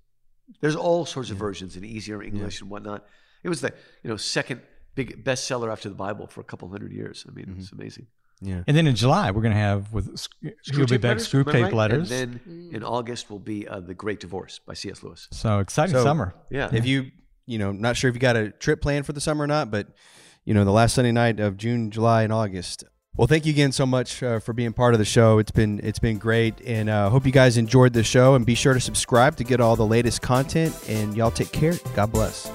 There's 0.60 0.76
all 0.76 1.04
sorts 1.04 1.30
of 1.30 1.36
Yeah. 1.36 1.40
versions 1.40 1.76
in 1.76 1.84
easier 1.84 2.22
English 2.22 2.60
and 2.60 2.70
whatnot. 2.70 3.04
It 3.42 3.48
was 3.48 3.60
the 3.60 3.72
you 4.02 4.10
know 4.10 4.16
second 4.16 4.60
big 4.94 5.24
bestseller 5.24 5.70
after 5.70 5.88
the 5.88 5.94
Bible 5.94 6.26
for 6.26 6.40
a 6.40 6.44
couple 6.44 6.68
hundred 6.70 6.92
years. 6.92 7.24
I 7.28 7.32
mean, 7.32 7.46
Mm-hmm. 7.46 7.60
it's 7.60 7.72
amazing. 7.72 8.06
Yeah. 8.42 8.62
and 8.66 8.76
then 8.76 8.86
in 8.86 8.94
July 8.94 9.30
we're 9.30 9.40
going 9.42 9.54
to 9.54 9.58
have 9.60 9.92
with 9.94 10.26
he'll 10.64 10.86
be 10.86 10.98
back 10.98 11.16
Screwtape 11.18 11.62
right? 11.64 11.72
letters. 11.72 12.10
And 12.10 12.38
then 12.44 12.70
in 12.72 12.84
August 12.84 13.30
will 13.30 13.38
be 13.38 13.66
uh, 13.66 13.80
the 13.80 13.94
Great 13.94 14.20
Divorce 14.20 14.58
by 14.58 14.74
C.S. 14.74 15.02
Lewis. 15.02 15.26
so 15.32 15.58
exciting 15.60 15.94
So- 15.94 16.02
summer. 16.04 16.34
Yeah. 16.50 16.68
If 16.72 16.84
you 16.86 17.10
you 17.46 17.58
know 17.58 17.72
not 17.72 17.96
sure 17.96 18.08
if 18.10 18.14
you 18.14 18.20
got 18.20 18.36
a 18.36 18.50
trip 18.50 18.80
planned 18.82 19.06
for 19.06 19.12
the 19.14 19.20
summer 19.20 19.44
or 19.44 19.46
not, 19.46 19.70
but 19.70 19.86
you 20.44 20.52
know 20.54 20.64
the 20.64 20.70
last 20.72 20.94
Sunday 20.94 21.12
night 21.12 21.40
of 21.40 21.56
June, 21.56 21.90
July, 21.90 22.22
and 22.24 22.32
August. 22.32 22.84
Well, 23.16 23.26
thank 23.26 23.46
you 23.46 23.50
again 23.52 23.72
so 23.72 23.86
much 23.86 24.22
uh, 24.22 24.40
for 24.40 24.52
being 24.52 24.74
part 24.74 24.92
of 24.92 24.98
the 24.98 25.06
show. 25.06 25.38
It's 25.38 25.50
been 25.50 25.80
it's 25.82 25.98
been 25.98 26.18
great, 26.18 26.60
and 26.66 26.90
uh, 26.90 27.08
hope 27.08 27.24
you 27.24 27.32
guys 27.32 27.56
enjoyed 27.56 27.94
the 27.94 28.04
show. 28.04 28.34
And 28.34 28.44
be 28.44 28.54
sure 28.54 28.74
to 28.74 28.80
subscribe 28.80 29.36
to 29.36 29.44
get 29.44 29.58
all 29.60 29.74
the 29.76 29.86
latest 29.86 30.20
content. 30.20 30.76
And 30.88 31.16
y'all 31.16 31.30
take 31.30 31.50
care. 31.52 31.72
God 31.94 32.12
bless. 32.12 32.50